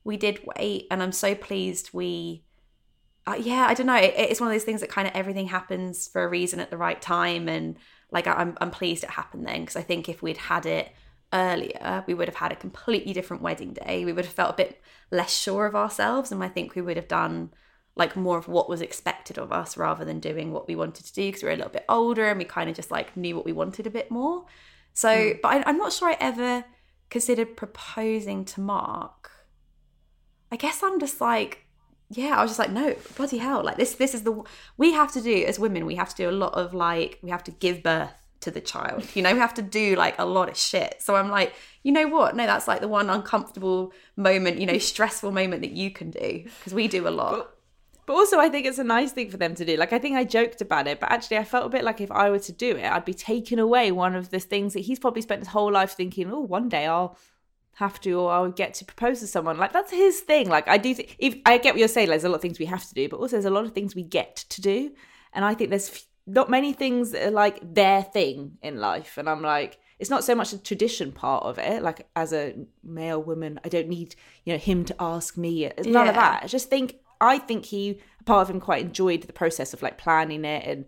we 0.05 0.17
did 0.17 0.41
wait 0.57 0.87
and 0.91 1.03
I'm 1.03 1.13
so 1.13 1.35
pleased 1.35 1.91
we 1.93 2.45
uh, 3.29 3.35
yeah, 3.35 3.67
I 3.69 3.75
don't 3.75 3.87
know. 3.87 3.95
It, 3.95 4.15
it's 4.17 4.41
one 4.41 4.49
of 4.49 4.55
those 4.55 4.65
things 4.65 4.81
that 4.81 4.89
kind 4.89 5.07
of 5.07 5.15
everything 5.15 5.49
happens 5.49 6.09
for 6.09 6.25
a 6.25 6.29
reason 6.29 6.61
at 6.61 6.71
the 6.71 6.79
right 6.79 7.01
time, 7.01 7.47
and 7.47 7.77
like 8.11 8.27
I'm 8.27 8.57
I'm 8.59 8.71
pleased 8.71 9.05
it 9.05 9.11
happened 9.11 9.47
then 9.47 9.61
because 9.61 9.77
I 9.77 9.83
think 9.83 10.09
if 10.09 10.23
we'd 10.23 10.39
had 10.39 10.65
it 10.65 10.91
earlier, 11.33 12.05
we 12.07 12.15
would 12.15 12.29
have 12.29 12.37
had 12.37 12.53
a 12.53 12.57
completely 12.57 13.13
different 13.13 13.43
wedding 13.43 13.75
day. 13.75 14.05
We 14.05 14.13
would 14.13 14.25
have 14.25 14.35
felt 14.35 14.55
a 14.55 14.57
bit 14.57 14.81
less 15.11 15.37
sure 15.37 15.67
of 15.67 15.75
ourselves, 15.75 16.33
and 16.33 16.43
I 16.43 16.49
think 16.49 16.75
we 16.75 16.83
would 16.83 16.97
have 16.97 17.09
done 17.09 17.51
like 17.97 18.15
more 18.15 18.39
of 18.39 18.47
what 18.47 18.69
was 18.69 18.81
expected 18.81 19.39
of 19.39 19.53
us 19.53 19.77
rather 19.77 20.05
than 20.05 20.21
doing 20.21 20.53
what 20.53 20.69
we 20.69 20.77
wanted 20.77 21.05
to 21.05 21.13
do 21.13 21.27
because 21.27 21.43
we 21.43 21.49
were 21.49 21.55
a 21.55 21.57
little 21.57 21.73
bit 21.73 21.85
older 21.89 22.29
and 22.29 22.39
we 22.39 22.45
kind 22.45 22.71
of 22.71 22.77
just 22.77 22.93
like 22.93 23.17
knew 23.17 23.35
what 23.35 23.45
we 23.45 23.53
wanted 23.53 23.87
a 23.89 23.91
bit 23.91 24.09
more. 24.11 24.47
So, 24.95 25.33
hmm. 25.33 25.39
but 25.43 25.49
I, 25.49 25.63
I'm 25.67 25.77
not 25.77 25.93
sure 25.93 26.09
I 26.09 26.17
ever 26.21 26.65
considered 27.11 27.57
proposing 27.57 28.45
to 28.45 28.61
Mark. 28.61 29.33
I 30.53 30.57
guess 30.57 30.83
I'm 30.83 31.01
just 31.01 31.21
like 31.21 31.65
yeah, 32.11 32.39
I 32.39 32.43
was 32.43 32.53
just 32.53 32.59
like, 32.59 32.71
no, 32.71 32.97
bloody 33.17 33.37
hell. 33.37 33.63
Like 33.63 33.77
this 33.77 33.95
this 33.95 34.15
is 34.15 34.23
the 34.23 34.43
we 34.77 34.93
have 34.93 35.13
to 35.13 35.21
do 35.21 35.45
as 35.45 35.59
women, 35.59 35.85
we 35.85 35.97
have 35.97 36.09
to 36.11 36.17
do 36.17 36.31
a 36.31 36.33
lot 36.33 36.55
of 36.55 36.73
like 36.73 37.19
we 37.23 37.31
have 37.31 37.45
to 37.45 37.51
give 37.51 37.83
birth 37.83 38.28
to 38.41 38.51
the 38.51 38.61
child. 38.61 39.05
You 39.15 39.23
know, 39.23 39.33
we 39.33 39.39
have 39.39 39.55
to 39.55 39.63
do 39.63 39.97
like 39.97 40.19
a 40.19 40.25
lot 40.25 40.49
of 40.49 40.57
shit. 40.57 40.97
So 41.01 41.17
I'm 41.17 41.31
like, 41.31 41.55
you 41.83 41.93
know 41.93 42.09
what? 42.09 42.37
No, 42.37 42.47
that's 42.47 42.69
like 42.69 42.81
the 42.81 42.89
one 42.89 43.11
uncomfortable 43.11 43.93
moment, 44.17 44.59
you 44.59 44.67
know, 44.67 44.79
stressful 44.79 45.33
moment 45.33 45.63
that 45.63 45.73
you 45.73 45.91
can 45.91 46.11
do 46.11 46.45
because 46.59 46.75
we 46.75 46.89
do 46.89 47.09
a 47.09 47.11
lot. 47.11 47.51
But 48.07 48.15
also, 48.15 48.39
I 48.39 48.49
think 48.49 48.65
it's 48.65 48.79
a 48.79 48.85
nice 48.85 49.13
thing 49.13 49.31
for 49.31 49.37
them 49.37 49.55
to 49.57 49.67
do. 49.67 49.77
Like, 49.77 49.93
I 49.93 49.99
think 49.99 50.17
I 50.17 50.25
joked 50.25 50.63
about 50.63 50.87
it, 50.87 50.99
but 50.99 51.13
actually, 51.13 51.37
I 51.37 51.45
felt 51.45 51.67
a 51.67 51.69
bit 51.69 51.85
like 51.85 52.01
if 52.01 52.11
I 52.11 52.31
were 52.31 52.39
to 52.39 52.53
do 52.53 52.75
it, 52.75 52.91
I'd 52.91 53.05
be 53.05 53.13
taking 53.13 53.59
away 53.59 53.93
one 53.93 54.15
of 54.15 54.31
the 54.31 54.41
things 54.41 54.73
that 54.73 54.81
he's 54.81 54.99
probably 54.99 55.21
spent 55.21 55.43
his 55.43 55.49
whole 55.49 55.71
life 55.71 55.93
thinking, 55.93 56.33
oh, 56.33 56.41
one 56.41 56.71
day 56.71 56.87
I'll 56.87 57.19
have 57.75 58.01
to 58.01 58.13
or 58.13 58.33
I'll 58.33 58.51
get 58.51 58.73
to 58.75 58.87
propose 58.87 59.21
to 59.21 59.27
someone. 59.27 59.59
Like, 59.59 59.75
that's 59.75 59.93
his 59.93 60.21
thing. 60.21 60.49
Like, 60.49 60.67
I 60.69 60.79
do 60.79 60.97
I 61.45 61.59
get 61.59 61.75
what 61.75 61.79
you're 61.79 61.87
saying, 61.87 62.09
like, 62.09 62.15
there's 62.15 62.25
a 62.25 62.31
lot 62.31 62.37
of 62.37 62.41
things 62.41 62.59
we 62.59 62.65
have 62.65 62.89
to 62.89 62.95
do, 62.95 63.11
but 63.11 63.19
also 63.19 63.37
there's 63.37 63.45
a 63.45 63.51
lot 63.51 63.67
of 63.67 63.73
things 63.73 63.95
we 63.95 64.05
get 64.05 64.37
to 64.37 64.63
do. 64.63 64.93
And 65.35 65.45
I 65.45 65.53
think 65.53 65.69
there's 65.69 66.07
not 66.29 66.51
many 66.51 66.73
things 66.73 67.13
that 67.13 67.27
are 67.27 67.31
like 67.31 67.75
their 67.75 68.03
thing 68.03 68.59
in 68.63 68.79
life. 68.79 69.19
And 69.19 69.29
I'm 69.29 69.43
like, 69.43 69.79
it's 69.99 70.11
not 70.11 70.23
so 70.23 70.35
much 70.35 70.53
the 70.53 70.59
tradition 70.59 71.11
part 71.11 71.45
of 71.45 71.59
it. 71.59 71.83
Like, 71.83 72.09
as 72.15 72.33
a 72.33 72.55
male 72.85 73.21
woman, 73.21 73.59
I 73.65 73.69
don't 73.69 73.89
need, 73.89 74.15
you 74.45 74.53
know, 74.53 74.59
him 74.59 74.85
to 74.85 74.95
ask 75.01 75.37
me. 75.37 75.65
It's 75.65 75.89
none 75.89 76.07
of 76.07 76.15
that. 76.15 76.45
I 76.45 76.47
just 76.47 76.71
think, 76.71 76.97
I 77.21 77.39
think 77.39 77.65
he, 77.65 78.01
part 78.25 78.43
of 78.43 78.55
him 78.55 78.61
quite 78.61 78.85
enjoyed 78.85 79.23
the 79.23 79.33
process 79.33 79.75
of 79.75 79.83
like 79.83 79.99
planning 79.99 80.45
it 80.45 80.65
and 80.67 80.85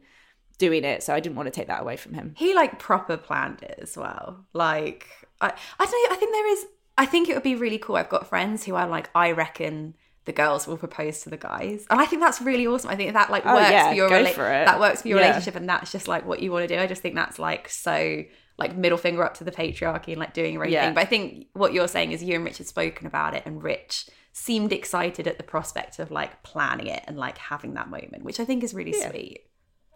doing 0.58 0.84
it. 0.84 1.02
So 1.02 1.14
I 1.14 1.18
didn't 1.20 1.36
want 1.36 1.46
to 1.46 1.50
take 1.50 1.66
that 1.68 1.80
away 1.80 1.96
from 1.96 2.14
him. 2.14 2.34
He 2.36 2.54
like 2.54 2.78
proper 2.78 3.16
planned 3.16 3.62
it 3.62 3.80
as 3.82 3.96
well. 3.96 4.44
Like 4.52 5.08
I 5.40 5.52
I 5.78 5.86
don't 5.86 6.10
know, 6.10 6.14
I 6.14 6.18
think 6.18 6.32
there 6.32 6.52
is 6.52 6.66
I 6.98 7.06
think 7.06 7.28
it 7.28 7.34
would 7.34 7.42
be 7.42 7.56
really 7.56 7.78
cool. 7.78 7.96
I've 7.96 8.10
got 8.10 8.28
friends 8.28 8.64
who 8.64 8.74
are 8.74 8.86
like, 8.86 9.08
I 9.14 9.32
reckon 9.32 9.96
the 10.26 10.32
girls 10.32 10.66
will 10.66 10.76
propose 10.76 11.20
to 11.22 11.30
the 11.30 11.36
guys. 11.36 11.86
And 11.90 12.00
I 12.00 12.04
think 12.06 12.20
that's 12.22 12.40
really 12.40 12.66
awesome. 12.66 12.90
I 12.90 12.96
think 12.96 13.12
that 13.14 13.30
like 13.30 13.44
Oh, 13.46 13.54
works 13.54 13.70
yeah, 13.70 13.88
for 13.90 13.94
your 13.94 14.08
go 14.08 14.22
rela- 14.22 14.32
for 14.34 14.42
that 14.42 14.78
works 14.78 15.02
for 15.02 15.08
your 15.08 15.18
Yeah. 15.18 15.24
relationship 15.28 15.56
and 15.56 15.68
that's 15.68 15.90
just 15.92 16.08
like 16.08 16.26
what 16.26 16.40
you 16.40 16.52
want 16.52 16.68
to 16.68 16.74
do. 16.74 16.80
I 16.80 16.86
just 16.86 17.00
think 17.02 17.14
that's 17.14 17.38
like 17.38 17.68
so 17.68 18.22
like 18.58 18.76
middle 18.76 18.98
finger 18.98 19.24
up 19.24 19.34
to 19.38 19.44
the 19.44 19.50
patriarchy 19.50 20.08
and 20.08 20.18
like 20.18 20.34
doing 20.34 20.52
your 20.54 20.64
own 20.64 20.70
Yeah. 20.70 20.84
thing. 20.86 20.94
But 20.94 21.00
I 21.00 21.06
think 21.06 21.46
what 21.54 21.72
you're 21.72 21.88
saying 21.88 22.12
is 22.12 22.22
you 22.22 22.34
and 22.34 22.44
Rich 22.44 22.58
had 22.58 22.66
spoken 22.66 23.06
about 23.06 23.34
it 23.34 23.42
and 23.46 23.62
Rich 23.62 24.10
seemed 24.32 24.72
excited 24.72 25.26
at 25.26 25.38
the 25.38 25.42
prospect 25.42 25.98
of 25.98 26.10
like 26.10 26.42
planning 26.42 26.86
it 26.86 27.02
and 27.08 27.16
like 27.16 27.38
having 27.38 27.74
that 27.74 27.88
moment, 27.88 28.22
which 28.22 28.38
I 28.38 28.44
think 28.44 28.62
is 28.62 28.74
really 28.74 28.92
sweet. 28.92 29.40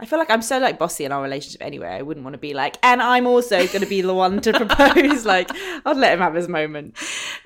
I 0.00 0.07
feel 0.07 0.18
like 0.18 0.30
I'm 0.30 0.42
so 0.42 0.59
like 0.59 0.78
bossy 0.78 1.04
in 1.04 1.12
our 1.12 1.22
relationship 1.22 1.62
anyway. 1.62 1.88
I 1.88 2.02
wouldn't 2.02 2.24
want 2.24 2.35
to 2.35 2.38
be 2.38 2.52
like, 2.52 2.76
and 2.83 3.00
I'm 3.00 3.28
also 3.28 3.59
going 3.68 3.80
to 3.80 3.87
be 3.87 4.00
the 4.00 4.12
one 4.12 4.40
to 4.40 4.52
propose. 4.52 5.24
like, 5.26 5.50
I'd 5.87 5.96
let 5.96 6.14
him 6.14 6.18
have 6.18 6.35
his 6.35 6.48
moment. 6.48 6.96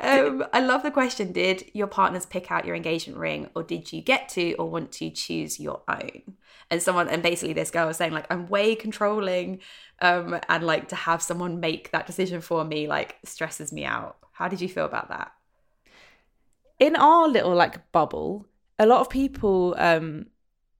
Um, 0.00 0.44
I 0.54 0.60
love 0.60 0.82
the 0.82 0.90
question. 0.90 1.32
Did 1.32 1.64
your 1.74 1.88
partners 1.88 2.24
pick 2.24 2.50
out 2.50 2.64
your 2.64 2.74
engagement 2.74 3.18
ring, 3.18 3.50
or 3.54 3.62
did 3.62 3.92
you 3.92 4.00
get 4.00 4.30
to 4.30 4.54
or 4.54 4.70
want 4.70 4.92
to 4.92 5.10
choose 5.10 5.60
your 5.60 5.82
own? 5.88 6.36
And 6.70 6.82
someone, 6.82 7.08
and 7.08 7.22
basically, 7.22 7.52
this 7.52 7.70
girl 7.70 7.86
was 7.86 7.98
saying 7.98 8.12
like, 8.12 8.26
I'm 8.30 8.48
way 8.48 8.74
controlling, 8.74 9.60
um, 10.00 10.40
and 10.48 10.64
like 10.64 10.88
to 10.88 10.96
have 10.96 11.20
someone 11.20 11.60
make 11.60 11.90
that 11.90 12.06
decision 12.06 12.40
for 12.40 12.64
me 12.64 12.88
like 12.88 13.16
stresses 13.24 13.72
me 13.72 13.84
out. 13.84 14.16
How 14.32 14.48
did 14.48 14.62
you 14.62 14.68
feel 14.68 14.86
about 14.86 15.10
that? 15.10 15.32
In 16.78 16.96
our 16.96 17.28
little 17.28 17.54
like 17.54 17.92
bubble, 17.92 18.46
a 18.78 18.86
lot 18.86 19.00
of 19.00 19.10
people, 19.10 19.74
um, 19.76 20.26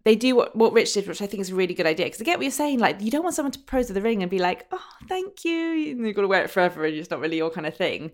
they 0.09 0.16
do 0.16 0.35
what, 0.35 0.57
what 0.57 0.73
Rich 0.73 0.94
did, 0.94 1.07
which 1.07 1.21
I 1.21 1.27
think 1.27 1.42
is 1.42 1.51
a 1.51 1.55
really 1.55 1.75
good 1.75 1.85
idea. 1.85 2.07
Because 2.07 2.23
I 2.23 2.25
get 2.25 2.38
what 2.38 2.44
you're 2.44 2.51
saying. 2.51 2.79
Like, 2.79 3.03
you 3.03 3.11
don't 3.11 3.23
want 3.23 3.37
someone 3.37 3.53
to 3.53 3.59
propose 3.59 3.88
with 3.88 3.97
a 3.99 4.01
ring 4.01 4.23
and 4.23 4.31
be 4.31 4.38
like, 4.38 4.66
oh, 4.73 4.88
thank 5.07 5.44
you. 5.44 5.90
And 5.90 6.07
you've 6.07 6.16
got 6.16 6.23
to 6.23 6.29
wear 6.29 6.42
it 6.42 6.51
forever 6.51 6.87
and 6.87 6.97
it's 6.97 7.11
not 7.11 7.21
really 7.21 7.37
your 7.37 7.51
kind 7.51 7.66
of 7.66 7.77
thing. 7.77 8.12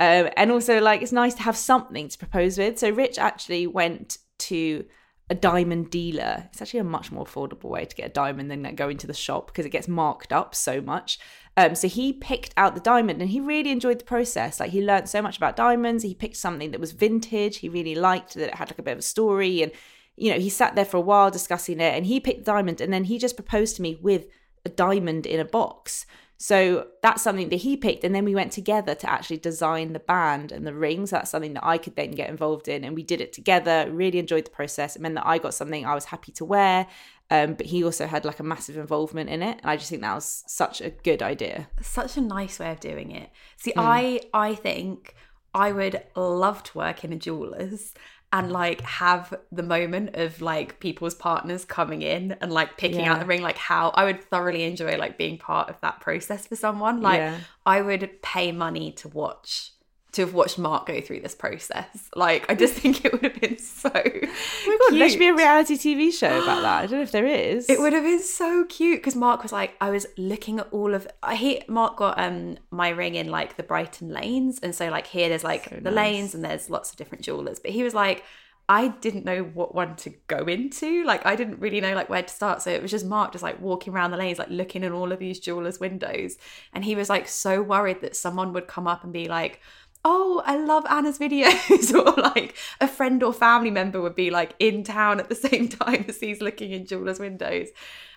Um, 0.00 0.28
and 0.36 0.50
also, 0.50 0.80
like, 0.80 1.02
it's 1.02 1.12
nice 1.12 1.34
to 1.34 1.42
have 1.42 1.56
something 1.56 2.08
to 2.08 2.18
propose 2.18 2.58
with. 2.58 2.80
So 2.80 2.90
Rich 2.90 3.16
actually 3.20 3.68
went 3.68 4.18
to 4.38 4.86
a 5.30 5.36
diamond 5.36 5.88
dealer. 5.90 6.48
It's 6.50 6.60
actually 6.60 6.80
a 6.80 6.84
much 6.84 7.12
more 7.12 7.24
affordable 7.24 7.70
way 7.70 7.84
to 7.84 7.94
get 7.94 8.06
a 8.06 8.12
diamond 8.12 8.50
than 8.50 8.64
like, 8.64 8.74
going 8.74 8.96
to 8.98 9.06
the 9.06 9.14
shop 9.14 9.46
because 9.46 9.64
it 9.66 9.70
gets 9.70 9.86
marked 9.86 10.32
up 10.32 10.52
so 10.52 10.80
much. 10.80 11.20
Um, 11.56 11.76
so 11.76 11.86
he 11.86 12.12
picked 12.12 12.54
out 12.56 12.74
the 12.74 12.80
diamond 12.80 13.22
and 13.22 13.30
he 13.30 13.38
really 13.38 13.70
enjoyed 13.70 14.00
the 14.00 14.04
process. 14.04 14.58
Like 14.58 14.70
he 14.70 14.84
learned 14.84 15.08
so 15.08 15.22
much 15.22 15.36
about 15.36 15.54
diamonds. 15.54 16.02
He 16.02 16.12
picked 16.12 16.36
something 16.36 16.72
that 16.72 16.80
was 16.80 16.90
vintage. 16.90 17.58
He 17.58 17.68
really 17.68 17.94
liked 17.94 18.34
that 18.34 18.48
it 18.48 18.54
had 18.56 18.68
like 18.70 18.80
a 18.80 18.82
bit 18.82 18.92
of 18.92 18.98
a 18.98 19.02
story. 19.02 19.62
And, 19.62 19.70
you 20.16 20.32
know, 20.32 20.38
he 20.38 20.48
sat 20.48 20.74
there 20.74 20.84
for 20.84 20.96
a 20.96 21.02
while 21.02 21.30
discussing 21.30 21.80
it 21.80 21.94
and 21.94 22.06
he 22.06 22.20
picked 22.20 22.44
the 22.44 22.52
diamond 22.52 22.80
and 22.80 22.92
then 22.92 23.04
he 23.04 23.18
just 23.18 23.36
proposed 23.36 23.76
to 23.76 23.82
me 23.82 23.98
with 24.00 24.26
a 24.64 24.68
diamond 24.68 25.26
in 25.26 25.40
a 25.40 25.44
box. 25.44 26.06
So 26.38 26.88
that's 27.02 27.22
something 27.22 27.48
that 27.48 27.56
he 27.56 27.76
picked. 27.76 28.04
And 28.04 28.14
then 28.14 28.24
we 28.24 28.34
went 28.34 28.52
together 28.52 28.94
to 28.94 29.10
actually 29.10 29.38
design 29.38 29.94
the 29.94 30.00
band 30.00 30.52
and 30.52 30.66
the 30.66 30.74
rings. 30.74 31.10
That's 31.10 31.30
something 31.30 31.54
that 31.54 31.64
I 31.64 31.78
could 31.78 31.96
then 31.96 32.10
get 32.10 32.28
involved 32.28 32.68
in. 32.68 32.84
And 32.84 32.94
we 32.94 33.02
did 33.02 33.22
it 33.22 33.32
together, 33.32 33.88
really 33.90 34.18
enjoyed 34.18 34.44
the 34.44 34.50
process. 34.50 34.96
It 34.96 35.02
meant 35.02 35.14
that 35.14 35.26
I 35.26 35.38
got 35.38 35.54
something 35.54 35.86
I 35.86 35.94
was 35.94 36.06
happy 36.06 36.32
to 36.32 36.44
wear. 36.44 36.86
Um, 37.30 37.54
but 37.54 37.66
he 37.66 37.82
also 37.82 38.06
had 38.06 38.24
like 38.24 38.38
a 38.38 38.44
massive 38.44 38.76
involvement 38.76 39.30
in 39.30 39.42
it. 39.42 39.58
And 39.62 39.70
I 39.70 39.76
just 39.76 39.88
think 39.88 40.02
that 40.02 40.14
was 40.14 40.44
such 40.46 40.80
a 40.80 40.90
good 40.90 41.22
idea. 41.22 41.68
Such 41.80 42.16
a 42.18 42.20
nice 42.20 42.58
way 42.58 42.70
of 42.70 42.80
doing 42.80 43.10
it. 43.12 43.30
See, 43.56 43.72
I 43.76 44.20
I 44.32 44.54
think 44.54 45.14
I 45.54 45.72
would 45.72 46.02
love 46.14 46.62
to 46.64 46.78
work 46.78 47.02
in 47.02 47.14
a 47.14 47.16
jeweler's 47.16 47.94
and 48.38 48.52
like 48.52 48.80
have 48.82 49.32
the 49.52 49.62
moment 49.62 50.14
of 50.16 50.40
like 50.40 50.78
people's 50.80 51.14
partners 51.14 51.64
coming 51.64 52.02
in 52.02 52.32
and 52.40 52.52
like 52.52 52.76
picking 52.76 53.00
Yeah. 53.00 53.12
out 53.14 53.20
the 53.20 53.26
ring 53.26 53.42
like 53.42 53.56
how 53.56 53.90
I 53.90 54.04
would 54.04 54.22
thoroughly 54.22 54.64
enjoy 54.64 54.96
like 54.96 55.16
being 55.18 55.38
part 55.38 55.70
of 55.70 55.80
that 55.80 56.00
process 56.00 56.46
for 56.46 56.56
someone 56.56 57.00
like 57.00 57.18
Yeah. 57.18 57.38
I 57.64 57.80
would 57.80 58.20
pay 58.22 58.52
money 58.52 58.92
to 58.92 59.08
watch 59.08 59.72
to 60.16 60.22
have 60.22 60.34
watched 60.34 60.58
Mark 60.58 60.86
go 60.86 61.00
through 61.00 61.20
this 61.20 61.34
process 61.34 62.10
like 62.14 62.44
I 62.50 62.54
just 62.54 62.74
think 62.74 63.04
it 63.04 63.12
would 63.12 63.22
have 63.22 63.40
been 63.40 63.58
so 63.58 63.90
Oh 63.94 64.66
my 64.66 64.78
God, 64.90 65.00
there 65.00 65.08
should 65.08 65.18
be 65.18 65.28
a 65.28 65.34
reality 65.34 65.74
TV 65.76 66.12
show 66.12 66.42
about 66.42 66.62
that. 66.62 66.82
I 66.82 66.86
don't 66.86 66.98
know 66.98 67.02
if 67.02 67.12
there 67.12 67.26
is. 67.26 67.66
it 67.68 67.78
would 67.78 67.92
have 67.92 68.04
been 68.04 68.22
so 68.22 68.64
cute 68.64 68.98
because 68.98 69.16
Mark 69.16 69.42
was 69.42 69.52
like, 69.52 69.74
I 69.80 69.90
was 69.90 70.06
looking 70.16 70.58
at 70.58 70.68
all 70.70 70.94
of. 70.94 71.06
I 71.22 71.36
he 71.36 71.62
Mark 71.68 71.96
got 71.96 72.18
um 72.18 72.58
my 72.70 72.90
ring 72.90 73.14
in 73.14 73.28
like 73.28 73.56
the 73.56 73.62
Brighton 73.62 74.10
lanes, 74.10 74.58
and 74.62 74.74
so 74.74 74.88
like 74.88 75.06
here 75.06 75.28
there's 75.28 75.44
like 75.44 75.70
the 75.70 75.90
nice. 75.90 75.94
lanes 75.94 76.34
and 76.34 76.44
there's 76.44 76.70
lots 76.70 76.90
of 76.90 76.96
different 76.96 77.24
jewelers. 77.24 77.58
But 77.58 77.70
he 77.72 77.82
was 77.82 77.94
like, 77.94 78.24
I 78.68 78.88
didn't 78.88 79.24
know 79.24 79.42
what 79.42 79.74
one 79.74 79.96
to 79.96 80.10
go 80.26 80.38
into. 80.38 81.04
Like 81.04 81.24
I 81.26 81.36
didn't 81.36 81.60
really 81.60 81.80
know 81.80 81.94
like 81.94 82.08
where 82.08 82.22
to 82.22 82.32
start. 82.32 82.62
So 82.62 82.70
it 82.70 82.82
was 82.82 82.90
just 82.90 83.06
Mark 83.06 83.32
just 83.32 83.44
like 83.44 83.60
walking 83.60 83.92
around 83.92 84.10
the 84.10 84.16
lanes, 84.16 84.38
like 84.38 84.50
looking 84.50 84.84
in 84.84 84.92
all 84.92 85.12
of 85.12 85.18
these 85.18 85.40
jewelers' 85.40 85.80
windows, 85.80 86.36
and 86.72 86.84
he 86.84 86.94
was 86.94 87.08
like 87.08 87.28
so 87.28 87.62
worried 87.62 88.00
that 88.00 88.16
someone 88.16 88.52
would 88.52 88.66
come 88.66 88.86
up 88.86 89.04
and 89.04 89.12
be 89.12 89.28
like. 89.28 89.60
Oh, 90.08 90.40
I 90.46 90.56
love 90.56 90.86
Anna's 90.88 91.18
videos, 91.18 91.92
or 91.94 92.22
like 92.22 92.54
a 92.80 92.86
friend 92.86 93.22
or 93.24 93.32
family 93.32 93.72
member 93.72 94.00
would 94.00 94.14
be 94.14 94.30
like 94.30 94.54
in 94.60 94.84
town 94.84 95.18
at 95.18 95.28
the 95.28 95.34
same 95.48 95.68
time 95.68 96.04
as 96.08 96.20
he's 96.20 96.40
looking 96.40 96.70
in 96.70 96.86
jewelers' 96.86 97.18
windows. 97.18 97.68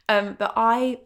Um, 0.07 0.35
but 0.37 0.53
I, 0.55 0.99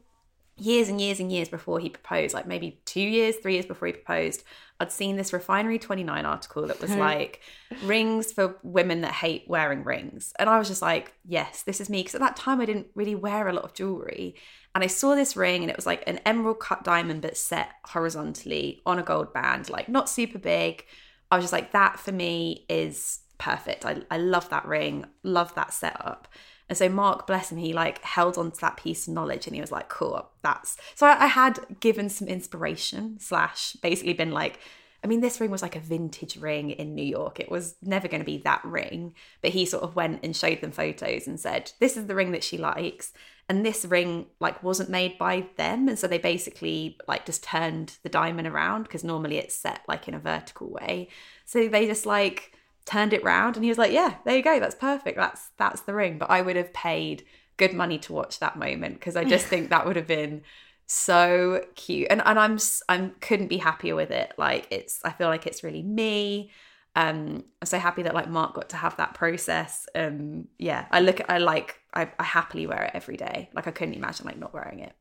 years 0.56 0.90
and 0.90 1.02
years 1.02 1.20
and 1.20 1.32
years 1.32 1.50
before 1.50 1.80
he 1.80 1.90
proposed, 1.90 2.34
like 2.34 2.48
maybe 2.48 2.82
two 2.86 3.02
years, 3.02 3.38
three 3.38 3.54
years 3.54 3.66
before 3.66 3.88
he 3.88 3.94
proposed, 3.94 4.44
I'd 4.80 4.92
seen 4.92 5.16
this 5.16 5.34
Refinery 5.34 5.80
29 5.80 6.26
article 6.26 6.68
that 6.68 6.82
was 6.82 6.92
hmm. 6.92 7.00
like 7.00 7.42
rings 7.84 8.32
for 8.32 8.58
women 8.64 9.02
that 9.02 9.14
hate 9.14 9.46
wearing 9.48 9.84
rings. 9.84 10.34
And 10.38 10.50
I 10.50 10.60
was 10.60 10.68
just 10.68 10.82
like, 10.82 11.14
yes, 11.26 11.64
this 11.64 11.80
is 11.80 11.90
me. 11.90 12.02
Because 12.02 12.16
at 12.16 12.22
that 12.22 12.36
time, 12.36 12.60
I 12.60 12.66
didn't 12.66 12.88
really 12.94 13.16
wear 13.16 13.48
a 13.48 13.54
lot 13.54 13.64
of 13.64 13.74
jewelry. 13.74 14.36
And 14.76 14.84
I 14.84 14.88
saw 14.88 15.16
this 15.16 15.36
ring 15.36 15.62
and 15.62 15.70
it 15.70 15.76
was 15.76 15.86
like 15.86 16.04
an 16.08 16.20
emerald 16.26 16.60
cut 16.60 16.84
diamond, 16.84 17.22
but 17.22 17.38
set 17.38 17.70
horizontally 17.86 18.82
on 18.86 19.00
a 19.00 19.04
gold 19.04 19.34
band, 19.34 19.70
like 19.70 19.88
not 19.88 20.10
super 20.10 20.40
big. 20.40 20.86
I 21.32 21.38
was 21.38 21.44
just 21.44 21.54
like, 21.54 21.72
that 21.72 22.00
for 22.00 22.12
me 22.12 22.66
is 22.70 23.20
perfect. 23.38 23.86
I, 23.86 24.02
I 24.10 24.18
love 24.18 24.50
that 24.50 24.66
ring, 24.66 25.06
love 25.24 25.54
that 25.56 25.74
setup. 25.74 26.28
And 26.74 26.78
so 26.80 26.90
Mark, 26.90 27.28
bless 27.28 27.52
him, 27.52 27.60
he 27.60 27.72
like 27.72 28.02
held 28.02 28.36
on 28.36 28.50
to 28.50 28.62
that 28.62 28.78
piece 28.78 29.08
of 29.08 29.14
knowledge 29.14 29.46
and 29.46 29.54
he 29.54 29.62
was 29.62 29.72
like, 29.72 29.90
cool, 29.90 30.28
that's 30.42 30.76
so 30.96 31.06
I, 31.06 31.26
I 31.26 31.28
had 31.28 31.60
given 31.80 32.10
some 32.10 32.28
inspiration, 32.28 33.20
slash 33.20 33.74
basically 33.74 34.14
been 34.14 34.32
like, 34.32 34.58
I 35.04 35.08
mean, 35.08 35.22
this 35.22 35.40
ring 35.40 35.52
was 35.52 35.62
like 35.62 35.76
a 35.76 35.80
vintage 35.80 36.36
ring 36.36 36.72
in 36.72 36.96
New 36.96 37.06
York. 37.06 37.40
It 37.40 37.52
was 37.52 37.76
never 37.84 38.08
going 38.08 38.22
to 38.22 38.26
be 38.26 38.40
that 38.40 38.66
ring. 38.66 39.14
But 39.44 39.52
he 39.52 39.68
sort 39.68 39.84
of 39.84 39.96
went 39.96 40.22
and 40.24 40.36
showed 40.36 40.62
them 40.62 40.72
photos 40.72 41.28
and 41.28 41.40
said, 41.40 41.74
This 41.80 41.96
is 41.96 42.08
the 42.08 42.16
ring 42.16 42.32
that 42.32 42.44
she 42.44 42.58
likes. 42.58 43.14
And 43.48 43.64
this 43.64 43.86
ring 43.86 44.26
like 44.40 44.64
wasn't 44.64 44.90
made 44.90 45.20
by 45.20 45.46
them. 45.58 45.88
And 45.88 46.00
so 46.00 46.08
they 46.08 46.18
basically 46.18 46.98
like 47.08 47.28
just 47.28 47.44
turned 47.44 47.98
the 48.02 48.10
diamond 48.10 48.48
around 48.48 48.84
because 48.84 49.04
normally 49.04 49.38
it's 49.38 49.54
set 49.54 49.82
like 49.88 50.08
in 50.08 50.16
a 50.16 50.20
vertical 50.20 50.72
way. 50.72 51.10
So 51.46 51.68
they 51.68 51.86
just 51.86 52.08
like 52.08 52.54
turned 52.86 53.14
it 53.14 53.24
round 53.24 53.56
and 53.56 53.64
he 53.64 53.70
was 53.70 53.78
like, 53.78 53.92
Yeah, 53.92 54.16
there 54.26 54.36
you 54.36 54.44
go, 54.44 54.60
that's 54.60 54.76
perfect. 54.76 55.18
That's 55.18 55.50
that's 55.58 55.82
the 55.82 55.94
ring. 55.94 56.18
But 56.18 56.30
I 56.30 56.42
would 56.42 56.56
have 56.56 56.74
paid 56.74 57.26
good 57.58 57.74
money 57.74 58.00
to 58.00 58.14
watch 58.14 58.40
that 58.40 58.58
moment 58.58 58.96
because 58.96 59.16
I 59.16 59.24
just 59.24 59.46
think 59.52 59.70
that 59.70 59.86
would 59.86 59.96
have 59.96 60.08
been 60.08 60.42
so 60.86 61.66
cute. 61.76 62.08
And 62.10 62.22
and 62.26 62.40
i'm 62.40 62.58
i'm 62.90 63.12
couldn't 63.22 63.48
be 63.48 63.58
happier 63.58 63.96
with 63.96 64.12
it. 64.12 64.34
Like 64.38 64.68
it's 64.70 65.00
i 65.04 65.12
feel 65.12 65.28
like 65.28 65.48
it's 65.48 65.64
really 65.64 65.84
me. 65.84 66.52
Um 66.96 67.46
i'm 67.62 67.66
so 67.66 67.80
happy 67.80 68.04
that 68.04 68.14
like 68.14 68.30
mark 68.30 68.54
got 68.54 68.70
to 68.70 68.78
have 68.78 68.98
that 68.98 69.14
process. 69.14 69.88
Um 69.96 70.48
yeah 70.60 70.86
i 70.92 71.00
look 71.00 71.20
at 71.20 71.30
i 71.30 71.38
like 71.38 71.80
I, 71.94 72.10
I 72.20 72.24
happily 72.24 72.68
wear 72.68 72.84
it 72.84 72.92
every 72.94 73.18
day. 73.18 73.50
Like 73.54 73.68
i 73.68 73.72
couldn't 73.72 73.96
imagine 73.96 74.26
like 74.26 74.38
not 74.38 74.54
wearing 74.54 74.80
it. 74.80 74.94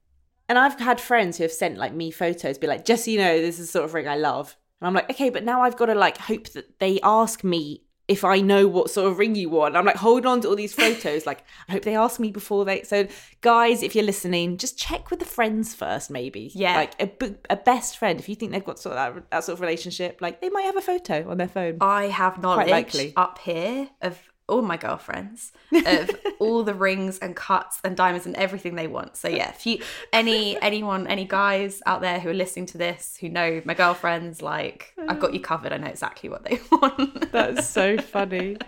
And 0.49 0.59
i've 0.59 0.79
had 0.79 1.01
friends 1.01 1.39
who 1.39 1.45
have 1.45 1.53
sent 1.53 1.79
like 1.79 1.95
me 1.95 2.11
photos 2.11 2.59
be 2.59 2.67
like 2.67 2.85
just 2.85 3.05
so 3.05 3.11
you 3.11 3.19
know 3.19 3.41
this 3.41 3.59
is 3.59 3.67
the 3.67 3.73
sort 3.73 3.85
of 3.85 3.95
ring 3.95 4.07
i 4.07 4.17
love 4.17 4.57
and 4.83 4.89
i'm 4.89 4.95
like 4.95 5.09
okay 5.09 5.31
but 5.31 5.45
now 5.45 5.63
i've 5.63 5.77
got 5.77 5.87
to 5.87 5.95
like 5.95 6.19
hope 6.19 6.49
that 6.51 6.79
they 6.81 6.99
ask 7.03 7.45
me 7.45 7.83
if 8.09 8.25
I 8.25 8.41
know 8.41 8.67
what 8.67 8.91
sort 8.91 9.11
of 9.11 9.19
ring 9.19 9.37
you 9.37 9.49
want. 9.49 9.77
I'm 9.77 9.85
like, 9.85 9.97
hold 9.97 10.27
on 10.27 10.41
to 10.41 10.49
all 10.49 10.57
these 10.57 10.75
photos. 10.75 11.25
like, 11.25 11.45
I 11.69 11.73
hope 11.73 11.85
they 11.85 11.95
ask 11.97 12.19
me 12.19 12.31
before 12.31 12.65
they. 12.65 12.83
So, 12.83 13.07
guys, 13.41 13.83
if 13.83 13.95
you're 13.95 14.05
listening, 14.05 14.59
just 14.59 14.77
check 14.77 15.11
with 15.11 15.21
the 15.21 15.25
friends 15.25 15.73
first, 15.75 16.11
maybe. 16.11 16.51
Yeah. 16.55 16.75
Like 16.75 17.01
a, 17.01 17.35
a 17.49 17.57
best 17.57 17.97
friend, 17.97 18.19
if 18.19 18.29
you 18.29 18.35
think 18.35 18.53
they've 18.53 18.65
got 18.65 18.79
sort 18.79 18.97
of 18.97 19.15
that, 19.15 19.31
that 19.31 19.45
sort 19.45 19.55
of 19.55 19.61
relationship, 19.61 20.21
like 20.21 20.41
they 20.41 20.51
might 20.51 20.63
have 20.63 20.77
a 20.77 20.83
photo 20.83 21.31
on 21.31 21.39
their 21.39 21.49
phone. 21.49 21.79
I 21.81 22.05
have 22.09 22.43
knowledge 22.43 23.13
up 23.17 23.39
here 23.39 23.89
of 24.03 24.19
all 24.53 24.63
my 24.63 24.77
girlfriends 24.77 25.53
of 25.87 26.11
all 26.39 26.63
the 26.63 26.75
rings 26.75 27.19
and 27.19 27.35
cuts 27.35 27.81
and 27.83 27.97
diamonds 27.97 28.27
and 28.27 28.37
everything 28.37 28.75
they 28.75 28.87
want. 28.87 29.17
So 29.17 29.29
yeah, 29.29 29.51
if 29.51 29.67
you 29.67 29.79
any 30.13 30.61
anyone 30.61 31.07
any 31.07 31.25
guys 31.25 31.83
out 31.87 32.01
there 32.01 32.21
who 32.21 32.31
are 32.31 32.35
listening 32.35 32.67
to 32.67 32.79
this 32.79 33.17
who 33.21 33.29
know 33.29 33.63
my 33.65 33.75
girlfriends, 33.75 34.43
like 34.43 34.95
I've 35.09 35.21
got 35.21 35.35
you 35.35 35.41
covered. 35.53 35.73
I 35.73 35.79
know 35.79 35.89
exactly 35.89 36.29
what 36.29 36.45
they 36.45 36.61
want. 36.73 37.33
That's 37.33 37.69
so 37.69 37.99
funny. 37.99 38.59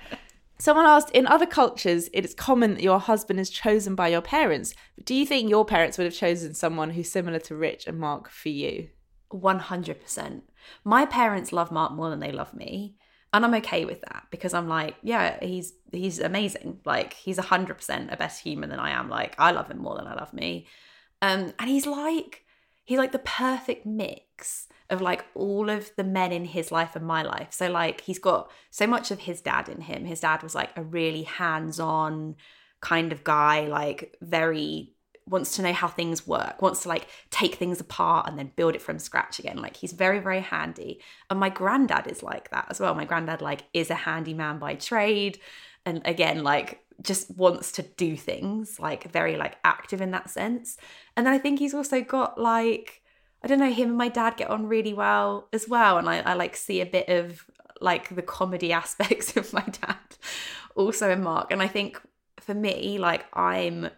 Someone 0.58 0.86
asked, 0.86 1.10
in 1.10 1.26
other 1.26 1.46
cultures, 1.46 2.08
it 2.12 2.24
is 2.24 2.32
common 2.32 2.74
that 2.74 2.82
your 2.82 3.00
husband 3.00 3.40
is 3.40 3.50
chosen 3.50 3.96
by 3.96 4.08
your 4.08 4.20
parents. 4.20 4.72
But 4.94 5.04
do 5.04 5.14
you 5.14 5.26
think 5.26 5.50
your 5.50 5.64
parents 5.64 5.98
would 5.98 6.04
have 6.04 6.14
chosen 6.14 6.54
someone 6.54 6.90
who's 6.90 7.10
similar 7.10 7.40
to 7.40 7.56
Rich 7.56 7.88
and 7.88 7.98
Mark 7.98 8.30
for 8.30 8.50
you? 8.50 8.88
100%. 9.32 10.42
My 10.84 11.06
parents 11.06 11.52
love 11.52 11.72
Mark 11.72 11.92
more 11.92 12.08
than 12.08 12.20
they 12.20 12.30
love 12.30 12.54
me 12.54 12.94
and 13.34 13.44
I'm 13.44 13.54
okay 13.54 13.84
with 13.84 14.00
that 14.02 14.26
because 14.30 14.54
I'm 14.54 14.68
like, 14.68 14.94
yeah, 15.02 15.44
he's 15.44 15.72
he's 15.90 16.20
amazing. 16.20 16.78
Like 16.84 17.14
he's 17.14 17.36
hundred 17.36 17.74
percent 17.74 18.12
a 18.12 18.16
better 18.16 18.40
human 18.40 18.70
than 18.70 18.78
I 18.78 18.90
am. 18.90 19.10
Like 19.10 19.34
I 19.38 19.50
love 19.50 19.68
him 19.68 19.78
more 19.78 19.96
than 19.96 20.06
I 20.06 20.14
love 20.14 20.32
me. 20.32 20.68
Um, 21.20 21.52
and 21.58 21.68
he's 21.68 21.84
like 21.84 22.44
he's 22.84 22.98
like 22.98 23.10
the 23.10 23.18
perfect 23.18 23.84
mix 23.84 24.68
of 24.88 25.00
like 25.00 25.24
all 25.34 25.68
of 25.68 25.90
the 25.96 26.04
men 26.04 26.30
in 26.30 26.44
his 26.44 26.70
life 26.70 26.94
and 26.94 27.04
my 27.04 27.22
life. 27.22 27.48
So 27.50 27.68
like 27.68 28.02
he's 28.02 28.20
got 28.20 28.52
so 28.70 28.86
much 28.86 29.10
of 29.10 29.18
his 29.20 29.40
dad 29.40 29.68
in 29.68 29.80
him. 29.80 30.04
His 30.04 30.20
dad 30.20 30.44
was 30.44 30.54
like 30.54 30.70
a 30.76 30.84
really 30.84 31.24
hands-on 31.24 32.36
kind 32.80 33.10
of 33.10 33.24
guy, 33.24 33.66
like 33.66 34.16
very 34.20 34.93
wants 35.26 35.56
to 35.56 35.62
know 35.62 35.72
how 35.72 35.88
things 35.88 36.26
work, 36.26 36.60
wants 36.60 36.82
to 36.82 36.88
like 36.88 37.08
take 37.30 37.54
things 37.54 37.80
apart 37.80 38.28
and 38.28 38.38
then 38.38 38.52
build 38.56 38.74
it 38.74 38.82
from 38.82 38.98
scratch 38.98 39.38
again. 39.38 39.56
Like 39.56 39.76
he's 39.76 39.92
very, 39.92 40.18
very 40.18 40.40
handy. 40.40 41.00
And 41.30 41.40
my 41.40 41.48
granddad 41.48 42.06
is 42.06 42.22
like 42.22 42.50
that 42.50 42.66
as 42.70 42.80
well. 42.80 42.94
My 42.94 43.04
granddad 43.04 43.40
like 43.40 43.64
is 43.72 43.90
a 43.90 43.94
handyman 43.94 44.58
by 44.58 44.74
trade. 44.74 45.38
And 45.86 46.02
again, 46.04 46.42
like 46.42 46.80
just 47.02 47.30
wants 47.36 47.72
to 47.72 47.82
do 47.82 48.16
things, 48.16 48.78
like 48.78 49.10
very 49.10 49.36
like 49.36 49.56
active 49.64 50.00
in 50.00 50.10
that 50.10 50.30
sense. 50.30 50.76
And 51.16 51.26
then 51.26 51.32
I 51.32 51.38
think 51.38 51.58
he's 51.58 51.74
also 51.74 52.02
got 52.02 52.38
like, 52.38 53.02
I 53.42 53.48
don't 53.48 53.58
know, 53.58 53.72
him 53.72 53.90
and 53.90 53.98
my 53.98 54.08
dad 54.08 54.36
get 54.36 54.50
on 54.50 54.66
really 54.66 54.94
well 54.94 55.48
as 55.52 55.68
well. 55.68 55.98
And 55.98 56.08
I, 56.08 56.20
I 56.20 56.34
like 56.34 56.56
see 56.56 56.80
a 56.80 56.86
bit 56.86 57.08
of 57.08 57.46
like 57.80 58.14
the 58.14 58.22
comedy 58.22 58.72
aspects 58.82 59.36
of 59.36 59.52
my 59.52 59.64
dad 59.64 59.96
also 60.74 61.10
in 61.10 61.22
Mark. 61.22 61.50
And 61.50 61.62
I 61.62 61.68
think 61.68 62.00
for 62.40 62.54
me, 62.54 62.98
like 62.98 63.24
I'm 63.32 63.88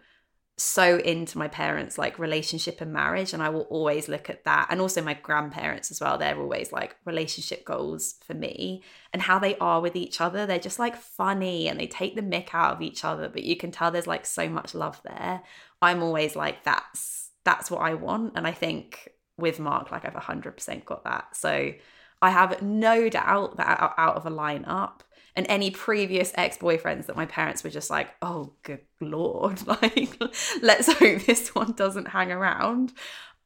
so 0.59 0.97
into 0.97 1.37
my 1.37 1.47
parents 1.47 1.99
like 1.99 2.17
relationship 2.17 2.81
and 2.81 2.91
marriage 2.91 3.31
and 3.31 3.43
i 3.43 3.49
will 3.49 3.67
always 3.69 4.09
look 4.09 4.27
at 4.27 4.43
that 4.43 4.65
and 4.71 4.81
also 4.81 5.03
my 5.03 5.13
grandparents 5.13 5.91
as 5.91 6.01
well. 6.01 6.17
They're 6.17 6.39
always 6.39 6.71
like 6.71 6.95
relationship 7.05 7.63
goals 7.63 8.15
for 8.25 8.33
me 8.33 8.81
and 9.13 9.21
how 9.21 9.37
they 9.37 9.55
are 9.57 9.81
with 9.81 9.95
each 9.95 10.19
other. 10.19 10.45
They're 10.45 10.57
just 10.57 10.79
like 10.79 10.95
funny 10.95 11.67
and 11.67 11.79
they 11.79 11.85
take 11.85 12.15
the 12.15 12.23
mick 12.23 12.53
out 12.53 12.75
of 12.75 12.81
each 12.81 13.05
other 13.05 13.29
but 13.29 13.43
you 13.43 13.55
can 13.55 13.71
tell 13.71 13.91
there's 13.91 14.07
like 14.07 14.25
so 14.25 14.49
much 14.49 14.73
love 14.73 14.99
there. 15.03 15.43
I'm 15.81 16.01
always 16.01 16.35
like 16.35 16.63
that's 16.63 17.29
that's 17.43 17.71
what 17.71 17.81
i 17.81 17.93
want 17.93 18.33
and 18.35 18.45
i 18.45 18.51
think 18.51 19.07
with 19.37 19.57
mark 19.57 19.91
like 19.91 20.03
i've 20.05 20.13
100% 20.13 20.85
got 20.85 21.03
that. 21.03 21.35
So 21.35 21.73
i 22.21 22.29
have 22.31 22.63
no 22.63 23.09
doubt 23.09 23.57
that 23.57 23.93
out 23.97 24.15
of 24.15 24.25
a 24.25 24.31
lineup 24.31 25.01
and 25.37 25.45
any 25.47 25.69
previous 25.69 26.33
ex-boyfriends 26.35 27.05
that 27.05 27.15
my 27.15 27.27
parents 27.27 27.63
were 27.63 27.69
just 27.69 27.91
like 27.91 28.09
oh 28.23 28.51
good 28.63 28.81
lord 28.99 29.65
like 29.81 30.19
let's 30.61 30.91
hope 30.91 31.21
this 31.21 31.53
one 31.55 31.71
doesn't 31.73 32.09
hang 32.09 32.31
around. 32.31 32.91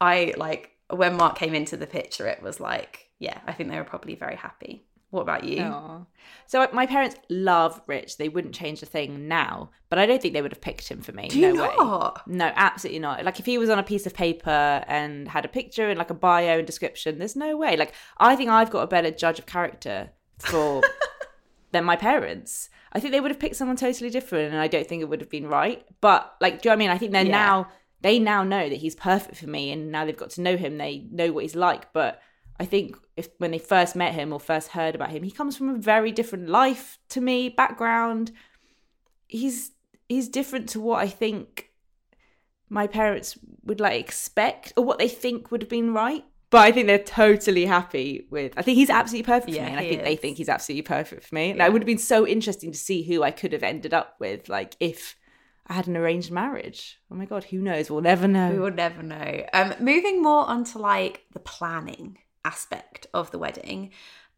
I 0.00 0.34
like 0.36 0.70
when 0.90 1.16
mark 1.16 1.36
came 1.36 1.54
into 1.54 1.76
the 1.76 1.86
picture 1.86 2.26
it 2.26 2.42
was 2.42 2.58
like 2.58 3.08
yeah 3.18 3.38
i 3.46 3.52
think 3.52 3.70
they 3.70 3.78
were 3.78 3.84
probably 3.84 4.16
very 4.16 4.36
happy. 4.36 4.84
What 5.10 5.20
about 5.20 5.44
you? 5.44 5.58
Aww. 5.58 6.06
so 6.46 6.66
my 6.72 6.86
parents 6.86 7.16
love 7.28 7.82
rich. 7.86 8.16
They 8.16 8.30
wouldn't 8.30 8.54
change 8.54 8.82
a 8.82 8.86
thing 8.86 9.28
now 9.28 9.70
but 9.90 9.98
i 9.98 10.06
don't 10.06 10.22
think 10.22 10.32
they 10.32 10.40
would 10.40 10.52
have 10.52 10.62
picked 10.62 10.88
him 10.88 11.02
for 11.02 11.12
me. 11.12 11.28
Do 11.28 11.40
no 11.42 11.48
you 11.48 11.54
not? 11.54 12.26
way 12.26 12.34
no 12.34 12.50
absolutely 12.56 13.00
not. 13.00 13.22
Like 13.22 13.38
if 13.38 13.44
he 13.44 13.58
was 13.58 13.68
on 13.68 13.78
a 13.78 13.82
piece 13.82 14.06
of 14.06 14.14
paper 14.14 14.82
and 14.88 15.28
had 15.28 15.44
a 15.44 15.48
picture 15.48 15.90
and 15.90 15.98
like 15.98 16.10
a 16.10 16.14
bio 16.14 16.56
and 16.56 16.66
description 16.66 17.18
there's 17.18 17.36
no 17.36 17.54
way. 17.56 17.76
Like 17.76 17.92
i 18.16 18.34
think 18.34 18.48
i've 18.48 18.70
got 18.70 18.80
a 18.80 18.86
better 18.86 19.10
judge 19.10 19.38
of 19.38 19.44
character 19.44 20.10
for 20.38 20.82
than 21.72 21.84
my 21.84 21.96
parents. 21.96 22.70
I 22.92 23.00
think 23.00 23.12
they 23.12 23.20
would 23.20 23.30
have 23.30 23.40
picked 23.40 23.56
someone 23.56 23.76
totally 23.76 24.10
different, 24.10 24.52
and 24.52 24.60
I 24.60 24.68
don't 24.68 24.86
think 24.86 25.02
it 25.02 25.08
would 25.08 25.20
have 25.20 25.30
been 25.30 25.46
right. 25.48 25.84
But 26.00 26.34
like, 26.40 26.62
do 26.62 26.68
you 26.68 26.70
know 26.70 26.76
what 26.76 26.76
I 26.76 26.84
mean? 26.84 26.90
I 26.90 26.98
think 26.98 27.12
they're 27.12 27.24
Yeah. 27.24 27.30
now 27.30 27.68
they 28.02 28.18
now 28.18 28.42
know 28.42 28.68
that 28.68 28.76
he's 28.76 28.94
perfect 28.96 29.36
for 29.36 29.46
me, 29.48 29.70
and 29.72 29.90
now 29.92 30.04
they've 30.04 30.16
got 30.16 30.30
to 30.30 30.40
know 30.40 30.56
him. 30.56 30.76
They 30.76 31.06
know 31.10 31.32
what 31.32 31.44
he's 31.44 31.54
like. 31.54 31.92
But 31.92 32.20
I 32.58 32.64
think 32.64 32.96
if 33.16 33.28
when 33.38 33.52
they 33.52 33.58
first 33.58 33.94
met 33.96 34.12
him 34.14 34.32
or 34.32 34.40
first 34.40 34.68
heard 34.68 34.94
about 34.94 35.10
him, 35.10 35.22
he 35.22 35.30
comes 35.30 35.56
from 35.56 35.68
a 35.70 35.74
very 35.78 36.12
different 36.12 36.48
life 36.48 36.98
to 37.10 37.20
me, 37.20 37.48
background. 37.48 38.32
He's 39.28 39.70
he's 40.08 40.28
different 40.28 40.68
to 40.70 40.80
what 40.80 40.98
I 40.98 41.08
think 41.08 41.70
my 42.68 42.86
parents 42.86 43.38
would 43.64 43.80
like 43.80 44.00
expect 44.00 44.72
or 44.76 44.84
what 44.84 44.98
they 44.98 45.08
think 45.08 45.50
would 45.50 45.62
have 45.62 45.68
been 45.70 45.94
right. 45.94 46.24
But 46.52 46.58
I 46.58 46.70
think 46.70 46.86
they're 46.86 46.98
totally 46.98 47.64
happy 47.64 48.26
with. 48.30 48.52
I 48.58 48.62
think 48.62 48.76
he's 48.76 48.90
absolutely 48.90 49.26
perfect 49.26 49.54
for 49.54 49.56
Yeah, 49.56 49.64
me, 49.64 49.70
and 49.72 49.80
I 49.80 49.88
think 49.88 50.02
they 50.04 50.16
think 50.16 50.36
he's 50.36 50.50
absolutely 50.50 50.82
perfect 50.82 51.24
for 51.24 51.34
me. 51.34 51.50
And 51.50 51.58
Yeah. 51.58 51.66
it 51.66 51.72
would 51.72 51.80
have 51.82 51.86
been 51.86 51.96
so 51.96 52.26
interesting 52.26 52.70
to 52.70 52.78
see 52.78 53.02
who 53.02 53.22
I 53.22 53.30
could 53.30 53.54
have 53.54 53.62
ended 53.62 53.94
up 53.94 54.16
with, 54.20 54.50
like 54.50 54.76
if 54.78 55.16
I 55.66 55.72
had 55.72 55.88
an 55.88 55.96
arranged 55.96 56.30
marriage. 56.30 57.00
Oh 57.10 57.14
my 57.14 57.24
god, 57.24 57.44
who 57.44 57.58
knows? 57.58 57.90
We'll 57.90 58.02
never 58.02 58.28
know. 58.28 58.50
we 58.50 58.58
will 58.58 58.70
never 58.70 59.02
know 59.02 59.46
um 59.54 59.74
moving 59.80 60.22
more 60.22 60.44
onto 60.46 60.78
like 60.78 61.22
the 61.32 61.40
planning 61.40 62.18
aspect 62.44 63.06
of 63.14 63.30
the 63.30 63.38
wedding 63.38 63.90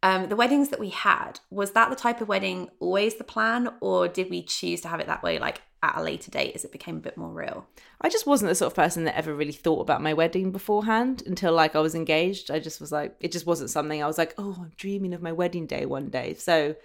Um, 0.04 0.28
the 0.28 0.36
weddings 0.36 0.68
that 0.68 0.78
we 0.78 0.90
had, 0.90 1.40
was 1.50 1.70
that 1.70 1.88
the 1.88 1.96
type 1.96 2.20
of 2.20 2.28
wedding 2.28 2.68
always 2.78 3.14
the 3.14 3.24
plan, 3.24 3.70
or 3.80 4.06
did 4.06 4.28
we 4.28 4.42
choose 4.42 4.82
to 4.82 4.88
have 4.88 5.00
it 5.00 5.06
that 5.06 5.22
way, 5.22 5.38
like 5.38 5.62
at 5.82 5.96
a 5.96 6.02
later 6.02 6.30
date 6.30 6.54
as 6.54 6.62
it 6.62 6.72
became 6.72 6.98
a 6.98 7.00
bit 7.00 7.16
more 7.16 7.32
real? 7.32 7.66
I 8.02 8.10
just 8.10 8.26
wasn't 8.26 8.50
the 8.50 8.54
sort 8.54 8.70
of 8.70 8.76
person 8.76 9.04
that 9.04 9.16
ever 9.16 9.34
really 9.34 9.52
thought 9.52 9.80
about 9.80 10.02
my 10.02 10.12
wedding 10.12 10.52
beforehand 10.52 11.22
until 11.24 11.54
like 11.54 11.74
I 11.74 11.80
was 11.80 11.94
engaged. 11.94 12.50
I 12.50 12.58
just 12.58 12.82
was 12.82 12.92
like, 12.92 13.16
it 13.18 13.32
just 13.32 13.46
wasn't 13.46 13.70
something 13.70 14.02
I 14.02 14.06
was 14.06 14.18
like, 14.18 14.34
oh, 14.36 14.54
I'm 14.60 14.72
dreaming 14.76 15.14
of 15.14 15.22
my 15.22 15.32
wedding 15.32 15.64
day 15.66 15.86
one 15.86 16.10
day. 16.10 16.34
So 16.34 16.76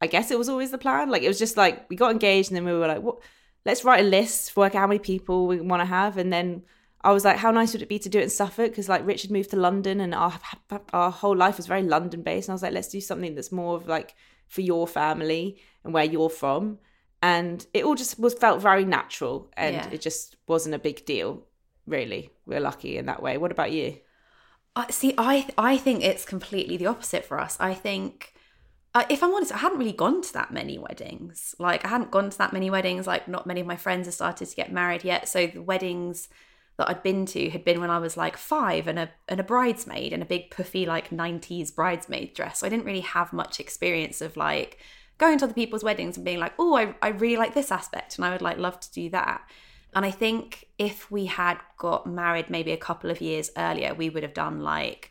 I 0.00 0.08
guess 0.08 0.32
it 0.32 0.38
was 0.38 0.48
always 0.48 0.72
the 0.72 0.78
plan. 0.78 1.10
Like 1.10 1.22
it 1.22 1.28
was 1.28 1.38
just 1.38 1.56
like 1.56 1.88
we 1.88 1.94
got 1.94 2.10
engaged 2.10 2.50
and 2.50 2.56
then 2.56 2.64
we 2.64 2.72
were 2.72 2.88
like, 2.88 3.02
what? 3.02 3.20
Let's 3.64 3.84
write 3.84 4.00
a 4.00 4.08
list, 4.08 4.56
work 4.56 4.74
out 4.74 4.80
how 4.80 4.86
many 4.88 4.98
people 4.98 5.46
we 5.46 5.60
want 5.60 5.80
to 5.80 5.86
have, 5.86 6.16
and 6.16 6.32
then 6.32 6.62
I 7.02 7.12
was 7.12 7.24
like, 7.24 7.36
how 7.36 7.50
nice 7.52 7.72
would 7.72 7.82
it 7.82 7.88
be 7.88 7.98
to 8.00 8.08
do 8.08 8.18
it 8.18 8.24
in 8.24 8.30
Suffolk? 8.30 8.70
Because 8.70 8.88
like 8.88 9.06
Richard 9.06 9.30
moved 9.30 9.50
to 9.50 9.56
London 9.56 10.00
and 10.00 10.14
our 10.14 10.38
our 10.92 11.10
whole 11.10 11.36
life 11.36 11.56
was 11.56 11.66
very 11.66 11.82
London 11.82 12.22
based. 12.22 12.48
And 12.48 12.52
I 12.52 12.56
was 12.56 12.62
like, 12.62 12.72
let's 12.72 12.88
do 12.88 13.00
something 13.00 13.34
that's 13.34 13.52
more 13.52 13.76
of 13.76 13.86
like 13.86 14.14
for 14.48 14.62
your 14.62 14.86
family 14.88 15.60
and 15.84 15.94
where 15.94 16.04
you're 16.04 16.30
from. 16.30 16.78
And 17.22 17.64
it 17.74 17.84
all 17.84 17.94
just 17.94 18.18
was 18.18 18.34
felt 18.34 18.60
very 18.62 18.84
natural 18.84 19.50
and 19.56 19.74
Yeah. 19.76 19.88
it 19.92 20.00
just 20.00 20.36
wasn't 20.46 20.74
a 20.74 20.78
big 20.78 21.04
deal, 21.04 21.46
really. 21.86 22.30
We're 22.46 22.60
lucky 22.60 22.96
in 22.96 23.06
that 23.06 23.22
way. 23.22 23.38
What 23.38 23.52
about 23.52 23.72
you? 23.72 23.98
I 24.76 24.90
see. 24.90 25.14
I 25.18 25.48
I 25.56 25.76
think 25.76 26.04
it's 26.04 26.24
completely 26.24 26.76
the 26.76 26.86
opposite 26.86 27.24
for 27.24 27.38
us. 27.40 27.56
I 27.60 27.74
think, 27.74 28.32
uh, 28.94 29.04
if 29.08 29.22
I'm 29.22 29.34
honest, 29.34 29.52
I 29.52 29.58
hadn't 29.58 29.78
really 29.78 29.92
gone 29.92 30.22
to 30.22 30.32
that 30.34 30.52
many 30.52 30.78
weddings. 30.78 31.54
Like 31.58 31.84
I 31.84 31.88
hadn't 31.88 32.10
gone 32.12 32.30
to 32.30 32.38
that 32.38 32.52
many 32.52 32.70
weddings. 32.70 33.06
Like 33.06 33.26
not 33.28 33.46
many 33.46 33.60
of 33.60 33.66
my 33.66 33.76
friends 33.76 34.06
have 34.06 34.14
started 34.14 34.46
to 34.48 34.56
get 34.56 34.72
married 34.72 35.04
yet. 35.04 35.28
So 35.28 35.46
the 35.48 35.62
weddings 35.62 36.28
that 36.78 36.88
I'd 36.88 37.02
been 37.02 37.26
to 37.26 37.50
had 37.50 37.64
been 37.64 37.80
when 37.80 37.90
I 37.90 37.98
was 37.98 38.16
like 38.16 38.36
five 38.36 38.86
and 38.86 38.98
a 38.98 39.10
and 39.28 39.40
a 39.40 39.44
bridesmaid 39.44 40.12
in 40.12 40.22
a 40.22 40.26
big 40.26 40.50
puffy 40.50 40.86
like 40.86 41.10
90s 41.10 41.74
bridesmaid 41.74 42.34
dress. 42.34 42.60
So 42.60 42.66
I 42.66 42.70
didn't 42.70 42.86
really 42.86 43.00
have 43.00 43.32
much 43.32 43.60
experience 43.60 44.22
of 44.22 44.36
like 44.36 44.78
going 45.18 45.38
to 45.38 45.44
other 45.44 45.54
people's 45.54 45.82
weddings 45.82 46.16
and 46.16 46.24
being 46.24 46.38
like, 46.38 46.54
oh, 46.58 46.76
I, 46.76 46.94
I 47.02 47.08
really 47.08 47.36
like 47.36 47.52
this 47.52 47.72
aspect 47.72 48.16
and 48.16 48.24
I 48.24 48.30
would 48.30 48.40
like 48.40 48.56
love 48.56 48.78
to 48.80 48.92
do 48.92 49.10
that. 49.10 49.42
And 49.94 50.06
I 50.06 50.12
think 50.12 50.68
if 50.78 51.10
we 51.10 51.26
had 51.26 51.58
got 51.76 52.06
married 52.06 52.48
maybe 52.48 52.70
a 52.70 52.76
couple 52.76 53.10
of 53.10 53.20
years 53.20 53.50
earlier, 53.56 53.94
we 53.94 54.10
would 54.10 54.22
have 54.22 54.34
done 54.34 54.60
like 54.60 55.10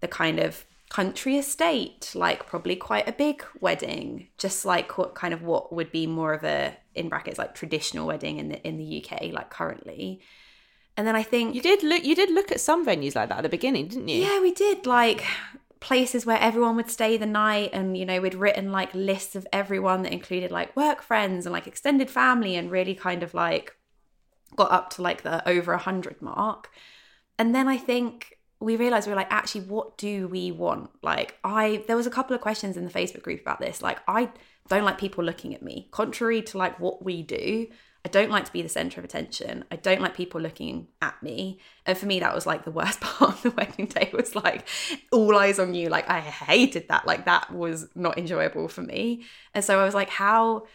the 0.00 0.08
kind 0.08 0.38
of 0.38 0.66
country 0.90 1.38
estate, 1.38 2.12
like 2.14 2.46
probably 2.46 2.76
quite 2.76 3.08
a 3.08 3.12
big 3.12 3.42
wedding, 3.60 4.28
just 4.36 4.66
like 4.66 4.98
what 4.98 5.14
kind 5.14 5.32
of 5.32 5.42
what 5.42 5.72
would 5.72 5.90
be 5.90 6.06
more 6.06 6.34
of 6.34 6.44
a 6.44 6.76
in 6.94 7.08
brackets 7.08 7.38
like 7.38 7.54
traditional 7.54 8.06
wedding 8.06 8.36
in 8.36 8.50
the 8.50 8.66
in 8.66 8.76
the 8.76 9.02
UK, 9.02 9.32
like 9.32 9.48
currently. 9.48 10.20
And 10.96 11.06
then 11.06 11.16
I 11.16 11.22
think 11.22 11.54
You 11.54 11.62
did 11.62 11.82
look 11.82 12.04
you 12.04 12.14
did 12.14 12.30
look 12.30 12.52
at 12.52 12.60
some 12.60 12.84
venues 12.86 13.14
like 13.14 13.28
that 13.28 13.38
at 13.38 13.42
the 13.42 13.48
beginning, 13.48 13.88
didn't 13.88 14.08
you? 14.08 14.22
yeah, 14.22 14.40
we 14.40 14.52
did 14.52 14.86
like 14.86 15.24
places 15.80 16.24
where 16.24 16.38
everyone 16.38 16.76
would 16.76 16.90
stay 16.90 17.16
the 17.16 17.26
night 17.26 17.70
and 17.72 17.96
you 17.96 18.06
know 18.06 18.20
we'd 18.20 18.36
written 18.36 18.70
like 18.70 18.94
lists 18.94 19.34
of 19.34 19.44
everyone 19.52 20.02
that 20.02 20.12
included 20.12 20.50
like 20.52 20.76
work 20.76 21.02
friends 21.02 21.44
and 21.44 21.52
like 21.52 21.66
extended 21.66 22.08
family 22.08 22.54
and 22.54 22.70
really 22.70 22.94
kind 22.94 23.22
of 23.24 23.34
like 23.34 23.76
got 24.54 24.70
up 24.70 24.90
to 24.90 25.02
like 25.02 25.22
the 25.22 25.46
over 25.48 25.72
a 25.72 25.78
hundred 25.78 26.20
mark. 26.22 26.70
And 27.38 27.54
then 27.54 27.68
i 27.68 27.76
think 27.76 28.38
we 28.60 28.76
realized 28.76 29.08
we 29.08 29.12
were 29.12 29.16
like 29.16 29.32
actually 29.32 29.62
what 29.62 29.98
do 29.98 30.28
we 30.28 30.52
want? 30.52 30.90
Like 31.02 31.38
i 31.42 31.82
there 31.88 31.96
was 31.96 32.06
a 32.06 32.10
couple 32.10 32.36
of 32.36 32.40
questions 32.42 32.76
in 32.76 32.84
the 32.84 32.90
facebook 32.92 33.22
group 33.22 33.40
about 33.40 33.58
this. 33.60 33.82
Like 33.82 33.98
i 34.06 34.30
don't 34.68 34.84
like 34.84 34.98
people 34.98 35.24
looking 35.24 35.52
at 35.54 35.62
me 35.62 35.88
contrary 35.90 36.42
to 36.42 36.58
like 36.58 36.78
what 36.78 37.04
we 37.04 37.22
do 37.22 37.66
I 38.04 38.08
don't 38.08 38.30
like 38.30 38.44
to 38.46 38.52
be 38.52 38.62
the 38.62 38.68
center 38.68 39.00
of 39.00 39.04
attention. 39.04 39.64
I 39.70 39.76
don't 39.76 40.00
like 40.00 40.16
people 40.16 40.40
looking 40.40 40.88
at 41.00 41.22
me. 41.22 41.60
And 41.86 41.96
for 41.96 42.06
me, 42.06 42.18
that 42.18 42.34
was 42.34 42.46
like 42.46 42.64
the 42.64 42.72
worst 42.72 43.00
part 43.02 43.34
of 43.34 43.42
the 43.42 43.50
wedding 43.50 43.86
day 43.86 44.10
was 44.12 44.34
like 44.34 44.66
all 45.12 45.36
eyes 45.36 45.58
on 45.58 45.74
you. 45.74 45.88
Like 45.88 46.10
I 46.10 46.20
hated 46.20 46.88
that. 46.88 47.06
Like 47.06 47.26
that 47.26 47.52
was 47.52 47.88
not 47.94 48.18
enjoyable 48.18 48.68
for 48.68 48.82
me. 48.82 49.24
And 49.54 49.64
so 49.64 49.78
I 49.78 49.84
was 49.84 49.94
like, 49.94 50.10
how 50.10 50.66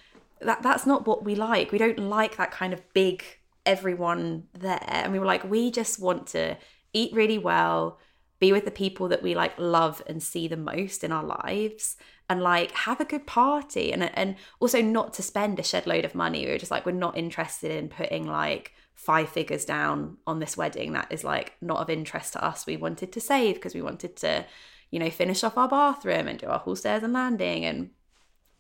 that 0.42 0.62
that's 0.62 0.86
not 0.86 1.06
what 1.06 1.26
we 1.26 1.36
like. 1.36 1.72
We 1.72 1.78
don't 1.78 2.00
like 2.00 2.38
that 2.38 2.52
kind 2.52 2.72
of 2.72 2.82
big 2.94 3.24
everyone 3.66 4.44
there. 4.54 4.84
And 4.88 5.12
we 5.12 5.20
were 5.20 5.26
like, 5.26 5.44
we 5.44 5.70
just 5.70 6.00
want 6.00 6.28
to 6.28 6.58
eat 6.94 7.12
really 7.14 7.38
well, 7.38 8.00
be 8.40 8.54
with 8.54 8.64
the 8.64 8.72
people 8.72 9.10
that 9.10 9.22
we 9.22 9.36
like 9.36 9.54
love 9.58 10.02
and 10.08 10.24
see 10.24 10.48
the 10.48 10.56
most 10.56 11.04
in 11.04 11.12
our 11.12 11.24
lives 11.24 11.98
and 12.30 12.42
like 12.42 12.72
have 12.72 13.00
a 13.00 13.06
good 13.06 13.26
party 13.26 13.94
and 13.94 14.04
and 14.16 14.36
also 14.60 14.82
not 14.82 15.14
to 15.14 15.22
spend 15.22 15.60
a 15.60 15.64
shed 15.64 15.88
load 15.88 16.06
of 16.06 16.16
money. 16.16 16.46
We 16.46 16.52
were 16.52 16.58
just 16.58 16.72
like 16.72 16.86
we're 16.86 16.92
not 16.92 17.18
interested 17.18 17.72
in 17.72 17.90
putting 17.90 18.28
like 18.28 18.74
five 18.94 19.30
figures 19.30 19.64
down 19.64 20.18
on 20.26 20.40
this 20.40 20.58
wedding 20.58 20.94
that 20.94 21.08
is 21.12 21.24
like 21.24 21.54
not 21.62 21.80
of 21.80 21.90
interest 21.90 22.34
to 22.34 22.44
us. 22.44 22.66
We 22.66 22.78
wanted 22.78 23.12
to 23.14 23.22
save 23.22 23.56
because 23.56 23.76
we 23.76 23.82
wanted 23.82 24.16
to 24.18 24.46
you 24.92 25.00
know 25.00 25.10
finish 25.10 25.44
off 25.44 25.58
our 25.58 25.70
bathroom 25.70 26.28
and 26.28 26.40
do 26.40 26.48
our 26.48 26.60
whole 26.60 26.76
stairs 26.76 27.04
and 27.04 27.14
landing. 27.14 27.66
And 27.66 27.92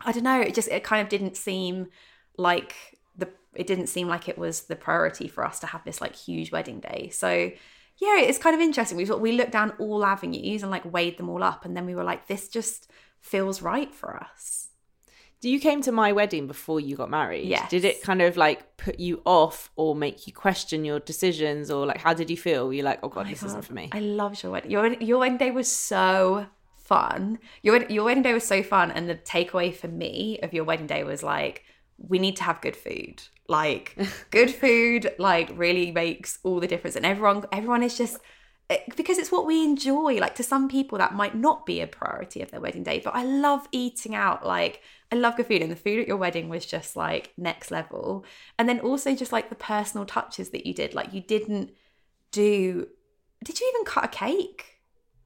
i 0.01 0.11
don't 0.11 0.23
know 0.23 0.39
it 0.39 0.53
just 0.53 0.69
it 0.69 0.83
kind 0.83 1.01
of 1.01 1.09
didn't 1.09 1.35
seem 1.35 1.87
like 2.37 2.75
the 3.15 3.27
it 3.55 3.65
didn't 3.65 3.87
seem 3.87 4.07
like 4.07 4.29
it 4.29 4.37
was 4.37 4.61
the 4.61 4.75
priority 4.75 5.27
for 5.27 5.43
us 5.43 5.59
to 5.59 5.65
have 5.67 5.83
this 5.83 5.99
like 5.99 6.15
huge 6.15 6.51
wedding 6.51 6.79
day. 6.79 7.09
So 7.11 7.51
yeah 7.99 8.19
it's 8.19 8.37
kind 8.37 8.55
of 8.55 8.61
interesting. 8.61 8.97
We 8.97 9.03
we 9.03 9.33
looked 9.33 9.51
down 9.51 9.73
all 9.77 10.05
avenues 10.05 10.63
and 10.63 10.71
like 10.71 10.89
weighed 10.89 11.17
them 11.17 11.29
all 11.29 11.43
up. 11.43 11.65
And 11.65 11.75
then 11.75 11.85
we 11.85 11.95
were 11.95 12.05
like 12.05 12.27
this 12.27 12.47
just 12.47 12.89
feels 13.19 13.61
right 13.61 13.93
for 13.93 14.15
us 14.15 14.67
You 15.41 15.59
came 15.59 15.81
to 15.83 15.91
my 15.91 16.11
wedding 16.13 16.47
before 16.47 16.79
you 16.79 16.95
got 16.95 17.09
married. 17.09 17.47
Yes. 17.47 17.69
Did 17.69 17.85
it 17.85 18.01
kind 18.01 18.21
of 18.21 18.37
like 18.37 18.75
put 18.77 18.99
you 18.99 19.21
off 19.23 19.69
or 19.75 19.95
make 19.95 20.25
you 20.25 20.33
question 20.33 20.83
your 20.83 20.99
decisions 20.99 21.69
or 21.69 21.85
like 21.85 21.99
how 22.01 22.13
did 22.13 22.29
you 22.29 22.37
feel? 22.37 22.65
Were 22.65 22.73
you 22.73 22.83
like, 22.83 22.99
oh 23.03 23.09
god, 23.09 23.27
this 23.27 23.43
isn't 23.43 23.63
for 23.63 23.73
me? 23.73 23.89
I 23.91 23.99
loved 23.99 24.41
your 24.41 24.51
wedding. 24.51 24.71
Your 24.71 24.93
your 24.93 25.19
wedding 25.19 25.37
day 25.37 25.51
was 25.51 25.71
so 25.71 26.47
fun. 26.77 27.37
Your 27.61 27.83
your 27.83 28.05
wedding 28.05 28.23
day 28.23 28.33
was 28.33 28.47
so 28.47 28.63
fun, 28.63 28.91
and 28.91 29.07
the 29.07 29.15
takeaway 29.15 29.75
for 29.75 29.87
me 29.87 30.39
of 30.41 30.53
your 30.53 30.63
wedding 30.63 30.87
day 30.87 31.03
was 31.03 31.21
like, 31.21 31.63
we 31.97 32.17
need 32.17 32.35
to 32.37 32.43
have 32.43 32.61
good 32.61 32.75
food. 32.75 33.21
Like 33.47 33.95
good 34.31 34.49
food, 34.49 35.13
like 35.19 35.51
really 35.53 35.91
makes 35.91 36.39
all 36.43 36.59
the 36.59 36.67
difference, 36.67 36.95
and 36.95 37.05
everyone 37.05 37.45
everyone 37.51 37.83
is 37.83 37.97
just 37.97 38.17
because 38.95 39.17
it's 39.17 39.31
what 39.31 39.45
we 39.45 39.63
enjoy. 39.63 40.15
Like 40.15 40.35
to 40.35 40.43
some 40.43 40.67
people, 40.67 40.97
that 40.97 41.13
might 41.13 41.35
not 41.35 41.65
be 41.65 41.79
a 41.79 41.87
priority 41.87 42.41
of 42.41 42.51
their 42.51 42.59
wedding 42.59 42.83
day, 42.83 43.01
but 43.03 43.15
I 43.15 43.23
love 43.23 43.67
eating 43.71 44.13
out. 44.13 44.45
Like 44.45 44.81
I 45.11 45.15
love 45.15 45.37
good 45.37 45.47
food, 45.47 45.61
and 45.61 45.71
the 45.71 45.75
food 45.75 45.99
at 45.99 46.07
your 46.07 46.17
wedding 46.17 46.49
was 46.49 46.65
just 46.65 46.95
like 46.95 47.31
next 47.37 47.71
level. 47.71 48.25
And 48.59 48.67
then 48.67 48.79
also 48.79 49.15
just 49.15 49.31
like 49.31 49.49
the 49.49 49.55
personal 49.55 50.05
touches 50.05 50.49
that 50.49 50.65
you 50.65 50.73
did. 50.73 50.93
Like 50.93 51.13
you 51.13 51.21
didn't 51.21 51.71
do. 52.31 52.87
Did 53.43 53.59
you 53.59 53.71
even 53.73 53.85
cut 53.85 54.05
a 54.05 54.09
cake? 54.09 54.77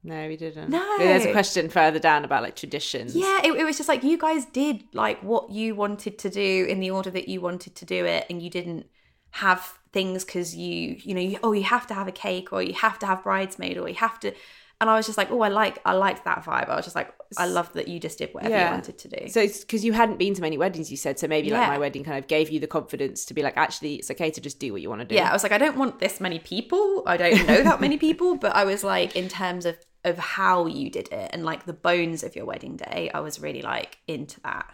No, 0.04 0.26
we 0.26 0.36
didn't. 0.36 0.70
No. 0.70 0.98
There's 0.98 1.24
a 1.24 1.32
question 1.32 1.68
further 1.68 1.98
down 1.98 2.24
about 2.24 2.42
like 2.42 2.56
traditions. 2.56 3.14
Yeah, 3.14 3.40
it, 3.44 3.52
it 3.52 3.64
was 3.64 3.76
just 3.76 3.88
like 3.88 4.02
you 4.02 4.18
guys 4.18 4.44
did 4.46 4.84
like 4.92 5.22
what 5.22 5.50
you 5.50 5.74
wanted 5.74 6.18
to 6.18 6.30
do 6.30 6.66
in 6.68 6.80
the 6.80 6.90
order 6.90 7.10
that 7.10 7.28
you 7.28 7.40
wanted 7.40 7.74
to 7.76 7.84
do 7.84 8.04
it, 8.04 8.26
and 8.30 8.40
you 8.40 8.50
didn't 8.50 8.86
have 9.30 9.78
things 9.92 10.24
because 10.24 10.56
you, 10.56 10.96
you 11.00 11.14
know, 11.14 11.20
you, 11.20 11.38
oh, 11.42 11.52
you 11.52 11.64
have 11.64 11.86
to 11.88 11.94
have 11.94 12.08
a 12.08 12.12
cake, 12.12 12.52
or 12.52 12.62
you 12.62 12.74
have 12.74 12.98
to 13.00 13.06
have 13.06 13.22
bridesmaid, 13.22 13.78
or 13.78 13.88
you 13.88 13.94
have 13.96 14.18
to. 14.20 14.32
And 14.80 14.90
I 14.90 14.96
was 14.96 15.06
just 15.06 15.16
like, 15.16 15.30
oh, 15.30 15.42
I 15.42 15.48
like, 15.48 15.78
I 15.84 15.92
liked 15.92 16.24
that 16.24 16.42
vibe. 16.44 16.68
I 16.68 16.74
was 16.74 16.84
just 16.84 16.96
like, 16.96 17.14
I 17.38 17.46
love 17.46 17.72
that 17.74 17.86
you 17.86 18.00
just 18.00 18.18
did 18.18 18.34
whatever 18.34 18.58
you 18.58 18.70
wanted 18.72 18.98
to 18.98 19.08
do. 19.08 19.28
So 19.28 19.40
it's 19.40 19.60
because 19.60 19.84
you 19.84 19.92
hadn't 19.92 20.18
been 20.18 20.34
to 20.34 20.40
many 20.40 20.58
weddings, 20.58 20.90
you 20.90 20.96
said. 20.96 21.20
So 21.20 21.28
maybe 21.28 21.50
like 21.50 21.68
my 21.68 21.78
wedding 21.78 22.02
kind 22.02 22.18
of 22.18 22.26
gave 22.26 22.50
you 22.50 22.58
the 22.58 22.66
confidence 22.66 23.24
to 23.26 23.34
be 23.34 23.42
like, 23.42 23.56
actually, 23.56 23.94
it's 23.94 24.10
okay 24.10 24.32
to 24.32 24.40
just 24.40 24.58
do 24.58 24.72
what 24.72 24.82
you 24.82 24.88
want 24.88 25.00
to 25.02 25.04
do. 25.06 25.14
yeah, 25.14 25.30
I 25.30 25.32
was 25.32 25.44
like, 25.44 25.52
I 25.52 25.58
don't 25.58 25.76
want 25.76 26.00
this 26.00 26.20
many 26.20 26.40
people. 26.40 27.04
I 27.06 27.16
don't 27.16 27.46
know 27.46 27.62
that 27.62 27.80
many 27.80 27.96
people, 28.06 28.34
but 28.34 28.56
I 28.56 28.64
was 28.64 28.82
like, 28.82 29.14
in 29.14 29.28
terms 29.28 29.66
of 29.66 29.76
of 30.04 30.18
how 30.18 30.66
you 30.66 30.90
did 30.90 31.12
it 31.12 31.30
and 31.32 31.44
like 31.44 31.64
the 31.64 31.72
bones 31.72 32.24
of 32.24 32.34
your 32.34 32.44
wedding 32.44 32.76
day, 32.76 33.08
I 33.14 33.20
was 33.20 33.38
really 33.38 33.62
like 33.62 33.98
into 34.08 34.40
that, 34.40 34.68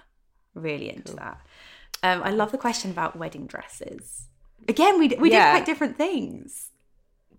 really 0.55 0.89
into 0.89 1.15
that. 1.17 1.39
Um, 2.03 2.23
I 2.23 2.31
love 2.31 2.51
the 2.51 2.57
question 2.59 2.91
about 2.91 3.17
wedding 3.17 3.47
dresses. 3.47 4.28
Again, 4.67 4.99
we 4.99 5.09
we 5.19 5.31
Yeah. 5.31 5.45
did 5.53 5.57
quite 5.57 5.67
different 5.67 5.97
things. 5.97 6.71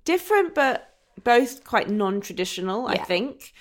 different 0.05 0.55
but 0.55 0.95
both 1.24 1.63
quite 1.65 1.89
non-traditional 1.89 2.88
i 2.88 2.95
think 2.97 3.51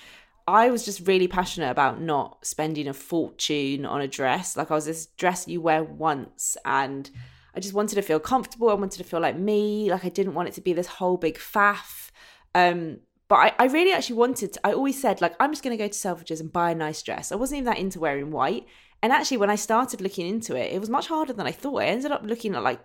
i 0.47 0.69
was 0.71 0.83
just 0.85 1.05
really 1.05 1.27
passionate 1.27 1.69
about 1.69 1.99
not 2.01 2.43
spending 2.45 2.87
a 2.87 2.93
fortune 2.93 3.85
on 3.85 3.99
a 4.01 4.07
dress 4.07 4.55
like 4.57 4.71
i 4.71 4.73
was 4.73 4.85
this 4.85 5.07
dress 5.17 5.47
you 5.47 5.59
wear 5.61 5.83
once 5.83 6.55
and 6.65 7.11
i 7.55 7.59
just 7.59 7.73
wanted 7.73 7.95
to 7.95 8.01
feel 8.01 8.19
comfortable 8.19 8.69
i 8.69 8.73
wanted 8.73 8.97
to 8.97 9.03
feel 9.03 9.19
like 9.19 9.37
me 9.37 9.91
like 9.91 10.05
i 10.05 10.09
didn't 10.09 10.33
want 10.33 10.47
it 10.47 10.53
to 10.53 10.61
be 10.61 10.73
this 10.73 10.87
whole 10.87 11.17
big 11.17 11.37
faff 11.37 12.09
um 12.55 12.97
but 13.27 13.35
I, 13.35 13.51
I 13.59 13.65
really 13.67 13.91
actually 13.93 14.15
wanted 14.15 14.53
to, 14.53 14.59
I 14.65 14.73
always 14.73 14.99
said 14.99 15.21
like 15.21 15.35
I'm 15.39 15.51
just 15.51 15.61
going 15.63 15.77
to 15.77 15.83
go 15.83 15.87
to 15.87 15.93
Selfridges 15.93 16.39
and 16.39 16.51
buy 16.51 16.71
a 16.71 16.75
nice 16.75 17.03
dress. 17.03 17.31
I 17.31 17.35
wasn't 17.35 17.57
even 17.59 17.65
that 17.71 17.77
into 17.77 17.99
wearing 17.99 18.31
white. 18.31 18.65
And 19.03 19.13
actually 19.13 19.37
when 19.37 19.51
I 19.51 19.55
started 19.55 20.01
looking 20.01 20.25
into 20.27 20.55
it, 20.55 20.73
it 20.73 20.79
was 20.79 20.89
much 20.89 21.05
harder 21.09 21.33
than 21.33 21.45
I 21.45 21.51
thought. 21.51 21.83
I 21.83 21.85
ended 21.85 22.11
up 22.11 22.23
looking 22.23 22.55
at 22.55 22.63
like 22.63 22.79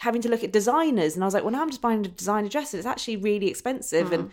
having 0.00 0.22
to 0.22 0.30
look 0.30 0.42
at 0.42 0.50
designers 0.50 1.14
and 1.14 1.22
I 1.22 1.26
was 1.26 1.34
like, 1.34 1.44
well 1.44 1.52
now 1.52 1.62
I'm 1.62 1.70
just 1.70 1.82
buying 1.82 2.04
a 2.04 2.08
designer 2.08 2.48
dress. 2.48 2.72
It's 2.72 2.86
actually 2.86 3.16
really 3.16 3.48
expensive 3.48 4.12
and 4.12 4.24
hmm. 4.24 4.30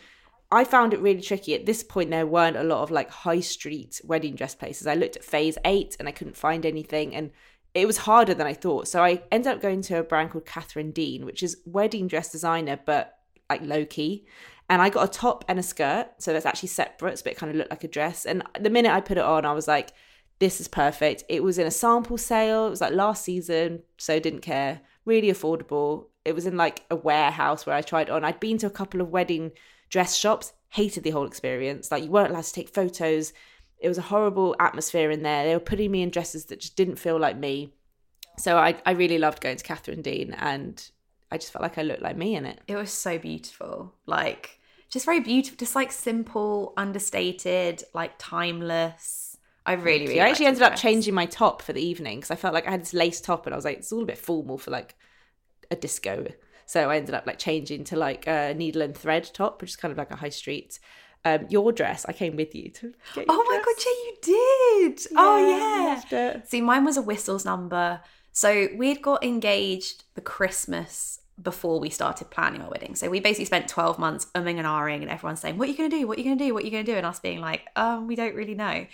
I 0.49 0.63
found 0.63 0.93
it 0.93 1.01
really 1.01 1.21
tricky. 1.21 1.53
At 1.55 1.65
this 1.65 1.83
point 1.83 2.09
there 2.09 2.25
weren't 2.25 2.55
a 2.55 2.63
lot 2.63 2.83
of 2.83 2.89
like 2.89 3.09
high 3.09 3.41
street 3.41 3.99
wedding 4.05 4.35
dress 4.35 4.55
places. 4.55 4.87
I 4.87 4.95
looked 4.95 5.17
at 5.17 5.25
Phase 5.25 5.57
8 5.65 5.97
and 5.99 6.07
I 6.07 6.11
couldn't 6.11 6.37
find 6.37 6.65
anything 6.65 7.13
and 7.13 7.31
it 7.73 7.85
was 7.85 7.97
harder 7.97 8.33
than 8.33 8.47
I 8.47 8.53
thought. 8.53 8.87
So 8.87 9.03
I 9.03 9.23
ended 9.29 9.51
up 9.51 9.61
going 9.61 9.81
to 9.83 9.99
a 9.99 10.03
brand 10.03 10.31
called 10.31 10.45
Catherine 10.45 10.91
Deane, 10.91 11.25
which 11.25 11.43
is 11.43 11.57
wedding 11.65 12.07
dress 12.07 12.31
designer 12.31 12.79
but 12.85 13.19
like 13.49 13.61
low 13.61 13.85
key. 13.85 14.25
And 14.69 14.81
I 14.81 14.89
got 14.89 15.09
a 15.09 15.11
top 15.11 15.43
and 15.47 15.59
a 15.59 15.63
skirt, 15.63 16.07
so 16.17 16.33
that's 16.33 16.45
actually 16.45 16.69
separate, 16.69 17.21
but 17.23 17.33
it 17.33 17.37
kind 17.37 17.49
of 17.49 17.55
looked 17.55 17.71
like 17.71 17.83
a 17.83 17.87
dress. 17.87 18.25
And 18.25 18.43
the 18.59 18.69
minute 18.69 18.91
I 18.91 18.99
put 18.99 19.17
it 19.17 19.23
on, 19.23 19.45
I 19.45 19.53
was 19.53 19.67
like, 19.67 19.93
this 20.39 20.59
is 20.59 20.67
perfect. 20.67 21.23
It 21.29 21.41
was 21.41 21.57
in 21.57 21.65
a 21.65 21.71
sample 21.71 22.17
sale. 22.17 22.67
It 22.67 22.71
was 22.71 22.81
like 22.81 22.93
last 22.93 23.23
season, 23.23 23.83
so 23.97 24.19
didn't 24.19 24.41
care. 24.41 24.81
Really 25.07 25.31
affordable. 25.31 26.07
It 26.25 26.35
was 26.35 26.45
in 26.45 26.57
like 26.57 26.83
a 26.91 26.95
warehouse 26.95 27.65
where 27.65 27.75
I 27.75 27.81
tried 27.81 28.09
on. 28.09 28.25
I'd 28.25 28.41
been 28.41 28.57
to 28.57 28.67
a 28.67 28.69
couple 28.69 28.99
of 28.99 29.09
wedding 29.09 29.53
dress 29.89 30.17
shops, 30.17 30.51
hated 30.69 31.03
the 31.03 31.11
whole 31.11 31.25
experience. 31.25 31.89
Like 31.89 32.03
you 32.03 32.11
weren't 32.11 32.31
allowed 32.31 32.43
to 32.43 32.51
take 32.51 32.73
photos. 32.73 33.31
It 33.79 33.87
was 33.87 33.97
a 33.97 34.01
horrible 34.01 34.53
atmosphere 34.59 35.09
in 35.09 35.23
there. 35.23 35.45
They 35.45 35.53
were 35.53 35.61
putting 35.61 35.91
me 35.91 36.01
in 36.01 36.09
dresses 36.09 36.45
that 36.45 36.59
just 36.59 36.75
didn't 36.75 36.97
feel 36.97 37.17
like 37.17 37.37
me. 37.37 37.73
So 38.37 38.57
I, 38.57 38.75
I 38.85 38.91
really 38.91 39.17
loved 39.17 39.41
going 39.41 39.57
to 39.57 39.63
Catherine 39.63 40.01
Deane 40.01 40.33
and 40.33 40.91
I 41.31 41.37
just 41.37 41.53
felt 41.53 41.63
like 41.63 41.77
I 41.77 41.83
looked 41.83 42.01
like 42.01 42.17
me 42.17 42.35
in 42.35 42.45
it. 42.45 42.59
It 42.67 42.75
was 42.75 42.91
so 42.91 43.17
beautiful. 43.17 43.95
Like 44.05 44.59
just 44.89 45.05
very 45.05 45.19
beautiful, 45.19 45.57
just 45.57 45.75
like 45.75 45.91
simple, 45.91 46.73
understated, 46.77 47.83
like 47.93 48.13
timeless. 48.17 49.26
I 49.67 49.73
really, 49.73 50.07
really. 50.07 50.21
I 50.21 50.29
actually 50.29 50.47
ended 50.47 50.63
up 50.63 50.75
changing 50.75 51.13
my 51.13 51.25
top 51.27 51.61
for 51.61 51.73
the 51.73 51.81
evening 51.81 52.17
because 52.19 52.31
I 52.31 52.35
felt 52.35 52.53
like 52.53 52.67
I 52.67 52.71
had 52.71 52.81
this 52.81 52.93
lace 52.93 53.21
top 53.21 53.45
and 53.45 53.53
I 53.53 53.57
was 53.57 53.65
like, 53.65 53.77
it's 53.77 53.91
all 53.91 54.01
a 54.01 54.05
bit 54.05 54.17
formal 54.17 54.57
for 54.57 54.71
like 54.71 54.95
a 55.69 55.75
disco. 55.75 56.25
So 56.65 56.89
I 56.89 56.97
ended 56.97 57.13
up 57.13 57.27
like 57.27 57.37
changing 57.37 57.83
to 57.85 57.95
like 57.95 58.25
a 58.27 58.53
needle 58.55 58.81
and 58.81 58.97
thread 58.97 59.29
top, 59.33 59.61
which 59.61 59.71
is 59.71 59.75
kind 59.75 59.91
of 59.91 59.97
like 59.97 60.09
a 60.11 60.15
high 60.15 60.29
street. 60.29 60.79
Um, 61.25 61.45
your 61.49 61.71
dress, 61.71 62.05
I 62.07 62.13
came 62.13 62.35
with 62.37 62.55
you 62.55 62.69
to 62.71 62.93
Oh 63.17 63.43
my 63.49 63.57
dress. 63.57 63.65
god, 63.65 63.75
yeah, 63.85 63.93
you 64.05 64.17
did. 64.95 65.07
oh 65.17 66.01
yeah. 66.11 66.41
See, 66.45 66.61
mine 66.61 66.85
was 66.85 66.95
a 66.97 67.01
whistles 67.01 67.43
number. 67.45 68.01
So 68.31 68.67
we'd 68.75 69.01
got 69.01 69.23
engaged 69.23 70.03
the 70.15 70.21
Christmas 70.21 71.19
before 71.41 71.79
we 71.79 71.89
started 71.89 72.29
planning 72.29 72.61
our 72.61 72.69
wedding. 72.69 72.95
So 72.95 73.09
we 73.09 73.19
basically 73.19 73.45
spent 73.45 73.67
12 73.67 73.99
months 73.99 74.25
umming 74.35 74.57
and 74.57 74.65
ahhing 74.65 75.01
and 75.01 75.09
everyone 75.09 75.35
saying, 75.37 75.57
What 75.57 75.67
are 75.67 75.71
you 75.71 75.77
gonna 75.77 75.89
do? 75.89 76.07
What 76.07 76.17
are 76.17 76.21
you 76.21 76.25
gonna 76.25 76.35
do? 76.47 76.53
What 76.53 76.63
are 76.63 76.65
you 76.65 76.71
gonna 76.71 76.83
do? 76.83 76.95
And 76.95 77.05
us 77.05 77.19
being 77.19 77.41
like, 77.41 77.61
um, 77.75 78.07
we 78.07 78.15
don't 78.15 78.35
really 78.35 78.55
know. 78.55 78.85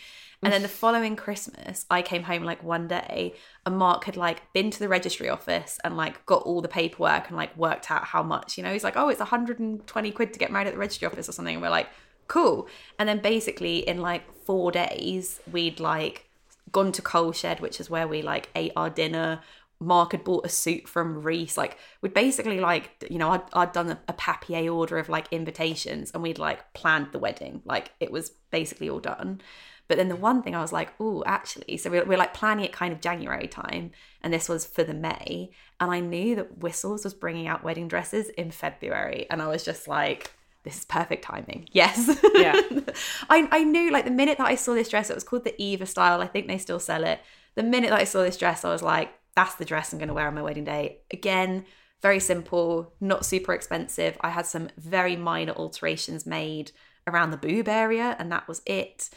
And 0.43 0.53
then 0.53 0.61
the 0.61 0.67
following 0.67 1.15
Christmas, 1.15 1.85
I 1.89 2.01
came 2.01 2.23
home 2.23 2.43
like 2.43 2.63
one 2.63 2.87
day 2.87 3.35
and 3.65 3.77
Mark 3.77 4.05
had 4.05 4.17
like 4.17 4.51
been 4.53 4.71
to 4.71 4.79
the 4.79 4.87
registry 4.87 5.29
office 5.29 5.79
and 5.83 5.95
like 5.95 6.25
got 6.25 6.43
all 6.43 6.61
the 6.61 6.67
paperwork 6.67 7.27
and 7.27 7.37
like 7.37 7.55
worked 7.57 7.89
out 7.89 8.05
how 8.05 8.23
much, 8.23 8.57
you 8.57 8.63
know, 8.63 8.73
he's 8.73 8.83
like, 8.83 8.97
oh, 8.97 9.09
it's 9.09 9.19
120 9.19 10.11
quid 10.11 10.33
to 10.33 10.39
get 10.39 10.51
married 10.51 10.67
at 10.67 10.73
the 10.73 10.79
registry 10.79 11.07
office 11.07 11.29
or 11.29 11.31
something. 11.31 11.55
And 11.55 11.61
we're 11.61 11.69
like, 11.69 11.87
cool. 12.27 12.67
And 12.99 13.07
then 13.07 13.19
basically 13.19 13.87
in 13.87 13.99
like 14.01 14.31
four 14.45 14.71
days, 14.71 15.39
we'd 15.51 15.79
like 15.79 16.29
gone 16.71 16.91
to 16.91 17.01
Coal 17.01 17.31
Shed, 17.31 17.59
which 17.59 17.79
is 17.79 17.89
where 17.89 18.07
we 18.07 18.21
like 18.21 18.49
ate 18.55 18.73
our 18.75 18.89
dinner. 18.89 19.41
Mark 19.79 20.13
had 20.13 20.23
bought 20.23 20.45
a 20.45 20.49
suit 20.49 20.87
from 20.87 21.21
Reiss. 21.21 21.57
Like 21.57 21.77
we'd 22.01 22.13
basically 22.13 22.59
like, 22.59 23.05
you 23.09 23.17
know, 23.17 23.31
I'd, 23.31 23.43
I'd 23.53 23.71
done 23.71 23.91
a, 23.91 23.99
a 24.07 24.13
papier 24.13 24.71
order 24.71 24.97
of 24.97 25.09
like 25.09 25.27
invitations 25.31 26.11
and 26.11 26.23
we'd 26.23 26.39
like 26.39 26.73
planned 26.73 27.11
the 27.11 27.19
wedding. 27.19 27.61
Like 27.65 27.91
it 27.99 28.11
was 28.11 28.31
basically 28.51 28.89
all 28.89 28.99
done. 28.99 29.41
But 29.87 29.97
then 29.97 30.07
the 30.07 30.15
one 30.15 30.41
thing 30.41 30.55
I 30.55 30.61
was 30.61 30.71
like, 30.71 30.93
oh, 30.99 31.23
actually, 31.25 31.77
so 31.77 31.89
we're, 31.89 32.05
we're 32.05 32.17
like 32.17 32.33
planning 32.33 32.65
it 32.65 32.71
kind 32.71 32.93
of 32.93 33.01
January 33.01 33.47
time, 33.47 33.91
and 34.21 34.33
this 34.33 34.47
was 34.47 34.65
for 34.65 34.83
the 34.83 34.93
May, 34.93 35.51
and 35.79 35.91
I 35.91 35.99
knew 35.99 36.35
that 36.35 36.59
Whistles 36.59 37.03
was 37.03 37.13
bringing 37.13 37.47
out 37.47 37.63
wedding 37.63 37.87
dresses 37.87 38.29
in 38.29 38.51
February, 38.51 39.27
and 39.29 39.41
I 39.41 39.47
was 39.47 39.63
just 39.63 39.87
like, 39.87 40.31
this 40.63 40.77
is 40.79 40.85
perfect 40.85 41.23
timing. 41.23 41.67
Yes. 41.73 42.07
Yeah. 42.35 42.59
I, 43.29 43.47
I 43.51 43.63
knew 43.63 43.91
like 43.91 44.05
the 44.05 44.11
minute 44.11 44.37
that 44.37 44.47
I 44.47 44.55
saw 44.55 44.73
this 44.73 44.89
dress, 44.89 45.09
it 45.09 45.15
was 45.15 45.23
called 45.23 45.43
the 45.43 45.61
Eva 45.61 45.85
style. 45.85 46.21
I 46.21 46.27
think 46.27 46.47
they 46.47 46.57
still 46.57 46.79
sell 46.79 47.03
it. 47.03 47.19
The 47.55 47.63
minute 47.63 47.89
that 47.89 47.99
I 47.99 48.05
saw 48.05 48.21
this 48.21 48.37
dress, 48.37 48.63
I 48.63 48.71
was 48.71 48.81
like, 48.81 49.13
that's 49.35 49.55
the 49.55 49.65
dress 49.65 49.91
I'm 49.91 49.99
going 49.99 50.07
to 50.07 50.13
wear 50.13 50.27
on 50.27 50.35
my 50.35 50.41
wedding 50.41 50.63
day. 50.63 50.99
Again, 51.11 51.65
very 52.01 52.19
simple, 52.19 52.93
not 52.99 53.25
super 53.25 53.53
expensive. 53.53 54.17
I 54.21 54.29
had 54.29 54.45
some 54.45 54.69
very 54.77 55.15
minor 55.15 55.53
alterations 55.53 56.25
made 56.25 56.71
around 57.07 57.31
the 57.31 57.37
boob 57.37 57.67
area, 57.67 58.15
and 58.19 58.31
that 58.31 58.47
was 58.47 58.61
it. 58.65 59.09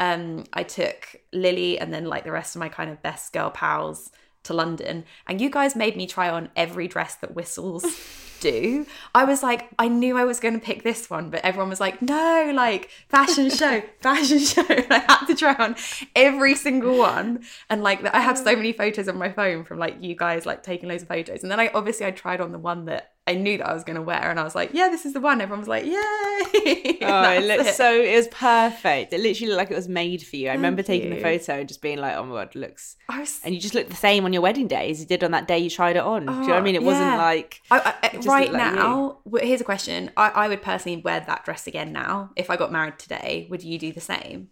Um, 0.00 0.44
I 0.52 0.62
took 0.62 1.16
Lily 1.32 1.78
and 1.78 1.92
then 1.92 2.06
like 2.06 2.24
the 2.24 2.32
rest 2.32 2.56
of 2.56 2.60
my 2.60 2.68
kind 2.68 2.90
of 2.90 3.02
best 3.02 3.32
girl 3.32 3.50
pals 3.50 4.10
to 4.44 4.54
London, 4.54 5.04
and 5.26 5.40
you 5.40 5.50
guys 5.50 5.74
made 5.74 5.96
me 5.96 6.06
try 6.06 6.28
on 6.28 6.50
every 6.54 6.86
dress 6.86 7.14
that 7.16 7.34
Whistles 7.34 7.84
do. 8.40 8.86
I 9.14 9.24
was 9.24 9.42
like, 9.42 9.70
I 9.78 9.88
knew 9.88 10.18
I 10.18 10.24
was 10.24 10.38
going 10.38 10.54
to 10.54 10.60
pick 10.60 10.82
this 10.82 11.08
one, 11.08 11.30
but 11.30 11.40
everyone 11.44 11.70
was 11.70 11.80
like, 11.80 12.02
no, 12.02 12.52
like 12.54 12.90
fashion 13.08 13.48
show, 13.48 13.82
fashion 14.00 14.38
show. 14.38 14.66
And 14.68 14.92
I 14.92 14.98
had 14.98 15.24
to 15.26 15.34
try 15.34 15.54
on 15.54 15.76
every 16.14 16.54
single 16.54 16.98
one. 16.98 17.42
And 17.70 17.82
like, 17.82 18.04
I 18.04 18.20
have 18.20 18.36
so 18.36 18.54
many 18.54 18.72
photos 18.74 19.08
on 19.08 19.16
my 19.16 19.32
phone 19.32 19.64
from 19.64 19.78
like 19.78 19.96
you 20.00 20.14
guys 20.14 20.44
like 20.44 20.62
taking 20.62 20.90
loads 20.90 21.02
of 21.02 21.08
photos. 21.08 21.42
And 21.42 21.50
then 21.50 21.58
I 21.58 21.68
obviously 21.68 22.04
I 22.04 22.10
tried 22.10 22.42
on 22.42 22.52
the 22.52 22.58
one 22.58 22.84
that 22.84 23.13
I 23.26 23.34
knew 23.36 23.56
that 23.56 23.66
I 23.66 23.72
was 23.72 23.84
going 23.84 23.96
to 23.96 24.02
wear, 24.02 24.30
and 24.30 24.38
I 24.38 24.44
was 24.44 24.54
like, 24.54 24.70
yeah, 24.74 24.90
this 24.90 25.06
is 25.06 25.14
the 25.14 25.20
one. 25.20 25.40
Everyone 25.40 25.60
was 25.60 25.68
like, 25.68 25.86
yay. 25.86 26.98
Oh, 27.06 27.30
it 27.30 27.44
looks 27.44 27.76
so. 27.76 27.90
It 28.00 28.16
was 28.16 28.28
perfect. 28.28 29.12
It 29.12 29.20
literally 29.20 29.48
looked 29.50 29.58
like 29.58 29.70
it 29.70 29.74
was 29.76 29.88
made 29.88 30.22
for 30.22 30.36
you. 30.36 30.48
I 30.50 30.52
remember 30.52 30.82
taking 30.82 31.10
the 31.10 31.20
photo 31.20 31.54
and 31.60 31.68
just 31.68 31.80
being 31.82 31.98
like, 31.98 32.16
"Oh 32.16 32.24
my 32.24 32.34
god, 32.44 32.54
it 32.54 32.58
looks." 32.58 32.96
Was 33.08 33.40
And 33.44 33.54
you 33.54 33.60
just 33.60 33.74
looked 33.74 33.90
the 33.90 33.96
same 33.96 34.24
on 34.24 34.32
your 34.32 34.42
wedding 34.42 34.66
day 34.68 34.90
as 34.90 35.00
you 35.00 35.06
did 35.06 35.22
on 35.24 35.30
that 35.32 35.46
day 35.48 35.58
you 35.58 35.68
tried 35.70 35.96
it 35.96 36.02
on. 36.02 36.26
Do 36.26 36.32
you 36.32 36.38
know 36.40 36.46
what 36.46 36.54
I 36.54 36.58
Oh, 36.58 36.62
mean? 36.62 36.74
It 36.74 36.82
wasn't 36.82 37.16
like 37.16 37.60
I, 37.70 37.78
I, 37.80 37.94
I- 38.02 38.08
just 38.16 38.28
right 38.28 38.50
looked 38.52 38.62
like 38.64 38.74
now, 38.74 39.18
here's 39.40 39.60
a 39.60 39.64
question. 39.64 40.10
I, 40.16 40.28
I 40.30 40.48
would 40.48 40.62
personally 40.62 41.00
wear 41.02 41.20
that 41.20 41.44
dress 41.44 41.66
again 41.66 41.92
now. 41.92 42.30
If 42.36 42.50
I 42.50 42.56
got 42.56 42.72
married 42.72 42.98
today, 42.98 43.46
would 43.50 43.62
you 43.62 43.78
do 43.78 43.92
the 43.92 44.00
same? 44.00 44.48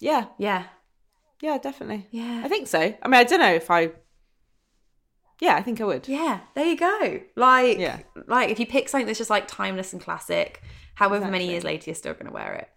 yeah, 0.00 0.26
Yeah. 0.38 0.64
yeah, 1.40 1.58
definitely. 1.58 2.06
Yeah. 2.10 2.42
I 2.44 2.48
think 2.48 2.68
so. 2.68 2.78
I 2.80 3.08
mean, 3.08 3.14
I 3.20 3.24
don't 3.24 3.40
know 3.40 3.54
if 3.54 3.70
I. 3.70 3.90
Yeah, 5.40 5.56
I 5.56 5.62
think 5.62 5.80
I 5.80 5.84
would. 5.84 6.06
Yeah, 6.08 6.40
there 6.54 6.64
you 6.66 6.76
go. 6.76 7.20
Like, 7.36 7.78
Yeah. 7.78 8.00
like 8.26 8.50
if 8.50 8.58
you 8.60 8.66
pick 8.66 8.88
something 8.88 9.06
that's 9.06 9.18
just 9.18 9.30
like 9.30 9.46
timeless 9.48 9.92
and 9.92 10.00
classic, 10.00 10.62
however 10.94 11.28
many 11.30 11.48
years 11.48 11.64
later 11.64 11.84
you're 11.90 11.94
still 11.96 12.12
going 12.14 12.26
to 12.26 12.32
wear 12.32 12.52
it. 12.54 12.68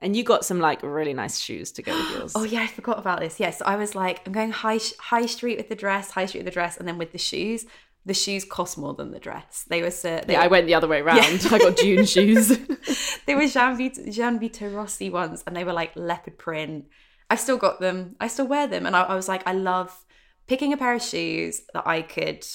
And 0.00 0.16
you 0.16 0.24
got 0.24 0.44
some 0.44 0.58
like 0.58 0.82
really 0.82 1.14
nice 1.14 1.38
shoes 1.38 1.70
to 1.72 1.82
go 1.82 1.96
with 1.96 2.10
yours. 2.18 2.32
Oh 2.34 2.42
yeah, 2.42 2.62
I 2.62 2.66
forgot 2.66 2.98
about 2.98 3.20
this. 3.20 3.38
Yes, 3.38 3.62
I 3.64 3.76
was 3.76 3.94
like, 3.94 4.20
I'm 4.26 4.32
going 4.32 4.50
high 4.50 4.80
high 4.98 5.26
street 5.26 5.58
with 5.58 5.68
the 5.68 5.76
dress, 5.76 6.10
high 6.10 6.26
street 6.26 6.40
with 6.40 6.46
the 6.46 6.50
dress, 6.58 6.76
and 6.76 6.88
then 6.88 6.98
with 6.98 7.12
the 7.12 7.18
shoes. 7.18 7.66
The 8.04 8.14
shoes 8.14 8.44
cost 8.44 8.76
more 8.76 8.94
than 8.94 9.12
the 9.12 9.20
dress. 9.20 9.64
They 9.68 9.80
were 9.80 9.92
so 9.92 10.20
they 10.26 10.32
yeah, 10.32 10.40
I 10.42 10.48
went 10.48 10.66
the 10.66 10.74
other 10.74 10.88
way 10.88 11.02
around. 11.02 11.20
I 11.52 11.58
got 11.58 11.76
June 11.76 12.04
shoes. 12.16 12.48
they 13.26 13.36
were 13.36 13.42
Gianvito, 13.42 14.12
Jean 14.12 14.40
Vito 14.40 14.68
Rossi 14.68 15.08
ones, 15.08 15.44
and 15.46 15.54
they 15.54 15.62
were 15.62 15.72
like 15.72 15.92
leopard 15.94 16.36
print. 16.36 16.86
I 17.30 17.36
still 17.36 17.58
got 17.58 17.78
them. 17.78 18.16
I 18.20 18.26
still 18.26 18.48
wear 18.48 18.66
them, 18.66 18.86
and 18.86 18.96
I, 18.96 19.02
I 19.02 19.14
was 19.14 19.28
like, 19.28 19.46
I 19.46 19.52
love 19.52 20.04
picking 20.52 20.74
a 20.74 20.76
pair 20.76 20.92
of 20.92 21.00
shoes 21.00 21.62
that 21.72 21.86
I 21.86 22.02
could, 22.02 22.46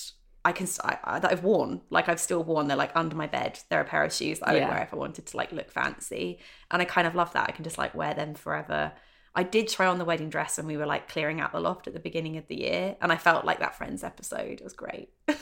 I 0.46 0.52
can, 0.52 0.68
I, 0.84 1.18
that 1.18 1.32
I've 1.32 1.44
worn. 1.44 1.82
Like 1.90 2.08
I've 2.10 2.20
still 2.20 2.44
worn. 2.44 2.68
They're 2.68 2.78
like 2.78 2.96
under 2.96 3.16
my 3.16 3.26
bed. 3.26 3.60
They're 3.72 3.82
a 3.82 3.86
pair 3.86 4.04
of 4.04 4.14
shoes 4.14 4.38
that 4.38 4.50
I 4.50 4.54
Yeah. 4.56 4.68
would 4.68 4.74
wear 4.76 4.84
if 4.84 4.94
I 4.94 4.98
wanted 4.98 5.26
to 5.26 5.36
like 5.38 5.52
look 5.52 5.72
fancy, 5.72 6.38
and 6.70 6.80
I 6.80 6.86
kind 6.86 7.08
of 7.08 7.16
love 7.16 7.34
that. 7.34 7.50
I 7.50 7.52
can 7.54 7.64
just 7.64 7.80
like 7.80 7.96
wear 7.96 8.14
them 8.14 8.36
forever. 8.36 8.92
I 9.34 9.42
did 9.42 9.68
try 9.68 9.88
on 9.88 9.98
the 9.98 10.06
wedding 10.06 10.30
dress 10.30 10.58
when 10.58 10.68
we 10.68 10.78
were 10.78 10.86
like 10.86 11.10
clearing 11.10 11.42
out 11.42 11.52
the 11.54 11.60
loft 11.60 11.88
at 11.88 11.94
the 11.96 12.00
beginning 12.00 12.38
of 12.38 12.48
the 12.48 12.60
year, 12.60 12.96
and 13.02 13.12
I 13.12 13.18
felt 13.18 13.46
like 13.46 13.60
that 13.62 13.76
Friends 13.76 14.04
episode. 14.04 14.60
It 14.62 14.64
was 14.64 14.74
great. 14.74 15.10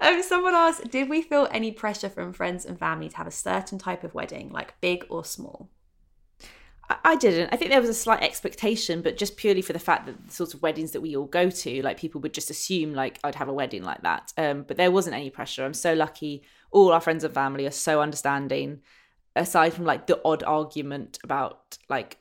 Um, 0.00 0.22
someone 0.22 0.54
asked, 0.54 0.90
did 0.90 1.08
we 1.08 1.22
feel 1.22 1.48
any 1.50 1.72
pressure 1.72 2.08
from 2.08 2.32
friends 2.32 2.64
and 2.64 2.78
family 2.78 3.08
to 3.08 3.16
have 3.16 3.26
a 3.26 3.32
certain 3.32 3.78
type 3.78 4.04
of 4.04 4.14
wedding, 4.14 4.50
like 4.52 4.80
big 4.80 5.04
or 5.10 5.24
small? 5.24 5.70
I- 7.04 7.16
didn't. 7.16 7.52
I 7.52 7.56
think 7.56 7.70
there 7.70 7.80
was 7.80 7.90
a 7.90 7.94
slight 7.94 8.22
expectation, 8.22 9.02
but 9.02 9.16
just 9.16 9.36
purely 9.36 9.60
for 9.62 9.72
the 9.72 9.78
fact 9.78 10.06
that 10.06 10.26
the 10.26 10.32
sorts 10.32 10.54
of 10.54 10.62
weddings 10.62 10.92
that 10.92 11.00
we 11.00 11.16
all 11.16 11.26
go 11.26 11.50
to, 11.50 11.82
like 11.82 11.98
people 11.98 12.20
would 12.20 12.32
just 12.34 12.50
assume 12.50 12.94
like 12.94 13.18
I'd 13.24 13.34
have 13.34 13.48
a 13.48 13.52
wedding 13.52 13.82
like 13.82 14.02
that. 14.02 14.32
Um, 14.38 14.62
but 14.66 14.76
there 14.76 14.90
wasn't 14.90 15.16
any 15.16 15.30
pressure. 15.30 15.64
I'm 15.64 15.74
so 15.74 15.94
lucky. 15.94 16.42
All 16.70 16.92
our 16.92 17.00
friends 17.00 17.24
and 17.24 17.34
family 17.34 17.66
are 17.66 17.70
so 17.72 18.00
understanding. 18.00 18.80
Aside 19.36 19.74
from 19.74 19.84
like 19.84 20.06
the 20.06 20.20
odd 20.24 20.42
argument 20.44 21.18
about 21.22 21.78
like 21.88 22.18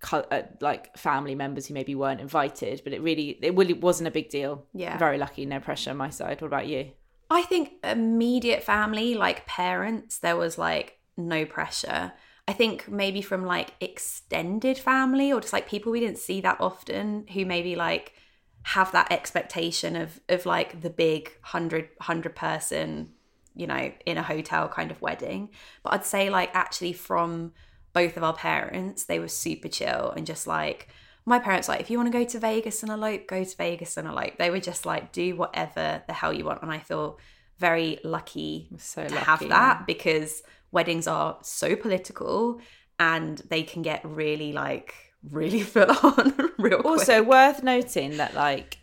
cul- 0.00 0.26
uh, 0.30 0.42
like 0.60 0.96
family 0.96 1.34
members 1.34 1.66
who 1.66 1.74
maybe 1.74 1.94
weren't 1.94 2.20
invited, 2.20 2.80
but 2.84 2.92
it 2.92 3.02
really 3.02 3.38
it 3.42 3.54
really 3.56 3.74
wasn't 3.74 4.08
a 4.08 4.10
big 4.12 4.28
deal. 4.30 4.64
Yeah. 4.74 4.96
very 4.98 5.18
lucky. 5.18 5.44
No 5.46 5.60
pressure 5.60 5.90
on 5.90 5.96
my 5.96 6.10
side. 6.10 6.40
What 6.40 6.48
about 6.48 6.66
you? 6.66 6.92
I 7.30 7.42
think 7.42 7.72
immediate 7.84 8.62
family, 8.62 9.14
like 9.14 9.46
parents, 9.46 10.18
there 10.18 10.36
was 10.36 10.56
like 10.56 10.98
no 11.16 11.44
pressure. 11.44 12.12
I 12.48 12.54
think 12.54 12.88
maybe 12.88 13.20
from 13.20 13.44
like 13.44 13.74
extended 13.78 14.78
family 14.78 15.30
or 15.30 15.40
just 15.42 15.52
like 15.52 15.68
people 15.68 15.92
we 15.92 16.00
didn't 16.00 16.16
see 16.16 16.40
that 16.40 16.56
often 16.60 17.26
who 17.34 17.44
maybe 17.44 17.76
like 17.76 18.14
have 18.62 18.90
that 18.92 19.12
expectation 19.12 19.94
of 19.94 20.18
of 20.30 20.46
like 20.46 20.80
the 20.80 20.88
big 20.88 21.28
100 21.42 21.90
100 21.98 22.34
person 22.34 23.10
you 23.54 23.66
know 23.66 23.92
in 24.06 24.16
a 24.16 24.22
hotel 24.22 24.66
kind 24.66 24.90
of 24.90 25.02
wedding. 25.02 25.50
But 25.82 25.92
i'd 25.92 26.06
say 26.06 26.30
like 26.30 26.50
actually 26.54 26.94
from 26.94 27.52
both 27.92 28.16
of 28.16 28.24
our 28.24 28.34
parents 28.34 29.04
they 29.04 29.18
were 29.18 29.28
super 29.28 29.68
chill 29.68 30.12
and 30.16 30.26
just 30.26 30.46
like 30.46 30.88
my 31.26 31.38
parents 31.38 31.68
like 31.68 31.80
if 31.80 31.90
you 31.90 31.98
want 31.98 32.10
to 32.10 32.18
go 32.18 32.24
to 32.24 32.38
vegas 32.38 32.82
and 32.82 32.90
elope 32.90 33.26
go 33.26 33.44
to 33.44 33.56
vegas 33.56 33.98
and 33.98 34.08
elope. 34.08 34.38
They 34.38 34.48
were 34.48 34.60
just 34.60 34.86
like 34.86 35.12
do 35.12 35.36
whatever 35.36 36.02
the 36.06 36.14
hell 36.14 36.32
you 36.32 36.46
want. 36.46 36.62
And 36.62 36.72
i 36.72 36.78
feel 36.78 37.18
very 37.58 37.98
lucky 38.04 38.68
So 38.78 39.06
to 39.06 39.14
lucky, 39.14 39.24
have 39.26 39.48
that 39.48 39.86
because 39.86 40.42
weddings 40.72 41.06
are 41.06 41.38
so 41.42 41.74
political 41.76 42.60
and 42.98 43.38
they 43.48 43.62
can 43.62 43.82
get 43.82 44.00
really 44.04 44.52
like 44.52 44.94
really 45.30 45.60
full 45.74 45.90
on 46.02 46.34
real 46.58 46.78
quick. 46.78 46.84
Also, 46.84 47.22
worth 47.22 47.62
noting 47.62 48.16
that 48.18 48.34
like 48.34 48.78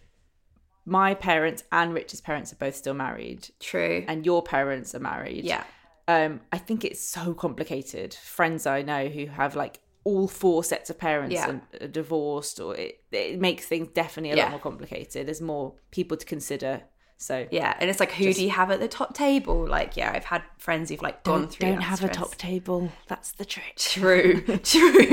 my 0.86 1.14
parents 1.14 1.64
and 1.72 1.94
Rich's 1.94 2.22
parents 2.22 2.54
are 2.54 2.58
both 2.58 2.76
still 2.76 2.94
married, 2.94 3.50
True. 3.60 4.06
and 4.08 4.26
your 4.26 4.44
parents 4.44 4.94
are 4.94 5.00
married. 5.00 5.44
yeah. 5.46 5.64
Um, 6.08 6.42
I 6.52 6.60
think 6.60 6.86
it's 6.86 7.02
so 7.02 7.34
complicated. 7.34 8.14
Friends 8.14 8.68
I 8.68 8.84
know 8.84 9.08
who 9.08 9.26
have 9.26 9.56
like 9.56 9.80
all 10.04 10.28
four 10.28 10.64
sets 10.64 10.92
of 10.92 11.00
parents 11.00 11.34
Yeah. 11.34 11.50
and 11.50 11.62
are 11.82 11.88
divorced, 11.88 12.60
or 12.60 12.76
it, 12.76 13.00
it 13.12 13.40
makes 13.40 13.66
things 13.66 13.88
definitely 13.96 14.30
a 14.32 14.36
Yeah. 14.36 14.44
lot 14.44 14.52
more 14.52 14.60
complicated. 14.60 15.26
There's 15.28 15.42
more 15.42 15.74
people 15.90 16.16
to 16.18 16.26
consider. 16.26 16.84
So 17.18 17.48
Yeah, 17.50 17.76
and 17.80 17.90
it's 17.90 18.00
like, 18.00 18.12
who 18.12 18.34
do 18.34 18.44
you 18.44 18.50
have 18.50 18.72
at 18.72 18.80
the 18.80 18.88
top 18.88 19.14
table? 19.14 19.66
Like, 19.68 19.96
yeah, 19.96 20.12
I've 20.14 20.26
had 20.26 20.44
friends 20.58 20.90
who've 20.90 21.02
like 21.02 21.24
gone 21.24 21.48
through. 21.48 21.70
don't 21.70 21.82
have 21.82 22.04
a 22.04 22.10
top 22.10 22.36
table. 22.36 22.92
That's 23.08 23.32
the 23.32 23.46
trick. 23.46 23.76
True, 23.78 24.42
true. 24.64 25.00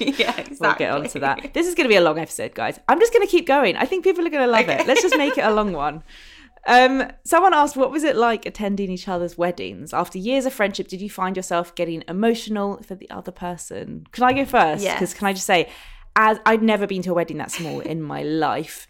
yeah, 0.00 0.36
exactly. 0.38 0.56
We'll 0.60 0.74
get 0.74 0.90
on 0.90 1.08
to 1.08 1.18
that. 1.20 1.54
This 1.54 1.66
is 1.66 1.74
going 1.74 1.84
to 1.84 1.88
be 1.88 1.96
a 1.96 2.00
long 2.00 2.18
episode, 2.18 2.54
guys. 2.54 2.80
I'm 2.88 2.98
just 2.98 3.12
going 3.12 3.26
to 3.26 3.30
keep 3.30 3.46
going. 3.46 3.76
I 3.76 3.84
think 3.84 4.04
people 4.04 4.26
are 4.26 4.30
going 4.30 4.44
to 4.44 4.50
love 4.50 4.68
it. 4.68 4.86
Let's 4.86 5.02
just 5.02 5.16
make 5.16 5.38
it 5.38 5.44
a 5.44 5.52
long 5.52 5.72
one. 5.72 6.02
Um, 6.66 7.12
someone 7.22 7.54
asked, 7.54 7.76
what 7.76 7.92
was 7.92 8.02
it 8.02 8.16
like 8.16 8.44
attending 8.44 8.90
each 8.90 9.06
other's 9.06 9.38
weddings? 9.38 9.94
After 9.94 10.18
years 10.18 10.46
of 10.46 10.52
friendship, 10.52 10.88
did 10.88 11.00
you 11.00 11.08
find 11.08 11.36
yourself 11.36 11.74
getting 11.76 12.02
emotional 12.08 12.82
for 12.82 12.96
the 12.96 13.08
other 13.08 13.30
person? 13.30 14.04
Can 14.10 14.24
I 14.24 14.32
go 14.32 14.44
first? 14.44 14.82
Yes. 14.82 14.96
Because 14.96 15.14
can 15.14 15.28
I 15.28 15.32
just 15.32 15.46
say, 15.46 15.68
as 16.16 16.40
I'd 16.44 16.62
never 16.62 16.86
been 16.86 17.02
to 17.02 17.10
a 17.12 17.14
wedding 17.14 17.36
that 17.36 17.52
small 17.52 17.80
in 17.80 18.02
my 18.02 18.22
life. 18.22 18.88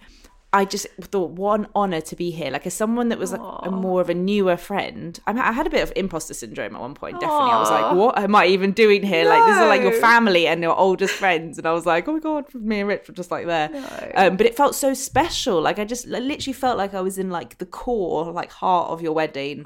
I 0.52 0.64
just 0.64 0.86
thought, 1.00 1.32
what 1.32 1.60
an 1.60 1.66
honor 1.74 2.00
to 2.00 2.16
be 2.16 2.30
here. 2.30 2.50
Like, 2.50 2.66
as 2.66 2.72
someone 2.72 3.10
that 3.10 3.18
was 3.18 3.32
like 3.32 3.40
a 3.62 3.70
more 3.70 4.00
of 4.00 4.08
a 4.08 4.14
newer 4.14 4.56
friend, 4.56 5.18
I, 5.26 5.32
I 5.32 5.52
had 5.52 5.66
a 5.66 5.70
bit 5.70 5.82
of 5.82 5.92
imposter 5.96 6.32
syndrome 6.32 6.74
at 6.74 6.80
one 6.80 6.94
point. 6.94 7.20
Definitely, 7.20 7.50
I 7.50 7.58
was 7.60 7.70
like, 7.70 7.94
what 7.94 8.18
am 8.18 8.34
I 8.34 8.46
even 8.46 8.72
doing 8.72 9.02
here? 9.02 9.28
Like, 9.28 9.44
this 9.46 9.56
is 9.56 9.68
like 9.68 9.82
your 9.82 10.00
family 10.00 10.46
and 10.46 10.62
your 10.62 10.74
oldest 10.74 11.14
friends, 11.14 11.58
and 11.58 11.66
I 11.66 11.72
was 11.72 11.84
like, 11.84 12.08
oh 12.08 12.14
my 12.14 12.20
god, 12.20 12.54
me 12.54 12.80
and 12.80 12.88
Rich 12.88 13.08
were 13.08 13.14
just 13.14 13.30
like 13.30 13.46
there. 13.46 13.68
Um, 14.14 14.36
but 14.36 14.46
it 14.46 14.56
felt 14.56 14.74
so 14.74 14.94
special. 14.94 15.60
Like, 15.60 15.78
I 15.78 15.84
just 15.84 16.06
I 16.06 16.20
literally 16.20 16.54
felt 16.54 16.78
like 16.78 16.94
I 16.94 17.02
was 17.02 17.18
in 17.18 17.28
like 17.28 17.58
the 17.58 17.66
core, 17.66 18.32
like 18.32 18.50
heart 18.50 18.90
of 18.90 19.02
your 19.02 19.12
wedding. 19.12 19.62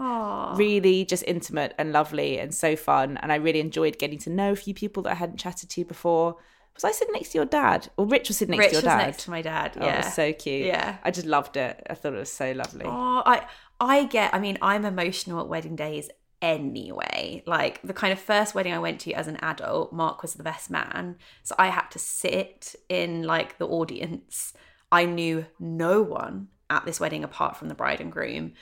Really, 0.56 1.04
just 1.04 1.22
intimate 1.26 1.72
and 1.78 1.92
lovely 1.92 2.38
and 2.38 2.52
so 2.52 2.74
fun. 2.74 3.16
And 3.18 3.30
I 3.30 3.36
really 3.36 3.60
enjoyed 3.60 3.98
getting 3.98 4.18
to 4.20 4.30
know 4.30 4.52
a 4.52 4.56
few 4.56 4.74
people 4.74 5.04
that 5.04 5.10
I 5.10 5.14
hadn't 5.14 5.36
chatted 5.36 5.70
to 5.70 5.84
before. 5.84 6.36
Was 6.82 6.94
I 6.94 6.98
sitting 6.98 7.12
next 7.12 7.30
to 7.30 7.38
your 7.38 7.44
dad? 7.44 7.88
Or 7.96 8.06
Rich 8.06 8.28
was 8.28 8.38
sitting 8.38 8.56
next 8.56 8.72
Rich 8.72 8.80
to 8.80 8.86
your 8.86 8.96
dad? 8.96 9.06
next 9.06 9.24
to 9.24 9.30
my 9.30 9.42
dad. 9.42 9.76
Oh, 9.78 9.84
Yeah, 9.84 9.94
it 9.94 10.04
was 10.04 10.14
so 10.14 10.32
cute. 10.32 10.66
Yeah. 10.66 10.96
I 11.04 11.10
just 11.10 11.26
loved 11.26 11.56
it. 11.56 11.86
I 11.90 11.94
thought 11.94 12.14
it 12.14 12.18
was 12.18 12.32
so 12.32 12.52
lovely. 12.52 12.84
Oh, 12.86 13.22
I 13.26 13.46
I 13.80 14.04
get. 14.04 14.34
I 14.34 14.38
mean, 14.38 14.56
I'm 14.62 14.84
emotional 14.84 15.40
at 15.40 15.48
wedding 15.48 15.76
days 15.76 16.08
anyway. 16.42 17.42
Like 17.46 17.80
the 17.82 17.92
kind 17.92 18.12
of 18.12 18.18
first 18.18 18.54
wedding 18.54 18.72
I 18.72 18.78
went 18.78 19.00
to 19.02 19.12
as 19.12 19.28
an 19.28 19.36
adult, 19.42 19.92
Mark 19.92 20.22
was 20.22 20.34
the 20.34 20.42
best 20.42 20.70
man, 20.70 21.16
so 21.42 21.54
I 21.58 21.68
had 21.68 21.88
to 21.90 21.98
sit 21.98 22.74
in 22.88 23.22
like 23.24 23.58
the 23.58 23.66
audience. 23.66 24.52
I 24.92 25.04
knew 25.04 25.46
no 25.58 26.02
one 26.02 26.48
at 26.68 26.84
this 26.84 27.00
wedding 27.00 27.24
apart 27.24 27.56
from 27.56 27.68
the 27.68 27.74
bride 27.74 28.00
and 28.00 28.10
groom. 28.12 28.52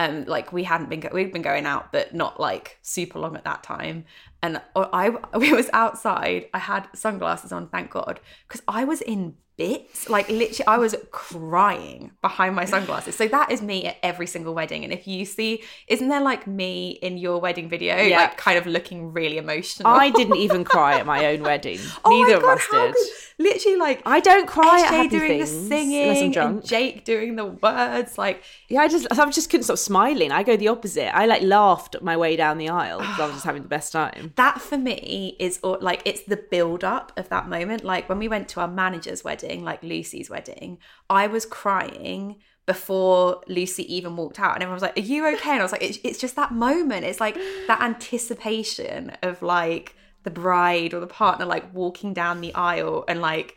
Um, 0.00 0.24
like 0.26 0.52
we 0.52 0.62
hadn't 0.62 0.90
been 0.90 1.00
go- 1.00 1.10
we'd 1.12 1.32
been 1.32 1.42
going 1.42 1.66
out, 1.66 1.90
but 1.92 2.14
not 2.14 2.38
like 2.38 2.78
super 2.82 3.18
long 3.18 3.36
at 3.36 3.44
that 3.44 3.62
time. 3.64 4.04
And 4.42 4.60
I, 4.76 5.10
I 5.32 5.36
was 5.52 5.68
outside. 5.72 6.46
I 6.54 6.58
had 6.58 6.88
sunglasses 6.94 7.52
on, 7.52 7.68
thank 7.68 7.90
God, 7.90 8.20
because 8.46 8.62
I 8.68 8.84
was 8.84 9.00
in 9.00 9.34
bits. 9.56 10.08
Like 10.08 10.28
literally, 10.28 10.66
I 10.68 10.78
was 10.78 10.94
crying 11.10 12.12
behind 12.22 12.54
my 12.54 12.64
sunglasses. 12.64 13.16
So 13.16 13.26
that 13.28 13.50
is 13.50 13.60
me 13.60 13.86
at 13.86 13.96
every 14.02 14.26
single 14.28 14.54
wedding. 14.54 14.84
And 14.84 14.92
if 14.92 15.06
you 15.08 15.24
see, 15.24 15.64
isn't 15.88 16.08
there 16.08 16.20
like 16.20 16.46
me 16.46 16.90
in 17.02 17.18
your 17.18 17.40
wedding 17.40 17.68
video, 17.68 17.96
Yeah. 17.96 18.18
like 18.18 18.36
kind 18.36 18.56
of 18.56 18.66
looking 18.66 19.12
really 19.12 19.36
emotional? 19.38 19.92
I 19.92 20.10
didn't 20.10 20.36
even 20.36 20.62
cry 20.64 20.98
at 21.00 21.06
my 21.06 21.26
own 21.26 21.42
wedding. 21.42 21.80
Oh 22.04 22.10
Neither 22.10 22.36
of 22.38 22.44
us 22.44 22.66
did. 22.70 22.94
could- 22.94 23.06
Literally, 23.40 23.76
like 23.78 24.02
I 24.04 24.18
don't 24.18 24.46
cry 24.48 24.80
at 24.80 24.88
happy 24.88 25.08
doing 25.10 25.28
things 25.28 25.52
the 25.52 25.68
singing 25.68 26.36
and 26.36 26.64
Jake 26.64 27.04
doing 27.04 27.36
the 27.36 27.44
words. 27.46 28.18
Like 28.18 28.42
Yeah, 28.68 28.80
I 28.80 28.88
just 28.88 29.06
I 29.12 29.30
just 29.30 29.48
couldn't 29.50 29.62
stop 29.64 29.78
smiling. 29.78 30.32
I 30.32 30.42
go 30.42 30.56
the 30.56 30.66
opposite. 30.68 31.14
I 31.16 31.26
like 31.26 31.42
laughed 31.42 31.94
my 32.02 32.16
way 32.16 32.34
down 32.34 32.58
the 32.58 32.68
aisle 32.68 32.98
because 32.98 33.20
I 33.20 33.24
was 33.26 33.34
just 33.34 33.44
having 33.44 33.62
the 33.62 33.68
best 33.68 33.92
time. 33.92 34.27
That 34.36 34.60
for 34.60 34.76
me 34.76 35.36
is 35.38 35.60
like 35.62 36.02
it's 36.04 36.22
the 36.22 36.36
build 36.36 36.84
up 36.84 37.12
of 37.16 37.28
that 37.28 37.48
moment. 37.48 37.84
Like 37.84 38.08
when 38.08 38.18
we 38.18 38.28
went 38.28 38.48
to 38.50 38.60
our 38.60 38.68
manager's 38.68 39.24
wedding 39.24 39.62
like 39.62 39.82
lucy's 39.82 40.28
wedding 40.28 40.78
i 41.08 41.26
was 41.26 41.46
crying 41.46 42.36
before 42.66 43.42
lucy 43.46 43.92
even 43.94 44.16
walked 44.16 44.38
out. 44.38 44.54
And 44.54 44.62
everyone 44.62 44.76
was 44.76 44.82
like 44.82 44.98
are 44.98 45.00
you 45.00 45.26
okay? 45.34 45.50
And 45.50 45.60
i 45.60 45.62
was 45.62 45.72
like 45.72 45.82
it's, 45.82 45.98
it's 46.04 46.18
just 46.18 46.36
that 46.36 46.52
moment. 46.52 47.04
It's 47.04 47.20
like 47.20 47.36
that 47.66 47.80
anticipation 47.80 49.12
of 49.22 49.42
like 49.42 49.94
the 50.24 50.30
bride 50.30 50.92
or 50.92 51.00
the 51.00 51.06
partner 51.06 51.46
like 51.46 51.72
walking 51.72 52.12
down 52.12 52.40
the 52.40 52.54
aisle 52.54 53.04
and 53.08 53.20
like 53.20 53.56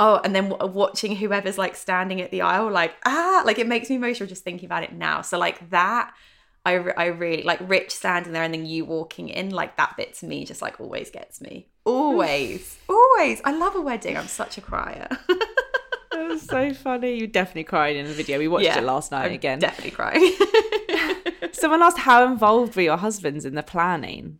oh 0.00 0.20
and 0.24 0.34
then 0.34 0.48
w- 0.48 0.72
watching 0.72 1.16
whoever's 1.16 1.58
like 1.58 1.76
standing 1.76 2.20
at 2.20 2.30
the 2.30 2.40
aisle 2.40 2.70
like 2.70 2.94
ah 3.04 3.42
like 3.44 3.58
it 3.58 3.68
makes 3.68 3.90
me 3.90 3.96
emotional 3.96 4.28
just 4.28 4.42
thinking 4.42 4.66
about 4.66 4.82
it 4.82 4.92
now. 4.92 5.22
So 5.22 5.38
like 5.38 5.70
that 5.70 6.12
I, 6.66 6.74
I 6.74 7.06
really 7.06 7.42
like 7.44 7.60
Rich 7.62 7.92
standing 7.92 8.32
there 8.32 8.42
and 8.42 8.52
then 8.52 8.66
you 8.66 8.84
walking 8.84 9.28
in 9.28 9.50
like 9.50 9.76
that 9.78 9.96
bit 9.96 10.14
to 10.14 10.26
me 10.26 10.44
just 10.44 10.60
like 10.60 10.80
always 10.80 11.10
gets 11.10 11.40
me 11.40 11.68
always 11.84 12.76
always 12.88 13.40
I 13.44 13.52
love 13.52 13.74
a 13.74 13.80
wedding 13.80 14.16
I'm 14.16 14.26
such 14.28 14.58
a 14.58 14.60
crier 14.60 15.08
that 16.10 16.26
was 16.28 16.42
so 16.42 16.74
funny. 16.74 17.14
You 17.18 17.26
definitely 17.26 17.64
cried 17.64 17.96
in 17.96 18.06
the 18.06 18.12
video. 18.12 18.38
We 18.38 18.48
watched 18.48 18.64
Yeah, 18.64 18.78
it 18.78 18.84
last 18.84 19.12
night 19.12 19.26
I'm 19.26 19.32
again. 19.32 19.58
definitely 19.60 19.92
crying 19.92 20.32
Someone 21.52 21.82
asked 21.82 21.98
how 21.98 22.26
involved 22.26 22.76
were 22.76 22.82
your 22.82 22.96
husbands 22.96 23.44
in 23.44 23.54
the 23.54 23.62
planning? 23.62 24.38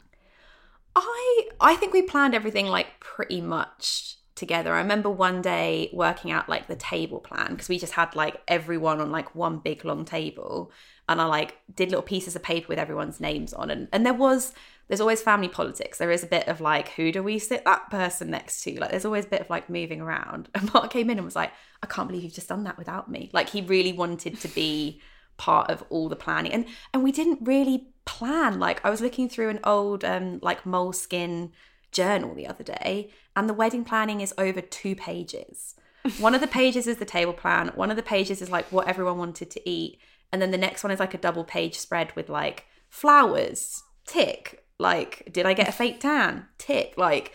I 0.97 1.49
I 1.61 1.77
think 1.77 1.93
we 1.93 2.03
planned 2.03 2.35
everything 2.35 2.67
like 2.67 3.01
pretty 3.01 3.41
much 3.41 4.17
together. 4.35 4.73
I 4.75 4.79
remember 4.79 5.11
one 5.11 5.43
day 5.43 5.91
working 5.93 6.31
out 6.31 6.49
like 6.49 6.67
the 6.67 6.77
table 6.77 7.21
plan 7.21 7.51
because 7.53 7.69
we 7.69 7.79
just 7.79 7.95
had 7.95 8.15
like 8.17 8.41
everyone 8.49 9.01
on 9.01 9.11
like 9.11 9.35
one 9.35 9.59
big 9.59 9.85
long 9.85 10.05
table 10.05 10.73
and 11.09 11.21
I 11.21 11.25
like 11.25 11.57
did 11.75 11.91
little 11.91 12.03
pieces 12.03 12.37
of 12.37 12.43
paper 12.43 12.67
with 12.69 12.79
everyone's 12.79 13.21
names 13.21 13.53
on 13.53 13.71
and 13.71 13.89
and 13.93 14.05
there 14.05 14.15
was 14.15 14.53
there's 14.89 15.01
always 15.03 15.21
family 15.21 15.49
politics. 15.49 15.99
There 15.99 16.11
is 16.11 16.25
a 16.25 16.27
bit 16.27 16.49
of 16.49 16.61
like 16.61 16.89
who 16.91 17.13
do 17.13 17.23
we 17.23 17.39
sit 17.39 17.65
that 17.65 17.91
person 17.91 18.31
next 18.31 18.63
to? 18.63 18.81
Like 18.81 18.91
there's 18.91 19.05
always 19.05 19.27
a 19.27 19.29
bit 19.29 19.43
of 19.43 19.51
like 19.51 19.69
moving 19.69 20.01
around. 20.01 20.49
And 20.55 20.73
Mark 20.73 20.91
came 20.91 21.11
in 21.11 21.19
and 21.19 21.25
was 21.25 21.37
like, 21.37 21.53
I 21.83 21.87
can't 21.87 22.09
believe 22.09 22.25
you've 22.25 22.33
just 22.33 22.49
done 22.49 22.65
that 22.65 22.79
without 22.79 23.11
me. 23.11 23.31
Like 23.33 23.51
he 23.51 23.61
really 23.61 23.93
wanted 23.93 24.41
to 24.41 24.49
be 24.49 25.01
part 25.39 25.71
of 25.71 25.85
all 25.89 26.09
the 26.09 26.17
planning 26.17 26.53
and 26.53 26.67
and 26.93 27.03
we 27.03 27.13
didn't 27.13 27.39
really 27.41 27.87
plan 28.05 28.59
like 28.59 28.85
i 28.85 28.91
was 28.91 29.01
looking 29.01 29.29
through 29.29 29.49
an 29.49 29.61
old 29.63 30.05
um 30.05 30.41
like 30.43 30.67
moleskin 30.67 31.53
journal 31.93 32.35
the 32.35 32.47
other 32.47 32.65
day 32.65 33.09
and 33.37 33.49
the 33.49 33.55
wedding 33.55 33.85
planning 33.85 34.21
is 34.21 34.35
over 34.37 34.61
two 34.61 34.97
pages 34.97 35.77
one 36.19 36.35
of 36.35 36.41
the 36.41 36.49
pages 36.49 36.89
is 36.89 36.97
the 36.97 37.05
table 37.05 37.33
plan 37.33 37.71
one 37.77 37.89
of 37.89 37.97
the 37.97 38.03
pages 38.03 38.43
is 38.43 38.51
like 38.51 38.71
what 38.73 38.89
everyone 38.89 39.17
wanted 39.17 39.49
to 39.49 39.69
eat 39.69 40.01
and 40.33 40.43
then 40.43 40.51
the 40.51 40.59
next 40.59 40.83
one 40.83 40.91
is 40.91 41.01
like 41.01 41.15
a 41.15 41.19
double 41.19 41.45
page 41.45 41.79
spread 41.79 42.15
with 42.15 42.29
like 42.29 42.67
flowers 42.89 43.83
tick 44.07 44.65
like 44.79 45.29
did 45.33 45.47
i 45.47 45.53
get 45.53 45.69
a 45.69 45.73
fake 45.73 46.01
tan 46.01 46.47
tick 46.59 46.95
like 46.97 47.33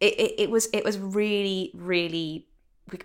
it, 0.00 0.14
it, 0.18 0.34
it 0.42 0.50
was 0.50 0.68
it 0.72 0.84
was 0.84 0.98
really 0.98 1.70
really 1.74 2.48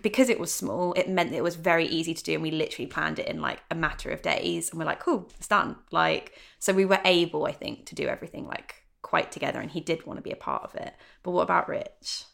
because 0.02 0.28
it 0.28 0.38
was 0.38 0.52
small, 0.52 0.92
it 0.92 1.08
meant 1.08 1.32
it 1.32 1.42
was 1.42 1.56
very 1.56 1.86
easy 1.86 2.14
to 2.14 2.22
do, 2.22 2.34
and 2.34 2.42
we 2.42 2.50
literally 2.50 2.86
planned 2.86 3.18
it 3.18 3.26
in 3.26 3.40
like 3.40 3.60
a 3.70 3.74
matter 3.74 4.10
of 4.10 4.22
days. 4.22 4.70
And 4.70 4.78
we're 4.78 4.84
like, 4.84 5.00
cool, 5.00 5.30
it's 5.36 5.48
done. 5.48 5.76
Like, 5.90 6.38
so 6.58 6.72
we 6.72 6.84
were 6.84 7.00
able, 7.04 7.46
I 7.46 7.52
think, 7.52 7.86
to 7.86 7.94
do 7.94 8.06
everything 8.06 8.46
like 8.46 8.84
quite 9.02 9.32
together, 9.32 9.60
and 9.60 9.70
he 9.70 9.80
did 9.80 10.06
want 10.06 10.18
to 10.18 10.22
be 10.22 10.30
a 10.30 10.36
part 10.36 10.62
of 10.62 10.74
it. 10.76 10.94
But 11.22 11.32
what 11.32 11.42
about 11.42 11.68
Rich? 11.68 12.24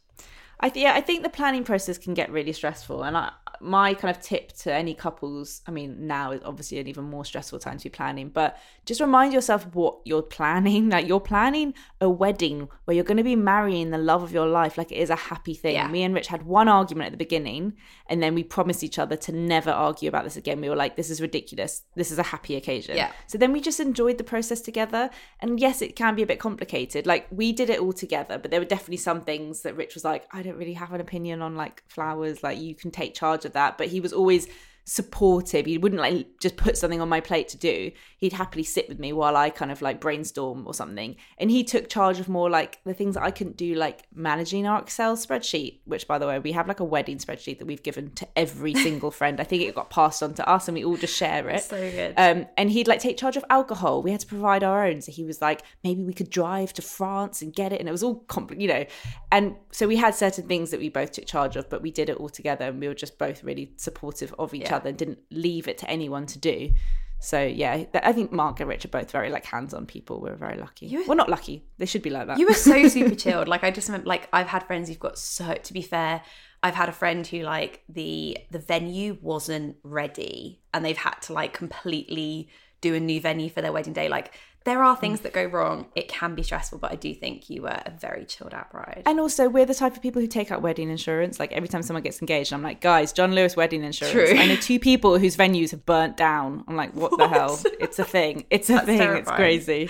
I 0.60 0.68
th- 0.68 0.82
yeah, 0.82 0.94
I 0.94 1.00
think 1.00 1.22
the 1.22 1.30
planning 1.30 1.64
process 1.64 1.96
can 1.96 2.14
get 2.14 2.30
really 2.30 2.52
stressful, 2.52 3.02
and 3.02 3.16
I, 3.16 3.32
my 3.60 3.94
kind 3.94 4.14
of 4.14 4.22
tip 4.22 4.52
to 4.58 4.72
any 4.72 4.94
couples, 4.94 5.62
I 5.66 5.70
mean, 5.70 6.06
now 6.06 6.32
is 6.32 6.40
obviously 6.44 6.78
an 6.78 6.86
even 6.86 7.04
more 7.04 7.24
stressful 7.24 7.58
time 7.58 7.78
to 7.78 7.84
be 7.84 7.90
planning, 7.90 8.28
but 8.28 8.58
just 8.84 9.00
remind 9.00 9.32
yourself 9.32 9.66
what 9.74 9.98
you're 10.04 10.22
planning. 10.38 10.88
Like 10.90 11.06
you're 11.06 11.20
planning 11.20 11.74
a 12.00 12.08
wedding 12.08 12.68
where 12.84 12.94
you're 12.94 13.04
going 13.04 13.18
to 13.18 13.24
be 13.24 13.36
marrying 13.36 13.90
the 13.90 13.98
love 13.98 14.22
of 14.22 14.32
your 14.32 14.46
life. 14.46 14.78
Like 14.78 14.92
it 14.92 14.96
is 14.96 15.10
a 15.10 15.16
happy 15.16 15.54
thing. 15.54 15.74
Yeah. 15.74 15.88
Me 15.88 16.02
and 16.02 16.14
Rich 16.14 16.28
had 16.28 16.44
one 16.44 16.68
argument 16.68 17.06
at 17.06 17.12
the 17.12 17.18
beginning, 17.18 17.74
and 18.06 18.22
then 18.22 18.34
we 18.34 18.42
promised 18.42 18.82
each 18.82 18.98
other 18.98 19.16
to 19.16 19.32
never 19.32 19.70
argue 19.70 20.08
about 20.08 20.24
this 20.24 20.36
again. 20.36 20.60
We 20.60 20.68
were 20.68 20.76
like, 20.76 20.96
"This 20.96 21.10
is 21.10 21.20
ridiculous. 21.20 21.82
This 21.94 22.10
is 22.10 22.18
a 22.18 22.22
happy 22.22 22.56
occasion." 22.56 22.96
Yeah. 22.96 23.12
So 23.26 23.38
then 23.38 23.52
we 23.52 23.60
just 23.60 23.80
enjoyed 23.80 24.18
the 24.18 24.24
process 24.24 24.60
together. 24.60 25.10
And 25.40 25.60
yes, 25.60 25.82
it 25.82 25.96
can 25.96 26.14
be 26.14 26.22
a 26.22 26.26
bit 26.26 26.38
complicated. 26.38 27.06
Like 27.06 27.26
we 27.30 27.52
did 27.52 27.70
it 27.70 27.80
all 27.80 27.92
together, 27.92 28.38
but 28.38 28.50
there 28.50 28.60
were 28.60 28.66
definitely 28.66 28.98
some 28.98 29.20
things 29.22 29.62
that 29.62 29.76
Rich 29.76 29.94
was 29.94 30.04
like, 30.04 30.26
I 30.32 30.42
don't 30.42 30.56
really 30.56 30.74
have 30.74 30.92
an 30.92 31.00
opinion 31.00 31.42
on 31.42 31.56
like 31.56 31.82
flowers. 31.88 32.42
Like 32.42 32.58
you 32.58 32.74
can 32.74 32.90
take 32.90 33.14
charge 33.14 33.44
of 33.48 33.54
that. 33.54 33.76
But 33.76 33.88
he 33.88 33.98
was 34.00 34.12
always 34.12 34.46
supportive. 34.88 35.66
He 35.66 35.76
wouldn't 35.78 36.00
like 36.00 36.26
just 36.40 36.56
put 36.56 36.76
something 36.76 37.00
on 37.00 37.08
my 37.08 37.20
plate 37.20 37.48
to 37.48 37.56
do. 37.58 37.90
He'd 38.16 38.32
happily 38.32 38.64
sit 38.64 38.88
with 38.88 38.98
me 38.98 39.12
while 39.12 39.36
I 39.36 39.50
kind 39.50 39.70
of 39.70 39.82
like 39.82 40.00
brainstorm 40.00 40.66
or 40.66 40.72
something. 40.72 41.14
And 41.36 41.50
he 41.50 41.62
took 41.62 41.88
charge 41.90 42.18
of 42.18 42.28
more 42.28 42.48
like 42.48 42.82
the 42.84 42.94
things 42.94 43.14
that 43.14 43.22
I 43.22 43.30
couldn't 43.30 43.58
do, 43.58 43.74
like 43.74 44.04
managing 44.14 44.66
our 44.66 44.80
Excel 44.80 45.14
spreadsheet, 45.16 45.80
which 45.84 46.08
by 46.08 46.18
the 46.18 46.26
way, 46.26 46.38
we 46.38 46.52
have 46.52 46.66
like 46.68 46.80
a 46.80 46.84
wedding 46.84 47.18
spreadsheet 47.18 47.58
that 47.58 47.66
we've 47.66 47.82
given 47.82 48.10
to 48.12 48.26
every 48.34 48.74
single 48.86 49.10
friend. 49.10 49.40
I 49.40 49.44
think 49.44 49.62
it 49.62 49.74
got 49.74 49.90
passed 49.90 50.22
on 50.22 50.32
to 50.34 50.48
us 50.48 50.68
and 50.68 50.74
we 50.74 50.84
all 50.84 50.96
just 50.96 51.14
share 51.14 51.48
it. 51.50 51.62
So 51.62 51.76
good. 51.78 52.14
Um, 52.16 52.46
and 52.56 52.70
he'd 52.70 52.88
like 52.88 53.00
take 53.00 53.18
charge 53.18 53.36
of 53.36 53.44
alcohol. 53.50 54.02
We 54.02 54.10
had 54.10 54.20
to 54.20 54.26
provide 54.26 54.64
our 54.64 54.86
own. 54.86 55.02
So 55.02 55.12
he 55.12 55.24
was 55.24 55.42
like, 55.42 55.62
maybe 55.84 56.02
we 56.02 56.14
could 56.14 56.30
drive 56.30 56.72
to 56.74 56.82
France 56.82 57.42
and 57.42 57.52
get 57.54 57.74
it. 57.74 57.80
And 57.80 57.88
it 57.88 57.92
was 57.92 58.02
all 58.02 58.24
compl- 58.28 58.58
you 58.58 58.68
know. 58.68 58.86
And 59.30 59.54
so 59.70 59.86
we 59.86 59.96
had 59.96 60.14
certain 60.14 60.48
things 60.48 60.70
that 60.70 60.80
we 60.80 60.88
both 60.88 61.12
took 61.12 61.26
charge 61.26 61.56
of, 61.56 61.68
but 61.68 61.82
we 61.82 61.90
did 61.90 62.08
it 62.08 62.16
all 62.16 62.30
together 62.30 62.64
and 62.64 62.80
we 62.80 62.88
were 62.88 62.94
just 62.94 63.18
both 63.18 63.44
really 63.44 63.72
supportive 63.76 64.34
of 64.38 64.54
each 64.54 64.62
Yeah. 64.62 64.76
other 64.76 64.77
and 64.86 64.96
didn't 64.96 65.18
leave 65.30 65.68
it 65.68 65.78
to 65.78 65.90
anyone 65.90 66.26
to 66.26 66.38
do. 66.38 66.70
So 67.20 67.42
yeah, 67.42 67.84
I 67.94 68.12
think 68.12 68.30
Mark 68.30 68.60
and 68.60 68.68
Rich 68.68 68.84
are 68.84 68.88
both 68.88 69.10
very 69.10 69.28
like 69.30 69.44
hands-on 69.44 69.86
people. 69.86 70.20
We're 70.20 70.36
very 70.36 70.56
lucky. 70.56 70.86
You- 70.86 71.04
well, 71.06 71.16
not 71.16 71.28
lucky. 71.28 71.64
They 71.78 71.86
should 71.86 72.02
be 72.02 72.10
like 72.10 72.28
that. 72.28 72.38
You 72.38 72.46
were 72.46 72.54
so 72.54 72.86
super 72.96 73.16
chilled. 73.16 73.48
Like 73.48 73.64
I 73.64 73.70
just 73.72 73.88
remember, 73.88 74.06
like 74.08 74.28
I've 74.32 74.46
had 74.46 74.64
friends 74.66 74.88
who've 74.88 75.00
got 75.00 75.18
so. 75.18 75.54
To 75.54 75.72
be 75.72 75.82
fair, 75.82 76.22
I've 76.62 76.76
had 76.76 76.88
a 76.88 76.92
friend 76.92 77.26
who 77.26 77.40
like 77.42 77.82
the 77.88 78.38
the 78.52 78.60
venue 78.60 79.18
wasn't 79.20 79.76
ready, 79.82 80.60
and 80.72 80.84
they've 80.84 80.96
had 80.96 81.16
to 81.22 81.32
like 81.32 81.52
completely 81.52 82.48
do 82.80 82.94
a 82.94 83.00
new 83.00 83.20
venue 83.20 83.50
for 83.50 83.62
their 83.62 83.72
wedding 83.72 83.92
day. 83.94 84.08
Like 84.08 84.32
there 84.64 84.82
are 84.82 84.96
things 84.96 85.20
mm. 85.20 85.22
that 85.22 85.32
go 85.32 85.44
wrong. 85.44 85.86
It 85.94 86.08
can 86.08 86.34
be 86.34 86.42
stressful, 86.42 86.78
but 86.78 86.92
I 86.92 86.96
do 86.96 87.14
think 87.14 87.48
you 87.48 87.62
were 87.62 87.80
a 87.86 87.90
very 87.90 88.24
chilled 88.24 88.54
out 88.54 88.70
bride. 88.70 89.02
and 89.06 89.18
also, 89.20 89.48
we're 89.48 89.64
the 89.64 89.74
type 89.74 89.96
of 89.96 90.02
people 90.02 90.20
who 90.20 90.28
take 90.28 90.50
out 90.50 90.62
wedding 90.62 90.90
insurance. 90.90 91.38
Like 91.38 91.52
every 91.52 91.68
time 91.68 91.82
someone 91.82 92.02
gets 92.02 92.20
engaged, 92.20 92.52
I'm 92.52 92.62
like, 92.62 92.80
guys, 92.80 93.12
John 93.12 93.34
Lewis 93.34 93.56
wedding 93.56 93.84
insurance. 93.84 94.30
True. 94.30 94.38
I 94.38 94.46
know 94.46 94.56
two 94.56 94.78
people 94.78 95.18
whose 95.18 95.36
venues 95.36 95.70
have 95.70 95.86
burnt 95.86 96.16
down. 96.16 96.64
I'm 96.68 96.76
like, 96.76 96.94
what, 96.94 97.16
the 97.16 97.28
hell? 97.34 97.58
It's 97.80 97.98
a 97.98 98.04
thing. 98.04 98.46
It's 98.50 98.68
a 98.68 98.74
That's 98.74 98.86
thing. 98.86 99.00
It's 99.00 99.30
crazy. 99.30 99.88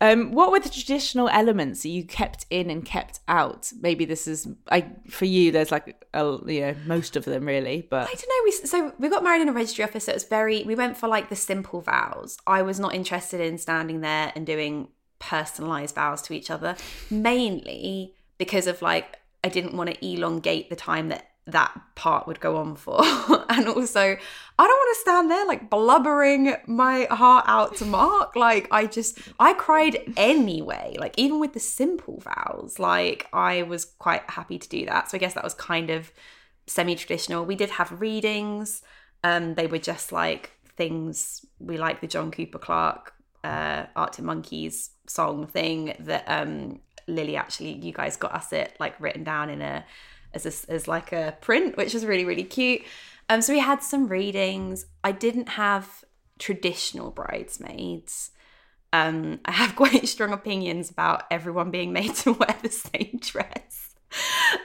Um, 0.00 0.32
what 0.32 0.50
were 0.50 0.60
the 0.60 0.68
traditional 0.68 1.28
elements 1.28 1.82
that 1.82 1.88
you 1.88 2.04
kept 2.04 2.46
in 2.50 2.68
and 2.68 2.84
kept 2.84 3.20
out? 3.28 3.72
Maybe 3.80 4.04
this 4.04 4.26
is, 4.26 4.48
I 4.70 4.90
for 5.08 5.24
you. 5.24 5.52
There's 5.52 5.70
like, 5.70 6.04
a, 6.12 6.38
you 6.46 6.60
know, 6.60 6.74
most 6.84 7.16
of 7.16 7.24
them 7.24 7.46
really, 7.46 7.86
but 7.88 8.08
I 8.08 8.12
don't 8.12 8.28
know. 8.28 8.44
We 8.44 8.50
so 8.52 8.92
we 8.98 9.08
got 9.08 9.24
married 9.24 9.42
in 9.42 9.48
a 9.48 9.52
registry 9.52 9.84
office. 9.84 10.04
So 10.06 10.12
it 10.12 10.16
was 10.16 10.24
very. 10.24 10.64
We 10.64 10.74
went 10.74 10.96
for 10.96 11.08
like 11.08 11.28
the 11.28 11.36
simple 11.36 11.80
vows. 11.80 12.36
I 12.46 12.62
was 12.62 12.78
not 12.78 12.94
interested 12.94 13.40
in 13.40 13.56
standing 13.58 14.00
there 14.00 14.32
and 14.34 14.46
doing 14.46 14.88
personalized 15.18 15.94
vows 15.94 16.20
to 16.22 16.34
each 16.34 16.50
other, 16.50 16.76
mainly 17.10 18.14
because 18.36 18.66
of 18.66 18.82
like 18.82 19.18
I 19.42 19.48
didn't 19.48 19.74
want 19.74 19.94
to 19.94 20.06
elongate 20.06 20.70
the 20.70 20.76
time 20.76 21.08
that 21.08 21.30
that 21.46 21.78
part 21.94 22.26
would 22.26 22.40
go 22.40 22.56
on 22.56 22.74
for, 22.76 23.00
and 23.48 23.68
also 23.68 24.16
I 24.58 24.66
don't 24.66 24.78
want 24.78 24.96
to 24.96 25.00
stand 25.00 25.30
there 25.30 25.46
like 25.46 25.68
blubbering 25.68 26.54
my 26.66 27.06
heart 27.10 27.44
out 27.46 27.76
to 27.76 27.84
Mark. 27.84 28.36
Like 28.36 28.68
I 28.70 28.86
just 28.86 29.18
I 29.38 29.52
cried 29.54 29.98
anyway. 30.16 30.96
Like 30.98 31.14
even 31.18 31.40
with 31.40 31.52
the 31.52 31.60
simple 31.60 32.20
vows, 32.20 32.78
like 32.78 33.28
I 33.32 33.62
was 33.62 33.84
quite 33.84 34.22
happy 34.30 34.58
to 34.58 34.68
do 34.68 34.86
that. 34.86 35.10
So 35.10 35.16
I 35.16 35.18
guess 35.18 35.34
that 35.34 35.44
was 35.44 35.54
kind 35.54 35.90
of 35.90 36.12
semi-traditional. 36.66 37.44
We 37.44 37.56
did 37.56 37.70
have 37.70 38.00
readings. 38.00 38.82
Um, 39.22 39.54
they 39.54 39.66
were 39.66 39.78
just 39.78 40.12
like 40.12 40.52
things 40.76 41.44
we 41.58 41.76
like 41.76 42.00
the 42.00 42.06
John 42.06 42.30
Cooper 42.30 42.58
Clarke 42.58 43.12
uh, 43.42 43.86
Arctic 43.94 44.24
Monkeys 44.24 44.90
song 45.06 45.46
thing 45.46 45.94
that 46.00 46.24
um, 46.26 46.80
Lily 47.06 47.36
actually 47.36 47.72
you 47.72 47.92
guys 47.92 48.16
got 48.16 48.32
us 48.32 48.52
it 48.52 48.74
like 48.80 48.98
written 49.00 49.24
down 49.24 49.50
in 49.50 49.60
a 49.60 49.84
as 50.34 50.46
a, 50.46 50.72
as 50.72 50.88
like 50.88 51.12
a 51.12 51.36
print, 51.40 51.76
which 51.76 51.94
was 51.94 52.04
really 52.04 52.24
really 52.24 52.44
cute. 52.44 52.82
Um, 53.28 53.40
so 53.40 53.52
we 53.52 53.60
had 53.60 53.82
some 53.82 54.08
readings. 54.08 54.86
I 55.02 55.12
didn't 55.12 55.50
have 55.50 56.04
traditional 56.38 57.10
bridesmaids. 57.10 58.30
Um, 58.92 59.40
I 59.44 59.52
have 59.52 59.76
quite 59.76 60.08
strong 60.08 60.32
opinions 60.32 60.90
about 60.90 61.24
everyone 61.30 61.70
being 61.70 61.92
made 61.92 62.14
to 62.16 62.32
wear 62.34 62.56
the 62.62 62.70
same 62.70 63.18
dress. 63.20 63.94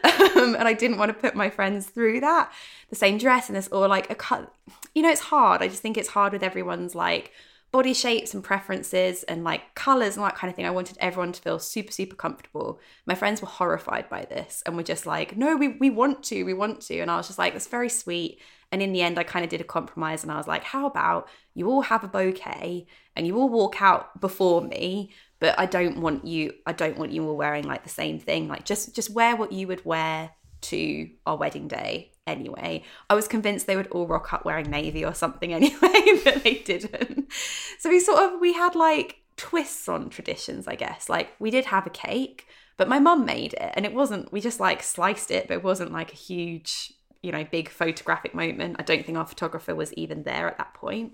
um, 0.03 0.55
and 0.55 0.67
I 0.67 0.73
didn't 0.73 0.99
want 0.99 1.09
to 1.09 1.19
put 1.19 1.35
my 1.35 1.49
friends 1.49 1.87
through 1.87 2.19
that 2.19 2.51
the 2.89 2.95
same 2.95 3.17
dress 3.17 3.49
and 3.49 3.55
this 3.55 3.67
or 3.69 3.87
like 3.87 4.07
a 4.11 4.13
cut 4.13 4.53
you 4.93 5.01
know 5.01 5.09
it's 5.09 5.21
hard 5.21 5.63
I 5.63 5.67
just 5.67 5.81
think 5.81 5.97
it's 5.97 6.09
hard 6.09 6.33
with 6.33 6.43
everyone's 6.43 6.93
like 6.93 7.31
body 7.71 7.93
shapes 7.93 8.33
and 8.33 8.43
preferences 8.43 9.23
and 9.23 9.43
like 9.43 9.75
colors 9.75 10.15
and 10.15 10.25
that 10.25 10.35
kind 10.35 10.49
of 10.49 10.55
thing 10.55 10.65
I 10.65 10.71
wanted 10.71 10.97
everyone 10.99 11.31
to 11.33 11.41
feel 11.41 11.59
super 11.59 11.91
super 11.91 12.15
comfortable. 12.15 12.79
My 13.05 13.15
friends 13.15 13.41
were 13.41 13.47
horrified 13.47 14.09
by 14.09 14.25
this 14.25 14.63
and 14.65 14.75
were 14.75 14.83
just 14.83 15.05
like 15.05 15.37
no 15.37 15.55
we, 15.55 15.69
we 15.69 15.89
want 15.89 16.23
to 16.25 16.43
we 16.43 16.53
want 16.53 16.81
to. 16.81 16.99
And 16.99 17.11
I 17.11 17.17
was 17.17 17.27
just 17.27 17.39
like 17.39 17.53
that's 17.53 17.67
very 17.67 17.89
sweet. 17.89 18.39
And 18.71 18.81
in 18.81 18.91
the 18.91 19.01
end 19.01 19.19
I 19.19 19.23
kind 19.23 19.43
of 19.43 19.49
did 19.49 19.61
a 19.61 19.65
compromise 19.65 20.23
and 20.23 20.31
I 20.31 20.37
was 20.37 20.47
like 20.47 20.63
how 20.63 20.87
about 20.87 21.27
you 21.53 21.69
all 21.69 21.81
have 21.81 22.03
a 22.03 22.07
bouquet 22.07 22.87
and 23.15 23.27
you 23.27 23.37
all 23.37 23.49
walk 23.49 23.81
out 23.81 24.19
before 24.19 24.61
me 24.61 25.11
but 25.39 25.57
I 25.59 25.65
don't 25.65 26.01
want 26.01 26.25
you 26.25 26.53
I 26.65 26.73
don't 26.73 26.97
want 26.97 27.11
you 27.11 27.27
all 27.27 27.37
wearing 27.37 27.65
like 27.65 27.83
the 27.83 27.89
same 27.89 28.19
thing. 28.19 28.47
Like 28.47 28.65
just 28.65 28.95
just 28.95 29.11
wear 29.11 29.35
what 29.35 29.51
you 29.51 29.67
would 29.67 29.85
wear 29.85 30.31
to 30.61 31.09
our 31.25 31.37
wedding 31.37 31.67
day 31.67 32.11
anyway. 32.29 32.83
I 33.09 33.15
was 33.15 33.27
convinced 33.27 33.67
they 33.67 33.75
would 33.75 33.87
all 33.87 34.07
rock 34.07 34.33
up 34.33 34.45
wearing 34.45 34.69
navy 34.69 35.03
or 35.03 35.13
something 35.13 35.53
anyway, 35.53 36.21
but 36.23 36.43
they 36.43 36.61
didn't. 36.65 37.31
So 37.79 37.89
we 37.89 37.99
sort 37.99 38.23
of 38.23 38.39
we 38.39 38.53
had 38.53 38.75
like 38.75 39.17
twists 39.37 39.87
on 39.87 40.09
traditions, 40.09 40.67
I 40.67 40.75
guess. 40.75 41.09
Like 41.09 41.29
we 41.39 41.51
did 41.51 41.65
have 41.65 41.87
a 41.87 41.91
cake, 41.91 42.45
but 42.77 42.89
my 42.89 42.99
mum 42.99 43.25
made 43.25 43.53
it 43.53 43.73
and 43.73 43.85
it 43.85 43.93
wasn't 43.93 44.31
we 44.31 44.41
just 44.41 44.59
like 44.59 44.83
sliced 44.83 45.31
it, 45.31 45.47
but 45.47 45.55
it 45.55 45.63
wasn't 45.63 45.91
like 45.91 46.11
a 46.13 46.17
huge, 46.17 46.93
you 47.21 47.31
know, 47.31 47.43
big 47.43 47.69
photographic 47.69 48.33
moment. 48.33 48.77
I 48.79 48.83
don't 48.83 49.05
think 49.05 49.17
our 49.17 49.25
photographer 49.25 49.75
was 49.75 49.93
even 49.93 50.23
there 50.23 50.47
at 50.47 50.57
that 50.57 50.73
point. 50.73 51.13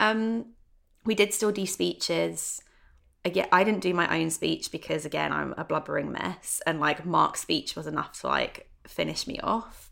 Um 0.00 0.46
we 1.04 1.14
did 1.14 1.34
still 1.34 1.52
do 1.52 1.66
speeches 1.66 2.62
again 3.24 3.48
i 3.52 3.64
didn't 3.64 3.80
do 3.80 3.94
my 3.94 4.20
own 4.20 4.30
speech 4.30 4.70
because 4.70 5.04
again 5.04 5.32
i'm 5.32 5.54
a 5.56 5.64
blubbering 5.64 6.12
mess 6.12 6.60
and 6.66 6.80
like 6.80 7.06
mark's 7.06 7.40
speech 7.40 7.74
was 7.76 7.86
enough 7.86 8.20
to 8.20 8.26
like 8.26 8.68
finish 8.86 9.26
me 9.26 9.38
off 9.40 9.83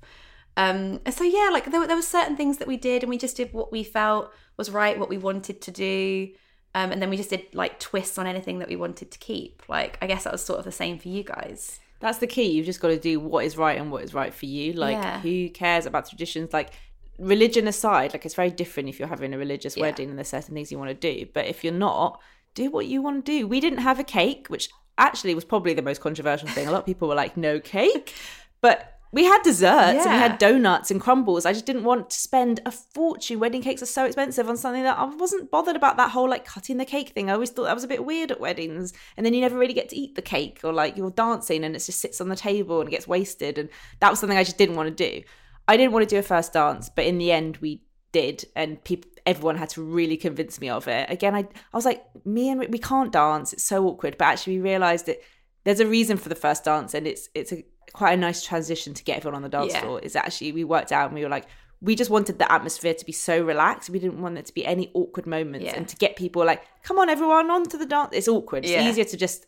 um 0.56 1.00
so 1.10 1.24
yeah 1.24 1.48
like 1.52 1.70
there, 1.70 1.86
there 1.86 1.96
were 1.96 2.02
certain 2.02 2.36
things 2.36 2.58
that 2.58 2.68
we 2.68 2.76
did 2.76 3.02
and 3.02 3.10
we 3.10 3.18
just 3.18 3.36
did 3.36 3.52
what 3.52 3.72
we 3.72 3.82
felt 3.82 4.30
was 4.56 4.70
right 4.70 4.98
what 4.98 5.08
we 5.08 5.16
wanted 5.18 5.60
to 5.62 5.70
do 5.70 6.28
um 6.74 6.92
and 6.92 7.00
then 7.00 7.08
we 7.10 7.16
just 7.16 7.30
did 7.30 7.46
like 7.54 7.78
twists 7.80 8.18
on 8.18 8.26
anything 8.26 8.58
that 8.58 8.68
we 8.68 8.76
wanted 8.76 9.10
to 9.10 9.18
keep 9.18 9.62
like 9.68 9.96
i 10.02 10.06
guess 10.06 10.24
that 10.24 10.32
was 10.32 10.44
sort 10.44 10.58
of 10.58 10.64
the 10.64 10.72
same 10.72 10.98
for 10.98 11.08
you 11.08 11.22
guys 11.22 11.80
That's 12.00 12.18
the 12.18 12.26
key. 12.26 12.48
You've 12.50 12.66
just 12.66 12.80
got 12.80 12.88
to 12.88 12.98
do 12.98 13.20
what 13.20 13.44
is 13.44 13.56
right 13.56 13.78
and 13.80 13.92
what 13.92 14.02
is 14.02 14.12
right 14.12 14.34
for 14.34 14.46
you. 14.46 14.72
Like, 14.72 14.96
Yeah. 14.98 15.20
who 15.20 15.48
cares 15.50 15.86
about 15.86 16.08
traditions? 16.08 16.52
Like, 16.52 16.70
religion 17.16 17.68
aside, 17.68 18.12
like, 18.12 18.24
it's 18.26 18.34
very 18.34 18.50
different 18.50 18.88
if 18.88 18.98
you're 18.98 19.06
having 19.16 19.32
a 19.32 19.38
religious 19.38 19.76
Yeah. 19.76 19.82
wedding 19.82 20.08
and 20.10 20.18
there's 20.18 20.26
certain 20.36 20.52
things 20.54 20.72
you 20.72 20.78
want 20.82 20.90
to 20.90 20.98
do. 21.14 21.26
But 21.32 21.46
if 21.46 21.62
you're 21.62 21.72
not, 21.90 22.20
do 22.54 22.72
what 22.72 22.86
you 22.86 22.98
want 23.02 23.24
to 23.24 23.32
do. 23.38 23.46
We 23.46 23.60
didn't 23.60 23.82
have 23.88 24.00
a 24.00 24.04
cake, 24.18 24.48
which 24.48 24.68
actually 24.98 25.32
was 25.36 25.44
probably 25.44 25.74
the 25.74 25.86
most 25.90 26.00
controversial 26.00 26.48
thing. 26.48 26.66
A 26.66 26.72
lot 26.72 26.80
of 26.80 26.86
people 26.86 27.06
were 27.06 27.14
like, 27.24 27.36
no 27.36 27.60
cake. 27.60 28.08
But 28.60 28.98
we 29.12 29.24
had 29.24 29.42
desserts 29.42 30.06
and 30.06 30.14
we 30.14 30.18
had 30.18 30.38
donuts 30.38 30.90
and 30.90 30.98
crumbles. 30.98 31.44
I 31.44 31.52
just 31.52 31.66
didn't 31.66 31.84
want 31.84 32.08
to 32.08 32.18
spend 32.18 32.60
a 32.64 32.70
fortune. 32.70 33.40
Wedding 33.40 33.60
cakes 33.60 33.82
are 33.82 33.86
so 33.86 34.06
expensive 34.06 34.48
on 34.48 34.56
something 34.56 34.82
that 34.84 34.98
I 34.98 35.04
wasn't 35.04 35.50
bothered 35.50 35.76
about 35.76 35.98
that 35.98 36.10
whole 36.10 36.30
like 36.30 36.46
cutting 36.46 36.78
the 36.78 36.86
cake 36.86 37.10
thing. 37.10 37.28
I 37.28 37.34
always 37.34 37.50
thought 37.50 37.64
that 37.64 37.74
was 37.74 37.84
a 37.84 37.88
bit 37.88 38.06
weird 38.06 38.30
at 38.30 38.40
weddings. 38.40 38.94
And 39.18 39.26
then 39.26 39.34
you 39.34 39.42
never 39.42 39.58
really 39.58 39.74
get 39.74 39.90
to 39.90 39.96
eat 39.96 40.14
the 40.14 40.22
cake 40.22 40.60
or 40.64 40.72
like 40.72 40.96
you're 40.96 41.10
dancing 41.10 41.62
and 41.62 41.76
it 41.76 41.84
just 41.84 42.00
sits 42.00 42.22
on 42.22 42.30
the 42.30 42.36
table 42.36 42.80
and 42.80 42.88
gets 42.88 43.06
wasted. 43.06 43.58
And 43.58 43.68
that 44.00 44.08
was 44.08 44.18
something 44.18 44.38
I 44.38 44.44
just 44.44 44.56
didn't 44.56 44.76
want 44.76 44.88
to 44.96 45.10
do. 45.10 45.22
I 45.68 45.76
didn't 45.76 45.92
want 45.92 46.08
to 46.08 46.14
do 46.14 46.18
a 46.18 46.22
first 46.22 46.54
dance, 46.54 46.88
but 46.88 47.04
in 47.04 47.18
the 47.18 47.32
end 47.32 47.58
we 47.58 47.82
did 48.12 48.46
and 48.56 48.82
people 48.82 49.10
everyone 49.24 49.56
had 49.56 49.68
to 49.70 49.82
really 49.82 50.16
convince 50.16 50.58
me 50.58 50.70
of 50.70 50.88
it. 50.88 51.10
Again, 51.10 51.34
I 51.34 51.40
I 51.40 51.76
was 51.76 51.84
like, 51.84 52.02
me 52.24 52.48
and 52.48 52.58
Rick, 52.58 52.70
we 52.72 52.78
can't 52.78 53.12
dance. 53.12 53.52
It's 53.52 53.62
so 53.62 53.86
awkward. 53.86 54.16
But 54.16 54.24
actually 54.24 54.56
we 54.56 54.62
realized 54.62 55.04
that 55.04 55.18
there's 55.64 55.80
a 55.80 55.86
reason 55.86 56.16
for 56.16 56.30
the 56.30 56.34
first 56.34 56.64
dance 56.64 56.94
and 56.94 57.06
it's 57.06 57.28
it's 57.34 57.52
a 57.52 57.62
quite 57.92 58.12
a 58.12 58.16
nice 58.16 58.44
transition 58.44 58.94
to 58.94 59.02
get 59.04 59.18
everyone 59.18 59.36
on 59.36 59.42
the 59.42 59.48
dance 59.48 59.72
Yeah. 59.72 59.82
floor. 59.82 60.00
Is 60.00 60.16
actually 60.16 60.52
we 60.52 60.64
worked 60.64 60.92
out 60.92 61.06
and 61.06 61.14
we 61.14 61.22
were 61.22 61.28
like 61.30 61.46
we 61.80 61.96
just 61.96 62.10
wanted 62.10 62.38
the 62.38 62.50
atmosphere 62.50 62.94
to 62.94 63.04
be 63.04 63.10
so 63.12 63.42
relaxed. 63.42 63.90
We 63.90 63.98
didn't 63.98 64.22
want 64.22 64.36
there 64.36 64.44
to 64.44 64.54
be 64.54 64.64
any 64.64 64.90
awkward 64.94 65.26
moments 65.26 65.66
Yeah. 65.66 65.76
and 65.76 65.88
to 65.88 65.96
get 65.96 66.14
people 66.14 66.44
like, 66.44 66.62
come 66.84 66.96
on 66.98 67.08
everyone 67.08 67.50
on 67.50 67.64
to 67.70 67.76
the 67.76 67.86
dance. 67.86 68.10
It's 68.12 68.28
awkward. 68.28 68.64
It's 68.64 68.72
Yeah. 68.72 68.88
easier 68.88 69.04
to 69.04 69.16
just 69.16 69.46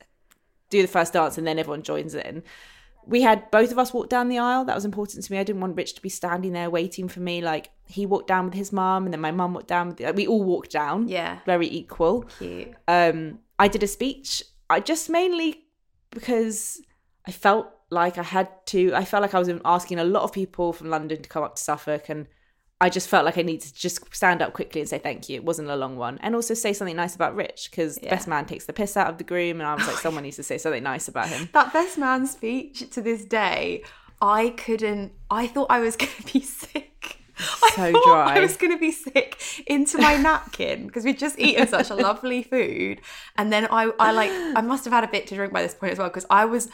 do 0.70 0.82
the 0.82 0.88
first 0.88 1.12
dance 1.12 1.38
and 1.38 1.46
then 1.46 1.60
everyone 1.60 1.82
joins 1.82 2.12
in. 2.14 2.42
We 3.06 3.20
had 3.22 3.50
both 3.52 3.70
of 3.70 3.78
us 3.78 3.92
walk 3.94 4.08
down 4.08 4.28
the 4.30 4.38
aisle. 4.38 4.64
That 4.64 4.74
was 4.74 4.84
important 4.84 5.22
to 5.24 5.30
me. 5.32 5.38
I 5.38 5.44
didn't 5.44 5.60
want 5.60 5.76
Rich 5.76 5.94
to 5.94 6.02
be 6.02 6.08
standing 6.08 6.52
there 6.54 6.70
waiting 6.70 7.06
for 7.06 7.20
me. 7.20 7.40
Like 7.40 7.70
he 7.86 8.04
walked 8.06 8.26
down 8.26 8.46
with 8.46 8.54
his 8.54 8.72
mum, 8.72 9.04
and 9.04 9.12
then 9.12 9.20
my 9.20 9.30
mum 9.30 9.52
walked 9.54 9.68
down. 9.68 9.88
With 9.88 9.98
the, 9.98 10.10
we 10.12 10.26
all 10.26 10.42
walked 10.42 10.72
down. 10.72 11.06
yeah 11.06 11.38
very 11.46 11.68
equal. 11.70 12.22
cute 12.38 12.72
Um, 12.88 13.38
I 13.58 13.68
did 13.68 13.82
a 13.82 13.86
speech. 13.86 14.42
I 14.70 14.80
just 14.80 15.08
mainly 15.10 15.66
because 16.10 16.80
I 17.26 17.30
felt 17.30 17.68
like 17.94 18.18
I 18.18 18.22
had 18.22 18.48
to. 18.66 18.92
I 18.94 19.04
felt 19.04 19.22
like 19.22 19.34
I 19.34 19.38
was 19.38 19.50
asking 19.64 19.98
a 19.98 20.04
lot 20.04 20.22
of 20.24 20.32
people 20.32 20.72
from 20.72 20.90
London 20.90 21.22
to 21.22 21.28
come 21.28 21.42
up 21.42 21.54
to 21.56 21.62
Suffolk, 21.62 22.08
and 22.08 22.26
I 22.80 22.90
just 22.90 23.08
felt 23.08 23.24
like 23.24 23.38
I 23.38 23.42
needed 23.42 23.62
to 23.68 23.74
just 23.74 24.14
stand 24.14 24.42
up 24.42 24.52
quickly 24.52 24.80
and 24.80 24.90
say 24.90 24.98
thank 24.98 25.28
you. 25.28 25.36
It 25.36 25.44
wasn't 25.44 25.70
a 25.70 25.76
long 25.76 25.96
one, 25.96 26.18
and 26.22 26.34
also 26.34 26.54
say 26.54 26.72
something 26.72 26.96
nice 26.96 27.14
about 27.14 27.34
Rich 27.34 27.68
because 27.70 27.98
Yeah. 28.02 28.10
best 28.10 28.28
man 28.28 28.44
takes 28.46 28.66
the 28.66 28.72
piss 28.72 28.96
out 28.96 29.08
of 29.08 29.16
the 29.18 29.24
groom, 29.24 29.60
and 29.60 29.66
I 29.68 29.74
was 29.74 29.86
like, 29.86 29.96
someone 29.98 30.24
needs 30.24 30.36
to 30.36 30.42
say 30.42 30.58
something 30.58 30.82
nice 30.82 31.08
about 31.08 31.28
him. 31.28 31.48
that 31.52 31.72
best 31.72 31.96
man 31.96 32.26
speech 32.26 32.90
to 32.90 33.00
this 33.00 33.24
day 33.24 33.82
i 34.22 34.50
couldn't 34.50 35.12
i 35.30 35.44
thought 35.46 35.66
i 35.70 35.80
was 35.80 35.96
gonna 36.02 36.12
be 36.32 36.40
sick 36.40 37.18
I 37.76 37.92
thought 37.92 38.04
dry. 38.04 38.36
I 38.36 38.40
was 38.40 38.56
going 38.56 38.70
to 38.72 38.78
be 38.78 38.92
sick 38.92 39.42
into 39.66 39.98
my 39.98 40.14
napkin 40.16 40.86
because 40.86 41.02
we'd 41.04 41.18
just 41.18 41.36
eaten 41.36 41.66
such 41.66 41.90
a 41.90 41.94
lovely 42.08 42.44
food, 42.44 43.00
and 43.36 43.52
then 43.52 43.66
I, 43.72 43.90
I 43.98 44.12
like, 44.12 44.30
I 44.30 44.60
must 44.60 44.84
have 44.84 44.92
had 44.92 45.02
a 45.02 45.08
bit 45.08 45.26
to 45.28 45.34
drink 45.34 45.52
by 45.52 45.60
this 45.62 45.74
point 45.74 45.92
as 45.94 45.98
well 45.98 46.08
because 46.08 46.26
I 46.30 46.44
was, 46.44 46.68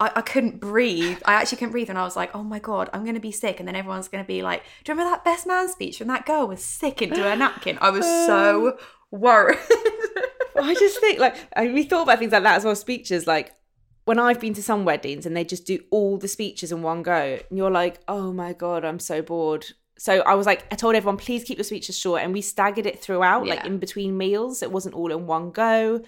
I, 0.00 0.10
I 0.16 0.20
couldn't 0.22 0.60
breathe. 0.60 1.18
I 1.24 1.34
actually 1.34 1.58
couldn't 1.58 1.72
breathe, 1.72 1.88
and 1.88 1.98
I 1.98 2.04
was 2.04 2.16
like, 2.16 2.34
oh 2.34 2.42
my 2.42 2.58
god, 2.58 2.90
I'm 2.92 3.02
going 3.02 3.14
to 3.14 3.20
be 3.20 3.32
sick, 3.32 3.58
and 3.58 3.68
then 3.68 3.76
everyone's 3.76 4.08
going 4.08 4.24
to 4.24 4.28
be 4.28 4.42
like, 4.42 4.62
do 4.82 4.92
you 4.92 4.94
remember 4.94 5.16
that 5.16 5.24
best 5.24 5.46
man 5.46 5.68
speech 5.68 6.00
when 6.00 6.08
that 6.08 6.26
girl 6.26 6.48
was 6.48 6.64
sick 6.64 7.00
into 7.00 7.22
her 7.22 7.36
napkin? 7.36 7.78
I 7.80 7.90
was 7.90 8.04
so 8.04 8.68
um, 8.68 8.74
worried. 9.10 9.58
I 10.56 10.74
just 10.74 11.00
think 11.00 11.18
like 11.18 11.36
I, 11.56 11.68
we 11.68 11.84
thought 11.84 12.02
about 12.02 12.18
things 12.18 12.32
like 12.32 12.42
that 12.42 12.56
as 12.56 12.64
well. 12.64 12.76
Speeches 12.76 13.26
like 13.26 13.52
when 14.04 14.18
I've 14.18 14.40
been 14.40 14.54
to 14.54 14.62
some 14.62 14.84
weddings 14.84 15.26
and 15.26 15.36
they 15.36 15.44
just 15.44 15.66
do 15.66 15.80
all 15.90 16.18
the 16.18 16.28
speeches 16.28 16.72
in 16.72 16.82
one 16.82 17.02
go, 17.02 17.38
and 17.48 17.58
you're 17.58 17.70
like, 17.70 18.00
oh 18.08 18.32
my 18.32 18.52
god, 18.52 18.84
I'm 18.84 18.98
so 18.98 19.22
bored. 19.22 19.66
So 19.96 20.20
I 20.22 20.34
was 20.34 20.44
like, 20.44 20.66
I 20.72 20.74
told 20.74 20.96
everyone, 20.96 21.18
please 21.18 21.44
keep 21.44 21.56
your 21.56 21.64
speeches 21.64 21.96
short, 21.96 22.22
and 22.22 22.32
we 22.32 22.40
staggered 22.40 22.86
it 22.86 23.00
throughout, 23.00 23.46
like 23.46 23.64
in 23.64 23.78
between 23.78 24.18
meals. 24.18 24.62
It 24.62 24.72
wasn't 24.72 24.96
all 24.96 25.12
in 25.12 25.26
one 25.26 25.50
go. 25.50 26.02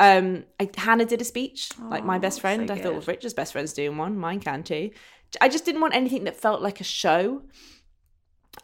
Um, 0.00 0.44
I, 0.58 0.68
Hannah 0.76 1.04
did 1.04 1.20
a 1.20 1.24
speech, 1.24 1.70
like 1.88 2.04
my 2.04 2.18
best 2.18 2.40
friend. 2.40 2.66
so 2.68 2.74
I 2.74 2.78
thought, 2.80 2.92
well, 2.94 3.02
Richard's 3.06 3.34
best 3.34 3.52
friend's 3.52 3.72
doing 3.72 3.96
one, 3.96 4.18
mine 4.18 4.40
can 4.40 4.62
too. 4.62 4.90
I 5.40 5.48
just 5.48 5.64
didn't 5.64 5.80
want 5.80 5.94
anything 5.94 6.24
that 6.24 6.36
felt 6.36 6.62
like 6.62 6.80
a 6.80 6.84
show. 6.84 7.42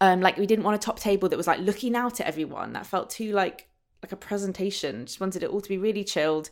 Um, 0.01 0.21
like 0.21 0.37
we 0.37 0.47
didn't 0.47 0.65
want 0.65 0.77
a 0.77 0.79
top 0.79 0.99
table 1.01 1.29
that 1.29 1.37
was 1.37 1.47
like 1.47 1.61
looking 1.61 1.95
out 1.97 2.21
at 2.21 2.27
everyone. 2.27 2.73
That 2.73 2.87
felt 2.87 3.11
too 3.11 3.33
like 3.33 3.69
like 4.03 4.13
a 4.13 4.17
presentation. 4.17 5.07
Just 5.07 5.21
wanted 5.21 5.43
it 5.43 5.51
all 5.51 5.61
to 5.61 5.69
be 5.69 5.79
really 5.79 6.05
chilled. 6.05 6.51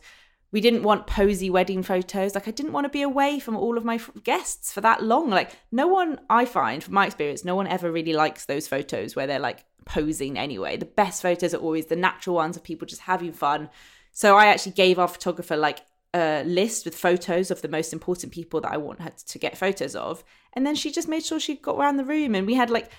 We 0.51 0.61
didn't 0.61 0.83
want 0.83 1.07
posy 1.07 1.49
wedding 1.49 1.83
photos. 1.83 2.35
Like 2.35 2.47
I 2.47 2.51
didn't 2.51 2.73
want 2.73 2.85
to 2.85 2.89
be 2.89 3.01
away 3.01 3.39
from 3.39 3.55
all 3.55 3.77
of 3.77 3.85
my 3.85 3.95
f- 3.95 4.11
guests 4.23 4.73
for 4.73 4.81
that 4.81 5.03
long. 5.03 5.29
Like 5.29 5.51
no 5.71 5.87
one, 5.87 6.19
I 6.29 6.45
find 6.45 6.83
from 6.83 6.95
my 6.95 7.05
experience, 7.05 7.45
no 7.45 7.55
one 7.55 7.67
ever 7.67 7.91
really 7.91 8.13
likes 8.13 8.45
those 8.45 8.67
photos 8.67 9.15
where 9.15 9.27
they're 9.27 9.39
like 9.39 9.63
posing 9.85 10.37
anyway. 10.37 10.77
The 10.77 10.85
best 10.85 11.21
photos 11.21 11.53
are 11.53 11.57
always 11.59 11.85
the 11.87 11.95
natural 11.95 12.35
ones 12.35 12.57
of 12.57 12.63
people 12.63 12.87
just 12.87 13.01
having 13.01 13.31
fun. 13.31 13.69
So 14.11 14.35
I 14.35 14.47
actually 14.47 14.73
gave 14.73 14.99
our 14.99 15.07
photographer 15.07 15.55
like 15.55 15.81
a 16.13 16.43
list 16.43 16.85
with 16.85 16.95
photos 16.95 17.51
of 17.51 17.61
the 17.61 17.67
most 17.67 17.93
important 17.93 18.33
people 18.33 18.61
that 18.61 18.71
I 18.71 18.77
want 18.77 19.01
her 19.01 19.11
to 19.27 19.39
get 19.39 19.57
photos 19.57 19.95
of. 19.95 20.23
And 20.53 20.65
then 20.65 20.75
she 20.75 20.91
just 20.91 21.07
made 21.07 21.23
sure 21.23 21.39
she 21.39 21.55
got 21.55 21.77
around 21.77 21.97
the 21.97 22.03
room 22.05 22.33
and 22.35 22.47
we 22.47 22.55
had 22.55 22.69
like 22.69 22.91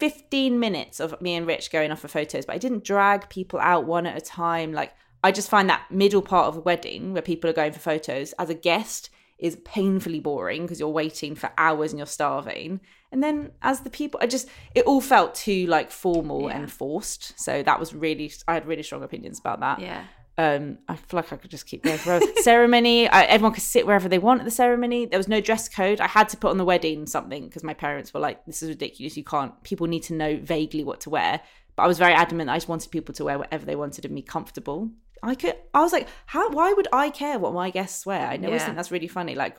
15 0.00 0.58
minutes 0.58 1.00
of 1.00 1.20
me 1.22 1.34
and 1.34 1.46
Rich 1.46 1.70
going 1.70 1.90
off 1.92 2.00
for 2.00 2.08
photos, 2.08 2.44
but 2.44 2.54
I 2.54 2.58
didn't 2.58 2.84
drag 2.84 3.28
people 3.30 3.58
out 3.60 3.86
one 3.86 4.06
at 4.06 4.16
a 4.16 4.20
time. 4.20 4.72
Like, 4.72 4.92
I 5.24 5.32
just 5.32 5.48
find 5.48 5.70
that 5.70 5.90
middle 5.90 6.22
part 6.22 6.48
of 6.48 6.56
a 6.56 6.60
wedding 6.60 7.12
where 7.12 7.22
people 7.22 7.48
are 7.48 7.54
going 7.54 7.72
for 7.72 7.78
photos 7.78 8.32
as 8.34 8.50
a 8.50 8.54
guest 8.54 9.10
is 9.38 9.56
painfully 9.64 10.20
boring 10.20 10.62
because 10.62 10.80
you're 10.80 10.88
waiting 10.88 11.34
for 11.34 11.50
hours 11.58 11.92
and 11.92 11.98
you're 11.98 12.06
starving. 12.06 12.80
And 13.12 13.22
then 13.22 13.52
as 13.62 13.80
the 13.80 13.90
people, 13.90 14.18
I 14.22 14.26
just, 14.26 14.48
it 14.74 14.84
all 14.86 15.00
felt 15.00 15.34
too 15.34 15.66
like 15.66 15.90
formal 15.90 16.48
Yeah. 16.48 16.56
and 16.58 16.72
forced. 16.72 17.38
So 17.38 17.62
that 17.62 17.78
was 17.78 17.94
really, 17.94 18.32
I 18.48 18.54
had 18.54 18.66
really 18.66 18.82
strong 18.82 19.02
opinions 19.02 19.38
about 19.38 19.60
that. 19.60 19.80
Yeah. 19.80 20.04
Um, 20.38 20.78
I 20.86 20.96
feel 20.96 21.18
like 21.18 21.32
I 21.32 21.36
could 21.36 21.50
just 21.50 21.66
keep 21.66 21.82
going 21.82 21.96
forever. 21.98 22.24
ceremony, 22.42 23.08
I, 23.08 23.22
everyone 23.24 23.54
could 23.54 23.62
sit 23.62 23.86
wherever 23.86 24.08
they 24.08 24.18
want 24.18 24.40
at 24.40 24.44
the 24.44 24.50
ceremony. 24.50 25.06
There 25.06 25.18
was 25.18 25.28
no 25.28 25.40
dress 25.40 25.68
code. 25.68 26.00
I 26.00 26.06
had 26.06 26.28
to 26.30 26.36
put 26.36 26.50
on 26.50 26.58
the 26.58 26.64
wedding 26.64 27.06
something 27.06 27.44
because 27.46 27.64
my 27.64 27.72
parents 27.74 28.12
were 28.12 28.20
like, 28.20 28.44
"This 28.44 28.62
is 28.62 28.68
ridiculous. 28.68 29.16
You 29.16 29.24
can't." 29.24 29.60
People 29.62 29.86
need 29.86 30.02
to 30.04 30.14
know 30.14 30.38
vaguely 30.42 30.84
what 30.84 31.00
to 31.02 31.10
wear. 31.10 31.40
But 31.74 31.82
I 31.84 31.86
was 31.86 31.98
very 31.98 32.12
adamant. 32.14 32.48
that 32.48 32.52
I 32.54 32.56
just 32.56 32.68
wanted 32.68 32.90
people 32.90 33.14
to 33.14 33.24
wear 33.24 33.38
whatever 33.38 33.64
they 33.66 33.76
wanted 33.76 34.04
and 34.04 34.14
be 34.14 34.22
comfortable. 34.22 34.90
I 35.22 35.34
could. 35.34 35.56
I 35.72 35.80
was 35.80 35.92
like, 35.92 36.08
"How? 36.26 36.50
Why 36.50 36.72
would 36.72 36.88
I 36.92 37.08
care 37.10 37.38
what 37.38 37.54
my 37.54 37.70
guests 37.70 38.04
wear?" 38.04 38.26
I 38.26 38.36
know 38.36 38.50
Yeah. 38.50 38.58
think 38.58 38.76
that's 38.76 38.90
really 38.90 39.08
funny. 39.08 39.34
Like 39.34 39.56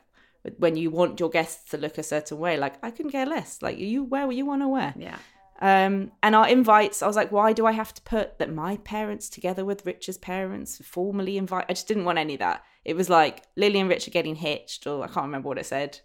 when 0.60 0.76
you 0.78 0.92
want 0.92 1.20
your 1.20 1.30
guests 1.30 1.72
to 1.72 1.78
look 1.78 1.98
a 1.98 2.04
certain 2.04 2.38
way, 2.38 2.56
like 2.58 2.76
I 2.84 2.92
couldn't 2.92 3.12
care 3.12 3.26
less. 3.26 3.62
Like 3.64 3.80
you 3.80 4.04
wear 4.04 4.28
what 4.28 4.36
you 4.36 4.46
want 4.46 4.62
to 4.62 4.68
wear. 4.68 4.94
Yeah. 4.98 5.18
Um, 5.60 6.12
and 6.22 6.36
our 6.36 6.48
invites, 6.48 7.02
I 7.02 7.08
was 7.08 7.16
like, 7.16 7.32
why 7.32 7.54
do 7.54 7.66
I 7.66 7.72
have 7.72 7.94
to 7.94 8.02
put 8.04 8.38
that 8.40 8.54
my 8.54 8.78
parents 8.78 9.30
together 9.30 9.66
with 9.66 9.86
Rich's 9.86 10.18
parents 10.18 10.80
formally 10.84 11.38
invite? 11.38 11.66
I 11.68 11.74
just 11.74 11.88
didn't 11.88 12.06
want 12.06 12.20
any 12.20 12.36
of 12.36 12.40
that. 12.40 12.64
It 12.86 12.96
was 12.96 13.10
like 13.10 13.44
Lily 13.56 13.80
and 13.80 13.90
Rich 13.90 14.08
are 14.08 14.12
getting 14.12 14.36
hitched, 14.36 14.86
or 14.86 15.04
I 15.04 15.08
can't 15.08 15.26
remember 15.26 15.50
what 15.50 15.58
it 15.58 15.66
said. 15.66 16.00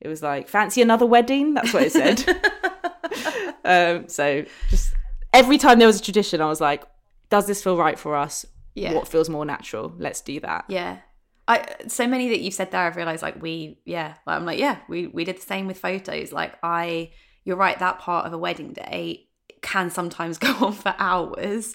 It 0.00 0.08
was 0.08 0.22
like, 0.22 0.48
fancy 0.48 0.82
another 0.82 1.06
wedding? 1.06 1.54
That's 1.54 1.72
what 1.72 1.84
it 1.84 1.92
said. 1.92 2.24
um, 3.64 4.08
so 4.08 4.44
just 4.68 4.94
every 5.32 5.58
time 5.58 5.78
there 5.78 5.86
was 5.86 6.00
a 6.00 6.02
tradition, 6.02 6.40
I 6.40 6.46
was 6.46 6.60
like, 6.60 6.84
does 7.30 7.46
this 7.46 7.62
feel 7.62 7.76
right 7.76 7.98
for 7.98 8.16
us? 8.16 8.44
Yeah. 8.74 8.94
What 8.94 9.08
feels 9.08 9.28
more 9.28 9.44
natural? 9.44 9.94
Let's 9.98 10.20
do 10.20 10.40
that. 10.40 10.64
Yeah. 10.68 10.98
I 11.48 11.66
so 11.88 12.06
many 12.06 12.28
that 12.28 12.40
you've 12.40 12.54
said 12.54 12.70
there, 12.70 12.82
I've 12.82 12.96
realized 12.96 13.22
like 13.22 13.40
we, 13.42 13.78
yeah, 13.84 14.14
like, 14.26 14.36
I'm 14.36 14.44
like, 14.44 14.58
yeah, 14.58 14.78
we 14.88 15.08
we 15.08 15.24
did 15.24 15.38
the 15.38 15.42
same 15.42 15.66
with 15.66 15.78
photos. 15.78 16.32
Like 16.32 16.54
I, 16.62 17.10
you're 17.44 17.56
right, 17.56 17.78
that 17.78 17.98
part 17.98 18.26
of 18.26 18.32
a 18.32 18.38
wedding 18.38 18.72
day 18.72 19.28
can 19.62 19.90
sometimes 19.90 20.38
go 20.38 20.52
on 20.66 20.72
for 20.72 20.94
hours. 20.98 21.74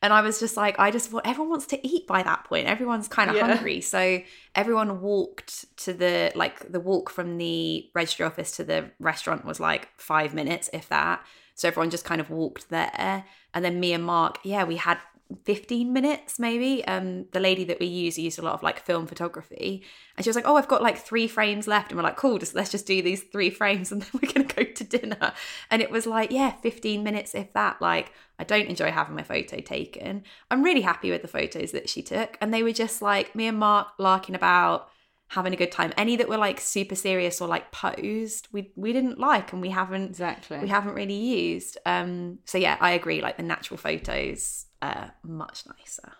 And 0.00 0.12
I 0.12 0.20
was 0.20 0.38
just 0.38 0.56
like, 0.56 0.78
I 0.78 0.90
just 0.92 1.12
everyone 1.24 1.50
wants 1.50 1.66
to 1.66 1.86
eat 1.86 2.06
by 2.06 2.22
that 2.22 2.44
point. 2.44 2.68
Everyone's 2.68 3.08
kind 3.08 3.30
of 3.30 3.36
Yeah. 3.36 3.40
hungry. 3.40 3.80
So 3.80 4.20
everyone 4.54 5.00
walked 5.00 5.76
to 5.78 5.92
the 5.92 6.30
like 6.36 6.70
the 6.70 6.78
walk 6.80 7.10
from 7.10 7.36
the 7.38 7.88
registry 7.94 8.24
office 8.24 8.52
to 8.56 8.64
the 8.64 8.90
restaurant 9.00 9.44
was 9.44 9.58
like 9.58 9.88
five 9.98 10.34
minutes, 10.34 10.70
if 10.72 10.88
that. 10.88 11.24
So 11.54 11.66
everyone 11.66 11.90
just 11.90 12.04
kind 12.04 12.20
of 12.20 12.30
walked 12.30 12.68
there. 12.70 13.24
And 13.54 13.64
then 13.64 13.80
me 13.80 13.92
and 13.92 14.04
Mark, 14.04 14.38
yeah, 14.44 14.62
we 14.64 14.76
had 14.76 14.98
15 15.44 15.92
minutes 15.92 16.38
maybe. 16.38 16.84
Um, 16.86 17.26
the 17.32 17.40
lady 17.40 17.64
that 17.64 17.80
we 17.80 17.86
use 17.86 18.18
used 18.18 18.38
a 18.38 18.42
lot 18.42 18.54
of 18.54 18.62
like 18.62 18.84
film 18.84 19.06
photography. 19.06 19.84
And 20.16 20.24
she 20.24 20.30
was 20.30 20.36
like, 20.36 20.46
Oh, 20.46 20.56
I've 20.56 20.68
got 20.68 20.82
like 20.82 20.98
three 20.98 21.28
frames 21.28 21.66
left. 21.66 21.90
And 21.90 21.98
we're 21.98 22.04
like, 22.04 22.16
cool, 22.16 22.38
just 22.38 22.54
let's 22.54 22.70
just 22.70 22.86
do 22.86 23.02
these 23.02 23.22
three 23.24 23.50
frames 23.50 23.92
and 23.92 24.02
then 24.02 24.10
we're 24.14 24.32
gonna 24.32 24.46
go 24.46 24.64
to 24.64 24.84
dinner. 24.84 25.32
And 25.70 25.82
it 25.82 25.90
was 25.90 26.06
like, 26.06 26.30
yeah, 26.30 26.52
15 26.62 27.02
minutes 27.02 27.34
if 27.34 27.52
that. 27.52 27.80
Like, 27.82 28.12
I 28.38 28.44
don't 28.44 28.68
enjoy 28.68 28.90
having 28.90 29.16
my 29.16 29.22
photo 29.22 29.60
taken. 29.60 30.22
I'm 30.50 30.62
really 30.62 30.82
happy 30.82 31.10
with 31.10 31.22
the 31.22 31.28
photos 31.28 31.72
that 31.72 31.88
she 31.88 32.02
took. 32.02 32.38
And 32.40 32.52
they 32.52 32.62
were 32.62 32.72
just 32.72 33.02
like 33.02 33.34
me 33.34 33.46
and 33.46 33.58
Mark 33.58 33.88
larking 33.98 34.34
about 34.34 34.88
having 35.32 35.52
a 35.52 35.56
good 35.56 35.70
time. 35.72 35.92
Any 35.98 36.16
that 36.16 36.28
were 36.28 36.38
like 36.38 36.58
super 36.58 36.94
serious 36.94 37.40
or 37.40 37.48
like 37.48 37.70
posed, 37.70 38.48
we 38.50 38.72
we 38.76 38.94
didn't 38.94 39.18
like 39.18 39.52
and 39.52 39.60
we 39.60 39.68
haven't 39.68 40.08
Exactly. 40.10 40.58
we 40.58 40.68
haven't 40.68 40.94
really 40.94 41.12
used. 41.12 41.76
Um, 41.84 42.38
so 42.46 42.56
yeah, 42.56 42.78
I 42.80 42.92
agree. 42.92 43.20
Like 43.20 43.36
the 43.36 43.42
natural 43.42 43.76
photos, 43.76 44.64
uh, 44.82 45.08
much 45.22 45.64
nicer. 45.66 46.12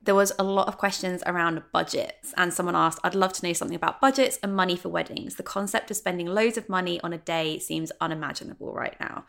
There 0.00 0.14
was 0.14 0.32
a 0.38 0.44
lot 0.44 0.68
of 0.68 0.78
questions 0.78 1.22
around 1.26 1.62
budgets, 1.72 2.32
and 2.36 2.52
someone 2.52 2.76
asked, 2.76 3.00
"I'd 3.02 3.14
love 3.14 3.32
to 3.34 3.46
know 3.46 3.52
something 3.52 3.76
about 3.76 4.00
budgets 4.00 4.38
and 4.42 4.54
money 4.54 4.76
for 4.76 4.88
weddings. 4.88 5.34
The 5.34 5.42
concept 5.42 5.90
of 5.90 5.96
spending 5.96 6.26
loads 6.26 6.56
of 6.56 6.68
money 6.68 7.00
on 7.00 7.12
a 7.12 7.18
day 7.18 7.58
seems 7.58 7.92
unimaginable 8.00 8.72
right 8.72 8.98
now." 9.00 9.24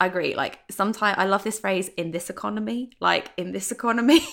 I 0.00 0.06
agree. 0.06 0.34
Like 0.34 0.58
sometimes 0.70 1.16
I 1.18 1.24
love 1.24 1.44
this 1.44 1.60
phrase 1.60 1.88
in 1.96 2.10
this 2.10 2.28
economy. 2.30 2.90
Like 3.00 3.30
in 3.36 3.52
this 3.52 3.70
economy, 3.70 4.20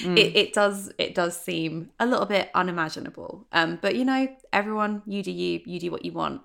it, 0.00 0.36
it 0.36 0.52
does 0.52 0.92
it 0.98 1.14
does 1.14 1.38
seem 1.40 1.90
a 1.98 2.06
little 2.06 2.26
bit 2.26 2.50
unimaginable. 2.54 3.46
Um, 3.52 3.78
but 3.80 3.96
you 3.96 4.04
know, 4.04 4.28
everyone, 4.52 5.02
you 5.06 5.22
do 5.22 5.32
you, 5.32 5.60
you 5.64 5.80
do 5.80 5.90
what 5.90 6.04
you 6.04 6.12
want. 6.12 6.42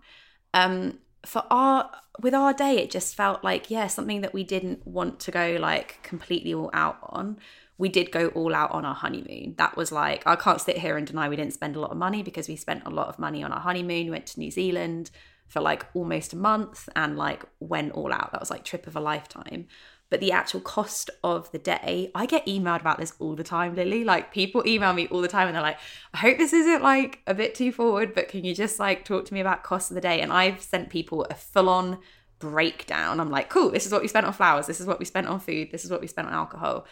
Um, 0.53 0.99
for 1.25 1.43
our 1.49 1.89
with 2.19 2.33
our 2.33 2.53
day, 2.53 2.77
it 2.77 2.91
just 2.91 3.15
felt 3.15 3.43
like 3.43 3.69
yeah, 3.69 3.87
something 3.87 4.21
that 4.21 4.33
we 4.33 4.43
didn't 4.43 4.85
want 4.85 5.19
to 5.21 5.31
go 5.31 5.57
like 5.59 6.01
completely 6.03 6.53
all 6.53 6.69
out 6.73 6.97
on. 7.03 7.37
We 7.77 7.89
did 7.89 8.11
go 8.11 8.27
all 8.29 8.53
out 8.53 8.71
on 8.71 8.85
our 8.85 8.93
honeymoon. 8.93 9.55
That 9.57 9.75
was 9.75 9.91
like 9.91 10.25
I 10.25 10.35
can't 10.35 10.61
sit 10.61 10.77
here 10.77 10.97
and 10.97 11.07
deny 11.07 11.29
we 11.29 11.35
didn't 11.35 11.53
spend 11.53 11.75
a 11.75 11.79
lot 11.79 11.91
of 11.91 11.97
money 11.97 12.23
because 12.23 12.47
we 12.47 12.55
spent 12.55 12.83
a 12.85 12.89
lot 12.89 13.07
of 13.07 13.19
money 13.19 13.43
on 13.43 13.51
our 13.51 13.61
honeymoon. 13.61 14.05
We 14.05 14.11
went 14.11 14.27
to 14.27 14.39
New 14.39 14.51
Zealand 14.51 15.11
for 15.47 15.61
like 15.61 15.85
almost 15.93 16.33
a 16.33 16.37
month 16.37 16.89
and 16.95 17.17
like 17.17 17.43
went 17.59 17.93
all 17.93 18.11
out. 18.11 18.31
That 18.31 18.41
was 18.41 18.49
like 18.49 18.63
trip 18.63 18.87
of 18.87 18.95
a 18.95 18.99
lifetime. 18.99 19.67
But 20.09 20.19
the 20.19 20.31
actual 20.31 20.59
cost 20.59 21.09
of 21.23 21.51
the 21.51 21.57
day, 21.57 22.11
I 22.13 22.25
get 22.27 22.45
emailed 22.45 22.81
about 22.81 22.99
this 22.99 23.13
all 23.17 23.35
the 23.35 23.43
time, 23.43 23.75
Lily. 23.75 24.03
Like 24.03 24.31
people 24.31 24.61
email 24.67 24.93
me 24.93 25.07
all 25.07 25.21
the 25.21 25.27
time 25.27 25.47
and 25.47 25.55
they're 25.55 25.63
like, 25.63 25.79
I 26.13 26.17
hope 26.17 26.37
this 26.37 26.53
isn't 26.53 26.83
like 26.83 27.21
a 27.25 27.33
bit 27.33 27.55
too 27.55 27.71
forward, 27.71 28.13
but 28.13 28.27
can 28.27 28.43
you 28.43 28.53
just 28.53 28.79
like 28.79 29.05
talk 29.05 29.25
to 29.25 29.33
me 29.33 29.39
about 29.39 29.63
cost 29.63 29.89
of 29.89 29.95
the 29.95 30.01
day? 30.01 30.21
And 30.21 30.31
I've 30.31 30.61
sent 30.61 30.89
people 30.89 31.25
a 31.29 31.33
full 31.33 31.67
on 31.67 31.97
breakdown. 32.39 33.19
I'm 33.19 33.31
like, 33.31 33.49
cool, 33.49 33.71
this 33.71 33.85
is 33.85 33.91
what 33.91 34.01
we 34.01 34.07
spent 34.07 34.25
on 34.25 34.33
flowers, 34.33 34.67
this 34.67 34.81
is 34.81 34.85
what 34.85 34.99
we 34.99 35.05
spent 35.05 35.27
on 35.27 35.39
food, 35.39 35.69
this 35.71 35.85
is 35.85 35.91
what 35.91 36.01
we 36.01 36.07
spent 36.07 36.27
on 36.27 36.33
alcohol. 36.33 36.85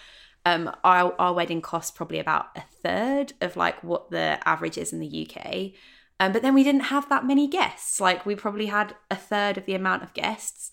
Um, 0.45 0.72
our, 0.84 1.14
our 1.20 1.34
wedding 1.34 1.62
cost 1.62 1.93
probably 1.93 2.20
about 2.20 2.47
a 2.55 2.62
third 2.82 3.34
of 3.41 3.55
like 3.55 3.84
what 3.84 4.09
the 4.09 4.39
average 4.45 4.78
is 4.78 4.93
in 4.93 4.99
the 4.99 5.30
UK. 5.30 5.74
Um, 6.20 6.32
but 6.32 6.41
then 6.41 6.53
we 6.53 6.64
didn't 6.64 6.86
have 6.86 7.09
that 7.09 7.26
many 7.26 7.47
guests. 7.47 7.99
Like 7.99 8.26
we 8.26 8.36
probably 8.36 8.68
had 8.68 8.95
a 9.09 9.16
third 9.16 9.57
of 9.57 9.66
the 9.66 9.76
amount 9.76 10.03
of 10.03 10.14
guests. 10.14 10.72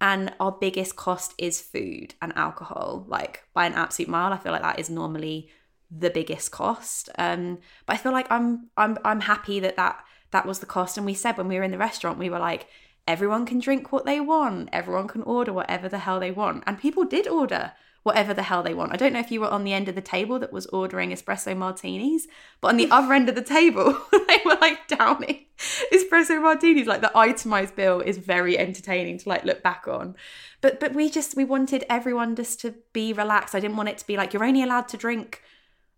And 0.00 0.32
our 0.40 0.52
biggest 0.52 0.96
cost 0.96 1.34
is 1.36 1.60
food 1.60 2.14
and 2.22 2.32
alcohol, 2.36 3.04
like 3.06 3.44
by 3.52 3.66
an 3.66 3.74
absolute 3.74 4.08
mile. 4.08 4.32
I 4.32 4.38
feel 4.38 4.52
like 4.52 4.62
that 4.62 4.78
is 4.78 4.88
normally 4.88 5.50
the 5.90 6.10
biggest 6.10 6.50
cost. 6.50 7.10
Um, 7.18 7.58
but 7.86 7.94
I 7.94 7.96
feel 7.98 8.12
like 8.12 8.30
I'm 8.30 8.70
I'm 8.76 8.96
I'm 9.04 9.20
happy 9.20 9.60
that 9.60 9.76
that 9.76 10.02
that 10.30 10.46
was 10.46 10.60
the 10.60 10.66
cost. 10.66 10.96
And 10.96 11.04
we 11.04 11.14
said 11.14 11.36
when 11.36 11.48
we 11.48 11.56
were 11.56 11.64
in 11.64 11.70
the 11.70 11.78
restaurant, 11.78 12.18
we 12.18 12.30
were 12.30 12.38
like, 12.38 12.66
everyone 13.06 13.44
can 13.44 13.58
drink 13.58 13.92
what 13.92 14.06
they 14.06 14.20
want, 14.20 14.68
everyone 14.72 15.08
can 15.08 15.22
order 15.22 15.52
whatever 15.52 15.88
the 15.88 15.98
hell 15.98 16.20
they 16.20 16.30
want, 16.30 16.62
and 16.66 16.78
people 16.78 17.04
did 17.04 17.26
order 17.26 17.72
whatever 18.02 18.32
the 18.32 18.42
hell 18.44 18.62
they 18.62 18.72
want. 18.72 18.92
I 18.92 18.96
don't 18.96 19.12
know 19.12 19.20
if 19.20 19.30
you 19.30 19.40
were 19.40 19.48
on 19.50 19.64
the 19.64 19.74
end 19.74 19.88
of 19.88 19.94
the 19.94 20.00
table 20.00 20.38
that 20.38 20.52
was 20.52 20.66
ordering 20.68 21.10
espresso 21.10 21.54
martinis, 21.56 22.26
but 22.60 22.68
on 22.68 22.76
the 22.78 22.90
other 22.90 23.12
end 23.12 23.28
of 23.28 23.34
the 23.34 23.42
table, 23.42 23.92
they 24.12 24.38
were 24.44 24.56
like 24.60 24.88
downing 24.88 25.44
espresso 25.92 26.40
martinis. 26.40 26.86
Like 26.86 27.02
the 27.02 27.16
itemized 27.16 27.76
bill 27.76 28.00
is 28.00 28.16
very 28.18 28.58
entertaining 28.58 29.18
to 29.18 29.28
like 29.28 29.44
look 29.44 29.62
back 29.62 29.86
on. 29.86 30.16
But 30.60 30.80
but 30.80 30.94
we 30.94 31.10
just 31.10 31.36
we 31.36 31.44
wanted 31.44 31.84
everyone 31.90 32.34
just 32.36 32.60
to 32.62 32.74
be 32.92 33.12
relaxed. 33.12 33.54
I 33.54 33.60
didn't 33.60 33.76
want 33.76 33.90
it 33.90 33.98
to 33.98 34.06
be 34.06 34.16
like 34.16 34.32
you're 34.32 34.44
only 34.44 34.62
allowed 34.62 34.88
to 34.88 34.96
drink 34.96 35.42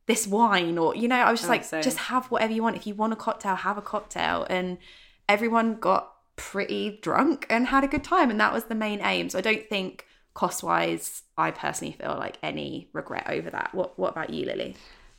this 0.06 0.26
wine 0.26 0.78
or 0.78 0.96
you 0.96 1.06
know, 1.06 1.16
I 1.20 1.30
was 1.30 1.40
just 1.40 1.48
Oh, 1.50 1.52
like 1.52 1.64
same. 1.64 1.82
just 1.82 1.98
have 1.98 2.26
whatever 2.26 2.52
you 2.52 2.62
want. 2.64 2.74
If 2.76 2.86
you 2.86 2.94
want 2.94 3.12
a 3.12 3.16
cocktail, 3.16 3.54
have 3.54 3.78
a 3.78 3.82
cocktail. 3.82 4.44
And 4.50 4.78
everyone 5.28 5.76
got 5.76 6.12
pretty 6.34 6.98
drunk 7.02 7.46
and 7.48 7.68
had 7.68 7.84
a 7.84 7.86
good 7.86 8.02
time 8.02 8.28
and 8.30 8.40
that 8.40 8.52
was 8.52 8.64
the 8.64 8.74
main 8.74 9.00
aim. 9.02 9.28
So 9.28 9.38
I 9.38 9.42
don't 9.42 9.68
think 9.68 10.06
cost 10.34 10.62
wise, 10.62 11.22
I 11.36 11.50
personally 11.50 11.92
feel 11.92 12.16
like 12.18 12.38
any 12.42 12.88
regret 12.92 13.26
over 13.28 13.50
that. 13.50 13.74
What 13.74 13.98
what 13.98 14.12
about 14.12 14.30
you, 14.30 14.46
Lily? 14.46 14.76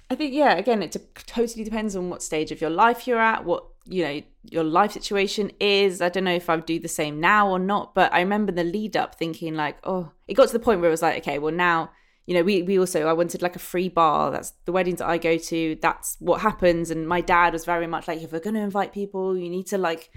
I 0.09 0.16
think 0.16 0.34
yeah. 0.34 0.55
Again, 0.55 0.84
it 0.84 0.95
totally 1.28 1.64
depends 1.64 1.95
on 1.95 2.09
what 2.09 2.22
stage 2.22 2.51
of 2.51 2.61
your 2.61 2.70
life 2.70 3.07
you're 3.07 3.20
at, 3.20 3.45
what 3.45 3.66
you 3.86 4.03
know 4.03 4.22
your 4.43 4.64
life 4.64 4.91
situation 4.91 5.51
is 5.59 6.01
i 6.01 6.07
don't 6.07 6.24
know 6.24 6.34
if 6.34 6.49
i 6.49 6.55
would 6.55 6.66
do 6.66 6.80
the 6.80 6.88
same 6.88 7.20
now 7.20 7.49
or 7.49 7.59
not 7.59 7.93
but 7.93 8.14
i 8.14 8.20
remember 8.20 8.51
the 8.51 8.64
lead 8.64 8.95
up 8.95 9.16
thinking 9.16 9.55
like 9.55 9.78
oh 9.84 10.11
it 10.28 10.36
got 10.36 10.47
to 10.47 10.53
the 10.53 10.59
point 10.59 10.80
where 10.80 10.89
it 10.89 10.91
was 10.91 11.01
like 11.01 11.18
okay 11.18 11.38
well 11.38 11.53
now 11.53 11.89
you 12.26 12.34
know 12.34 12.43
we 12.43 12.61
we 12.61 12.80
also 12.80 13.07
i 13.07 13.14
wanted 13.14 13.41
like 13.41 13.55
a 13.55 13.59
free 13.59 13.89
bar 13.89 14.32
that's 14.32 14.53
the 14.66 14.72
weddings 14.72 14.99
that 14.99 15.09
i 15.09 15.18
go 15.18 15.38
to 15.38 15.78
that's 15.82 16.16
what 16.20 16.41
happens 16.41 16.91
and 16.91 17.07
my 17.07 17.20
dad 17.20 17.51
was 17.51 17.66
very 17.66 17.88
much 17.88 18.07
like 18.07 18.22
if 18.22 18.32
we're 18.32 18.39
going 18.39 18.53
to 18.53 18.61
invite 18.61 18.93
people 18.93 19.38
you 19.38 19.49
need 19.49 19.68
to 19.68 19.78
like 19.78 20.09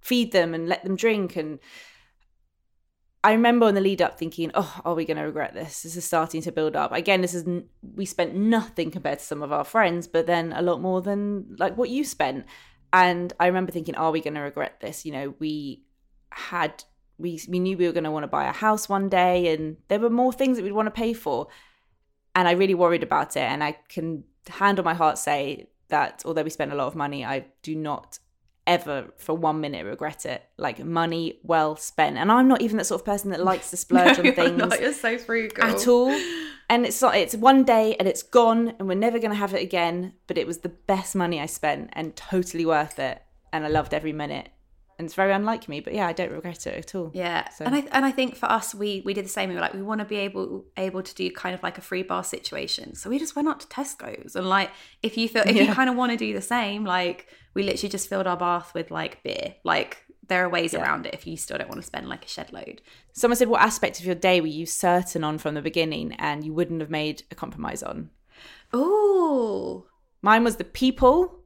feed 0.00 0.32
them 0.32 0.52
and 0.52 0.68
let 0.68 0.84
them 0.84 0.94
drink 0.94 1.36
and 1.36 1.58
I 3.26 3.32
remember 3.32 3.66
on 3.66 3.74
the 3.74 3.80
lead 3.80 4.00
up 4.00 4.16
thinking, 4.16 4.52
oh, 4.54 4.80
are 4.84 4.94
we 4.94 5.04
going 5.04 5.16
to 5.16 5.24
regret 5.24 5.52
this? 5.52 5.82
This 5.82 5.96
is 5.96 6.04
starting 6.04 6.42
to 6.42 6.52
build 6.52 6.76
up. 6.76 6.92
Again, 6.92 7.22
this 7.22 7.34
is, 7.34 7.44
we 7.82 8.06
spent 8.06 8.36
nothing 8.36 8.92
compared 8.92 9.18
to 9.18 9.24
some 9.24 9.42
of 9.42 9.50
our 9.50 9.64
friends, 9.64 10.06
but 10.06 10.28
then 10.28 10.52
a 10.52 10.62
lot 10.62 10.80
more 10.80 11.02
than 11.02 11.56
like 11.58 11.76
what 11.76 11.90
you 11.90 12.04
spent. 12.04 12.46
And 12.92 13.32
I 13.40 13.48
remember 13.48 13.72
thinking, 13.72 13.96
are 13.96 14.12
we 14.12 14.20
going 14.20 14.34
to 14.34 14.42
regret 14.42 14.78
this? 14.78 15.04
You 15.04 15.10
know, 15.10 15.34
we 15.40 15.82
had, 16.30 16.84
we, 17.18 17.40
we 17.48 17.58
knew 17.58 17.76
we 17.76 17.88
were 17.88 17.92
going 17.92 18.04
to 18.04 18.12
want 18.12 18.22
to 18.22 18.28
buy 18.28 18.44
a 18.44 18.52
house 18.52 18.88
one 18.88 19.08
day 19.08 19.52
and 19.52 19.76
there 19.88 19.98
were 19.98 20.08
more 20.08 20.32
things 20.32 20.56
that 20.56 20.62
we'd 20.62 20.70
want 20.70 20.86
to 20.86 20.92
pay 20.92 21.12
for. 21.12 21.48
And 22.36 22.46
I 22.46 22.52
really 22.52 22.74
worried 22.74 23.02
about 23.02 23.36
it. 23.36 23.42
And 23.42 23.64
I 23.64 23.72
can 23.88 24.22
hand 24.46 24.78
on 24.78 24.84
my 24.84 24.94
heart 24.94 25.18
say 25.18 25.68
that 25.88 26.22
although 26.24 26.44
we 26.44 26.50
spent 26.50 26.70
a 26.70 26.76
lot 26.76 26.86
of 26.86 26.94
money, 26.94 27.24
I 27.24 27.46
do 27.64 27.74
not 27.74 28.20
ever 28.66 29.12
for 29.16 29.34
one 29.34 29.60
minute 29.60 29.84
regret 29.84 30.26
it. 30.26 30.42
Like 30.56 30.84
money 30.84 31.38
well 31.42 31.76
spent. 31.76 32.16
And 32.16 32.30
I'm 32.30 32.48
not 32.48 32.60
even 32.62 32.76
that 32.78 32.84
sort 32.84 33.00
of 33.00 33.04
person 33.04 33.30
that 33.30 33.42
likes 33.42 33.70
to 33.70 33.76
splurge 33.76 34.18
no, 34.22 34.28
on 34.28 34.34
things 34.34 34.58
not. 34.58 34.80
You're 34.80 34.92
so 34.92 35.18
frugal. 35.18 35.64
at 35.64 35.86
all. 35.86 36.10
And 36.68 36.84
it's 36.84 37.00
not 37.00 37.16
it's 37.16 37.36
one 37.36 37.62
day 37.64 37.94
and 37.98 38.08
it's 38.08 38.22
gone 38.22 38.74
and 38.78 38.88
we're 38.88 38.94
never 38.94 39.18
gonna 39.18 39.34
have 39.34 39.54
it 39.54 39.62
again. 39.62 40.14
But 40.26 40.38
it 40.38 40.46
was 40.46 40.58
the 40.58 40.68
best 40.68 41.14
money 41.14 41.40
I 41.40 41.46
spent 41.46 41.90
and 41.92 42.16
totally 42.16 42.66
worth 42.66 42.98
it. 42.98 43.22
And 43.52 43.64
I 43.64 43.68
loved 43.68 43.94
every 43.94 44.12
minute. 44.12 44.48
And 44.98 45.04
it's 45.04 45.14
very 45.14 45.32
unlike 45.32 45.68
me, 45.68 45.80
but 45.80 45.92
yeah, 45.92 46.06
I 46.06 46.14
don't 46.14 46.32
regret 46.32 46.66
it 46.66 46.74
at 46.74 46.94
all. 46.94 47.10
Yeah, 47.12 47.48
So- 47.50 47.66
and 47.66 47.74
I 47.74 47.80
and 47.92 48.04
I 48.06 48.10
think 48.12 48.34
for 48.34 48.46
us, 48.50 48.74
we 48.74 49.02
we 49.04 49.12
did 49.12 49.26
the 49.26 49.28
same. 49.28 49.50
We 49.50 49.54
were 49.54 49.60
like, 49.60 49.74
we 49.74 49.82
want 49.82 49.98
to 50.00 50.06
be 50.06 50.16
able 50.16 50.64
able 50.78 51.02
to 51.02 51.14
do 51.14 51.30
kind 51.30 51.54
of 51.54 51.62
like 51.62 51.76
a 51.76 51.82
free 51.82 52.02
bar 52.02 52.24
situation. 52.24 52.94
So 52.94 53.10
we 53.10 53.18
just 53.18 53.36
went 53.36 53.46
up 53.48 53.58
to 53.60 53.66
Tesco's 53.66 54.34
and 54.36 54.48
like, 54.48 54.70
if 55.02 55.18
you 55.18 55.28
feel 55.28 55.42
if 55.46 55.54
you 55.56 55.66
kind 55.74 55.90
of 55.90 55.96
want 55.96 56.12
to 56.12 56.16
do 56.18 56.32
the 56.32 56.40
same, 56.40 56.84
like 56.84 57.28
we 57.52 57.62
literally 57.62 57.90
just 57.90 58.08
filled 58.08 58.26
our 58.26 58.36
bath 58.38 58.72
with 58.74 58.90
like 58.90 59.22
beer. 59.22 59.54
Like 59.64 60.02
there 60.28 60.44
are 60.44 60.48
ways 60.48 60.72
Yeah. 60.72 60.82
around 60.82 61.04
it 61.06 61.12
if 61.14 61.26
you 61.26 61.36
still 61.36 61.58
don't 61.58 61.68
want 61.68 61.80
to 61.82 61.86
spend 61.86 62.08
like 62.08 62.24
a 62.24 62.28
shed 62.28 62.52
load. 62.52 62.80
Someone 63.12 63.36
said, 63.36 63.48
What 63.48 63.60
aspect 63.60 64.00
of 64.00 64.06
your 64.06 64.14
day 64.14 64.40
were 64.40 64.46
you 64.46 64.64
certain 64.66 65.22
on 65.24 65.36
from 65.38 65.54
the 65.54 65.62
beginning 65.62 66.14
and 66.18 66.42
you 66.42 66.52
wouldn't 66.54 66.80
have 66.80 66.90
made 66.90 67.22
a 67.30 67.34
compromise 67.34 67.82
on? 67.82 68.10
oh 68.72 69.86
Mine 70.22 70.42
was 70.44 70.56
the 70.56 70.64
people. 70.64 71.40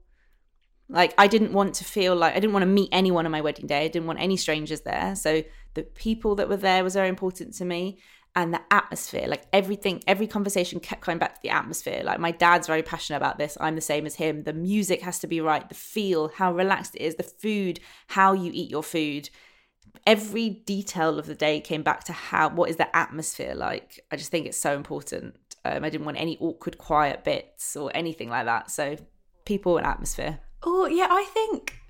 Like 0.90 1.14
I 1.16 1.28
didn't 1.28 1.52
want 1.52 1.74
to 1.74 1.84
feel 1.84 2.16
like 2.16 2.34
I 2.34 2.40
didn't 2.40 2.52
want 2.52 2.64
to 2.64 2.66
meet 2.66 2.88
anyone 2.90 3.24
on 3.24 3.32
my 3.32 3.40
wedding 3.40 3.66
day. 3.66 3.84
I 3.84 3.88
didn't 3.88 4.06
want 4.06 4.20
any 4.20 4.36
strangers 4.36 4.80
there. 4.80 5.14
So 5.14 5.42
the 5.74 5.84
people 5.84 6.34
that 6.36 6.48
were 6.48 6.56
there 6.56 6.82
was 6.82 6.94
very 6.94 7.08
important 7.08 7.54
to 7.54 7.64
me 7.64 7.98
and 8.34 8.52
the 8.52 8.60
atmosphere. 8.72 9.26
Like 9.28 9.44
everything 9.52 10.02
every 10.06 10.26
conversation 10.26 10.80
kept 10.80 11.02
coming 11.02 11.18
back 11.18 11.34
to 11.34 11.40
the 11.42 11.50
atmosphere. 11.50 12.02
Like 12.04 12.18
my 12.18 12.32
dad's 12.32 12.66
very 12.66 12.82
passionate 12.82 13.18
about 13.18 13.38
this. 13.38 13.56
I'm 13.60 13.76
the 13.76 13.80
same 13.80 14.04
as 14.04 14.16
him. 14.16 14.42
The 14.42 14.52
music 14.52 15.02
has 15.02 15.20
to 15.20 15.28
be 15.28 15.40
right, 15.40 15.68
the 15.68 15.74
feel, 15.76 16.28
how 16.28 16.52
relaxed 16.52 16.96
it 16.96 17.02
is, 17.02 17.14
the 17.14 17.22
food, 17.22 17.78
how 18.08 18.32
you 18.32 18.50
eat 18.52 18.70
your 18.70 18.82
food. 18.82 19.30
Every 20.06 20.48
detail 20.50 21.18
of 21.18 21.26
the 21.26 21.34
day 21.36 21.60
came 21.60 21.82
back 21.82 22.04
to 22.04 22.12
how 22.12 22.48
what 22.48 22.68
is 22.68 22.76
the 22.76 22.94
atmosphere 22.96 23.54
like. 23.54 24.00
I 24.10 24.16
just 24.16 24.30
think 24.32 24.46
it's 24.46 24.58
so 24.58 24.74
important. 24.74 25.36
Um, 25.64 25.84
I 25.84 25.90
didn't 25.90 26.06
want 26.06 26.18
any 26.18 26.36
awkward, 26.40 26.78
quiet 26.78 27.22
bits 27.22 27.76
or 27.76 27.92
anything 27.94 28.28
like 28.28 28.46
that. 28.46 28.70
So 28.72 28.96
people 29.44 29.76
and 29.78 29.86
atmosphere. 29.86 30.40
Oh 30.62 30.86
yeah, 30.86 31.08
I 31.10 31.24
think 31.24 31.80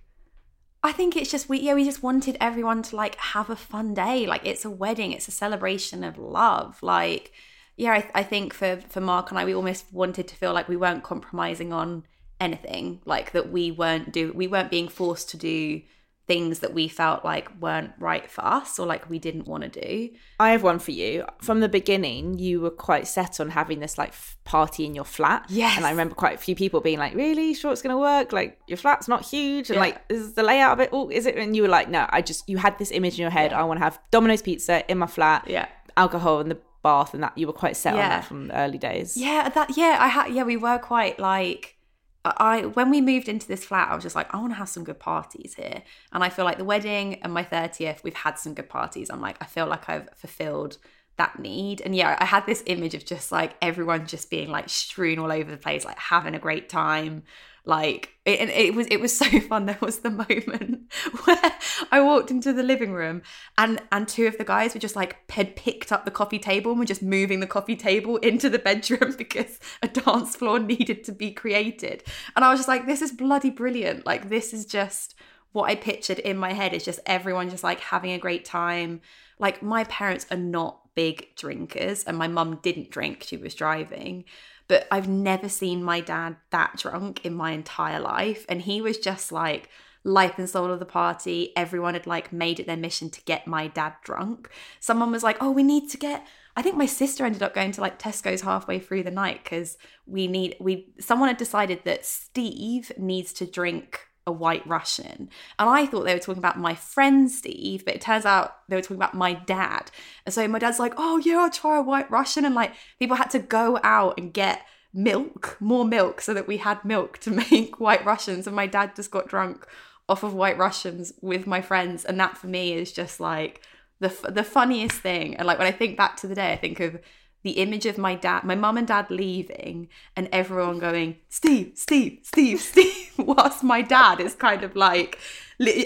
I 0.82 0.92
think 0.92 1.16
it's 1.16 1.30
just 1.30 1.48
we 1.48 1.60
yeah, 1.60 1.74
we 1.74 1.84
just 1.84 2.02
wanted 2.02 2.36
everyone 2.40 2.82
to 2.84 2.96
like 2.96 3.16
have 3.16 3.50
a 3.50 3.56
fun 3.56 3.94
day. 3.94 4.26
Like 4.26 4.46
it's 4.46 4.64
a 4.64 4.70
wedding, 4.70 5.12
it's 5.12 5.28
a 5.28 5.32
celebration 5.32 6.04
of 6.04 6.18
love. 6.18 6.82
Like 6.82 7.32
yeah, 7.76 7.92
I, 7.92 8.10
I 8.20 8.22
think 8.22 8.54
for 8.54 8.80
for 8.88 9.00
Mark 9.00 9.30
and 9.30 9.38
I 9.38 9.44
we 9.44 9.54
almost 9.54 9.92
wanted 9.92 10.28
to 10.28 10.36
feel 10.36 10.52
like 10.52 10.68
we 10.68 10.76
weren't 10.76 11.04
compromising 11.04 11.72
on 11.72 12.04
anything. 12.40 13.00
Like 13.04 13.32
that 13.32 13.50
we 13.50 13.70
weren't 13.70 14.12
do 14.12 14.32
we 14.32 14.46
weren't 14.46 14.70
being 14.70 14.88
forced 14.88 15.30
to 15.30 15.36
do 15.36 15.82
things 16.30 16.60
that 16.60 16.72
we 16.72 16.86
felt 16.86 17.24
like 17.32 17.46
weren't 17.60 17.92
right 17.98 18.30
for 18.30 18.42
us 18.58 18.78
or 18.78 18.86
like 18.86 19.02
we 19.10 19.18
didn't 19.26 19.46
want 19.52 19.62
to 19.66 19.70
do. 19.84 20.10
I 20.38 20.48
have 20.54 20.62
one 20.62 20.78
for 20.78 20.92
you. 21.02 21.12
From 21.48 21.58
the 21.64 21.68
beginning, 21.68 22.38
you 22.38 22.60
were 22.64 22.70
quite 22.88 23.06
set 23.08 23.40
on 23.40 23.48
having 23.50 23.80
this 23.80 23.98
like 24.02 24.10
f- 24.10 24.36
party 24.44 24.82
in 24.88 24.94
your 24.94 25.04
flat. 25.16 25.40
Yes. 25.48 25.76
And 25.76 25.84
I 25.84 25.90
remember 25.90 26.14
quite 26.14 26.36
a 26.36 26.42
few 26.46 26.54
people 26.62 26.80
being 26.80 27.00
like, 27.04 27.14
"Really 27.14 27.52
sure 27.54 27.72
it's 27.72 27.82
going 27.82 27.96
to 27.98 27.98
work? 28.12 28.28
Like 28.32 28.50
your 28.70 28.76
flat's 28.84 29.08
not 29.08 29.22
huge, 29.34 29.66
and 29.70 29.76
Yeah. 29.76 29.86
like 29.86 29.96
is 30.08 30.34
the 30.34 30.44
layout 30.50 30.72
of 30.74 30.80
it? 30.84 30.90
Oh, 30.92 31.08
is 31.10 31.26
it?" 31.26 31.34
And 31.36 31.56
you 31.56 31.62
were 31.62 31.68
like, 31.78 31.88
"No, 31.90 32.06
I 32.10 32.20
just 32.22 32.48
you 32.48 32.58
had 32.58 32.74
this 32.78 32.90
image 32.98 33.14
in 33.18 33.22
your 33.22 33.30
head. 33.38 33.52
I 33.52 33.64
want 33.64 33.78
to 33.80 33.84
have 33.84 33.98
Domino's 34.12 34.42
pizza 34.42 34.74
in 34.90 34.98
my 34.98 35.06
flat, 35.08 35.40
Yeah. 35.48 35.66
alcohol 35.96 36.38
in 36.44 36.48
the 36.48 36.58
bath, 36.82 37.12
and 37.14 37.22
that 37.24 37.36
you 37.36 37.46
were 37.48 37.52
quite 37.64 37.76
set 37.76 37.94
on 37.94 37.98
that 38.14 38.24
from 38.24 38.46
the 38.48 38.56
early 38.56 38.78
days." 38.78 39.16
Yeah, 39.16 39.48
that 39.56 39.76
yeah, 39.76 39.96
I 40.00 40.08
had 40.16 40.26
yeah, 40.36 40.44
we 40.44 40.56
were 40.56 40.78
quite 40.78 41.18
like 41.18 41.76
I 42.24 42.66
when 42.66 42.90
we 42.90 43.00
moved 43.00 43.28
into 43.28 43.48
this 43.48 43.64
flat, 43.64 43.90
I 43.90 43.94
was 43.94 44.04
just 44.04 44.16
like, 44.16 44.32
I 44.34 44.38
want 44.38 44.52
to 44.52 44.56
have 44.56 44.68
some 44.68 44.84
good 44.84 44.98
parties 44.98 45.54
here. 45.54 45.82
And 46.12 46.22
I 46.22 46.28
feel 46.28 46.44
like 46.44 46.58
the 46.58 46.64
wedding 46.64 47.14
and 47.22 47.32
my 47.32 47.44
30th, 47.44 48.02
we've 48.04 48.14
had 48.14 48.38
some 48.38 48.54
good 48.54 48.68
parties. 48.68 49.10
I'm 49.10 49.20
like, 49.20 49.38
I 49.40 49.46
feel 49.46 49.66
like 49.66 49.88
I've 49.88 50.10
fulfilled 50.16 50.76
that 51.16 51.38
need. 51.38 51.80
And 51.80 51.94
yeah, 51.94 52.16
I 52.18 52.24
had 52.24 52.46
this 52.46 52.62
image 52.66 52.94
of 52.94 53.04
just 53.04 53.32
like 53.32 53.54
everyone 53.62 54.06
just 54.06 54.30
being 54.30 54.50
like 54.50 54.68
strewn 54.68 55.18
all 55.18 55.32
over 55.32 55.50
the 55.50 55.56
place, 55.56 55.84
like 55.84 55.98
having 55.98 56.34
a 56.34 56.38
great 56.38 56.68
time. 56.68 57.22
Like 57.64 58.14
it, 58.24 58.40
and 58.40 58.50
it 58.50 58.74
was 58.74 58.86
it 58.90 59.00
was 59.00 59.16
so 59.16 59.40
fun. 59.48 59.66
There 59.66 59.78
was 59.80 59.98
the 59.98 60.10
moment 60.10 60.92
where 61.24 61.52
I 61.92 62.00
walked 62.00 62.30
into 62.30 62.52
the 62.52 62.62
living 62.62 62.92
room 62.92 63.22
and 63.58 63.80
and 63.92 64.08
two 64.08 64.26
of 64.26 64.38
the 64.38 64.44
guys 64.44 64.74
were 64.74 64.80
just 64.80 64.96
like 64.96 65.30
had 65.30 65.56
picked 65.56 65.92
up 65.92 66.04
the 66.04 66.10
coffee 66.10 66.38
table 66.38 66.70
and 66.70 66.80
were 66.80 66.86
just 66.86 67.02
moving 67.02 67.40
the 67.40 67.46
coffee 67.46 67.76
table 67.76 68.16
into 68.22 68.48
the 68.48 68.58
bedroom 68.58 69.14
because 69.16 69.58
a 69.82 69.88
dance 69.88 70.36
floor 70.36 70.58
needed 70.58 71.04
to 71.04 71.12
be 71.12 71.30
created. 71.30 72.02
And 72.34 72.44
I 72.44 72.50
was 72.50 72.60
just 72.60 72.68
like, 72.68 72.86
this 72.86 73.02
is 73.02 73.12
bloody 73.12 73.50
brilliant. 73.50 74.06
Like 74.06 74.28
this 74.28 74.52
is 74.52 74.64
just 74.64 75.14
what 75.52 75.68
I 75.68 75.74
pictured 75.74 76.20
in 76.20 76.36
my 76.36 76.52
head 76.52 76.72
is 76.72 76.84
just 76.84 77.00
everyone 77.06 77.50
just 77.50 77.64
like 77.64 77.80
having 77.80 78.12
a 78.12 78.18
great 78.18 78.44
time. 78.44 79.00
Like 79.38 79.62
my 79.62 79.84
parents 79.84 80.26
are 80.30 80.36
not 80.36 80.79
big 80.94 81.34
drinkers 81.36 82.04
and 82.04 82.16
my 82.16 82.28
mum 82.28 82.60
didn't 82.62 82.90
drink, 82.90 83.22
she 83.22 83.36
was 83.36 83.54
driving. 83.54 84.24
But 84.68 84.86
I've 84.90 85.08
never 85.08 85.48
seen 85.48 85.82
my 85.82 86.00
dad 86.00 86.36
that 86.50 86.76
drunk 86.76 87.24
in 87.24 87.34
my 87.34 87.52
entire 87.52 87.98
life. 87.98 88.46
And 88.48 88.62
he 88.62 88.80
was 88.80 88.98
just 88.98 89.32
like 89.32 89.68
life 90.04 90.38
and 90.38 90.48
soul 90.48 90.70
of 90.70 90.78
the 90.78 90.86
party. 90.86 91.52
Everyone 91.56 91.94
had 91.94 92.06
like 92.06 92.32
made 92.32 92.60
it 92.60 92.66
their 92.66 92.76
mission 92.76 93.10
to 93.10 93.22
get 93.22 93.46
my 93.46 93.66
dad 93.66 93.94
drunk. 94.04 94.48
Someone 94.78 95.10
was 95.10 95.24
like, 95.24 95.38
oh, 95.40 95.50
we 95.50 95.62
need 95.62 95.90
to 95.90 95.96
get 95.96 96.26
I 96.56 96.62
think 96.62 96.76
my 96.76 96.86
sister 96.86 97.24
ended 97.24 97.42
up 97.42 97.54
going 97.54 97.72
to 97.72 97.80
like 97.80 97.98
Tesco's 97.98 98.42
halfway 98.42 98.80
through 98.80 99.04
the 99.04 99.10
night 99.10 99.44
because 99.44 99.78
we 100.06 100.26
need 100.26 100.56
we 100.60 100.92
someone 100.98 101.28
had 101.28 101.36
decided 101.36 101.84
that 101.84 102.04
Steve 102.04 102.92
needs 102.98 103.32
to 103.34 103.46
drink 103.46 104.09
a 104.26 104.32
white 104.32 104.66
Russian. 104.66 105.28
And 105.58 105.68
I 105.68 105.86
thought 105.86 106.04
they 106.04 106.14
were 106.14 106.20
talking 106.20 106.38
about 106.38 106.58
my 106.58 106.74
friend 106.74 107.30
Steve, 107.30 107.84
but 107.84 107.94
it 107.94 108.00
turns 108.00 108.24
out 108.24 108.56
they 108.68 108.76
were 108.76 108.82
talking 108.82 108.96
about 108.96 109.14
my 109.14 109.34
dad. 109.34 109.90
And 110.24 110.34
so 110.34 110.46
my 110.48 110.58
dad's 110.58 110.78
like, 110.78 110.94
oh 110.96 111.18
yeah, 111.18 111.38
I'll 111.38 111.50
try 111.50 111.78
a 111.78 111.82
white 111.82 112.10
Russian. 112.10 112.44
And 112.44 112.54
like 112.54 112.72
people 112.98 113.16
had 113.16 113.30
to 113.30 113.38
go 113.38 113.78
out 113.82 114.18
and 114.18 114.32
get 114.32 114.62
milk, 114.92 115.56
more 115.60 115.84
milk, 115.84 116.20
so 116.20 116.34
that 116.34 116.46
we 116.46 116.58
had 116.58 116.84
milk 116.84 117.18
to 117.18 117.30
make 117.50 117.80
white 117.80 118.04
Russians. 118.04 118.46
And 118.46 118.56
my 118.56 118.66
dad 118.66 118.96
just 118.96 119.10
got 119.10 119.28
drunk 119.28 119.66
off 120.08 120.22
of 120.22 120.34
white 120.34 120.58
Russians 120.58 121.12
with 121.20 121.46
my 121.46 121.60
friends. 121.60 122.04
And 122.04 122.18
that 122.20 122.36
for 122.36 122.46
me 122.46 122.74
is 122.74 122.92
just 122.92 123.20
like 123.20 123.62
the 124.00 124.14
the 124.28 124.44
funniest 124.44 125.00
thing. 125.00 125.36
And 125.36 125.46
like 125.46 125.58
when 125.58 125.68
I 125.68 125.72
think 125.72 125.96
back 125.96 126.16
to 126.18 126.26
the 126.26 126.34
day, 126.34 126.52
I 126.52 126.56
think 126.56 126.80
of 126.80 127.00
the 127.42 127.52
image 127.52 127.86
of 127.86 127.96
my 127.98 128.14
dad, 128.14 128.44
my 128.44 128.54
mum 128.54 128.76
and 128.76 128.86
dad 128.86 129.10
leaving, 129.10 129.88
and 130.16 130.28
everyone 130.32 130.78
going, 130.78 131.16
Steve, 131.28 131.72
Steve, 131.74 132.18
Steve, 132.22 132.60
Steve, 132.72 133.12
whilst 133.18 133.62
my 133.62 133.82
dad 133.82 134.20
is 134.20 134.34
kind 134.34 134.62
of 134.62 134.76
like, 134.76 135.18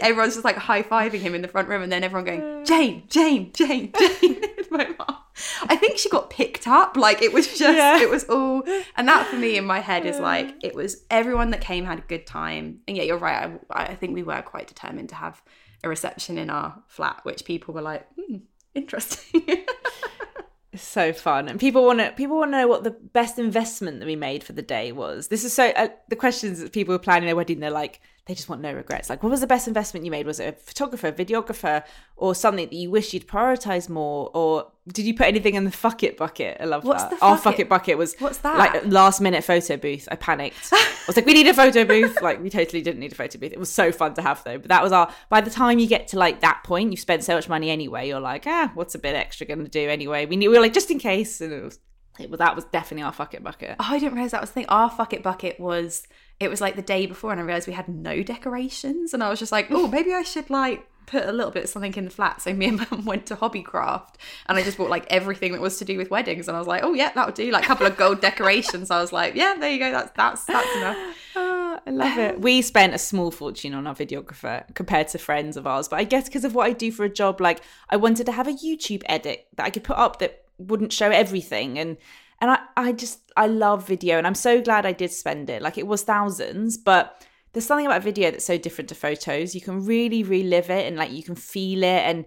everyone's 0.01 0.35
just 0.35 0.45
like 0.45 0.57
high 0.57 0.83
fiving 0.83 1.21
him 1.21 1.35
in 1.35 1.43
the 1.43 1.49
front 1.49 1.69
room, 1.69 1.83
and 1.83 1.93
then 1.93 2.03
everyone 2.05 2.25
going, 2.25 2.65
Jane, 2.65 3.05
Jane, 3.09 3.53
Jane, 3.53 3.93
Jane. 3.99 4.41
my 4.71 4.89
mum. 4.99 5.17
I 5.63 5.77
think 5.77 5.99
she 5.99 6.09
got 6.09 6.31
picked 6.31 6.67
up. 6.69 6.97
Like 6.97 7.21
it 7.23 7.33
was 7.33 7.47
just, 7.47 7.77
Yeah. 7.77 8.01
it 8.01 8.09
was 8.11 8.25
all, 8.25 8.63
and 8.97 9.07
that 9.09 9.27
for 9.27 9.37
me 9.37 9.57
in 9.57 9.65
my 9.65 9.81
head 9.81 10.07
is 10.07 10.19
like, 10.19 10.55
it 10.63 10.75
was 10.75 11.05
everyone 11.11 11.51
that 11.51 11.61
came 11.61 11.85
had 11.85 11.99
a 11.99 12.03
good 12.03 12.27
time. 12.27 12.81
And 12.87 12.97
yeah, 12.97 13.03
you're 13.03 13.19
right. 13.19 13.61
I, 13.71 13.85
I 13.87 13.95
think 13.97 14.15
we 14.15 14.23
were 14.23 14.43
quite 14.43 14.69
determined 14.69 15.09
to 15.11 15.17
have 15.17 15.43
a 15.83 15.89
reception 15.89 16.39
in 16.39 16.51
our 16.51 16.83
flat, 16.87 17.21
which 17.25 17.45
people 17.45 17.75
were 17.75 17.83
like, 17.83 18.07
hmm, 18.17 18.37
interesting. 18.75 19.43
So 20.77 21.13
fun, 21.13 21.49
and 21.49 21.61
people 21.61 21.85
want 21.85 22.01
to 22.01 22.11
people 22.13 22.37
want 22.37 22.53
to 22.53 22.59
know 22.59 22.67
what 22.67 22.85
the 22.85 22.91
best 22.91 23.39
investment 23.39 24.01
that 24.01 24.07
we 24.07 24.17
made 24.17 24.43
for 24.43 24.53
the 24.53 24.63
day 24.63 24.93
was. 24.93 25.29
This 25.29 25.45
is 25.45 25.53
so 25.53 25.69
uh, 25.69 25.89
the 26.09 26.17
questions 26.17 26.61
that 26.61 26.73
people 26.73 26.95
are 26.95 26.99
planning 26.99 27.27
their 27.27 27.37
wedding. 27.37 27.61
They're 27.61 27.71
like, 27.71 28.01
they 28.27 28.35
just 28.35 28.49
want 28.49 28.63
no 28.63 28.73
regrets. 28.73 29.11
Like, 29.11 29.23
what 29.23 29.29
was 29.29 29.43
the 29.43 29.47
best 29.47 29.69
investment 29.69 30.07
you 30.07 30.11
made? 30.11 30.25
Was 30.25 30.41
it 30.41 30.49
a 30.49 30.53
photographer, 30.53 31.13
videographer, 31.13 31.85
or 32.17 32.35
something 32.35 32.65
that 32.71 32.75
you 32.75 32.91
wish 32.91 33.13
you'd 33.13 33.29
prioritize 33.29 33.89
more? 33.91 34.31
Or 34.33 34.73
did 34.91 35.05
you 35.05 35.13
put 35.15 35.27
anything 35.27 35.57
in 35.57 35.65
the 35.65 35.71
fuck 35.71 36.03
it 36.03 36.17
bucket? 36.17 36.57
I 36.59 36.65
love 36.65 36.85
What's 36.85 37.03
that. 37.03 37.11
the 37.19 37.25
Our 37.25 37.37
fuck 37.37 37.59
it- 37.61 37.69
bucket 37.69 37.99
was 37.99 38.15
What's 38.21 38.39
that? 38.39 38.57
like 38.57 38.87
last 38.87 39.21
minute 39.21 39.45
photo 39.45 39.77
booth. 39.77 40.09
I 40.11 40.17
panicked. 40.17 40.71
I 40.73 40.95
was 41.07 41.17
like, 41.17 41.27
we 41.27 41.35
need 41.35 41.47
a 41.49 41.53
photo 41.55 41.85
booth. 41.85 42.23
Like, 42.23 42.43
we 42.43 42.49
totally 42.49 42.81
didn't 42.81 43.01
need 43.01 43.13
a 43.13 43.15
photo 43.15 43.39
booth. 43.39 43.53
It 43.53 43.59
was 43.61 43.71
so 43.71 43.93
fun 43.93 44.15
to 44.15 44.23
have 44.23 44.43
though. 44.45 44.57
But 44.57 44.69
that 44.69 44.83
was 44.83 44.93
our. 44.93 45.13
By 45.29 45.43
the 45.43 45.51
time 45.51 45.79
you 45.79 45.87
get 45.87 46.09
to 46.09 46.19
like 46.19 46.41
that 46.41 46.63
point, 46.65 46.93
you've 46.93 47.01
spent 47.01 47.25
so 47.25 47.35
much 47.35 47.49
money 47.51 47.69
anyway. 47.69 48.09
You're 48.09 48.21
like, 48.21 48.45
ah, 48.47 48.71
what's 48.75 48.95
a 48.95 48.99
bit 48.99 49.15
extra 49.17 49.47
going 49.47 49.63
to 49.65 49.69
do 49.69 49.89
anyway? 49.91 50.25
We 50.25 50.37
knew 50.37 50.51
we 50.51 50.57
were 50.57 50.63
like 50.63 50.73
just 50.73 50.91
in 50.91 50.99
case, 50.99 51.43
and 51.43 51.53
it 51.53 51.63
was. 51.63 51.79
It 52.19 52.31
was 52.31 52.39
that 52.39 52.55
was 52.55 52.65
definitely 52.67 53.03
our 53.03 53.13
fuck 53.13 53.35
it 53.35 53.43
bucket. 53.43 53.75
Oh, 53.81 53.87
I 53.91 53.99
didn't 53.99 54.15
realize 54.15 54.31
that 54.31 54.41
was 54.41 54.51
the 54.51 54.55
thing. 54.55 54.67
Our 54.69 54.89
fuck 54.89 55.13
it 55.13 55.25
bucket 55.25 55.59
was 55.59 56.07
it 56.41 56.49
was 56.49 56.61
like 56.61 56.77
the 56.77 56.83
day 56.83 57.07
before, 57.07 57.33
and 57.33 57.41
I 57.41 57.45
realized 57.45 57.67
we 57.67 57.75
had 57.75 57.89
no 57.89 58.23
decorations, 58.23 59.15
and 59.15 59.23
I 59.23 59.31
was 59.31 59.39
just 59.39 59.53
like, 59.53 59.69
oh, 59.71 59.87
maybe 59.89 60.13
I 60.13 60.23
should 60.23 60.51
like 60.51 60.87
put 61.07 61.27
a 61.27 61.33
little 61.33 61.51
bit 61.51 61.65
of 61.65 61.71
something 61.71 61.95
in 61.95 62.05
the 62.05 62.11
flat. 62.11 62.41
So 62.41 62.53
me 62.53 62.67
and 62.67 62.79
mum 62.91 63.05
went 63.05 63.27
to 63.27 63.37
Hobbycraft, 63.37 64.15
and 64.47 64.59
I 64.59 64.63
just 64.63 64.79
bought 64.79 64.91
like 64.91 65.07
everything 65.11 65.53
that 65.53 65.61
was 65.61 65.79
to 65.79 65.85
do 65.85 65.97
with 65.97 66.11
weddings, 66.11 66.49
and 66.49 66.57
I 66.57 66.61
was 66.61 66.67
like, 66.67 66.83
oh 66.83 66.95
yeah, 66.95 67.13
that 67.15 67.27
would 67.27 67.35
do. 67.35 67.51
Like 67.51 67.65
a 67.65 67.67
couple 67.67 67.87
of 67.87 67.97
gold 67.97 68.21
decorations. 68.21 68.91
I 68.91 69.01
was 69.01 69.13
like, 69.13 69.35
yeah, 69.35 69.57
there 69.59 69.71
you 69.71 69.79
go. 69.79 69.91
That's 69.91 70.13
that's 70.17 70.45
that's 70.45 70.77
enough. 70.77 70.97
Ah, 71.37 71.81
I 71.85 71.91
love 71.91 72.17
it. 72.17 72.41
We 72.41 72.63
spent 72.63 72.95
a 72.95 72.99
small 72.99 73.33
fortune 73.33 73.75
on 73.75 73.89
our 73.89 73.95
videographer 73.97 74.73
compared 74.77 75.09
to 75.09 75.19
friends 75.19 75.57
of 75.57 75.67
ours, 75.67 75.89
but 75.89 75.99
I 75.99 76.05
guess 76.05 76.27
because 76.27 76.45
of 76.45 76.55
what 76.55 76.69
I 76.69 76.73
do 76.73 76.93
for 76.93 77.05
a 77.05 77.09
job, 77.09 77.41
like 77.41 77.61
I 77.91 77.97
wanted 77.97 78.27
to 78.27 78.33
have 78.33 78.47
a 78.47 78.53
YouTube 78.53 79.03
edit 79.07 79.49
that 79.57 79.67
I 79.67 79.71
could 79.71 79.83
put 79.83 79.97
up 79.97 80.21
that 80.21 80.45
wouldn't 80.59 80.93
show 80.93 81.11
everything, 81.11 81.77
and 81.77 81.97
and 82.45 82.51
I 82.51 82.59
I 82.77 82.93
just 82.93 83.33
I 83.37 83.47
love 83.47 83.87
video, 83.87 84.19
and 84.19 84.27
I'm 84.27 84.35
so 84.35 84.61
glad 84.61 84.85
I 84.85 84.93
did 84.93 85.11
spend 85.11 85.49
it. 85.49 85.63
Like 85.63 85.79
it 85.79 85.87
was 85.87 86.03
thousands, 86.03 86.77
but 86.77 87.27
there's 87.53 87.65
something 87.65 87.87
about 87.87 88.03
video 88.03 88.31
that's 88.31 88.45
so 88.45 88.59
different 88.59 88.89
to 88.91 88.95
photos. 88.95 89.55
You 89.55 89.63
can 89.63 89.85
really 89.85 90.23
relive 90.23 90.69
it, 90.69 90.87
and 90.87 90.97
like 90.97 91.11
you 91.11 91.23
can 91.23 91.37
feel 91.37 91.83
it, 91.83 92.03
and 92.03 92.27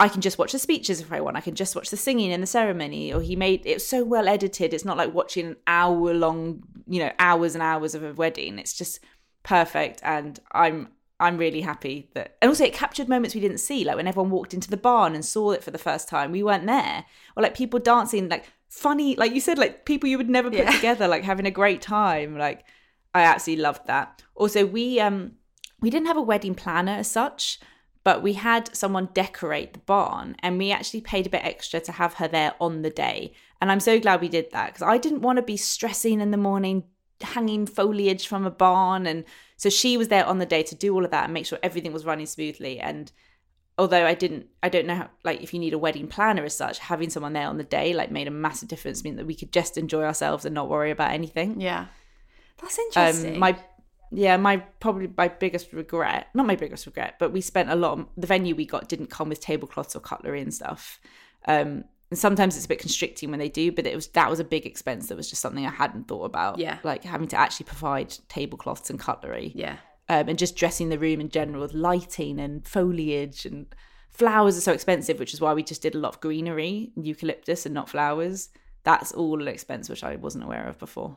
I 0.00 0.08
can 0.08 0.20
just 0.20 0.36
watch 0.36 0.50
the 0.50 0.58
speeches 0.58 1.00
if 1.00 1.12
I 1.12 1.20
want. 1.20 1.36
I 1.36 1.40
can 1.40 1.54
just 1.54 1.76
watch 1.76 1.90
the 1.90 1.96
singing 1.96 2.32
in 2.32 2.40
the 2.40 2.46
ceremony. 2.46 3.14
Or 3.14 3.22
he 3.22 3.36
made 3.36 3.64
it 3.64 3.80
so 3.80 4.04
well 4.04 4.28
edited. 4.28 4.74
It's 4.74 4.84
not 4.84 4.96
like 4.96 5.14
watching 5.14 5.46
an 5.46 5.56
hour 5.66 6.12
long, 6.12 6.64
you 6.88 6.98
know, 6.98 7.12
hours 7.18 7.54
and 7.54 7.62
hours 7.62 7.94
of 7.94 8.02
a 8.02 8.12
wedding. 8.12 8.58
It's 8.58 8.76
just 8.76 9.00
perfect. 9.44 10.00
And 10.02 10.40
I'm 10.52 10.88
I'm 11.18 11.38
really 11.38 11.62
happy 11.62 12.10
that 12.12 12.36
and 12.42 12.50
also 12.50 12.64
it 12.64 12.74
captured 12.74 13.08
moments 13.08 13.34
we 13.34 13.40
didn't 13.40 13.58
see, 13.58 13.84
like 13.84 13.96
when 13.96 14.06
everyone 14.06 14.30
walked 14.30 14.52
into 14.52 14.68
the 14.68 14.76
barn 14.76 15.14
and 15.14 15.24
saw 15.24 15.52
it 15.52 15.64
for 15.64 15.70
the 15.70 15.78
first 15.78 16.08
time. 16.08 16.32
We 16.32 16.42
weren't 16.42 16.66
there. 16.66 17.06
Or 17.36 17.42
like 17.42 17.56
people 17.56 17.78
dancing, 17.80 18.28
like 18.28 18.44
funny, 18.68 19.16
like 19.16 19.32
you 19.32 19.40
said, 19.40 19.58
like 19.58 19.84
people 19.84 20.08
you 20.08 20.18
would 20.18 20.30
never 20.30 20.50
put 20.50 20.58
Yeah. 20.58 20.70
together, 20.76 21.08
like 21.08 21.24
having 21.24 21.46
a 21.46 21.50
great 21.50 21.82
time. 21.82 22.36
Like 22.36 22.64
I 23.14 23.22
absolutely 23.22 23.62
loved 23.62 23.86
that. 23.86 24.22
Also, 24.34 24.66
we 24.66 25.00
um 25.00 25.32
we 25.80 25.90
didn't 25.90 26.06
have 26.06 26.16
a 26.16 26.22
wedding 26.22 26.54
planner 26.54 26.92
as 26.92 27.10
such, 27.10 27.58
but 28.04 28.22
we 28.22 28.34
had 28.34 28.74
someone 28.74 29.08
decorate 29.14 29.72
the 29.72 29.78
barn 29.80 30.36
and 30.40 30.58
we 30.58 30.70
actually 30.70 31.00
paid 31.00 31.26
a 31.26 31.30
bit 31.30 31.44
extra 31.44 31.80
to 31.80 31.92
have 31.92 32.14
her 32.14 32.28
there 32.28 32.54
on 32.60 32.82
the 32.82 32.90
day. 32.90 33.32
And 33.60 33.70
I'm 33.72 33.80
so 33.80 33.98
glad 34.00 34.20
we 34.20 34.28
did 34.28 34.50
that 34.52 34.66
because 34.68 34.82
I 34.82 34.98
didn't 34.98 35.22
want 35.22 35.36
to 35.36 35.42
be 35.42 35.56
stressing 35.56 36.20
in 36.20 36.30
the 36.30 36.36
morning, 36.36 36.84
hanging 37.20 37.66
foliage 37.66 38.26
from 38.26 38.44
a 38.46 38.50
barn. 38.50 39.06
And 39.06 39.24
so 39.56 39.70
she 39.70 39.96
was 39.96 40.08
there 40.08 40.26
on 40.26 40.38
the 40.38 40.46
day 40.46 40.62
to 40.64 40.74
do 40.74 40.94
all 40.94 41.04
of 41.04 41.10
that 41.10 41.24
and 41.24 41.34
make 41.34 41.46
sure 41.46 41.58
everything 41.62 41.92
was 41.92 42.04
running 42.04 42.26
smoothly. 42.26 42.78
And 42.78 43.10
although 43.78 44.06
I 44.06 44.14
didn't, 44.14 44.46
I 44.62 44.68
don't 44.68 44.86
know, 44.86 44.94
how, 44.94 45.10
like 45.24 45.42
if 45.42 45.52
you 45.52 45.60
need 45.60 45.74
a 45.74 45.78
wedding 45.78 46.06
planner 46.08 46.44
as 46.44 46.56
such, 46.56 46.78
having 46.78 47.10
someone 47.10 47.32
there 47.32 47.46
on 47.46 47.58
the 47.58 47.64
day 47.64 47.92
like 47.92 48.10
made 48.10 48.28
a 48.28 48.30
massive 48.30 48.68
difference, 48.68 49.04
mean 49.04 49.16
that 49.16 49.26
we 49.26 49.34
could 49.34 49.52
just 49.52 49.76
enjoy 49.76 50.02
ourselves 50.02 50.44
and 50.44 50.54
not 50.54 50.68
worry 50.68 50.90
about 50.90 51.12
anything. 51.12 51.60
Yeah, 51.60 51.86
that's 52.60 52.78
interesting. 52.78 53.34
Um, 53.34 53.40
my 53.40 53.58
yeah, 54.12 54.36
my 54.36 54.58
probably 54.80 55.10
my 55.16 55.28
biggest 55.28 55.72
regret, 55.72 56.28
not 56.32 56.46
my 56.46 56.56
biggest 56.56 56.86
regret, 56.86 57.16
but 57.18 57.32
we 57.32 57.40
spent 57.40 57.70
a 57.70 57.76
lot. 57.76 57.98
Of, 57.98 58.06
the 58.16 58.26
venue 58.26 58.54
we 58.54 58.64
got 58.64 58.88
didn't 58.88 59.10
come 59.10 59.28
with 59.28 59.40
tablecloths 59.40 59.96
or 59.96 60.00
cutlery 60.00 60.40
and 60.40 60.54
stuff. 60.54 61.00
Um, 61.46 61.84
and 62.10 62.18
sometimes 62.18 62.56
it's 62.56 62.66
a 62.66 62.68
bit 62.68 62.78
constricting 62.78 63.30
when 63.30 63.40
they 63.40 63.48
do, 63.48 63.72
but 63.72 63.86
it 63.86 63.94
was 63.94 64.06
that 64.08 64.30
was 64.30 64.38
a 64.38 64.44
big 64.44 64.64
expense. 64.64 65.08
That 65.08 65.16
was 65.16 65.28
just 65.28 65.42
something 65.42 65.66
I 65.66 65.70
hadn't 65.70 66.06
thought 66.08 66.24
about. 66.24 66.58
Yeah. 66.58 66.78
like 66.84 67.02
having 67.04 67.28
to 67.28 67.36
actually 67.36 67.64
provide 67.64 68.16
tablecloths 68.28 68.90
and 68.90 68.98
cutlery. 68.98 69.52
yeah, 69.54 69.78
um, 70.08 70.28
and 70.28 70.38
just 70.38 70.56
dressing 70.56 70.88
the 70.88 70.98
room 70.98 71.20
in 71.20 71.28
general 71.28 71.60
with 71.60 71.74
lighting 71.74 72.38
and 72.38 72.66
foliage 72.66 73.44
and 73.44 73.66
flowers 74.10 74.56
are 74.56 74.62
so 74.62 74.72
expensive, 74.72 75.18
which 75.18 75.34
is 75.34 75.40
why 75.40 75.52
we 75.52 75.62
just 75.62 75.82
did 75.82 75.94
a 75.94 75.98
lot 75.98 76.14
of 76.14 76.20
greenery, 76.20 76.92
eucalyptus, 76.96 77.66
and 77.66 77.74
not 77.74 77.88
flowers. 77.88 78.48
That's 78.84 79.12
all 79.12 79.42
an 79.42 79.48
expense 79.48 79.88
which 79.88 80.04
I 80.04 80.16
wasn't 80.16 80.44
aware 80.44 80.66
of 80.66 80.78
before. 80.78 81.16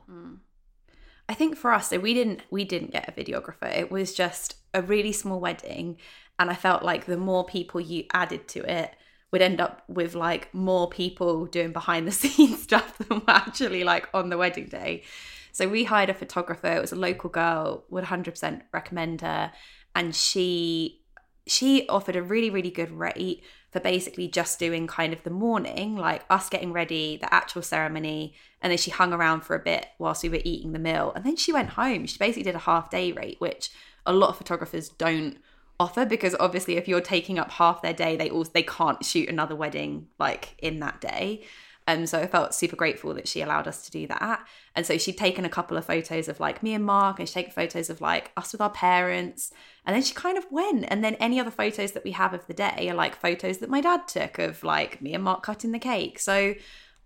I 1.30 1.36
think 1.36 1.56
for 1.56 1.72
us, 1.72 1.90
so 1.90 2.00
we 2.00 2.16
didn't 2.16 2.42
we 2.50 2.66
didn't 2.66 2.92
get 2.92 3.08
a 3.08 3.12
videographer. 3.12 3.72
It 3.72 3.92
was 3.92 4.14
just 4.14 4.56
a 4.74 4.82
really 4.82 5.12
small 5.12 5.40
wedding, 5.40 5.98
and 6.40 6.50
I 6.50 6.56
felt 6.56 6.82
like 6.82 7.06
the 7.06 7.18
more 7.18 7.46
people 7.46 7.80
you 7.80 8.06
added 8.12 8.48
to 8.50 8.62
it 8.62 8.96
would 9.32 9.44
end 9.44 9.62
up 9.62 9.84
with 9.88 10.16
like 10.16 10.52
more 10.54 10.90
people 10.90 11.46
doing 11.46 11.72
behind 11.72 12.08
the 12.08 12.12
scenes 12.24 12.64
stuff 12.64 12.98
than 12.98 13.22
actually 13.28 13.84
like 13.84 14.10
on 14.14 14.30
the 14.30 14.38
wedding 14.38 14.66
day. 14.66 15.04
So 15.52 15.68
we 15.68 15.84
hired 15.86 16.10
a 16.10 16.14
photographer. 16.14 16.68
It 16.68 16.82
was 16.82 16.92
a 16.92 16.98
local 16.98 17.30
girl. 17.30 17.86
Would 17.90 18.06
100% 18.06 18.62
recommend 18.72 19.22
her, 19.22 19.52
and 19.96 20.16
she 20.16 21.02
she 21.48 21.88
offered 21.88 22.16
a 22.16 22.22
really 22.22 22.50
really 22.50 22.70
good 22.70 22.92
rate 22.92 23.44
for 23.72 23.80
basically 23.80 24.28
just 24.28 24.60
doing 24.60 24.88
kind 24.88 25.14
of 25.14 25.24
the 25.24 25.30
morning 25.30 25.96
like 25.96 26.24
us 26.30 26.50
getting 26.50 26.72
ready 26.72 27.18
the 27.18 27.34
actual 27.34 27.62
ceremony 27.62 28.34
and 28.62 28.72
then 28.72 28.78
she 28.78 28.92
hung 28.92 29.12
around 29.14 29.42
for 29.42 29.56
a 29.56 29.60
bit 29.60 29.88
whilst 29.98 30.24
we 30.24 30.30
were 30.30 30.42
eating 30.44 30.74
the 30.74 30.80
meal 30.80 31.12
and 31.16 31.26
then 31.26 31.36
she 31.36 31.52
went 31.52 31.72
home 31.72 32.06
she 32.06 32.18
basically 32.18 32.44
did 32.44 32.56
a 32.56 32.60
half 32.60 32.90
day 32.90 33.12
rate 33.12 33.40
which 33.40 33.72
a 34.06 34.14
lot 34.14 34.30
of 34.30 34.38
photographers 34.38 34.90
don't 34.90 35.38
offer 35.80 36.06
because 36.06 36.36
obviously 36.40 36.78
if 36.78 36.88
you're 36.88 37.02
taking 37.02 37.40
up 37.40 37.52
half 37.52 37.82
their 37.82 37.94
day 37.94 38.16
they 38.16 38.30
also 38.30 38.52
they 38.54 38.64
can't 38.64 39.04
shoot 39.04 39.30
another 39.30 39.56
wedding 39.56 40.08
like 40.20 40.56
in 40.60 40.80
that 40.80 41.00
day 41.02 41.44
um, 41.90 42.06
so 42.06 42.20
I 42.20 42.28
felt 42.28 42.54
super 42.54 42.76
grateful 42.76 43.16
that 43.16 43.28
she 43.28 43.42
allowed 43.42 43.68
us 43.68 43.84
to 43.86 43.92
do 43.92 44.06
that. 44.08 44.46
And 44.76 44.86
so 44.86 44.98
she'd 45.00 45.18
taken 45.18 45.44
a 45.44 45.50
couple 45.50 45.76
of 45.76 45.86
photos 45.86 46.28
of 46.28 46.40
like 46.40 46.62
me 46.62 46.76
and 46.76 46.86
Mark, 46.86 47.18
and 47.18 47.28
she'd 47.28 47.34
taken 47.34 47.52
photos 47.52 47.90
of 47.90 48.00
like 48.00 48.32
us 48.38 48.52
with 48.52 48.62
our 48.62 48.70
parents. 48.70 49.52
And 49.86 49.96
then 49.96 50.04
she 50.04 50.14
kind 50.14 50.38
of 50.38 50.46
went. 50.52 50.86
And 50.90 51.04
then 51.04 51.16
any 51.16 51.40
other 51.40 51.50
photos 51.50 51.94
that 51.94 52.04
we 52.04 52.12
have 52.12 52.34
of 52.36 52.46
the 52.46 52.54
day 52.54 52.90
are 52.90 52.96
like 52.96 53.16
photos 53.16 53.58
that 53.58 53.72
my 53.72 53.82
dad 53.82 54.08
took 54.08 54.38
of 54.38 54.64
like 54.64 55.02
me 55.02 55.16
and 55.16 55.24
Mark 55.24 55.42
cutting 55.42 55.72
the 55.72 55.80
cake. 55.80 56.20
So 56.20 56.54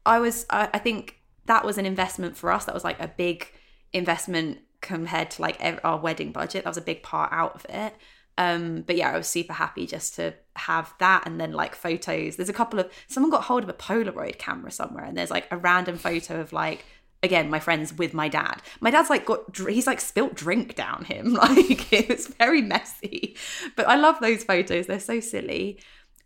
I 0.06 0.20
was, 0.20 0.46
I, 0.50 0.70
I 0.74 0.80
think 0.80 1.20
that 1.46 1.64
was 1.64 1.78
an 1.78 1.86
investment 1.86 2.36
for 2.36 2.52
us. 2.52 2.66
That 2.66 2.76
was 2.76 2.84
like 2.84 3.00
a 3.00 3.08
big 3.08 3.48
investment 3.94 4.60
compared 4.82 5.32
to 5.32 5.42
like 5.42 5.62
our 5.86 5.98
wedding 5.98 6.34
budget. 6.34 6.66
That 6.66 6.72
was 6.72 6.78
a 6.78 6.82
big 6.82 7.04
part 7.04 7.32
out 7.32 7.56
of 7.56 7.66
it. 7.70 7.96
Um, 8.38 8.82
but 8.82 8.96
yeah, 8.96 9.12
I 9.12 9.18
was 9.18 9.28
super 9.28 9.54
happy 9.54 9.86
just 9.86 10.16
to 10.16 10.34
have 10.56 10.94
that 11.00 11.24
and 11.26 11.40
then 11.40 11.54
like 11.54 11.76
photos. 11.76 12.36
There's 12.36 12.50
a 12.50 12.54
couple 12.54 12.80
of 12.80 12.92
someone 13.08 13.30
got 13.30 13.44
hold 13.44 13.64
of 13.64 13.70
a 13.70 13.74
Polaroid 13.74 14.38
camera 14.40 14.72
somewhere, 14.72 15.06
and 15.06 15.18
there's 15.18 15.32
like 15.32 15.48
a 15.52 15.58
random 15.58 15.98
photo 15.98 16.40
of 16.42 16.52
like 16.52 16.86
again 17.22 17.50
my 17.50 17.60
friends 17.60 17.94
with 17.94 18.14
my 18.14 18.28
dad. 18.28 18.62
My 18.82 18.90
dad's 18.90 19.10
like 19.10 19.26
got 19.26 19.56
he's 19.56 19.88
like 19.88 20.02
spilt 20.02 20.34
drink 20.34 20.76
down 20.76 21.06
him, 21.06 21.34
like 21.34 21.94
it 21.94 22.10
was 22.10 22.28
very 22.28 22.62
messy. 22.62 23.38
But 23.76 23.88
I 23.88 23.96
love 23.96 24.20
those 24.20 24.44
photos; 24.44 24.88
they're 24.88 25.00
so 25.00 25.20
silly. 25.20 25.80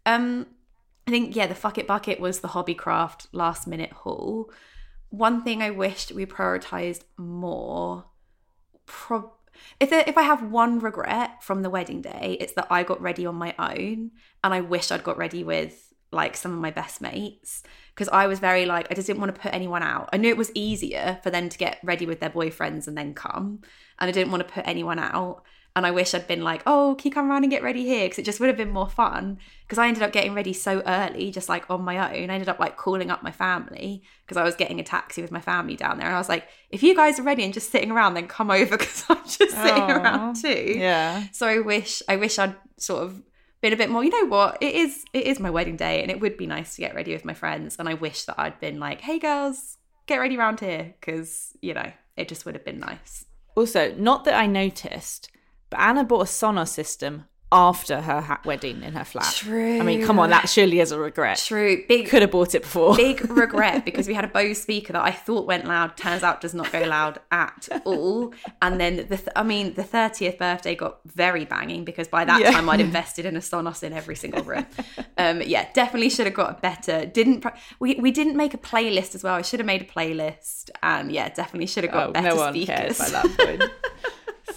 Um, 0.06 0.48
I 1.08 1.12
think 1.12 1.36
yeah, 1.36 1.48
the 1.48 1.56
fuck 1.56 1.78
it 1.78 1.88
bucket 1.88 2.20
was 2.20 2.40
the 2.40 2.50
Hobbycraft 2.50 3.28
last 3.32 3.68
minute 3.68 3.92
haul. 3.92 4.52
One 5.10 5.44
thing 5.44 5.62
I 5.62 5.72
wished 5.72 6.12
we 6.12 6.26
prioritized 6.26 7.04
more. 7.18 8.06
Pro- 8.86 9.34
if 9.80 9.92
if 9.92 10.18
I 10.18 10.24
have 10.24 10.52
one 10.52 10.80
regret 10.80 11.44
from 11.44 11.62
the 11.62 11.70
wedding 11.70 12.02
day, 12.02 12.38
it's 12.40 12.54
that 12.54 12.68
I 12.70 12.84
got 12.84 13.02
ready 13.02 13.26
on 13.26 13.36
my 13.36 13.54
own, 13.60 14.12
and 14.44 14.54
I 14.54 14.62
wish 14.62 14.92
I'd 14.92 15.04
got 15.04 15.18
ready 15.18 15.44
with 15.44 15.94
like 16.12 16.38
some 16.38 16.54
of 16.54 16.60
my 16.60 16.72
best 16.72 17.02
mates 17.02 17.64
because 17.94 18.08
I 18.10 18.28
was 18.28 18.40
very 18.40 18.66
like 18.66 18.88
I 18.90 18.94
just 18.94 19.08
didn't 19.08 19.20
want 19.20 19.36
to 19.36 19.42
put 19.42 19.54
anyone 19.54 19.84
out. 19.84 20.10
I 20.14 20.18
knew 20.18 20.30
it 20.30 20.38
was 20.38 20.52
easier 20.54 21.20
for 21.22 21.30
them 21.30 21.50
to 21.50 21.58
get 21.58 21.80
ready 21.84 22.06
with 22.06 22.20
their 22.20 22.30
boyfriends 22.30 22.88
and 22.88 22.98
then 22.98 23.14
come, 23.14 23.62
and 24.00 24.10
I 24.10 24.12
didn't 24.12 24.32
want 24.32 24.48
to 24.48 24.54
put 24.54 24.68
anyone 24.68 25.00
out. 25.00 25.44
And 25.78 25.86
I 25.86 25.92
wish 25.92 26.16
I'd 26.16 26.26
been 26.26 26.42
like, 26.42 26.64
oh, 26.66 26.96
can 26.98 27.10
you 27.10 27.14
come 27.14 27.30
around 27.30 27.44
and 27.44 27.52
get 27.52 27.62
ready 27.62 27.84
here? 27.84 28.06
Because 28.06 28.18
it 28.18 28.26
just 28.26 28.40
would 28.40 28.48
have 28.48 28.58
been 28.58 28.72
more 28.72 28.90
fun. 28.90 29.38
Because 29.62 29.78
I 29.78 29.88
ended 29.88 30.02
up 30.02 30.12
getting 30.12 30.34
ready 30.34 30.52
so 30.52 30.82
early, 30.88 31.30
just 31.30 31.50
like 31.50 31.70
on 31.70 31.84
my 31.84 32.00
own. 32.00 32.32
I 32.32 32.34
ended 32.34 32.50
up 32.50 32.60
like 32.60 32.78
calling 32.78 33.12
up 33.12 33.22
my 33.22 33.30
family 33.30 34.02
because 34.26 34.38
I 34.38 34.44
was 34.44 34.56
getting 34.56 34.80
a 34.80 34.84
taxi 34.84 35.22
with 35.22 35.32
my 35.32 35.40
family 35.40 35.76
down 35.76 36.00
there. 36.00 36.08
And 36.08 36.16
I 36.16 36.18
was 36.18 36.30
like, 36.30 36.48
if 36.72 36.82
you 36.82 36.96
guys 36.96 37.20
are 37.20 37.24
ready 37.24 37.44
and 37.44 37.54
just 37.54 37.70
sitting 37.70 37.92
around, 37.92 38.16
then 38.16 38.28
come 38.28 38.50
over 38.50 38.76
because 38.80 39.04
I'm 39.08 39.24
just 39.24 39.52
sitting 39.52 39.92
around 39.92 40.38
too. 40.38 40.74
Yeah. 40.76 41.26
So 41.32 41.46
I 41.46 41.60
wish 41.60 42.02
I 42.08 42.16
wish 42.16 42.40
I'd 42.40 42.56
sort 42.78 43.04
of 43.04 43.22
been 43.62 43.72
a 43.72 43.78
bit 43.78 43.92
more, 43.92 44.04
you 44.04 44.10
know 44.10 44.36
what? 44.36 44.58
It 44.60 44.74
is 44.74 45.06
it 45.14 45.28
is 45.28 45.40
my 45.40 45.52
wedding 45.52 45.78
day 45.78 46.02
and 46.02 46.10
it 46.10 46.20
would 46.20 46.38
be 46.38 46.48
nice 46.48 46.74
to 46.78 46.82
get 46.82 46.96
ready 46.96 47.14
with 47.14 47.24
my 47.24 47.36
friends. 47.36 47.76
And 47.78 47.88
I 47.88 47.94
wish 47.94 48.24
that 48.24 48.40
I'd 48.40 48.60
been 48.60 48.80
like, 48.80 49.02
hey 49.02 49.20
girls, 49.20 49.78
get 50.08 50.18
ready 50.18 50.38
around 50.38 50.60
here 50.60 50.96
because, 51.00 51.56
you 51.62 51.76
know, 51.76 51.92
it 52.16 52.28
just 52.28 52.48
would 52.48 52.56
have 52.56 52.66
been 52.66 52.80
nice. 52.80 53.26
Also, 53.56 53.94
not 53.94 54.24
that 54.26 54.34
I 54.34 54.48
noticed, 54.48 55.30
but 55.70 55.80
Anna 55.80 56.04
bought 56.04 56.22
a 56.22 56.26
Sonos 56.26 56.70
system 56.70 57.26
after 57.50 58.02
her 58.02 58.20
ha- 58.20 58.42
wedding 58.44 58.84
in 58.84 58.92
her 58.92 59.06
flat. 59.06 59.34
True. 59.34 59.80
I 59.80 59.82
mean, 59.84 60.06
come 60.06 60.20
on, 60.20 60.32
that 60.32 60.50
surely 60.50 60.82
is 60.82 60.92
a 60.92 61.00
regret. 61.00 61.38
True. 61.38 61.82
Big 61.88 62.10
Could 62.10 62.22
have 62.22 62.32
bought 62.32 62.54
it 62.54 62.64
before. 62.64 62.94
big 62.98 63.22
regret 63.32 63.86
because 63.86 64.06
we 64.06 64.14
had 64.14 64.26
a 64.26 64.28
Bose 64.28 64.62
speaker 64.62 64.92
that 64.92 65.02
I 65.02 65.12
thought 65.12 65.48
went 65.48 65.64
loud, 65.64 65.96
turns 65.96 66.24
out 66.24 66.42
does 66.42 66.54
not 66.54 66.70
go 66.74 66.82
loud 66.84 67.20
at 67.32 67.70
all. 67.86 68.34
And 68.62 68.82
then 68.82 68.98
the, 68.98 69.16
th- 69.16 69.30
I 69.34 69.44
mean, 69.44 69.76
the 69.76 69.84
thirtieth 69.86 70.38
birthday 70.38 70.76
got 70.76 71.00
very 71.06 71.46
banging 71.46 71.86
because 71.86 72.10
by 72.10 72.26
that 72.26 72.42
Yeah. 72.42 72.52
time 72.52 72.68
I'd 72.70 72.82
invested 72.82 73.26
in 73.26 73.38
a 73.38 73.40
Sonos 73.40 73.82
in 73.82 73.94
every 73.94 74.18
single 74.18 74.44
room. 74.44 74.66
Um, 75.18 75.42
yeah, 75.42 75.70
definitely 75.72 76.10
should 76.10 76.26
have 76.26 76.36
got 76.36 76.58
a 76.58 76.60
better. 76.60 77.06
Didn't 77.06 77.40
pr- 77.40 77.56
we? 77.80 77.96
We 77.96 78.12
didn't 78.12 78.36
make 78.36 78.56
a 78.56 78.58
playlist 78.58 79.16
as 79.16 79.24
well. 79.24 79.36
I 79.36 79.42
should 79.42 79.62
have 79.62 79.68
made 79.68 79.84
a 79.84 79.86
playlist, 79.86 80.70
and 80.84 81.14
yeah, 81.14 81.30
definitely 81.30 81.68
should 81.68 81.86
have 81.86 81.94
got 81.94 82.10
Oh, 82.10 82.12
better 82.12 82.28
no 82.28 82.36
one 82.36 82.52
speakers. 82.54 82.76
cares 82.76 82.98
by 82.98 83.10
that 83.10 83.38
point. 83.38 83.64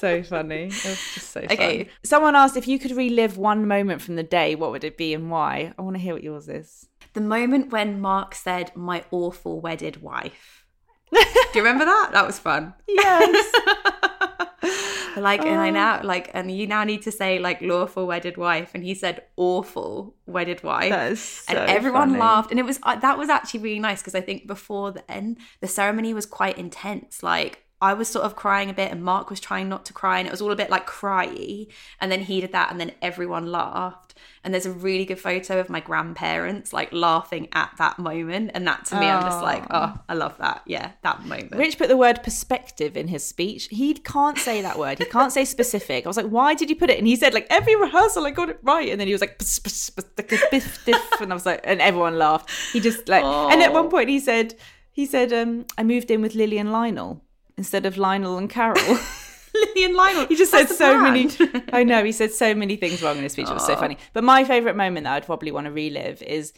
so 0.00 0.22
funny. 0.22 0.64
It 0.64 0.70
was 0.84 1.00
just 1.14 1.30
so 1.30 1.40
Okay. 1.42 1.84
fun. 1.84 1.92
Someone 2.04 2.34
asked 2.36 2.56
if 2.56 2.66
you 2.66 2.78
could 2.78 2.92
relive 2.92 3.36
one 3.36 3.68
moment 3.68 4.02
from 4.02 4.16
the 4.16 4.22
day, 4.22 4.54
what 4.54 4.70
would 4.72 4.84
it 4.84 4.96
be 4.96 5.14
and 5.14 5.30
why? 5.30 5.72
I 5.78 5.82
want 5.82 5.96
to 5.96 6.02
hear 6.02 6.14
what 6.14 6.22
yours 6.24 6.48
is. 6.48 6.86
the 7.12 7.20
moment 7.20 7.72
when 7.72 8.00
Mark 8.00 8.34
said, 8.34 8.70
"My 8.76 9.04
awful 9.10 9.60
wedded 9.60 10.00
wife." 10.02 10.64
Do 11.12 11.18
you 11.58 11.62
remember 11.64 11.84
that? 11.84 12.10
That 12.12 12.24
was 12.26 12.38
fun. 12.38 12.74
Yes. 12.86 13.52
like 15.16 15.40
and 15.44 15.56
Oh. 15.58 15.66
i 15.66 15.70
now 15.70 16.00
like 16.04 16.30
and 16.34 16.50
you 16.56 16.66
now 16.68 16.84
need 16.84 17.02
to 17.02 17.10
say 17.10 17.38
like 17.40 17.60
lawful 17.60 18.06
wedded 18.06 18.36
wife 18.36 18.70
and 18.74 18.84
he 18.84 18.94
said 18.94 19.22
awful 19.36 20.14
wedded 20.26 20.62
wife 20.62 20.90
That 20.90 21.12
is 21.12 21.44
and 21.48 21.58
everyone 21.58 22.10
funny. 22.10 22.20
laughed 22.20 22.50
and 22.52 22.60
it 22.60 22.64
was 22.64 22.78
uh, 22.84 22.94
that 22.96 23.18
was 23.18 23.28
actually 23.28 23.60
really 23.60 23.80
nice 23.80 24.00
because 24.00 24.14
i 24.14 24.20
think 24.20 24.46
before 24.46 24.92
then 24.92 25.36
the 25.60 25.66
ceremony 25.66 26.14
was 26.14 26.26
quite 26.26 26.56
intense 26.58 27.22
like 27.24 27.64
I 27.82 27.94
was 27.94 28.08
sort 28.08 28.26
of 28.26 28.36
crying 28.36 28.68
a 28.68 28.74
bit, 28.74 28.92
and 28.92 29.02
Mark 29.02 29.30
was 29.30 29.40
trying 29.40 29.68
not 29.68 29.86
to 29.86 29.92
cry, 29.92 30.18
and 30.18 30.28
it 30.28 30.30
was 30.30 30.42
all 30.42 30.52
a 30.52 30.56
bit 30.56 30.68
like 30.68 30.86
cryy. 30.86 31.66
And 32.00 32.12
then 32.12 32.20
he 32.20 32.40
did 32.40 32.52
that, 32.52 32.70
and 32.70 32.78
then 32.78 32.92
everyone 33.00 33.46
laughed. 33.46 34.14
And 34.44 34.52
there's 34.52 34.66
a 34.66 34.72
really 34.72 35.06
good 35.06 35.18
photo 35.18 35.60
of 35.60 35.70
my 35.70 35.80
grandparents 35.80 36.72
like 36.74 36.92
laughing 36.92 37.48
at 37.52 37.72
that 37.78 37.98
moment, 37.98 38.50
and 38.52 38.66
that 38.66 38.84
to 38.86 39.00
me, 39.00 39.06
I'm 39.06 39.22
just 39.22 39.42
like, 39.42 39.64
oh, 39.70 39.98
I 40.08 40.14
love 40.14 40.36
that. 40.38 40.62
Yeah, 40.66 40.92
that 41.02 41.24
moment. 41.24 41.56
Rich 41.56 41.78
put 41.78 41.88
the 41.88 41.96
word 41.96 42.22
perspective 42.22 42.96
in 42.98 43.08
his 43.08 43.26
speech. 43.26 43.68
He 43.70 43.94
can't 43.94 44.38
say 44.38 44.60
that 44.60 44.78
word. 44.78 44.98
He 44.98 45.06
can't 45.06 45.32
say 45.32 45.46
specific. 45.46 46.04
I 46.04 46.08
was 46.08 46.18
like, 46.18 46.26
why 46.26 46.54
did 46.54 46.68
you 46.68 46.76
put 46.76 46.90
it? 46.90 46.98
And 46.98 47.06
he 47.06 47.16
said, 47.16 47.32
like, 47.32 47.46
every 47.48 47.76
rehearsal 47.76 48.26
I 48.26 48.30
got 48.30 48.50
it 48.50 48.58
right. 48.62 48.90
And 48.90 49.00
then 49.00 49.08
he 49.08 49.14
was 49.14 49.22
like, 49.22 49.38
"Pss, 49.38 49.58
pss, 49.58 49.90
pss, 49.90 50.06
like, 50.18 50.28
biff, 50.50 50.84
diff. 50.84 51.20
and 51.20 51.32
I 51.32 51.34
was 51.34 51.46
like, 51.46 51.60
and 51.64 51.80
everyone 51.80 52.18
laughed. 52.18 52.50
He 52.72 52.80
just 52.80 53.08
like, 53.08 53.24
and 53.24 53.62
at 53.62 53.72
one 53.72 53.88
point 53.88 54.10
he 54.10 54.20
said, 54.20 54.54
he 54.92 55.06
said, 55.06 55.32
um, 55.32 55.64
I 55.78 55.82
moved 55.82 56.10
in 56.10 56.20
with 56.20 56.34
Lily 56.34 56.58
and 56.58 56.72
Lionel 56.72 57.22
instead 57.60 57.84
of 57.84 57.98
Lionel 57.98 58.38
and 58.38 58.48
Carol. 58.48 58.80
Lily 59.54 59.84
and 59.84 59.94
Lionel. 59.94 60.26
He 60.28 60.34
just 60.34 60.50
said 60.50 60.70
so 60.70 60.98
many. 60.98 61.28
I 61.74 61.84
know 61.84 62.02
he 62.02 62.10
said 62.10 62.32
so 62.32 62.54
many 62.54 62.76
things 62.76 63.02
wrong 63.02 63.18
in 63.18 63.22
his 63.22 63.32
speech. 63.32 63.50
It 63.50 63.52
was 63.52 63.66
so 63.66 63.76
funny. 63.76 63.98
But 64.14 64.24
my 64.24 64.44
favorite 64.44 64.76
moment 64.76 65.04
that 65.04 65.12
I'd 65.12 65.26
probably 65.26 65.52
want 65.52 65.66
to 65.66 65.70
relive 65.70 66.22
is 66.22 66.54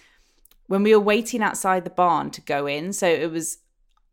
when 0.69 0.85
we 0.85 0.95
were 0.95 1.03
waiting 1.03 1.43
outside 1.43 1.83
the 1.83 1.91
barn 1.91 2.31
to 2.31 2.41
go 2.41 2.67
in. 2.69 2.93
So 2.93 3.09
it 3.09 3.33
was 3.33 3.59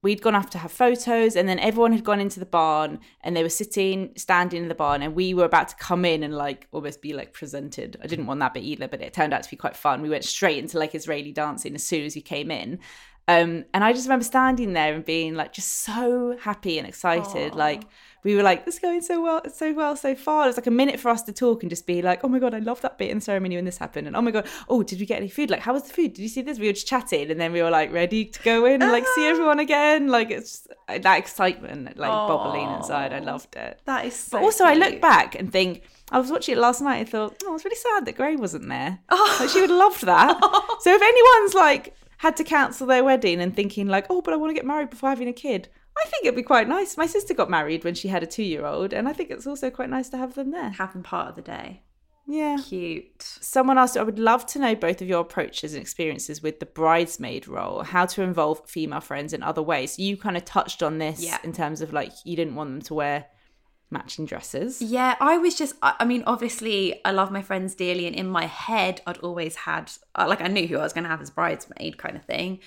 we'd 0.02 0.24
gone 0.24 0.34
off 0.34 0.50
to 0.50 0.58
have 0.58 0.72
photos, 0.72 1.36
and 1.36 1.48
then 1.48 1.60
everyone 1.60 1.92
had 1.92 2.04
gone 2.04 2.20
into 2.20 2.40
the 2.40 2.46
barn, 2.48 3.00
and 3.22 3.38
they 3.38 3.44
were 3.44 3.50
sitting, 3.50 4.12
standing 4.16 4.64
in 4.64 4.70
the 4.70 4.74
barn, 4.74 5.04
and 5.04 5.14
we 5.14 5.36
were 5.36 5.46
about 5.46 5.68
to 5.68 5.76
come 5.76 6.06
in 6.06 6.24
and 6.24 6.34
like 6.34 6.68
almost 6.72 7.04
be 7.04 7.14
like 7.14 7.34
presented. 7.34 7.98
I 8.02 8.08
didn't 8.08 8.26
want 8.26 8.40
that 8.40 8.56
bit 8.56 8.64
either, 8.64 8.88
but 8.88 9.02
it 9.02 9.14
turned 9.14 9.34
out 9.34 9.44
to 9.44 9.50
be 9.50 9.58
quite 9.58 9.76
fun. 9.76 10.02
We 10.02 10.10
went 10.10 10.24
straight 10.24 10.58
into 10.58 10.80
like 10.80 10.96
Israeli 10.96 11.34
dancing 11.34 11.76
as 11.76 11.84
soon 11.84 12.06
as 12.06 12.16
we 12.16 12.22
came 12.22 12.50
in. 12.50 12.80
Um, 13.30 13.66
and 13.76 13.84
I 13.84 13.94
just 13.94 14.08
remember 14.08 14.26
standing 14.26 14.74
there 14.74 14.96
and 14.96 15.06
being 15.06 15.36
like 15.36 15.54
just 15.54 15.84
so 15.84 16.36
happy 16.42 16.80
and 16.80 16.88
excited. 16.88 17.54
Like 17.54 17.84
we 18.24 18.36
were 18.36 18.42
like, 18.42 18.66
this 18.66 18.76
is 18.76 18.80
going 18.82 19.02
so 19.02 19.22
well, 19.22 19.42
so 19.54 19.72
well, 19.72 19.96
so 19.96 20.16
far." 20.16 20.46
It 20.46 20.48
was 20.48 20.58
like 20.58 20.66
a 20.66 20.72
minute 20.72 21.00
for 21.00 21.10
us 21.10 21.22
to 21.24 21.32
talk 21.32 21.62
and 21.62 21.70
just 21.70 21.86
be 21.86 22.02
like, 22.02 22.24
"Oh 22.24 22.28
my 22.28 22.40
god, 22.40 22.56
I 22.56 22.60
love 22.60 22.82
that 22.82 22.98
bit 22.98 23.12
in 23.12 23.20
the 23.20 23.22
ceremony 23.22 23.56
when 23.56 23.66
this 23.66 23.78
happened," 23.78 24.08
and 24.08 24.16
"Oh 24.16 24.22
my 24.24 24.32
god, 24.32 24.48
oh, 24.68 24.82
did 24.82 25.00
we 25.00 25.06
get 25.06 25.18
any 25.18 25.30
food? 25.30 25.52
Like, 25.52 25.60
how 25.60 25.74
was 25.74 25.84
the 25.84 25.94
food? 25.94 26.14
Did 26.14 26.24
you 26.24 26.28
see 26.28 26.42
this?" 26.42 26.58
We 26.58 26.66
were 26.66 26.74
just 26.74 26.88
chatting, 26.88 27.30
and 27.30 27.40
then 27.40 27.54
we 27.54 27.62
were 27.62 27.70
like 27.70 27.94
ready 27.94 28.26
to 28.26 28.42
go 28.42 28.66
in 28.66 28.82
and 28.82 28.92
like 28.92 29.06
see 29.14 29.28
everyone 29.34 29.60
again. 29.60 30.08
Like 30.08 30.32
it's 30.32 30.50
just, 30.50 31.04
that 31.04 31.20
excitement, 31.20 31.98
like 31.98 32.10
bubbling 32.10 32.68
inside. 32.78 33.14
I 33.14 33.20
loved 33.20 33.56
it. 33.56 33.80
That 33.86 34.06
is 34.06 34.16
so 34.16 34.40
But 34.40 34.44
also, 34.44 34.64
I 34.66 34.74
look 34.74 35.00
back 35.02 35.36
and 35.36 35.52
think 35.52 35.84
I 36.12 36.18
was 36.18 36.32
watching 36.32 36.56
it 36.56 36.58
last 36.58 36.82
night. 36.82 36.98
and 36.98 37.08
thought, 37.10 37.36
oh, 37.46 37.54
it's 37.54 37.64
really 37.64 37.76
sad 37.76 38.06
that 38.08 38.16
Gray 38.18 38.36
wasn't 38.38 38.68
there. 38.70 39.00
Like, 39.40 39.50
she 39.50 39.62
would 39.62 39.70
have 39.70 39.80
loved 39.80 40.04
that. 40.08 40.36
so 40.80 40.96
if 40.96 41.02
anyone's 41.02 41.54
like 41.54 41.96
had 42.20 42.38
to 42.38 42.44
cancel 42.44 42.88
their 42.88 43.04
wedding 43.04 43.42
and 43.42 43.56
thinking 43.56 43.88
like, 43.88 44.06
oh, 44.10 44.22
but 44.22 44.34
I 44.34 44.38
want 44.38 44.50
to 44.52 44.54
get 44.54 44.66
married 44.66 44.90
before 44.90 45.10
having 45.10 45.28
a 45.28 45.34
kid, 45.34 45.68
I 45.98 46.06
think 46.08 46.26
it'd 46.26 46.36
be 46.36 46.44
quite 46.44 46.68
nice. 46.68 46.96
My 46.98 47.06
sister 47.08 47.34
got 47.34 47.50
married 47.50 47.84
when 47.84 47.96
she 47.96 48.08
had 48.08 48.24
a 48.24 48.28
two-year-old, 48.28 48.94
and 48.94 49.08
I 49.08 49.14
think 49.14 49.32
it's 49.32 49.48
also 49.48 49.70
quite 49.70 49.90
nice 49.90 50.10
to 50.10 50.18
have 50.18 50.36
them 50.36 50.52
there. 50.52 50.70
Have 50.70 50.94
them 50.94 51.04
part 51.04 51.30
of 51.30 51.36
the 51.36 51.42
day. 51.42 51.84
Yeah. 52.28 52.58
Cute. 52.64 53.22
Someone 53.24 53.78
asked, 53.78 53.98
I 53.98 54.04
would 54.04 54.20
love 54.20 54.46
to 54.48 54.60
know 54.60 54.76
both 54.76 55.02
of 55.02 55.08
your 55.08 55.22
approaches 55.22 55.74
and 55.74 55.82
experiences 55.82 56.44
with 56.44 56.60
the 56.60 56.66
bridesmaid 56.68 57.48
role, 57.48 57.84
how 57.84 58.06
to 58.06 58.22
involve 58.22 58.70
female 58.70 59.02
friends 59.02 59.34
in 59.34 59.42
other 59.42 59.64
ways. 59.64 59.98
You 59.98 60.16
kind 60.16 60.38
of 60.38 60.46
touched 60.46 60.84
on 60.84 61.00
this 61.00 61.24
Yeah. 61.24 61.40
in 61.44 61.54
terms 61.54 61.82
of 61.82 61.92
like 61.92 62.12
you 62.26 62.36
didn't 62.36 62.56
want 62.56 62.70
them 62.70 62.82
to 62.84 62.94
wear 62.94 63.26
matching 63.92 64.26
dresses. 64.26 64.82
Yeah, 64.82 65.16
I 65.20 65.38
was 65.38 65.56
just, 65.56 65.76
I 65.82 66.06
mean, 66.06 66.24
obviously, 66.28 67.04
I 67.06 67.12
love 67.12 67.32
my 67.32 67.42
friends 67.42 67.76
dearly, 67.76 68.06
and 68.06 68.16
in 68.16 68.28
my 68.28 68.46
head, 68.46 69.02
I'd 69.08 69.18
always 69.18 69.56
had, 69.56 69.92
uh, 70.16 70.26
like, 70.28 70.42
I 70.42 70.48
knew 70.48 70.68
who 70.68 70.78
I 70.78 70.84
was 70.84 70.94
going 70.94 71.06
to 71.06 71.10
have 71.10 71.22
as 71.22 71.30
bridesmaid 71.30 71.98
kind 71.98 72.16
of 72.16 72.24
thing. 72.26 72.60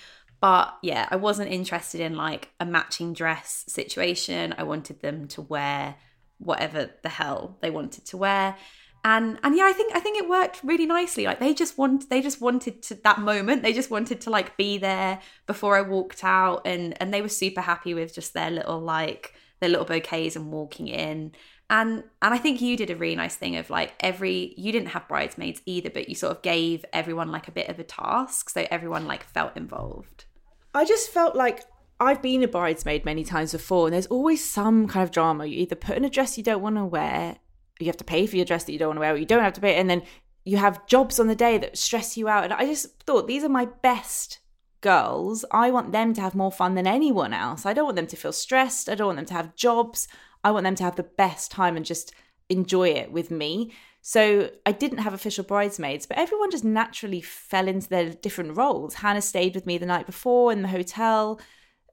But 0.42 0.76
yeah, 0.82 1.06
I 1.08 1.16
wasn't 1.16 1.52
interested 1.52 2.00
in 2.00 2.16
like 2.16 2.50
a 2.58 2.66
matching 2.66 3.12
dress 3.12 3.64
situation. 3.68 4.52
I 4.58 4.64
wanted 4.64 5.00
them 5.00 5.28
to 5.28 5.40
wear 5.40 5.94
whatever 6.38 6.90
the 7.02 7.08
hell 7.08 7.58
they 7.60 7.70
wanted 7.70 8.04
to 8.06 8.16
wear. 8.16 8.56
And 9.04 9.38
and 9.44 9.56
yeah, 9.56 9.66
I 9.66 9.72
think 9.72 9.94
I 9.94 10.00
think 10.00 10.18
it 10.18 10.28
worked 10.28 10.60
really 10.64 10.86
nicely. 10.86 11.26
Like 11.26 11.38
they 11.38 11.54
just 11.54 11.78
want 11.78 12.10
they 12.10 12.20
just 12.20 12.40
wanted 12.40 12.82
to 12.84 12.96
that 13.04 13.20
moment. 13.20 13.62
They 13.62 13.72
just 13.72 13.90
wanted 13.90 14.20
to 14.22 14.30
like 14.30 14.56
be 14.56 14.78
there 14.78 15.20
before 15.46 15.76
I 15.76 15.82
walked 15.82 16.24
out 16.24 16.62
and 16.64 17.00
and 17.00 17.14
they 17.14 17.22
were 17.22 17.28
super 17.28 17.60
happy 17.60 17.94
with 17.94 18.12
just 18.12 18.34
their 18.34 18.50
little 18.50 18.80
like 18.80 19.34
their 19.62 19.70
little 19.70 19.86
bouquets 19.86 20.36
and 20.36 20.52
walking 20.52 20.88
in. 20.88 21.32
And 21.70 22.04
and 22.20 22.34
I 22.34 22.36
think 22.36 22.60
you 22.60 22.76
did 22.76 22.90
a 22.90 22.96
really 22.96 23.16
nice 23.16 23.36
thing 23.36 23.56
of 23.56 23.70
like 23.70 23.94
every 24.00 24.54
you 24.58 24.72
didn't 24.72 24.88
have 24.88 25.08
bridesmaids 25.08 25.62
either, 25.64 25.88
but 25.88 26.08
you 26.08 26.14
sort 26.14 26.36
of 26.36 26.42
gave 26.42 26.84
everyone 26.92 27.30
like 27.30 27.48
a 27.48 27.52
bit 27.52 27.68
of 27.68 27.78
a 27.78 27.84
task 27.84 28.50
so 28.50 28.66
everyone 28.70 29.06
like 29.06 29.24
felt 29.24 29.56
involved. 29.56 30.26
I 30.74 30.84
just 30.84 31.10
felt 31.10 31.36
like 31.36 31.64
I've 32.00 32.20
been 32.20 32.42
a 32.42 32.48
bridesmaid 32.48 33.04
many 33.04 33.24
times 33.24 33.52
before, 33.52 33.86
and 33.86 33.94
there's 33.94 34.06
always 34.06 34.44
some 34.44 34.88
kind 34.88 35.04
of 35.04 35.12
drama. 35.12 35.46
You 35.46 35.60
either 35.60 35.76
put 35.76 35.96
in 35.96 36.04
a 36.04 36.10
dress 36.10 36.36
you 36.36 36.42
don't 36.42 36.62
want 36.62 36.76
to 36.76 36.84
wear, 36.84 37.36
you 37.78 37.86
have 37.86 37.96
to 37.98 38.04
pay 38.04 38.26
for 38.26 38.36
your 38.36 38.44
dress 38.44 38.64
that 38.64 38.72
you 38.72 38.78
don't 38.78 38.88
want 38.88 38.96
to 38.96 39.02
wear, 39.02 39.14
or 39.14 39.16
you 39.16 39.26
don't 39.26 39.44
have 39.44 39.52
to 39.54 39.60
pay, 39.60 39.76
and 39.76 39.88
then 39.88 40.02
you 40.44 40.56
have 40.56 40.86
jobs 40.88 41.20
on 41.20 41.28
the 41.28 41.36
day 41.36 41.58
that 41.58 41.78
stress 41.78 42.16
you 42.16 42.28
out. 42.28 42.44
And 42.44 42.52
I 42.52 42.66
just 42.66 43.02
thought 43.04 43.28
these 43.28 43.44
are 43.44 43.48
my 43.48 43.66
best 43.66 44.40
girls. 44.82 45.44
I 45.50 45.70
want 45.70 45.92
them 45.92 46.12
to 46.14 46.20
have 46.20 46.34
more 46.34 46.52
fun 46.52 46.74
than 46.74 46.86
anyone 46.86 47.32
else. 47.32 47.64
I 47.64 47.72
don't 47.72 47.86
want 47.86 47.96
them 47.96 48.06
to 48.08 48.16
feel 48.16 48.32
stressed. 48.32 48.88
I 48.88 48.94
don't 48.94 49.06
want 49.06 49.16
them 49.16 49.26
to 49.26 49.34
have 49.34 49.56
jobs. 49.56 50.08
I 50.44 50.50
want 50.50 50.64
them 50.64 50.74
to 50.74 50.84
have 50.84 50.96
the 50.96 51.02
best 51.02 51.50
time 51.50 51.76
and 51.76 51.86
just 51.86 52.12
enjoy 52.48 52.90
it 52.90 53.10
with 53.10 53.30
me. 53.30 53.72
So 54.02 54.50
I 54.66 54.72
didn't 54.72 54.98
have 54.98 55.14
official 55.14 55.44
bridesmaids, 55.44 56.06
but 56.06 56.18
everyone 56.18 56.50
just 56.50 56.64
naturally 56.64 57.20
fell 57.20 57.68
into 57.68 57.88
their 57.88 58.10
different 58.10 58.56
roles. 58.56 58.94
Hannah 58.94 59.22
stayed 59.22 59.54
with 59.54 59.64
me 59.64 59.78
the 59.78 59.86
night 59.86 60.06
before 60.06 60.52
in 60.52 60.62
the 60.62 60.68
hotel. 60.68 61.40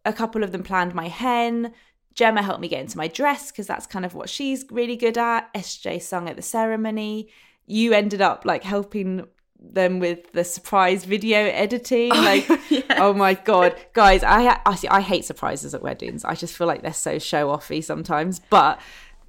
A 0.06 0.12
couple 0.12 0.44
of 0.44 0.52
them 0.52 0.64
planned 0.64 0.96
my 0.96 1.08
hen. 1.08 1.72
Gemma 2.16 2.42
helped 2.42 2.62
me 2.62 2.68
get 2.68 2.82
into 2.82 2.98
my 2.98 3.08
dress 3.08 3.52
because 3.52 3.68
that's 3.68 3.86
kind 3.86 4.06
of 4.06 4.16
what 4.16 4.30
she's 4.30 4.66
really 4.72 4.96
good 4.96 5.18
at. 5.18 5.54
SJ 5.54 6.02
sung 6.02 6.28
at 6.28 6.36
the 6.36 6.42
ceremony. 6.42 7.30
You 7.68 7.94
ended 7.94 8.22
up 8.22 8.44
like 8.44 8.64
helping 8.64 9.28
them 9.60 10.00
with 10.00 10.32
the 10.32 10.44
surprise 10.44 11.06
video 11.06 11.40
editing. 11.40 12.12
Oh, 12.14 12.22
like, 12.22 12.86
oh 12.98 13.14
my 13.14 13.34
god, 13.34 13.76
guys, 13.94 14.24
I 14.24 14.60
I, 14.66 14.76
see, 14.76 14.88
I 14.88 15.02
hate 15.02 15.26
surprises 15.26 15.74
at 15.74 15.82
weddings. 15.82 16.26
I 16.26 16.36
just 16.36 16.56
feel 16.58 16.68
like 16.68 16.82
they're 16.82 16.94
so 16.94 17.20
show 17.20 17.48
offy 17.50 17.84
sometimes, 17.84 18.42
but 18.50 18.80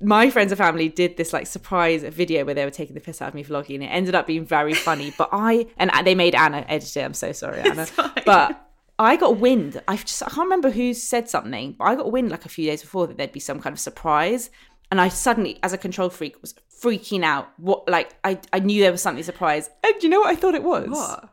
my 0.02 0.30
friends 0.30 0.50
and 0.50 0.58
family 0.58 0.88
did 0.88 1.16
this 1.16 1.32
like 1.32 1.46
surprise 1.46 2.02
video 2.02 2.44
where 2.44 2.54
they 2.54 2.64
were 2.64 2.70
taking 2.70 2.94
the 2.94 3.00
piss 3.00 3.20
out 3.20 3.28
of 3.28 3.34
me 3.34 3.44
vlogging. 3.44 3.82
It 3.82 3.88
ended 3.88 4.14
up 4.14 4.26
being 4.26 4.44
very 4.44 4.74
funny, 4.74 5.12
but 5.16 5.28
I 5.32 5.66
and 5.76 5.90
they 6.04 6.14
made 6.14 6.34
Anna 6.34 6.64
edit 6.68 6.96
it. 6.96 7.00
I'm 7.00 7.14
so 7.14 7.32
sorry, 7.32 7.60
Anna. 7.64 7.86
But 8.24 8.66
I 8.98 9.16
got 9.16 9.38
wind. 9.38 9.80
I 9.88 9.96
just 9.96 10.22
I 10.22 10.26
can't 10.26 10.44
remember 10.44 10.70
who 10.70 10.94
said 10.94 11.28
something, 11.28 11.74
but 11.78 11.84
I 11.84 11.94
got 11.94 12.12
wind 12.12 12.30
like 12.30 12.44
a 12.44 12.48
few 12.48 12.66
days 12.66 12.82
before 12.82 13.06
that 13.06 13.16
there'd 13.16 13.32
be 13.32 13.40
some 13.40 13.60
kind 13.60 13.72
of 13.72 13.80
surprise, 13.80 14.50
and 14.90 15.00
I 15.00 15.08
suddenly, 15.08 15.58
as 15.62 15.72
a 15.72 15.78
control 15.78 16.08
freak, 16.10 16.40
was 16.40 16.54
freaking 16.82 17.22
out. 17.24 17.48
What 17.58 17.88
like 17.88 18.14
I 18.24 18.40
I 18.52 18.58
knew 18.60 18.80
there 18.82 18.92
was 18.92 19.02
something 19.02 19.22
surprise. 19.24 19.70
And 19.84 19.94
do 20.00 20.06
you 20.06 20.10
know 20.10 20.20
what 20.20 20.30
I 20.30 20.36
thought 20.36 20.54
it 20.54 20.62
was? 20.62 20.88
What? 20.88 21.28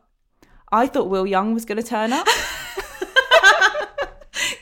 I 0.70 0.86
thought 0.86 1.08
Will 1.08 1.26
Young 1.26 1.54
was 1.54 1.64
going 1.64 1.80
to 1.82 1.88
turn 1.88 2.12
up. 2.12 2.26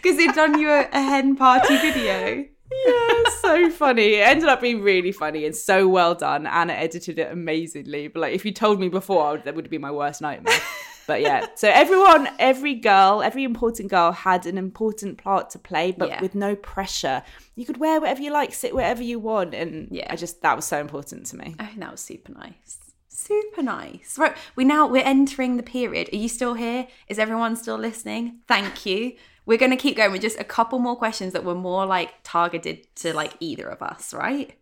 Because 0.03 0.17
they'd 0.19 0.35
done 0.35 0.59
you 0.59 0.71
a, 0.71 0.89
a 0.93 1.01
hen 1.01 1.37
party 1.37 1.77
video. 1.79 2.45
yeah, 2.87 3.23
so 3.41 3.71
funny. 3.71 4.15
It 4.15 4.27
ended 4.27 4.49
up 4.49 4.61
being 4.61 4.81
really 4.83 5.11
funny 5.13 5.45
and 5.45 5.55
so 5.55 5.89
well 5.89 6.15
done. 6.15 6.47
Anna 6.47 6.73
edited 6.75 7.19
it 7.19 7.31
amazingly. 7.33 8.09
But 8.09 8.21
like, 8.21 8.35
if 8.35 8.45
you 8.45 8.53
told 8.53 8.79
me 8.81 8.89
before, 8.89 9.33
would- 9.33 9.45
that 9.45 9.55
would 9.55 9.65
have 9.65 9.71
been 9.71 9.81
my 9.81 9.91
worst 9.91 10.21
nightmare. 10.21 10.59
But 11.07 11.21
yeah, 11.23 11.47
so 11.55 11.69
everyone, 11.69 12.29
every 12.39 12.75
girl, 12.75 13.23
every 13.23 13.45
important 13.45 13.91
girl 13.91 14.13
had 14.13 14.45
an 14.47 14.59
important 14.59 15.19
part 15.19 15.51
to 15.51 15.59
play, 15.59 15.93
but 15.93 16.09
Yeah. 16.09 16.21
with 16.21 16.35
no 16.35 16.57
pressure. 16.57 17.23
You 17.55 17.65
could 17.65 17.77
wear 17.79 18.01
whatever 18.01 18.23
you 18.23 18.33
like, 18.33 18.53
sit 18.53 18.75
wherever 18.75 19.03
you 19.03 19.19
want, 19.19 19.55
and 19.55 19.89
Yeah. 19.91 20.07
I 20.11 20.17
just 20.17 20.43
that 20.43 20.57
was 20.57 20.65
so 20.65 20.79
important 20.81 21.27
to 21.27 21.37
me. 21.37 21.55
I 21.59 21.67
think 21.67 21.81
that 21.81 21.93
was 21.93 22.01
super 22.01 22.33
nice. 22.33 22.79
Super 23.09 23.63
nice. 23.63 24.19
Right, 24.19 24.37
we 24.57 24.65
now 24.65 24.87
we're 24.87 25.03
entering 25.05 25.57
the 25.57 25.63
period. 25.63 26.11
Are 26.13 26.17
you 26.17 26.29
still 26.29 26.55
here? 26.55 26.87
Is 27.09 27.19
everyone 27.19 27.57
still 27.57 27.77
listening? 27.79 28.41
Thank 28.47 28.85
you. 28.85 29.15
We're 29.47 29.59
gonna 29.59 29.77
keep 29.77 29.97
going 29.97 30.13
with 30.13 30.23
just 30.23 30.39
a 30.41 30.45
couple 30.45 30.79
more 30.81 30.97
questions 30.97 31.33
that 31.33 31.45
were 31.45 31.55
more 31.55 31.87
like 31.87 32.13
targeted 32.25 32.95
to 32.97 33.15
like 33.15 33.35
either 33.41 33.69
of 33.69 33.81
us, 33.81 34.13
right? 34.13 34.55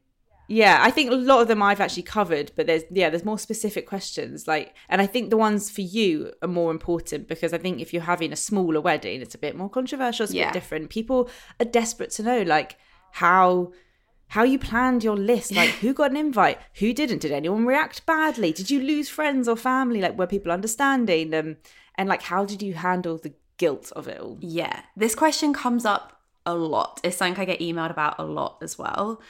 Yeah, 0.46 0.78
I 0.82 0.90
think 0.90 1.10
a 1.10 1.14
lot 1.14 1.40
of 1.40 1.48
them 1.48 1.62
I've 1.62 1.80
actually 1.80 2.02
covered, 2.02 2.52
but 2.56 2.66
there's 2.66 2.82
yeah, 2.90 3.08
there's 3.10 3.24
more 3.24 3.38
specific 3.38 3.86
questions 3.86 4.46
like 4.46 4.74
and 4.88 5.00
I 5.00 5.06
think 5.06 5.30
the 5.30 5.36
ones 5.38 5.70
for 5.70 5.80
you 5.80 6.32
are 6.42 6.48
more 6.48 6.70
important 6.70 7.28
because 7.28 7.52
I 7.54 7.58
think 7.58 7.80
if 7.80 7.92
you're 7.92 8.02
having 8.02 8.32
a 8.32 8.36
smaller 8.36 8.80
wedding, 8.80 9.20
it's 9.22 9.34
a 9.34 9.38
bit 9.38 9.56
more 9.56 9.70
controversial, 9.70 10.24
it's 10.24 10.32
a 10.32 10.36
Yeah. 10.36 10.46
bit 10.52 10.54
different. 10.60 10.90
People 10.90 11.30
are 11.60 11.64
desperate 11.66 12.10
to 12.12 12.22
know 12.22 12.42
like 12.42 12.76
how 13.12 13.72
how 14.28 14.42
you 14.42 14.58
planned 14.58 15.04
your 15.04 15.16
list, 15.16 15.52
like 15.52 15.70
who 15.82 15.94
got 15.94 16.10
an 16.10 16.16
invite, 16.16 16.58
who 16.78 16.92
didn't, 16.92 17.18
did 17.20 17.30
anyone 17.32 17.66
react 17.66 18.04
badly, 18.04 18.52
did 18.52 18.70
you 18.70 18.80
lose 18.82 19.08
friends 19.08 19.48
or 19.48 19.56
family, 19.56 20.00
like 20.00 20.18
were 20.18 20.26
people 20.26 20.50
understanding, 20.52 21.32
um, 21.34 21.56
and 21.96 22.08
like 22.08 22.22
how 22.22 22.44
did 22.44 22.60
you 22.62 22.74
handle 22.74 23.16
the 23.18 23.32
guilt 23.56 23.92
of 23.94 24.08
it 24.08 24.20
all? 24.20 24.38
Yeah, 24.40 24.82
this 24.96 25.14
question 25.14 25.52
comes 25.54 25.84
up 25.84 26.20
a 26.44 26.54
lot. 26.54 27.00
It's 27.04 27.16
something 27.16 27.40
I 27.40 27.44
get 27.46 27.60
emailed 27.60 27.90
about 27.90 28.16
a 28.18 28.24
lot 28.24 28.58
as 28.62 28.76
well. 28.76 29.20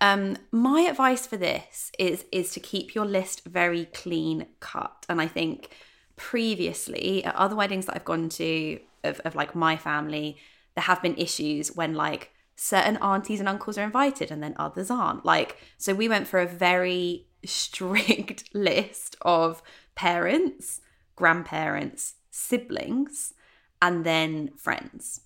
Um, 0.00 0.38
my 0.50 0.82
advice 0.82 1.26
for 1.26 1.36
this 1.36 1.92
is 1.98 2.24
is 2.32 2.52
to 2.52 2.60
keep 2.60 2.94
your 2.94 3.04
list 3.04 3.44
very 3.44 3.86
clean 3.86 4.46
cut. 4.60 5.04
And 5.08 5.20
I 5.20 5.26
think 5.26 5.70
previously 6.16 7.24
at 7.24 7.34
other 7.34 7.56
weddings 7.56 7.86
that 7.86 7.96
I've 7.96 8.04
gone 8.04 8.28
to 8.30 8.80
of, 9.04 9.20
of 9.20 9.34
like 9.34 9.54
my 9.54 9.76
family, 9.76 10.38
there 10.74 10.84
have 10.84 11.02
been 11.02 11.16
issues 11.16 11.74
when 11.74 11.94
like 11.94 12.30
certain 12.56 12.98
aunties 12.98 13.40
and 13.40 13.48
uncles 13.48 13.78
are 13.78 13.84
invited 13.84 14.30
and 14.30 14.42
then 14.42 14.54
others 14.58 14.90
aren't. 14.90 15.24
Like, 15.24 15.56
so 15.78 15.94
we 15.94 16.08
went 16.08 16.28
for 16.28 16.40
a 16.40 16.46
very 16.46 17.26
strict 17.44 18.54
list 18.54 19.16
of 19.22 19.62
parents, 19.94 20.80
grandparents, 21.16 22.14
siblings, 22.30 23.34
and 23.82 24.04
then 24.04 24.50
friends. 24.56 25.22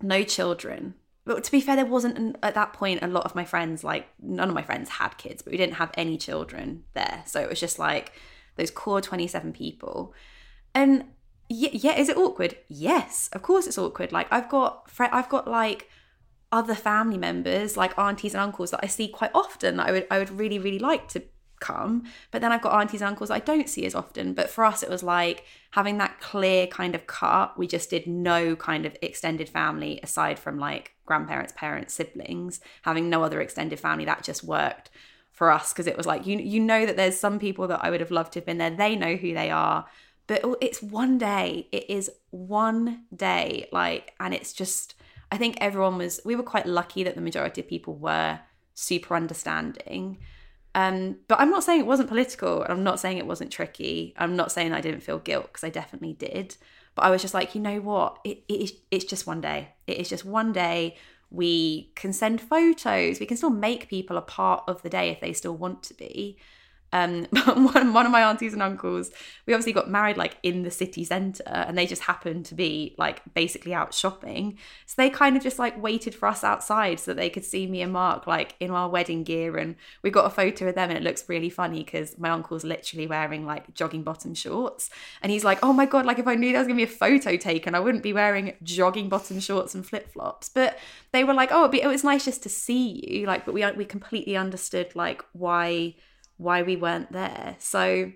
No 0.00 0.22
children. 0.22 0.94
But 1.24 1.42
to 1.44 1.50
be 1.50 1.60
fair, 1.60 1.76
there 1.76 1.86
wasn't 1.86 2.18
an, 2.18 2.36
at 2.42 2.54
that 2.54 2.72
point 2.74 3.02
a 3.02 3.06
lot 3.06 3.24
of 3.24 3.34
my 3.34 3.44
friends, 3.44 3.82
like 3.82 4.08
none 4.20 4.48
of 4.48 4.54
my 4.54 4.62
friends 4.62 4.90
had 4.90 5.16
kids, 5.16 5.42
but 5.42 5.52
we 5.52 5.56
didn't 5.56 5.74
have 5.74 5.90
any 5.94 6.18
children 6.18 6.84
there. 6.92 7.22
So 7.26 7.40
it 7.40 7.48
was 7.48 7.60
just 7.60 7.78
like 7.78 8.12
those 8.56 8.70
core 8.70 9.00
27 9.00 9.52
people. 9.52 10.12
And 10.74 11.04
yeah, 11.48 11.70
yeah, 11.72 11.98
is 11.98 12.08
it 12.08 12.16
awkward? 12.16 12.56
Yes, 12.68 13.30
of 13.32 13.42
course 13.42 13.66
it's 13.66 13.78
awkward. 13.78 14.12
Like 14.12 14.26
I've 14.30 14.48
got, 14.48 14.90
I've 14.98 15.28
got 15.30 15.48
like 15.48 15.88
other 16.52 16.74
family 16.74 17.18
members, 17.18 17.76
like 17.76 17.98
aunties 17.98 18.34
and 18.34 18.42
uncles 18.42 18.70
that 18.72 18.80
I 18.82 18.86
see 18.86 19.08
quite 19.08 19.30
often. 19.34 19.78
That 19.78 19.88
I 19.88 19.92
would, 19.92 20.06
I 20.10 20.18
would 20.18 20.30
really, 20.30 20.58
really 20.58 20.78
like 20.78 21.08
to 21.08 21.22
come. 21.64 22.04
But 22.30 22.42
then 22.42 22.52
I've 22.52 22.62
got 22.62 22.78
aunties 22.78 23.00
and 23.00 23.08
uncles 23.08 23.30
I 23.30 23.38
don't 23.38 23.68
see 23.68 23.86
as 23.86 23.94
often. 23.94 24.34
But 24.34 24.50
for 24.50 24.64
us, 24.64 24.82
it 24.82 24.90
was 24.90 25.02
like 25.02 25.44
having 25.70 25.98
that 25.98 26.20
clear 26.20 26.66
kind 26.66 26.94
of 26.94 27.06
cut. 27.06 27.58
We 27.58 27.66
just 27.66 27.90
did 27.90 28.06
no 28.06 28.54
kind 28.54 28.84
of 28.86 28.96
extended 29.00 29.48
family 29.48 29.98
aside 30.02 30.38
from 30.38 30.58
like 30.58 30.92
grandparents, 31.06 31.54
parents, 31.56 31.94
siblings. 31.94 32.60
Having 32.82 33.08
no 33.08 33.24
other 33.24 33.40
extended 33.40 33.80
family 33.80 34.04
that 34.04 34.22
just 34.22 34.44
worked 34.44 34.90
for 35.32 35.50
us 35.50 35.72
because 35.72 35.88
it 35.88 35.96
was 35.96 36.06
like 36.06 36.26
you 36.28 36.38
you 36.38 36.60
know 36.60 36.86
that 36.86 36.96
there's 36.96 37.18
some 37.18 37.40
people 37.40 37.66
that 37.66 37.82
I 37.82 37.90
would 37.90 37.98
have 38.00 38.12
loved 38.12 38.34
to 38.34 38.38
have 38.38 38.46
been 38.46 38.58
there. 38.58 38.70
They 38.70 38.94
know 38.94 39.16
who 39.16 39.32
they 39.34 39.50
are. 39.50 39.86
But 40.26 40.42
it's 40.60 40.82
one 40.82 41.18
day. 41.18 41.68
It 41.70 41.90
is 41.90 42.10
one 42.30 43.04
day. 43.14 43.68
Like, 43.72 44.14
and 44.20 44.32
it's 44.32 44.52
just 44.52 44.94
I 45.32 45.36
think 45.36 45.56
everyone 45.60 45.98
was 45.98 46.20
we 46.24 46.36
were 46.36 46.42
quite 46.42 46.66
lucky 46.66 47.02
that 47.04 47.14
the 47.14 47.20
majority 47.20 47.60
of 47.60 47.68
people 47.68 47.94
were 47.96 48.40
super 48.74 49.16
understanding. 49.16 50.18
Um, 50.74 51.18
but 51.28 51.38
I'm 51.40 51.50
not 51.50 51.62
saying 51.64 51.80
it 51.80 51.86
wasn't 51.86 52.08
political, 52.08 52.62
and 52.62 52.72
I'm 52.72 52.82
not 52.82 52.98
saying 52.98 53.18
it 53.18 53.26
wasn't 53.26 53.52
tricky. 53.52 54.14
I'm 54.16 54.36
not 54.36 54.50
saying 54.50 54.72
I 54.72 54.80
didn't 54.80 55.02
feel 55.02 55.18
guilt 55.18 55.46
because 55.46 55.64
I 55.64 55.70
definitely 55.70 56.14
did. 56.14 56.56
But 56.94 57.04
I 57.04 57.10
was 57.10 57.22
just 57.22 57.34
like, 57.34 57.54
you 57.54 57.60
know 57.60 57.80
what? 57.80 58.18
It, 58.24 58.42
it 58.48 58.72
it's 58.90 59.04
just 59.04 59.26
one 59.26 59.40
day. 59.40 59.68
It 59.86 59.98
is 59.98 60.08
just 60.08 60.24
one 60.24 60.52
day. 60.52 60.96
We 61.30 61.92
can 61.94 62.12
send 62.12 62.40
photos. 62.40 63.18
We 63.18 63.26
can 63.26 63.36
still 63.36 63.50
make 63.50 63.88
people 63.88 64.16
a 64.16 64.22
part 64.22 64.64
of 64.68 64.82
the 64.82 64.90
day 64.90 65.10
if 65.10 65.20
they 65.20 65.32
still 65.32 65.56
want 65.56 65.82
to 65.84 65.94
be. 65.94 66.38
Um, 66.94 67.24
one, 67.32 68.06
of 68.06 68.12
my 68.12 68.22
aunties 68.22 68.52
and 68.52 68.62
uncles, 68.62 69.10
we 69.46 69.52
obviously 69.52 69.72
got 69.72 69.90
married 69.90 70.16
like 70.16 70.36
in 70.44 70.62
the 70.62 70.70
city 70.70 71.04
centre 71.04 71.42
and 71.48 71.76
they 71.76 71.86
just 71.86 72.02
happened 72.02 72.46
to 72.46 72.54
be 72.54 72.94
like 72.96 73.20
basically 73.34 73.74
out 73.74 73.92
shopping. 73.92 74.58
So 74.86 74.94
they 74.96 75.10
kind 75.10 75.36
of 75.36 75.42
just 75.42 75.58
like 75.58 75.80
waited 75.82 76.14
for 76.14 76.28
us 76.28 76.44
outside 76.44 77.00
so 77.00 77.10
that 77.10 77.16
they 77.16 77.30
could 77.30 77.44
see 77.44 77.66
me 77.66 77.82
and 77.82 77.92
Mark 77.92 78.28
like 78.28 78.54
in 78.60 78.70
our 78.70 78.88
wedding 78.88 79.24
gear. 79.24 79.58
And 79.58 79.74
we 80.02 80.10
got 80.10 80.26
a 80.26 80.30
photo 80.30 80.68
of 80.68 80.76
them 80.76 80.90
and 80.90 80.96
it 80.96 81.02
looks 81.02 81.28
really 81.28 81.50
funny 81.50 81.82
because 81.82 82.16
my 82.16 82.30
uncle's 82.30 82.62
literally 82.62 83.08
wearing 83.08 83.44
like 83.44 83.74
jogging 83.74 84.04
bottom 84.04 84.32
shorts. 84.32 84.88
And 85.20 85.32
he's 85.32 85.44
like, 85.44 85.58
oh 85.64 85.72
my 85.72 85.86
God, 85.86 86.06
like 86.06 86.20
if 86.20 86.28
I 86.28 86.36
knew 86.36 86.52
there 86.52 86.60
was 86.60 86.68
going 86.68 86.78
to 86.78 86.86
be 86.86 86.92
a 86.92 86.96
photo 86.96 87.36
taken, 87.36 87.74
I 87.74 87.80
wouldn't 87.80 88.04
be 88.04 88.12
wearing 88.12 88.54
jogging 88.62 89.08
bottom 89.08 89.40
shorts 89.40 89.74
and 89.74 89.84
flip 89.84 90.12
flops. 90.12 90.48
But 90.48 90.78
they 91.10 91.24
were 91.24 91.34
like, 91.34 91.48
oh, 91.50 91.68
it 91.72 91.88
was 91.88 92.04
nice 92.04 92.24
just 92.24 92.44
to 92.44 92.48
see 92.48 93.04
you. 93.04 93.26
Like, 93.26 93.44
but 93.44 93.52
we, 93.52 93.68
we 93.72 93.84
completely 93.84 94.36
understood 94.36 94.94
like 94.94 95.24
why 95.32 95.96
why 96.36 96.62
we 96.62 96.76
weren't 96.76 97.12
there. 97.12 97.56
So 97.58 98.12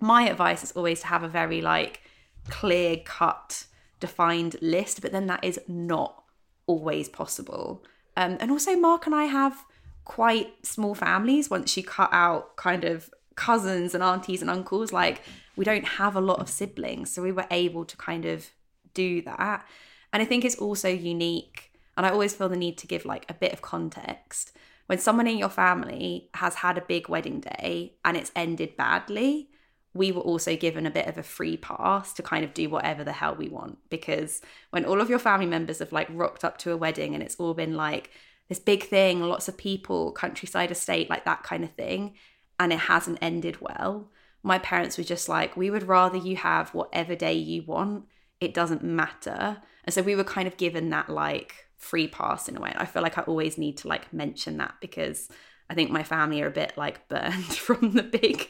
my 0.00 0.28
advice 0.28 0.62
is 0.64 0.72
always 0.72 1.00
to 1.00 1.06
have 1.06 1.22
a 1.22 1.28
very 1.28 1.60
like 1.60 2.00
clear 2.48 2.96
cut 2.96 3.66
defined 4.00 4.56
list, 4.60 5.00
but 5.00 5.12
then 5.12 5.26
that 5.26 5.44
is 5.44 5.60
not 5.68 6.24
always 6.66 7.08
possible. 7.08 7.84
Um, 8.16 8.36
and 8.40 8.50
also 8.50 8.76
Mark 8.76 9.06
and 9.06 9.14
I 9.14 9.24
have 9.24 9.64
quite 10.04 10.66
small 10.66 10.94
families 10.94 11.48
once 11.48 11.76
you 11.76 11.82
cut 11.82 12.10
out 12.12 12.56
kind 12.56 12.84
of 12.84 13.10
cousins 13.36 13.94
and 13.94 14.02
aunties 14.02 14.42
and 14.42 14.50
uncles 14.50 14.92
like 14.92 15.22
we 15.56 15.64
don't 15.64 15.84
have 15.84 16.16
a 16.16 16.20
lot 16.20 16.40
of 16.40 16.48
siblings 16.48 17.10
so 17.10 17.22
we 17.22 17.32
were 17.32 17.46
able 17.50 17.84
to 17.84 17.96
kind 17.96 18.24
of 18.24 18.50
do 18.94 19.22
that 19.22 19.64
and 20.12 20.22
i 20.22 20.24
think 20.26 20.44
it's 20.44 20.56
also 20.56 20.88
unique 20.88 21.72
and 21.96 22.04
i 22.04 22.10
always 22.10 22.34
feel 22.34 22.48
the 22.48 22.56
need 22.56 22.76
to 22.76 22.86
give 22.86 23.04
like 23.04 23.24
a 23.30 23.34
bit 23.34 23.52
of 23.52 23.62
context 23.62 24.52
when 24.86 24.98
someone 24.98 25.26
in 25.26 25.38
your 25.38 25.48
family 25.48 26.28
has 26.34 26.56
had 26.56 26.78
a 26.78 26.82
big 26.82 27.08
wedding 27.08 27.40
day 27.40 27.94
and 28.04 28.16
it's 28.16 28.32
ended 28.34 28.76
badly, 28.76 29.48
we 29.94 30.10
were 30.10 30.22
also 30.22 30.56
given 30.56 30.86
a 30.86 30.90
bit 30.90 31.06
of 31.06 31.18
a 31.18 31.22
free 31.22 31.56
pass 31.56 32.12
to 32.14 32.22
kind 32.22 32.44
of 32.44 32.54
do 32.54 32.68
whatever 32.68 33.04
the 33.04 33.12
hell 33.12 33.34
we 33.34 33.48
want. 33.48 33.78
Because 33.90 34.40
when 34.70 34.84
all 34.84 35.00
of 35.00 35.10
your 35.10 35.18
family 35.18 35.46
members 35.46 35.80
have 35.80 35.92
like 35.92 36.08
rocked 36.10 36.44
up 36.44 36.58
to 36.58 36.72
a 36.72 36.76
wedding 36.76 37.14
and 37.14 37.22
it's 37.22 37.36
all 37.36 37.54
been 37.54 37.76
like 37.76 38.10
this 38.48 38.58
big 38.58 38.84
thing, 38.84 39.20
lots 39.20 39.48
of 39.48 39.56
people, 39.56 40.12
countryside 40.12 40.70
estate, 40.70 41.10
like 41.10 41.24
that 41.24 41.42
kind 41.42 41.64
of 41.64 41.70
thing, 41.72 42.14
and 42.58 42.72
it 42.72 42.80
hasn't 42.80 43.18
ended 43.20 43.60
well, 43.60 44.10
my 44.42 44.58
parents 44.58 44.98
were 44.98 45.04
just 45.04 45.28
like, 45.28 45.56
we 45.56 45.70
would 45.70 45.84
rather 45.84 46.16
you 46.16 46.36
have 46.36 46.74
whatever 46.74 47.14
day 47.14 47.34
you 47.34 47.62
want. 47.62 48.04
It 48.40 48.54
doesn't 48.54 48.82
matter. 48.82 49.58
And 49.84 49.94
so 49.94 50.02
we 50.02 50.16
were 50.16 50.24
kind 50.24 50.48
of 50.48 50.56
given 50.56 50.90
that 50.90 51.08
like 51.08 51.68
free 51.82 52.06
pass 52.06 52.48
in 52.48 52.56
a 52.56 52.60
way. 52.60 52.72
I 52.76 52.86
feel 52.86 53.02
like 53.02 53.18
I 53.18 53.22
always 53.22 53.58
need 53.58 53.76
to 53.78 53.88
like 53.88 54.12
mention 54.12 54.58
that 54.58 54.74
because 54.80 55.28
I 55.68 55.74
think 55.74 55.90
my 55.90 56.04
family 56.04 56.40
are 56.40 56.46
a 56.46 56.52
bit 56.52 56.72
like 56.76 57.08
burned 57.08 57.54
from 57.56 57.92
the 57.92 58.04
big 58.04 58.48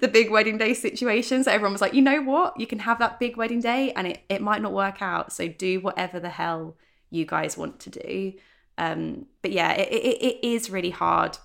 the 0.00 0.08
big 0.08 0.30
wedding 0.30 0.56
day 0.56 0.72
situation. 0.74 1.42
So 1.42 1.50
everyone 1.50 1.72
was 1.72 1.80
like, 1.80 1.94
you 1.94 2.02
know 2.02 2.22
what? 2.22 2.58
You 2.58 2.68
can 2.68 2.78
have 2.78 3.00
that 3.00 3.18
big 3.18 3.36
wedding 3.36 3.60
day 3.60 3.92
and 3.92 4.06
it, 4.06 4.22
it 4.28 4.40
might 4.40 4.62
not 4.62 4.72
work 4.72 5.02
out. 5.02 5.32
So 5.32 5.48
do 5.48 5.80
whatever 5.80 6.20
the 6.20 6.30
hell 6.30 6.76
you 7.10 7.26
guys 7.26 7.58
want 7.58 7.80
to 7.80 7.90
do. 7.90 8.34
Um, 8.78 9.26
but 9.42 9.50
yeah, 9.50 9.72
it, 9.72 9.92
it, 9.92 10.22
it 10.22 10.46
is 10.46 10.70
really 10.70 10.90
hard. 10.90 11.38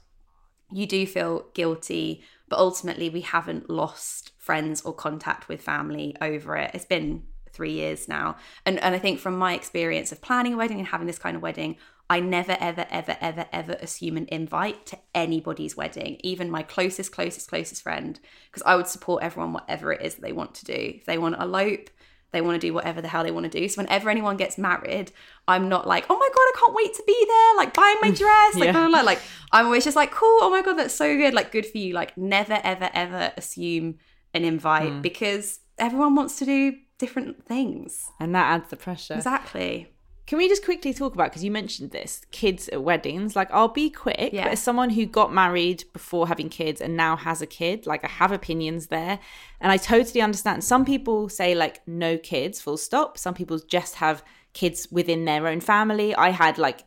You 0.71 0.85
do 0.85 1.07
feel 1.07 1.47
guilty, 1.55 2.23
but 2.47 2.59
ultimately 2.59 3.09
we 3.09 3.21
haven't 3.21 3.67
lost 3.67 4.31
friends 4.37 4.81
or 4.81 4.93
contact 4.93 5.49
with 5.49 5.61
family 5.61 6.15
over 6.21 6.55
it. 6.55 6.71
It's 6.75 6.85
been 6.85 7.23
three 7.55 7.71
years 7.71 8.07
now. 8.07 8.35
And 8.65 8.79
and 8.79 8.93
I 8.93 8.99
think 8.99 9.19
from 9.19 9.37
my 9.37 9.53
experience 9.53 10.11
of 10.11 10.21
planning 10.21 10.53
a 10.53 10.57
wedding 10.57 10.79
and 10.79 10.87
having 10.87 11.07
this 11.07 11.19
kind 11.19 11.35
of 11.35 11.41
wedding, 11.41 11.77
I 12.09 12.19
never, 12.19 12.55
ever, 12.59 12.85
ever, 12.91 13.17
ever, 13.19 13.45
ever 13.51 13.73
assume 13.81 14.17
an 14.17 14.27
invite 14.31 14.85
to 14.87 14.99
anybody's 15.15 15.75
wedding, 15.75 16.17
even 16.23 16.51
my 16.51 16.61
closest, 16.61 17.11
closest, 17.11 17.49
closest 17.49 17.81
friend, 17.81 18.19
because 18.51 18.61
I 18.63 18.75
would 18.75 18.87
support 18.87 19.23
everyone 19.23 19.53
whatever 19.53 19.91
it 19.91 20.01
is 20.03 20.15
that 20.15 20.21
they 20.21 20.31
want 20.31 20.53
to 20.55 20.65
do. 20.65 20.93
If 20.97 21.05
they 21.05 21.17
want 21.17 21.35
to 21.35 21.41
elope, 21.41 21.89
they 22.31 22.41
want 22.41 22.59
to 22.61 22.67
do 22.67 22.73
whatever 22.73 23.01
the 23.01 23.07
hell 23.07 23.23
they 23.23 23.31
want 23.31 23.51
to 23.51 23.59
do. 23.59 23.67
So 23.67 23.81
whenever 23.81 24.09
anyone 24.09 24.37
gets 24.37 24.57
married, 24.57 25.11
I'm 25.47 25.67
not 25.67 25.87
like, 25.87 26.05
oh 26.09 26.17
my 26.17 26.27
god, 26.27 26.41
I 26.41 26.51
can't 26.59 26.75
wait 26.75 26.93
to 26.93 27.03
be 27.07 27.25
there, 27.27 27.55
like 27.55 27.73
buying 27.73 27.97
my 28.01 28.11
mm, 28.11 28.17
dress, 28.17 28.55
like 28.55 28.65
Yeah. 28.65 28.71
blah, 28.73 28.81
blah, 28.81 28.89
blah. 28.89 29.01
like 29.01 29.21
I'm 29.51 29.65
always 29.65 29.83
just 29.83 29.95
like, 29.95 30.11
cool, 30.11 30.39
oh 30.41 30.49
my 30.51 30.61
god, 30.61 30.73
that's 30.73 30.93
so 30.93 31.15
good, 31.15 31.33
like 31.33 31.51
good 31.51 31.65
for 31.65 31.77
you. 31.77 31.93
Like 31.93 32.15
never, 32.17 32.59
ever, 32.63 32.89
ever 32.93 33.31
assume 33.35 33.97
an 34.33 34.43
invite 34.43 34.91
mm. 34.91 35.01
because 35.01 35.59
everyone 35.79 36.13
wants 36.13 36.37
to 36.39 36.45
do 36.45 36.73
different 36.97 37.45
things. 37.45 38.09
And 38.19 38.33
that 38.35 38.45
adds 38.51 38.69
the 38.69 38.77
pressure. 38.77 39.15
Exactly. 39.15 39.91
Can 40.27 40.39
we 40.39 40.47
just 40.47 40.65
quickly 40.65 40.91
talk 40.91 41.13
about 41.13 41.29
because 41.29 41.43
you 41.43 41.51
mentioned 41.51 41.91
this 41.91 42.21
kids 42.31 42.67
at 42.69 42.81
weddings? 42.81 43.35
Like, 43.35 43.51
I'll 43.51 43.67
be 43.67 43.91
quick, 43.91 44.31
Yeah. 44.33 44.45
but 44.45 44.53
as 44.53 44.59
someone 44.59 44.89
who 44.89 45.05
got 45.05 45.31
married 45.31 45.83
before 45.93 46.27
having 46.27 46.49
kids 46.49 46.81
and 46.81 46.97
now 46.97 47.15
has 47.15 47.43
a 47.43 47.45
kid, 47.45 47.85
like, 47.85 48.03
I 48.03 48.07
have 48.07 48.31
opinions 48.31 48.87
there, 48.87 49.19
and 49.61 49.71
I 49.71 49.77
totally 49.77 50.21
understand. 50.21 50.63
Some 50.63 50.83
people 50.83 51.29
say 51.29 51.53
like 51.53 51.87
no 51.87 52.17
kids, 52.17 52.59
full 52.59 52.77
stop. 52.77 53.19
Some 53.19 53.35
people 53.35 53.59
just 53.59 53.95
have 53.95 54.23
kids 54.53 54.87
within 54.91 55.25
their 55.25 55.45
own 55.47 55.59
family. 55.59 56.15
I 56.15 56.29
had 56.31 56.57
like 56.57 56.85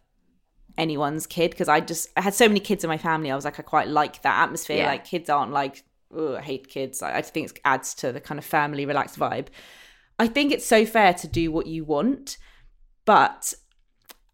anyone's 0.77 1.27
kid 1.27 1.51
because 1.53 1.69
I 1.69 1.79
just 1.81 2.09
I 2.17 2.23
had 2.23 2.35
so 2.35 2.49
many 2.49 2.61
kids 2.61 2.83
in 2.83 2.89
my 2.89 2.99
family. 2.99 3.31
I 3.31 3.37
was 3.37 3.45
like, 3.45 3.61
I 3.61 3.63
quite 3.63 3.89
like 3.89 4.23
that 4.23 4.43
atmosphere. 4.43 4.79
Yeah. 4.79 4.87
Like, 4.87 5.05
kids 5.05 5.31
aren't 5.31 5.53
like, 5.53 5.85
oh, 6.13 6.37
I 6.37 6.41
hate 6.43 6.69
kids. 6.69 7.03
I, 7.03 7.17
I 7.17 7.21
just 7.21 7.35
think 7.35 7.51
it 7.51 7.61
adds 7.65 7.95
to 7.97 8.11
the 8.11 8.21
kind 8.21 8.39
of 8.39 8.45
family 8.45 8.85
relaxed 8.85 9.17
vibe. 9.17 9.47
I 10.19 10.27
think 10.27 10.53
it's 10.53 10.67
so 10.67 10.85
fair 10.85 11.15
to 11.15 11.29
do 11.29 11.53
what 11.53 11.67
you 11.67 11.85
want, 11.85 12.39
but 13.05 13.55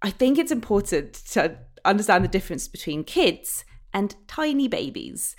I 0.02 0.11
think 0.11 0.39
it's 0.39 0.52
important 0.52 1.15
to 1.32 1.59
understand 1.85 2.24
the 2.24 2.28
difference 2.28 2.69
between 2.69 3.05
kids 3.05 3.65
and 3.93 4.16
tiny 4.27 4.69
babies. 4.69 5.36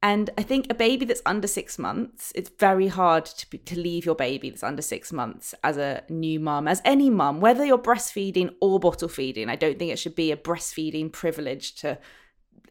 And 0.00 0.30
I 0.38 0.42
think 0.42 0.66
a 0.70 0.74
baby 0.74 1.04
that's 1.04 1.22
under 1.26 1.48
six 1.48 1.76
months, 1.76 2.32
it's 2.36 2.50
very 2.60 2.86
hard 2.86 3.24
to, 3.24 3.50
be, 3.50 3.58
to 3.58 3.78
leave 3.78 4.06
your 4.06 4.14
baby 4.14 4.48
that's 4.48 4.62
under 4.62 4.82
six 4.82 5.12
months 5.12 5.54
as 5.64 5.76
a 5.76 6.04
new 6.08 6.38
mum, 6.38 6.68
as 6.68 6.80
any 6.84 7.10
mum, 7.10 7.40
whether 7.40 7.64
you're 7.64 7.78
breastfeeding 7.78 8.54
or 8.60 8.78
bottle 8.78 9.08
feeding. 9.08 9.48
I 9.48 9.56
don't 9.56 9.76
think 9.76 9.90
it 9.90 9.98
should 9.98 10.14
be 10.14 10.30
a 10.30 10.36
breastfeeding 10.36 11.12
privilege 11.12 11.74
to 11.76 11.98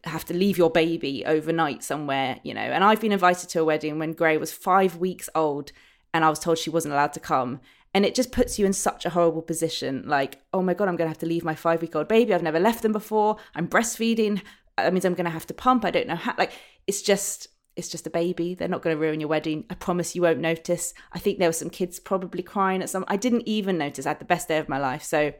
have 0.04 0.24
to 0.26 0.34
leave 0.34 0.56
your 0.56 0.70
baby 0.70 1.26
overnight 1.26 1.82
somewhere, 1.82 2.40
you 2.44 2.54
know. 2.54 2.60
And 2.60 2.82
I've 2.82 3.00
been 3.00 3.12
invited 3.12 3.50
to 3.50 3.60
a 3.60 3.64
wedding 3.64 3.98
when 3.98 4.14
Gray 4.14 4.38
was 4.38 4.52
five 4.52 4.96
weeks 4.96 5.28
old 5.34 5.70
and 6.14 6.24
I 6.24 6.30
was 6.30 6.38
told 6.38 6.58
she 6.58 6.70
wasn't 6.70 6.94
allowed 6.94 7.12
to 7.14 7.20
come. 7.20 7.60
And 7.94 8.04
it 8.04 8.14
just 8.14 8.32
puts 8.32 8.58
you 8.58 8.66
in 8.66 8.72
such 8.74 9.06
a 9.06 9.10
horrible 9.10 9.42
position. 9.42 10.04
Like, 10.06 10.40
oh 10.52 10.62
my 10.62 10.74
God, 10.74 10.88
I'm 10.88 10.96
going 10.96 11.06
to 11.06 11.10
have 11.10 11.18
to 11.18 11.26
leave 11.26 11.44
my 11.44 11.54
five 11.54 11.80
week 11.80 11.96
old 11.96 12.06
baby. 12.08 12.34
I've 12.34 12.42
never 12.42 12.60
left 12.60 12.82
them 12.82 12.92
before. 12.92 13.36
I'm 13.54 13.66
breastfeeding. 13.66 14.42
That 14.76 14.92
means 14.92 15.04
I'm 15.04 15.14
going 15.14 15.24
to 15.24 15.30
have 15.30 15.46
to 15.46 15.54
pump. 15.54 15.84
I 15.84 15.90
don't 15.90 16.06
know 16.06 16.16
how. 16.16 16.34
Like, 16.38 16.52
it's 16.86 17.02
just. 17.02 17.48
It's 17.76 17.88
just 17.88 18.08
a 18.08 18.10
baby. 18.10 18.54
They're 18.54 18.66
not 18.66 18.82
going 18.82 18.96
to 18.96 19.00
ruin 19.00 19.20
your 19.20 19.28
wedding. 19.28 19.64
I 19.70 19.74
promise 19.74 20.16
you 20.16 20.22
won't 20.22 20.40
notice. 20.40 20.92
I 21.12 21.20
think 21.20 21.38
there 21.38 21.48
were 21.48 21.52
some 21.52 21.70
kids 21.70 22.00
probably 22.00 22.42
crying 22.42 22.82
at 22.82 22.90
some. 22.90 23.04
I 23.06 23.16
didn't 23.16 23.44
even 23.46 23.78
notice. 23.78 24.04
I 24.04 24.08
had 24.10 24.18
the 24.18 24.24
best 24.24 24.48
day 24.48 24.58
of 24.58 24.68
my 24.68 24.78
life. 24.78 25.04
So, 25.04 25.32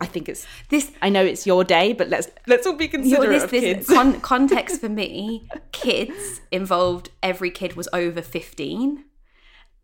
I 0.00 0.06
think 0.06 0.28
it's 0.28 0.46
This 0.68 0.92
I 1.00 1.08
know 1.08 1.24
it's 1.24 1.46
your 1.46 1.64
day, 1.64 1.94
but 1.94 2.08
let's 2.10 2.28
let's 2.46 2.66
all 2.66 2.76
be 2.76 2.88
considerate 2.88 3.30
this, 3.30 3.44
of 3.44 3.50
this 3.50 3.60
kids. 3.62 3.88
con- 3.88 4.20
context 4.32 4.80
for 4.82 4.90
me, 4.90 5.48
kids 5.72 6.42
involved. 6.50 7.08
Every 7.22 7.50
kid 7.50 7.74
was 7.74 7.88
over 7.92 8.20
fifteen, 8.22 9.04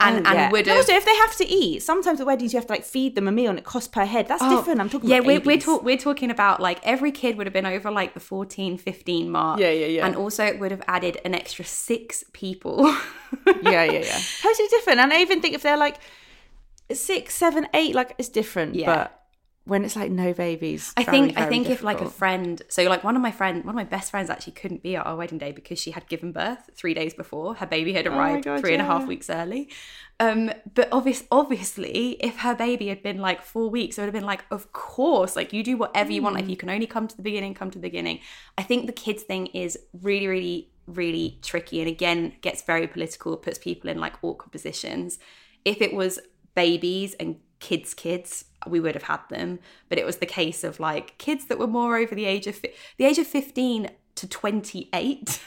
and 0.00 0.26
Oh, 0.26 0.32
yeah. 0.32 0.42
and 0.44 0.52
would 0.52 0.66
have. 0.66 0.76
also 0.76 0.92
if 0.94 1.04
they 1.04 1.16
have 1.16 1.34
to 1.36 1.46
eat. 1.46 1.82
Sometimes 1.82 2.20
at 2.20 2.26
weddings 2.26 2.52
you 2.52 2.58
have 2.58 2.66
to 2.66 2.72
like 2.72 2.84
feed 2.84 3.14
them 3.16 3.26
a 3.26 3.32
meal 3.32 3.50
and 3.50 3.58
it 3.58 3.64
costs 3.64 3.88
per 3.88 4.04
head. 4.04 4.28
That's 4.28 4.42
Oh, 4.42 4.56
different. 4.56 4.80
I'm 4.80 4.88
talking 4.88 5.10
yeah, 5.10 5.16
about 5.16 5.44
we're, 5.44 5.58
we're, 5.58 5.78
we're 5.80 5.96
talking 5.98 6.30
about 6.30 6.60
like 6.60 6.78
every 6.84 7.10
kid 7.10 7.36
would 7.36 7.46
have 7.46 7.52
been 7.54 7.66
over 7.66 7.90
like 7.90 8.14
the 8.14 8.20
14, 8.20 8.78
15 8.78 9.30
mark. 9.30 9.58
Yeah, 9.58 9.70
yeah, 9.70 9.86
yeah. 9.86 10.06
And 10.06 10.14
also 10.14 10.44
it 10.44 10.60
would 10.60 10.70
have 10.70 10.82
added 10.86 11.20
an 11.24 11.34
extra 11.34 11.64
six 11.64 12.24
people. 12.32 12.84
yeah, 13.62 13.84
yeah, 13.84 13.90
yeah. 13.92 14.20
Totally 14.42 14.68
different. 14.68 15.00
And 15.00 15.12
I 15.12 15.20
even 15.20 15.40
think 15.40 15.54
if 15.54 15.62
they're 15.62 15.76
like 15.76 15.98
six, 16.92 17.34
seven, 17.34 17.66
eight, 17.74 17.94
like 17.94 18.14
it's 18.18 18.28
different. 18.28 18.76
Yeah. 18.76 18.86
But 18.86 19.17
when 19.68 19.84
it's 19.84 19.96
like 19.96 20.10
no 20.10 20.32
babies, 20.32 20.94
I 20.96 21.04
very, 21.04 21.18
think 21.18 21.36
I 21.36 21.40
very 21.42 21.50
think 21.50 21.68
if 21.68 21.82
like 21.82 22.00
a 22.00 22.08
friend, 22.08 22.60
so 22.68 22.82
like 22.84 23.04
one 23.04 23.16
of 23.16 23.22
my 23.22 23.30
friend, 23.30 23.64
one 23.64 23.70
of 23.70 23.76
my 23.76 23.84
best 23.84 24.10
friends 24.10 24.30
actually 24.30 24.54
couldn't 24.54 24.82
be 24.82 24.96
at 24.96 25.06
our 25.06 25.14
wedding 25.14 25.36
day 25.36 25.52
because 25.52 25.78
she 25.78 25.90
had 25.90 26.08
given 26.08 26.32
birth 26.32 26.70
three 26.74 26.94
days 26.94 27.12
before. 27.12 27.54
Her 27.54 27.66
baby 27.66 27.92
had 27.92 28.06
arrived 28.06 28.46
Oh 28.46 28.54
God, 28.54 28.60
three 28.60 28.72
and 28.72 28.80
a 28.80 28.86
half 28.86 29.02
yeah. 29.02 29.08
weeks 29.08 29.28
early. 29.28 29.68
Um, 30.20 30.50
but 30.74 30.88
obvious, 30.90 31.24
obviously, 31.30 32.12
if 32.20 32.38
her 32.38 32.54
baby 32.54 32.88
had 32.88 33.02
been 33.02 33.18
like 33.18 33.42
four 33.42 33.68
weeks, 33.68 33.98
it 33.98 34.00
would 34.00 34.06
have 34.06 34.14
been 34.14 34.24
like, 34.24 34.44
of 34.50 34.72
course, 34.72 35.36
like 35.36 35.52
you 35.52 35.62
do 35.62 35.76
whatever 35.76 36.10
you 36.10 36.22
want. 36.22 36.36
Hmm. 36.36 36.40
Like 36.40 36.50
you 36.50 36.56
can 36.56 36.70
only 36.70 36.86
come 36.86 37.06
to 37.06 37.16
the 37.16 37.22
beginning, 37.22 37.52
come 37.52 37.70
to 37.70 37.78
the 37.78 37.82
beginning. 37.82 38.20
I 38.56 38.62
think 38.62 38.86
the 38.86 38.92
kids 38.92 39.22
thing 39.22 39.48
is 39.48 39.78
really, 39.92 40.26
really, 40.26 40.70
really 40.86 41.38
tricky, 41.42 41.80
and 41.80 41.88
again 41.88 42.36
gets 42.40 42.62
very 42.62 42.86
political, 42.86 43.36
puts 43.36 43.58
people 43.58 43.90
in 43.90 43.98
like 43.98 44.14
awkward 44.22 44.50
positions. 44.50 45.18
If 45.66 45.82
it 45.82 45.92
was 45.92 46.18
babies 46.54 47.14
and 47.20 47.36
kids 47.60 47.94
kids 47.94 48.44
we 48.66 48.80
would 48.80 48.94
have 48.94 49.04
had 49.04 49.20
them. 49.30 49.58
But 49.88 49.98
it 49.98 50.06
was 50.06 50.16
the 50.16 50.26
case 50.26 50.64
of 50.64 50.80
like 50.80 51.16
kids 51.18 51.46
that 51.46 51.58
were 51.58 51.66
more 51.66 51.96
over 51.96 52.14
the 52.14 52.24
age 52.24 52.46
of 52.46 52.56
fi- 52.56 52.74
the 52.96 53.04
age 53.04 53.18
of 53.18 53.26
15 53.26 53.90
to 54.16 54.26
28 54.26 55.40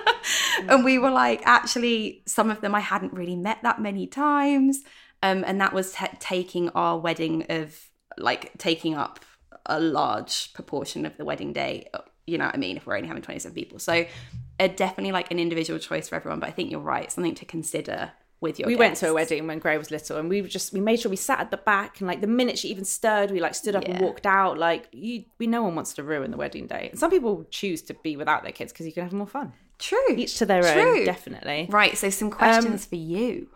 and 0.68 0.84
we 0.84 0.96
were 0.96 1.10
like 1.10 1.42
actually 1.44 2.22
some 2.24 2.50
of 2.50 2.60
them 2.60 2.72
i 2.72 2.78
hadn't 2.78 3.12
really 3.12 3.34
met 3.34 3.58
that 3.62 3.80
many 3.80 4.06
times. 4.06 4.82
Um, 5.24 5.44
and 5.46 5.60
that 5.60 5.72
was 5.72 5.92
t- 5.92 6.06
taking 6.18 6.68
our 6.70 6.98
wedding 6.98 7.46
of 7.48 7.80
like 8.18 8.56
taking 8.58 8.94
up 8.94 9.20
a 9.66 9.78
large 9.80 10.52
proportion 10.52 11.06
of 11.06 11.16
the 11.16 11.24
wedding 11.24 11.52
day 11.52 11.88
you 12.26 12.38
know 12.38 12.46
what 12.46 12.54
i 12.54 12.58
mean 12.58 12.76
if 12.76 12.86
we're 12.86 12.96
only 12.96 13.08
having 13.08 13.22
27 13.22 13.54
people. 13.54 13.78
So 13.80 14.06
uh, 14.60 14.68
definitely 14.68 15.12
like 15.12 15.32
an 15.32 15.40
individual 15.40 15.80
choice 15.80 16.08
for 16.08 16.14
everyone. 16.14 16.38
But 16.38 16.48
i 16.48 16.52
think 16.52 16.70
you're 16.70 16.80
right 16.80 17.10
something 17.10 17.34
to 17.36 17.44
consider 17.44 18.12
with 18.42 18.58
your 18.58 18.66
we 18.66 18.76
went 18.76 18.96
to 18.96 19.08
a 19.08 19.14
wedding 19.14 19.46
when 19.46 19.58
Gray 19.58 19.78
was 19.78 19.90
little, 19.90 20.18
and 20.18 20.28
we 20.28 20.42
just 20.42 20.72
we 20.72 20.80
made 20.80 21.00
sure 21.00 21.08
we 21.08 21.16
sat 21.16 21.40
at 21.40 21.50
the 21.50 21.56
back, 21.56 22.00
and 22.00 22.08
like 22.08 22.20
the 22.20 22.26
minute 22.26 22.58
she 22.58 22.68
even 22.68 22.84
stirred, 22.84 23.30
we 23.30 23.40
like 23.40 23.54
stood 23.54 23.74
up 23.74 23.84
and 23.84 24.00
walked 24.00 24.26
out. 24.26 24.58
Like 24.58 24.88
you, 24.92 25.24
we 25.38 25.46
no 25.46 25.62
one 25.62 25.74
wants 25.74 25.94
to 25.94 26.02
ruin 26.02 26.30
the 26.30 26.36
wedding 26.36 26.66
day. 26.66 26.88
And 26.90 26.98
some 26.98 27.10
people 27.10 27.46
choose 27.50 27.80
to 27.82 27.94
be 27.94 28.16
without 28.16 28.42
their 28.42 28.52
kids 28.52 28.72
because 28.72 28.84
you 28.84 28.92
can 28.92 29.04
have 29.04 29.12
more 29.12 29.26
fun. 29.26 29.52
true 29.78 29.98
Each 30.10 30.36
to 30.38 30.46
their 30.46 30.62
True. 30.62 30.98
own, 30.98 31.04
definitely. 31.04 31.68
Right, 31.70 31.96
so 31.96 32.10
some 32.10 32.30
questions 32.30 32.84
um, 32.84 32.88
for 32.88 32.96
you. 32.96 33.48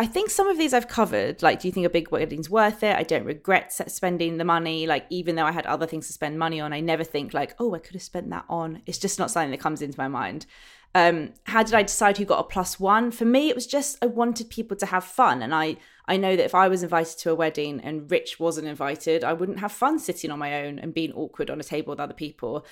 I 0.00 0.06
think 0.06 0.30
some 0.30 0.46
of 0.46 0.56
these 0.56 0.72
I've 0.72 0.86
covered. 0.86 1.42
Like, 1.42 1.58
do 1.60 1.66
you 1.66 1.72
think 1.72 1.84
a 1.84 1.90
big 1.90 2.12
wedding's 2.12 2.48
worth 2.48 2.84
it? 2.84 2.94
I 2.96 3.02
don't 3.02 3.24
regret 3.24 3.72
spending 3.72 4.36
the 4.36 4.44
money. 4.44 4.86
Like, 4.86 5.06
even 5.10 5.34
though 5.34 5.44
I 5.44 5.50
had 5.50 5.66
other 5.66 5.86
things 5.86 6.06
to 6.06 6.12
spend 6.12 6.38
money 6.38 6.60
on, 6.60 6.72
I 6.72 6.78
never 6.78 7.02
think 7.02 7.34
like, 7.34 7.56
oh, 7.58 7.74
I 7.74 7.80
could 7.80 7.94
have 7.94 8.02
spent 8.02 8.30
that 8.30 8.44
on. 8.48 8.80
It's 8.86 8.98
just 8.98 9.18
not 9.18 9.32
something 9.32 9.50
that 9.50 9.58
comes 9.58 9.82
into 9.82 9.98
my 9.98 10.06
mind. 10.06 10.46
Um, 10.94 11.34
how 11.44 11.62
did 11.62 11.74
I 11.74 11.82
decide 11.82 12.16
who 12.16 12.24
got 12.24 12.40
a 12.40 12.44
plus 12.44 12.80
one? 12.80 13.10
For 13.10 13.24
me, 13.24 13.48
it 13.48 13.54
was 13.54 13.66
just 13.66 13.98
I 14.02 14.06
wanted 14.06 14.50
people 14.50 14.76
to 14.78 14.86
have 14.86 15.04
fun, 15.04 15.42
and 15.42 15.54
I 15.54 15.76
I 16.06 16.16
know 16.16 16.36
that 16.36 16.44
if 16.44 16.54
I 16.54 16.68
was 16.68 16.82
invited 16.82 17.18
to 17.18 17.30
a 17.30 17.34
wedding 17.34 17.80
and 17.80 18.10
Rich 18.10 18.40
wasn't 18.40 18.66
invited, 18.66 19.22
I 19.22 19.34
wouldn't 19.34 19.60
have 19.60 19.72
fun 19.72 19.98
sitting 19.98 20.30
on 20.30 20.38
my 20.38 20.64
own 20.64 20.78
and 20.78 20.94
being 20.94 21.12
awkward 21.12 21.50
on 21.50 21.60
a 21.60 21.64
table 21.64 21.90
with 21.90 22.00
other 22.00 22.14
people. 22.14 22.64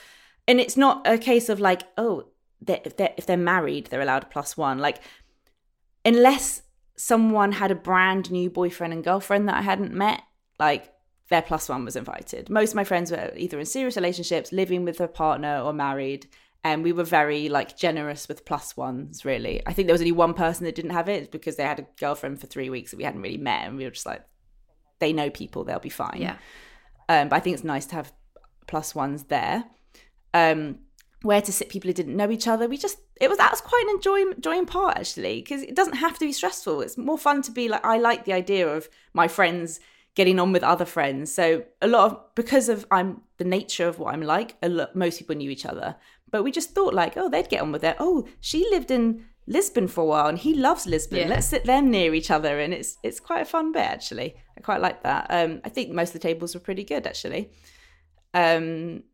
And 0.48 0.60
it's 0.60 0.76
not 0.76 1.06
a 1.06 1.18
case 1.18 1.48
of 1.48 1.60
like, 1.60 1.82
oh, 1.98 2.28
they're, 2.62 2.80
if 2.84 2.96
they're 2.96 3.14
if 3.16 3.26
they're 3.26 3.36
married, 3.36 3.88
they're 3.88 4.00
allowed 4.00 4.24
a 4.24 4.26
plus 4.26 4.56
one. 4.56 4.78
Like, 4.78 5.00
unless 6.04 6.62
someone 6.96 7.52
had 7.52 7.70
a 7.70 7.74
brand 7.74 8.30
new 8.30 8.48
boyfriend 8.48 8.92
and 8.92 9.04
girlfriend 9.04 9.48
that 9.48 9.56
I 9.56 9.62
hadn't 9.62 9.92
met, 9.92 10.22
like 10.58 10.92
their 11.28 11.42
plus 11.42 11.68
one 11.68 11.84
was 11.84 11.96
invited. 11.96 12.48
Most 12.48 12.70
of 12.70 12.76
my 12.76 12.84
friends 12.84 13.10
were 13.10 13.32
either 13.36 13.58
in 13.58 13.66
serious 13.66 13.96
relationships, 13.96 14.52
living 14.52 14.84
with 14.84 15.00
a 15.00 15.08
partner, 15.08 15.60
or 15.60 15.72
married. 15.72 16.26
And 16.66 16.82
we 16.82 16.90
were 16.90 17.04
very 17.04 17.48
like 17.48 17.76
generous 17.76 18.26
with 18.26 18.44
plus 18.44 18.76
ones, 18.76 19.24
really. 19.24 19.62
I 19.68 19.72
think 19.72 19.86
there 19.86 19.94
was 19.94 20.00
only 20.00 20.10
one 20.10 20.34
person 20.34 20.64
that 20.64 20.74
didn't 20.74 20.90
have 20.90 21.08
it 21.08 21.30
because 21.30 21.54
they 21.54 21.62
had 21.62 21.78
a 21.78 21.86
girlfriend 21.96 22.40
for 22.40 22.48
three 22.48 22.70
weeks 22.70 22.90
that 22.90 22.96
we 22.96 23.04
hadn't 23.04 23.22
really 23.22 23.36
met. 23.36 23.68
And 23.68 23.76
we 23.76 23.84
were 23.84 23.90
just 23.90 24.04
like, 24.04 24.24
they 24.98 25.12
know 25.12 25.30
people, 25.30 25.62
they'll 25.62 25.78
be 25.78 25.88
fine. 25.88 26.18
Yeah. 26.20 26.38
Um, 27.08 27.28
but 27.28 27.36
I 27.36 27.38
think 27.38 27.54
it's 27.54 27.62
nice 27.62 27.86
to 27.86 27.94
have 27.94 28.12
plus 28.66 28.96
ones 28.96 29.26
there. 29.26 29.62
Um, 30.34 30.80
where 31.22 31.40
to 31.40 31.52
sit 31.52 31.68
people 31.68 31.88
who 31.88 31.94
didn't 31.94 32.16
know 32.16 32.32
each 32.32 32.48
other. 32.48 32.68
We 32.68 32.78
just 32.78 32.98
it 33.20 33.28
was 33.28 33.38
that 33.38 33.52
was 33.52 33.60
quite 33.60 33.84
an 33.88 33.94
enjoying 33.94 34.32
enjoying 34.34 34.66
part 34.66 34.98
actually 34.98 35.42
because 35.42 35.62
it 35.62 35.76
doesn't 35.76 35.94
have 35.94 36.18
to 36.18 36.26
be 36.26 36.32
stressful. 36.32 36.80
It's 36.80 36.98
more 36.98 37.16
fun 37.16 37.42
to 37.42 37.52
be 37.52 37.68
like 37.68 37.84
I 37.86 37.98
like 37.98 38.24
the 38.24 38.32
idea 38.32 38.68
of 38.68 38.88
my 39.14 39.28
friends 39.28 39.78
getting 40.16 40.40
on 40.40 40.52
with 40.52 40.64
other 40.64 40.84
friends. 40.84 41.32
So 41.32 41.64
a 41.80 41.86
lot 41.86 42.10
of 42.10 42.34
because 42.34 42.68
of 42.68 42.86
I'm 42.90 43.22
the 43.38 43.44
nature 43.44 43.86
of 43.86 44.00
what 44.00 44.14
I'm 44.14 44.22
like. 44.22 44.56
A 44.62 44.68
lot, 44.68 44.96
most 44.96 45.18
people 45.18 45.36
knew 45.36 45.50
each 45.50 45.66
other, 45.66 45.94
but 46.30 46.42
we 46.42 46.50
just 46.50 46.74
thought 46.74 46.94
like 46.94 47.16
oh 47.16 47.28
they'd 47.28 47.48
get 47.48 47.62
on 47.62 47.72
with 47.72 47.84
it. 47.84 47.96
Oh 47.98 48.26
she 48.40 48.66
lived 48.70 48.90
in 48.90 49.24
Lisbon 49.46 49.86
for 49.86 50.02
a 50.02 50.06
while 50.06 50.26
and 50.26 50.38
he 50.38 50.54
loves 50.54 50.86
Lisbon. 50.86 51.20
Yeah. 51.20 51.28
Let's 51.28 51.46
sit 51.46 51.64
them 51.64 51.90
near 51.90 52.14
each 52.14 52.30
other 52.30 52.58
and 52.58 52.74
it's 52.74 52.98
it's 53.02 53.20
quite 53.20 53.42
a 53.42 53.46
fun 53.46 53.72
bit 53.72 53.84
actually. 53.84 54.36
I 54.56 54.60
quite 54.60 54.80
like 54.80 55.02
that. 55.02 55.26
Um, 55.30 55.60
I 55.64 55.68
think 55.68 55.90
most 55.90 56.08
of 56.08 56.14
the 56.14 56.28
tables 56.28 56.54
were 56.54 56.60
pretty 56.60 56.84
good 56.84 57.06
actually. 57.06 57.50
Um, 58.34 59.04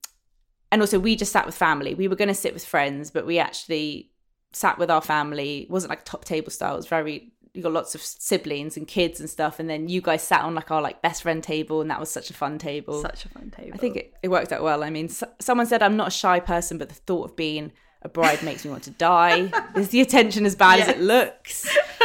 and 0.70 0.80
also 0.80 0.98
we 0.98 1.16
just 1.16 1.32
sat 1.32 1.46
with 1.46 1.54
family. 1.54 1.94
We 1.94 2.08
were 2.08 2.16
going 2.16 2.28
to 2.28 2.34
sit 2.34 2.54
with 2.54 2.64
friends, 2.64 3.10
but 3.10 3.26
we 3.26 3.38
actually 3.38 4.10
sat 4.52 4.78
with 4.78 4.90
our 4.90 5.02
family. 5.02 5.62
It 5.62 5.70
wasn't 5.70 5.90
like 5.90 6.04
top 6.04 6.24
table 6.24 6.50
style. 6.50 6.74
It 6.74 6.78
was 6.78 6.86
very 6.86 7.31
you 7.54 7.62
got 7.62 7.72
lots 7.72 7.94
of 7.94 8.00
siblings 8.00 8.76
and 8.76 8.88
kids 8.88 9.20
and 9.20 9.28
stuff, 9.28 9.60
and 9.60 9.68
then 9.68 9.88
you 9.88 10.00
guys 10.00 10.22
sat 10.22 10.42
on 10.42 10.54
like 10.54 10.70
our 10.70 10.80
like 10.80 11.02
best 11.02 11.22
friend 11.22 11.42
table, 11.42 11.80
and 11.80 11.90
that 11.90 12.00
was 12.00 12.10
such 12.10 12.30
a 12.30 12.34
fun 12.34 12.58
table. 12.58 13.02
Such 13.02 13.26
a 13.26 13.28
fun 13.28 13.50
table. 13.50 13.72
I 13.74 13.76
think 13.76 13.96
it, 13.96 14.14
it 14.22 14.28
worked 14.28 14.52
out 14.52 14.62
well. 14.62 14.82
I 14.82 14.90
mean, 14.90 15.06
s 15.06 15.22
someone 15.38 15.66
said 15.66 15.82
I'm 15.82 15.96
not 15.96 16.08
a 16.08 16.12
shy 16.12 16.40
person, 16.40 16.78
but 16.78 16.88
the 16.88 16.94
thought 16.94 17.30
of 17.30 17.36
being 17.36 17.72
a 18.00 18.08
bride 18.08 18.42
makes 18.48 18.64
me 18.64 18.70
want 18.70 18.84
to 18.84 18.90
die. 18.90 19.50
Is 19.76 19.90
the 19.90 20.00
attention 20.00 20.46
as 20.46 20.56
bad 20.56 20.80
as 20.80 20.88
it 20.88 21.00
looks? 21.00 21.68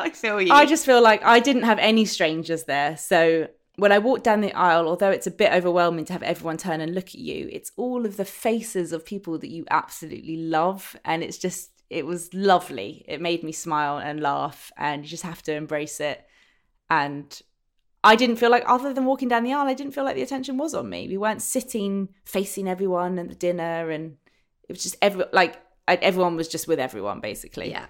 I 0.00 0.10
feel 0.14 0.40
you. 0.40 0.52
I 0.52 0.64
just 0.64 0.86
feel 0.86 1.02
like 1.02 1.22
I 1.24 1.40
didn't 1.40 1.64
have 1.64 1.78
any 1.78 2.06
strangers 2.06 2.64
there. 2.64 2.96
So 2.96 3.48
when 3.76 3.92
I 3.92 3.98
walked 3.98 4.24
down 4.24 4.40
the 4.40 4.52
aisle, 4.54 4.88
although 4.88 5.10
it's 5.10 5.26
a 5.26 5.30
bit 5.30 5.52
overwhelming 5.52 6.04
to 6.06 6.12
have 6.12 6.22
everyone 6.22 6.56
turn 6.56 6.80
and 6.80 6.94
look 6.94 7.08
at 7.08 7.18
you, 7.18 7.48
it's 7.52 7.70
all 7.76 8.06
of 8.06 8.16
the 8.16 8.24
faces 8.24 8.92
of 8.92 9.04
people 9.04 9.38
that 9.38 9.50
you 9.50 9.66
absolutely 9.70 10.36
love. 10.36 10.96
And 11.04 11.22
it's 11.22 11.38
just, 11.38 11.70
it 11.90 12.06
was 12.06 12.32
lovely. 12.32 13.04
It 13.08 13.20
made 13.20 13.42
me 13.42 13.52
smile 13.52 13.98
and 13.98 14.20
laugh, 14.20 14.72
and 14.76 15.04
you 15.04 15.10
just 15.10 15.24
have 15.24 15.42
to 15.42 15.52
embrace 15.52 16.00
it. 16.00 16.24
And 16.88 17.40
I 18.02 18.16
didn't 18.16 18.36
feel 18.36 18.50
like, 18.50 18.64
other 18.66 18.94
than 18.94 19.04
walking 19.04 19.28
down 19.28 19.42
the 19.42 19.52
aisle, 19.52 19.66
I 19.66 19.74
didn't 19.74 19.92
feel 19.92 20.04
like 20.04 20.14
the 20.14 20.22
attention 20.22 20.56
was 20.56 20.72
on 20.72 20.88
me. 20.88 21.08
We 21.08 21.18
weren't 21.18 21.42
sitting 21.42 22.10
facing 22.24 22.68
everyone 22.68 23.18
at 23.18 23.28
the 23.28 23.34
dinner, 23.34 23.90
and 23.90 24.16
it 24.68 24.72
was 24.72 24.82
just 24.82 24.96
every 25.02 25.24
like 25.32 25.60
everyone 25.88 26.36
was 26.36 26.48
just 26.48 26.68
with 26.68 26.78
everyone 26.78 27.20
basically. 27.20 27.70
Yeah. 27.70 27.86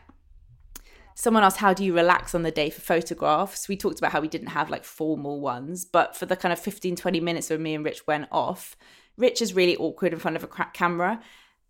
Someone 1.15 1.45
asked, 1.45 1.59
How 1.59 1.75
do 1.75 1.85
you 1.85 1.95
relax 1.95 2.35
on 2.35 2.43
the 2.43 2.51
day 2.51 2.71
for 2.71 2.81
photographs? 2.81 3.69
We 3.69 3.77
talked 3.77 3.99
about 3.99 4.13
how 4.13 4.23
we 4.23 4.29
didn't 4.29 4.49
have 4.49 4.71
like 4.71 4.85
formal 4.85 5.41
ones, 5.41 5.85
but 5.85 6.17
for 6.17 6.25
the 6.25 6.37
kind 6.37 6.51
of 6.51 6.59
15, 6.59 6.97
20 6.97 7.21
minutes 7.21 7.51
when 7.51 7.63
me 7.63 7.75
and 7.75 7.85
Rich 7.85 8.07
went 8.07 8.29
off, 8.33 8.75
Rich 9.19 9.43
is 9.43 9.55
really 9.55 9.77
awkward 9.77 10.15
in 10.15 10.19
front 10.19 10.37
of 10.37 10.45
a 10.45 10.49
camera. 10.73 11.21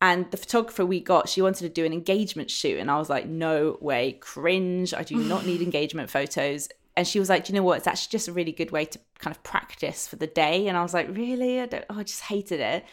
And 0.03 0.31
the 0.31 0.37
photographer 0.37 0.87
we 0.87 1.01
got, 1.01 1.29
she 1.29 1.43
wanted 1.43 1.65
to 1.65 1.69
do 1.69 1.85
an 1.85 1.93
engagement 1.93 2.51
shoot. 2.51 2.79
And 2.79 2.91
I 2.91 2.99
was 2.99 3.11
like, 3.11 3.27
no 3.27 3.77
way, 3.81 4.13
cringe. 4.13 4.95
I 4.95 5.03
do 5.03 5.17
not 5.17 5.45
need 5.45 5.61
engagement 5.63 6.11
photos. 6.11 6.69
And 6.97 7.07
she 7.07 7.19
was 7.19 7.29
like, 7.29 7.45
do 7.45 7.53
you 7.53 7.59
know 7.59 7.63
what? 7.63 7.79
It's 7.79 7.87
actually 7.87 8.11
just 8.11 8.29
a 8.29 8.33
really 8.33 8.53
good 8.53 8.71
way 8.71 8.87
to 8.87 8.99
kind 9.19 9.35
of 9.35 9.43
practice 9.43 10.09
for 10.09 10.17
the 10.17 10.27
day. 10.27 10.69
And 10.69 10.77
I 10.77 10.83
was 10.83 10.95
like, 10.95 11.09
really? 11.15 11.61
I, 11.61 11.67
don't, 11.67 11.85
oh, 11.91 11.99
I 11.99 12.03
just 12.03 12.23
hated 12.23 12.61
it. 12.61 12.85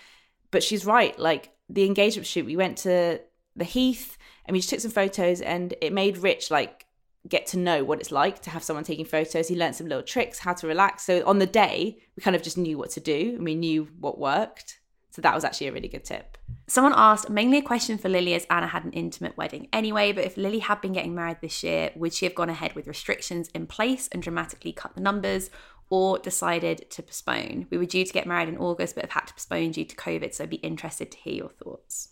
But 0.52 0.64
she's 0.64 0.86
right. 0.86 1.18
Like 1.18 1.52
the 1.70 1.86
engagement 1.86 2.28
shoot, 2.28 2.46
we 2.46 2.58
went 2.58 2.78
to 2.80 3.22
the 3.56 3.64
Heath 3.64 4.18
and 4.46 4.54
we 4.54 4.60
just 4.60 4.70
took 4.70 4.80
some 4.80 4.92
photos 4.92 5.42
and 5.42 5.74
it 5.82 5.94
made 5.94 6.18
Rich 6.18 6.52
like 6.52 6.86
get 7.28 7.48
to 7.48 7.58
know 7.58 7.84
what 7.84 8.00
it's 8.00 8.12
like 8.12 8.42
to 8.44 8.50
have 8.50 8.64
someone 8.64 8.84
taking 8.84 9.06
photos. 9.06 9.48
He 9.48 9.56
learned 9.56 9.76
some 9.76 9.88
little 9.88 10.04
tricks, 10.04 10.40
how 10.40 10.54
to 10.54 10.68
relax. 10.68 11.06
So 11.06 11.26
on 11.26 11.40
the 11.40 11.46
day, 11.46 11.98
we 12.16 12.22
kind 12.22 12.36
of 12.36 12.44
just 12.44 12.58
knew 12.58 12.78
what 12.78 12.92
to 12.92 13.00
do 13.00 13.34
and 13.36 13.44
we 13.44 13.56
knew 13.56 13.88
what 14.00 14.20
worked. 14.20 14.80
So 15.18 15.22
that 15.24 15.34
was 15.34 15.44
actually 15.44 15.66
a 15.66 15.72
really 15.72 15.88
good 15.88 16.06
tip. 16.06 16.38
Someone 16.68 16.94
asked, 16.96 17.28
mainly 17.28 17.58
a 17.58 17.64
question 17.64 17.98
for 17.98 18.08
Lily 18.08 18.36
as 18.36 18.46
Anna 18.52 18.68
had 18.68 18.86
an 18.86 18.92
intimate 18.92 19.36
wedding 19.36 19.68
anyway, 19.74 20.12
but 20.12 20.26
if 20.26 20.38
Lily 20.38 20.60
had 20.60 20.80
been 20.80 20.94
getting 20.94 21.16
married 21.16 21.38
this 21.42 21.64
year, 21.64 21.90
would 21.96 22.14
she 22.14 22.28
have 22.28 22.36
gone 22.36 22.52
ahead 22.52 22.76
with 22.76 22.86
restrictions 22.86 23.50
in 23.56 23.66
place 23.66 24.08
and 24.12 24.22
dramatically 24.22 24.72
cut 24.72 24.94
the 24.94 25.02
numbers 25.02 25.50
or 25.90 26.20
decided 26.20 26.92
to 26.92 27.02
postpone? 27.02 27.66
We 27.72 27.80
were 27.80 27.86
due 27.86 28.06
to 28.06 28.14
get 28.14 28.28
married 28.28 28.48
in 28.48 28.60
August, 28.60 28.94
but 28.94 29.06
have 29.06 29.12
had 29.12 29.26
to 29.26 29.34
postpone 29.34 29.72
due 29.72 29.86
to 29.86 29.96
COVID, 29.96 30.36
so 30.36 30.44
I'd 30.44 30.52
be 30.52 30.58
interested 30.58 31.10
to 31.10 31.18
hear 31.18 31.34
your 31.34 31.50
thoughts. 31.50 32.10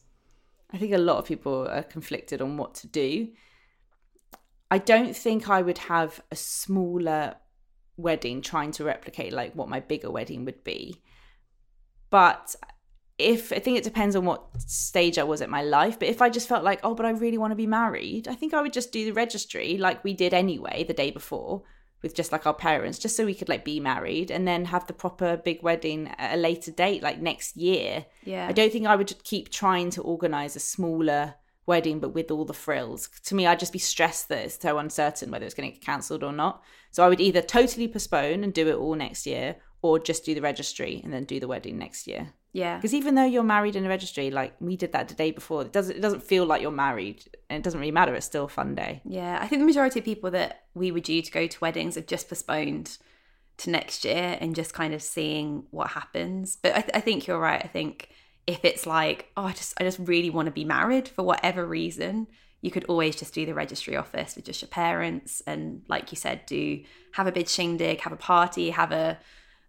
I 0.73 0.80
think 0.80 0.91
a 0.91 0.98
lot 0.98 1.19
of 1.19 1.26
people 1.26 1.68
are 1.68 1.84
conflicted 1.84 2.41
on 2.41 2.57
what 2.57 2.73
to 2.73 2.88
do. 2.88 3.27
I 4.72 4.80
don't 4.80 5.15
think 5.15 5.48
I 5.48 5.61
would 5.61 5.77
have 5.77 6.23
a 6.32 6.36
smaller 6.36 7.36
wedding 7.98 8.41
trying 8.41 8.72
to 8.72 8.84
replicate 8.84 9.32
like 9.32 9.53
what 9.53 9.69
my 9.69 9.80
bigger 9.80 10.10
wedding 10.10 10.44
would 10.45 10.64
be. 10.64 11.03
But 12.10 12.56
if 13.17 13.53
I 13.53 13.59
think 13.59 13.77
it 13.77 13.83
depends 13.83 14.15
on 14.15 14.25
what 14.25 14.45
stage 14.61 15.17
I 15.17 15.23
was 15.23 15.41
at 15.41 15.49
my 15.49 15.61
life, 15.61 15.99
but 15.99 16.09
if 16.09 16.21
I 16.21 16.29
just 16.29 16.49
felt 16.49 16.63
like, 16.63 16.81
oh, 16.83 16.95
but 16.95 17.05
I 17.05 17.11
really 17.11 17.37
want 17.37 17.51
to 17.51 17.55
be 17.55 17.67
married, 17.67 18.27
I 18.27 18.35
think 18.35 18.53
I 18.53 18.61
would 18.61 18.73
just 18.73 18.91
do 18.91 19.05
the 19.05 19.13
registry 19.13 19.77
like 19.77 20.03
we 20.03 20.13
did 20.13 20.33
anyway 20.33 20.83
the 20.83 20.93
day 20.93 21.11
before 21.11 21.63
with 22.01 22.13
just 22.13 22.31
like 22.31 22.45
our 22.45 22.53
parents, 22.53 22.99
just 22.99 23.15
so 23.15 23.25
we 23.25 23.33
could 23.33 23.49
like 23.49 23.63
be 23.63 23.79
married 23.79 24.29
and 24.29 24.47
then 24.47 24.65
have 24.65 24.85
the 24.85 24.93
proper 24.93 25.37
big 25.37 25.63
wedding 25.63 26.13
at 26.17 26.35
a 26.35 26.37
later 26.37 26.71
date, 26.71 27.01
like 27.01 27.21
next 27.21 27.55
year. 27.55 28.05
Yeah. 28.25 28.47
I 28.47 28.51
don't 28.51 28.71
think 28.71 28.85
I 28.85 28.95
would 28.95 29.23
keep 29.23 29.49
trying 29.49 29.89
to 29.91 30.01
organize 30.03 30.55
a 30.55 30.59
smaller 30.59 31.35
wedding 31.65 31.99
but 31.99 32.13
with 32.13 32.29
all 32.29 32.45
the 32.45 32.53
frills. 32.53 33.09
To 33.23 33.33
me, 33.33 33.47
I'd 33.47 33.59
just 33.59 33.73
be 33.73 33.79
stressed 33.79 34.29
that 34.29 34.45
it's 34.45 34.59
so 34.61 34.77
uncertain 34.77 35.31
whether 35.31 35.45
it's 35.45 35.55
going 35.55 35.71
to 35.71 35.73
get 35.73 35.85
cancelled 35.85 36.23
or 36.23 36.33
not. 36.33 36.61
So 36.91 37.03
I 37.03 37.09
would 37.09 37.21
either 37.21 37.41
totally 37.41 37.87
postpone 37.87 38.43
and 38.43 38.53
do 38.53 38.67
it 38.67 38.75
all 38.75 38.95
next 38.95 39.25
year 39.25 39.55
or 39.81 39.99
just 39.99 40.25
do 40.25 40.35
the 40.35 40.41
registry 40.41 41.01
and 41.03 41.13
then 41.13 41.23
do 41.23 41.39
the 41.39 41.47
wedding 41.47 41.77
next 41.77 42.07
year. 42.07 42.33
Yeah. 42.56 42.77
Because 42.77 42.94
even 42.94 43.15
though 43.15 43.26
you're 43.26 43.44
married 43.44 43.76
in 43.76 43.86
a 43.86 43.90
registry, 43.90 44.32
like 44.32 44.56
we 44.61 44.77
did 44.77 44.94
that 44.94 45.10
the 45.10 45.14
day 45.14 45.32
before, 45.32 45.64
it 45.64 45.73
doesn't 45.73 45.98
it 45.98 45.99
doesn't 45.99 46.23
feel 46.23 46.45
like 46.45 46.61
you're 46.61 46.72
married, 46.72 47.22
and 47.49 47.60
it 47.60 47.64
doesn't 47.64 47.82
really 47.82 47.91
matter. 47.91 48.15
It's 48.15 48.26
still 48.26 48.45
a 48.45 48.49
fun 48.49 48.76
day. 48.76 49.02
Yeah, 49.03 49.38
I 49.41 49.48
think 49.48 49.61
the 49.61 49.65
majority 49.65 49.99
of 49.99 50.06
people 50.06 50.32
that 50.32 50.64
we 50.73 50.90
were 50.90 51.02
due 51.02 51.22
to 51.22 51.32
go 51.34 51.48
to 51.48 51.60
weddings 51.60 51.95
have 51.95 52.07
just 52.07 52.30
postponed 52.30 52.98
to 53.57 53.69
next 53.69 54.06
year 54.06 54.38
and 54.40 54.56
just 54.56 54.73
kind 54.73 54.94
of 54.94 55.02
seeing 55.02 55.65
what 55.72 55.90
happens. 55.90 56.56
But 56.56 56.77
I, 56.77 56.82
th- 56.82 56.91
I 56.94 57.02
think 57.02 57.27
you're 57.27 57.40
right. 57.40 57.61
I 57.61 57.68
think 57.68 58.07
if 58.48 58.64
it's 58.64 58.86
like, 58.86 59.32
oh, 59.36 59.44
I 59.44 59.52
just 59.52 59.73
I 59.77 59.84
just 59.84 59.99
really 59.99 60.30
want 60.30 60.45
to 60.45 60.52
be 60.53 60.64
married 60.64 61.10
for 61.10 61.23
whatever 61.23 61.65
reason, 61.65 62.26
you 62.61 62.72
could 62.72 62.86
always 62.86 63.18
just 63.18 63.34
do 63.34 63.45
the 63.45 63.53
registry 63.53 63.98
office 63.98 64.38
with 64.38 64.45
just 64.45 64.61
your 64.61 64.69
parents 64.69 65.41
and, 65.45 65.82
like 65.90 66.10
you 66.14 66.15
said, 66.15 66.45
do 66.45 66.82
have 67.11 67.27
a 67.27 67.34
big 67.34 67.49
shindig, 67.49 67.99
have 67.99 68.14
a 68.14 68.18
party, 68.18 68.69
have 68.69 68.94
a 68.94 69.19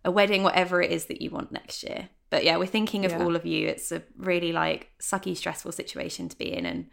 a 0.05 0.11
wedding, 0.13 0.45
whatever 0.45 0.81
it 0.81 0.93
is 0.93 1.07
that 1.07 1.21
you 1.21 1.31
want 1.31 1.51
next 1.51 1.83
year. 1.83 2.11
But 2.31 2.45
yeah, 2.45 2.57
we're 2.57 2.67
thinking 2.67 3.05
of 3.05 3.13
Yeah. 3.13 3.23
all 3.25 3.37
of 3.37 3.47
you. 3.47 3.69
It's 3.69 3.93
a 3.93 4.03
really 4.17 4.53
like 4.53 4.91
sucky, 5.01 5.37
stressful 5.37 5.73
situation 5.73 6.29
to 6.29 6.37
be 6.37 6.53
in, 6.53 6.67
and 6.67 6.87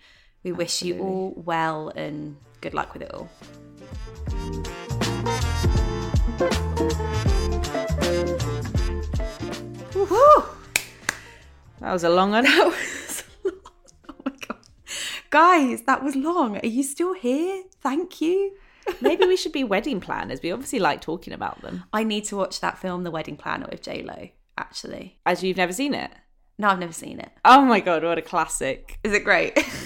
we 0.43 0.51
wish 0.51 0.81
you 0.83 0.99
all 0.99 1.33
well 1.35 1.89
and 1.95 2.37
good 2.61 2.73
luck 2.73 2.93
with 2.93 3.01
it 3.01 3.11
all. 3.13 3.29
Woo-hoo! 9.95 10.43
That 11.79 11.91
was 11.93 12.03
a 12.03 12.09
long 12.09 12.31
one. 12.31 12.45
That 12.53 12.65
was 12.65 13.23
long. 13.43 13.53
Oh 14.09 14.15
my 14.25 14.31
god, 14.47 14.57
guys, 15.29 15.81
that 15.83 16.03
was 16.03 16.15
long. 16.15 16.57
Are 16.57 16.65
you 16.67 16.83
still 16.83 17.13
here? 17.13 17.63
Thank 17.81 18.21
you. 18.21 18.53
Maybe 19.01 19.25
we 19.25 19.35
should 19.41 19.51
be 19.51 19.63
wedding 19.63 19.99
planners. 20.01 20.41
We 20.41 20.51
obviously 20.51 20.79
like 20.79 21.01
talking 21.01 21.33
about 21.33 21.61
them. 21.61 21.83
I 21.93 22.03
need 22.03 22.25
to 22.25 22.37
watch 22.37 22.59
that 22.61 22.77
film, 22.77 23.03
The 23.03 23.11
Wedding 23.11 23.37
Planner, 23.37 23.67
with 23.71 23.81
J 23.81 24.01
Lo. 24.03 24.29
Actually, 24.57 25.19
As 25.25 25.43
you've 25.43 25.57
never 25.57 25.73
seen 25.73 25.93
it. 25.93 26.11
no, 26.59 26.67
I've 26.69 26.79
never 26.79 26.93
seen 26.93 27.19
it. 27.19 27.31
Oh 27.43 27.63
my 27.65 27.79
god, 27.79 28.03
what 28.03 28.17
a 28.17 28.21
classic! 28.21 28.99
Is 29.03 29.11
it 29.13 29.23
great? 29.23 29.55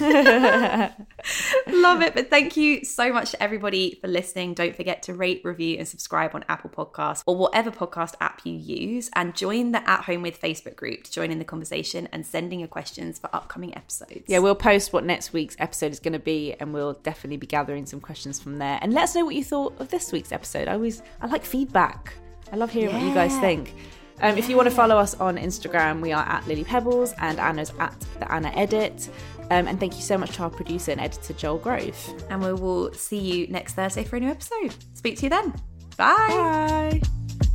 Love 1.66 2.02
it. 2.02 2.14
But 2.14 2.30
thank 2.30 2.56
you 2.56 2.84
so 2.84 3.12
much 3.12 3.30
to 3.32 3.42
everybody 3.42 3.98
for 4.00 4.08
listening. 4.08 4.54
Don't 4.54 4.76
forget 4.76 5.02
to 5.04 5.14
rate, 5.14 5.40
review, 5.44 5.76
and 5.78 5.88
subscribe 5.88 6.34
on 6.34 6.44
Apple 6.48 6.70
Podcasts 6.70 7.22
or 7.26 7.36
whatever 7.36 7.70
podcast 7.70 8.14
app 8.20 8.42
you 8.44 8.52
use. 8.52 9.10
And 9.14 9.34
join 9.34 9.72
the 9.72 9.88
At 9.88 10.04
Home 10.04 10.22
with 10.22 10.40
Facebook 10.40 10.76
group 10.76 11.04
to 11.04 11.10
join 11.10 11.30
in 11.30 11.38
the 11.38 11.44
conversation 11.44 12.08
and 12.12 12.24
sending 12.26 12.60
your 12.60 12.68
questions 12.68 13.18
for 13.18 13.34
upcoming 13.34 13.74
episodes. 13.74 14.24
Yeah, 14.26 14.38
we'll 14.40 14.54
post 14.54 14.92
what 14.92 15.04
next 15.04 15.32
week's 15.32 15.56
episode 15.58 15.92
is 15.92 16.00
going 16.00 16.12
to 16.12 16.18
be, 16.18 16.54
and 16.60 16.72
we'll 16.74 16.94
definitely 16.94 17.38
be 17.38 17.46
gathering 17.46 17.86
some 17.86 18.00
questions 18.00 18.38
from 18.38 18.58
there. 18.58 18.78
And 18.82 18.92
let 18.92 19.04
us 19.04 19.14
know 19.14 19.24
what 19.24 19.34
you 19.34 19.44
thought 19.44 19.80
of 19.80 19.88
this 19.88 20.12
week's 20.12 20.32
episode. 20.32 20.68
I 20.68 20.74
always 20.74 21.02
I 21.20 21.26
like 21.26 21.44
feedback. 21.44 22.12
I 22.52 22.56
love 22.56 22.70
hearing 22.70 22.94
what 22.94 23.02
you 23.02 23.14
guys 23.14 23.36
think. 23.38 23.74
Um, 24.20 24.36
If 24.36 24.48
you 24.48 24.56
want 24.56 24.68
to 24.68 24.74
follow 24.74 24.96
us 24.98 25.14
on 25.20 25.36
Instagram, 25.36 26.00
we 26.00 26.12
are 26.12 26.24
at 26.26 26.46
Lily 26.48 26.64
Pebbles 26.64 27.14
and 27.20 27.38
Anna's 27.38 27.72
at 27.78 27.94
the 28.18 28.30
Anna 28.32 28.50
Edit. 28.54 29.08
Um, 29.50 29.66
and 29.66 29.80
thank 29.80 29.94
you 29.96 30.02
so 30.02 30.18
much 30.18 30.36
to 30.36 30.42
our 30.42 30.50
producer 30.50 30.92
and 30.92 31.00
editor 31.00 31.32
Joel 31.32 31.58
Grove. 31.58 31.96
and 32.28 32.42
we 32.42 32.52
will 32.52 32.92
see 32.92 33.18
you 33.18 33.46
next 33.48 33.74
Thursday 33.74 34.04
for 34.04 34.16
a 34.16 34.20
new 34.20 34.28
episode. 34.30 34.74
Speak 34.94 35.16
to 35.18 35.22
you 35.24 35.30
then. 35.30 35.50
Bye. 35.96 37.00
Bye. 37.00 37.47